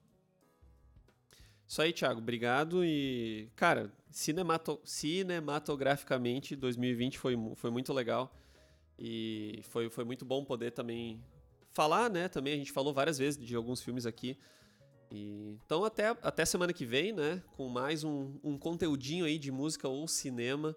Isso 1.66 1.82
aí, 1.82 1.93
Thiago, 1.93 2.20
obrigado. 2.20 2.84
E, 2.84 3.48
cara, 3.56 3.93
cinemato 4.10 4.80
cinematograficamente, 4.84 6.55
2020 6.55 7.18
foi, 7.18 7.36
foi 7.56 7.70
muito 7.70 7.93
legal. 7.93 8.32
E 8.98 9.60
foi, 9.64 9.90
foi 9.90 10.05
muito 10.05 10.24
bom 10.24 10.44
poder 10.44 10.70
também 10.70 11.20
falar, 11.72 12.09
né? 12.09 12.28
Também 12.28 12.55
a 12.55 12.56
gente 12.56 12.72
falou 12.72 12.94
várias 12.94 13.18
vezes 13.18 13.38
de 13.44 13.55
alguns 13.55 13.82
filmes 13.82 14.06
aqui. 14.06 14.38
E, 15.10 15.59
então 15.64 15.84
até, 15.84 16.09
até 16.22 16.44
semana 16.44 16.72
que 16.72 16.86
vem, 16.86 17.12
né? 17.12 17.43
Com 17.56 17.68
mais 17.68 18.05
um, 18.05 18.38
um 18.43 18.56
conteúdinho 18.56 19.24
aí 19.24 19.38
de 19.38 19.51
música 19.51 19.88
ou 19.88 20.06
cinema. 20.06 20.74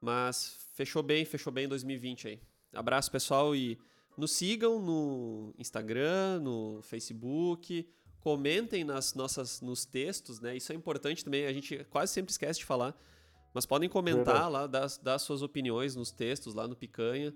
Mas 0.00 0.56
fechou 0.74 1.02
bem, 1.02 1.24
fechou 1.24 1.52
bem 1.52 1.68
2020 1.68 2.28
aí. 2.28 2.40
Abraço, 2.72 3.10
pessoal, 3.10 3.54
e 3.54 3.78
nos 4.16 4.32
sigam 4.32 4.80
no 4.80 5.52
Instagram, 5.58 6.40
no 6.40 6.80
Facebook, 6.82 7.86
comentem 8.20 8.84
nas 8.84 9.14
nossas 9.14 9.60
nos 9.60 9.84
textos, 9.84 10.40
né? 10.40 10.56
Isso 10.56 10.72
é 10.72 10.74
importante 10.74 11.24
também, 11.24 11.46
a 11.46 11.52
gente 11.52 11.84
quase 11.84 12.12
sempre 12.12 12.30
esquece 12.30 12.60
de 12.60 12.64
falar. 12.64 12.96
Mas 13.52 13.66
podem 13.66 13.88
comentar 13.88 14.24
Verdade. 14.24 14.52
lá, 14.52 14.66
dar, 14.66 14.86
dar 15.02 15.18
suas 15.18 15.42
opiniões 15.42 15.96
nos 15.96 16.12
textos 16.12 16.54
lá 16.54 16.68
no 16.68 16.76
Picanha. 16.76 17.34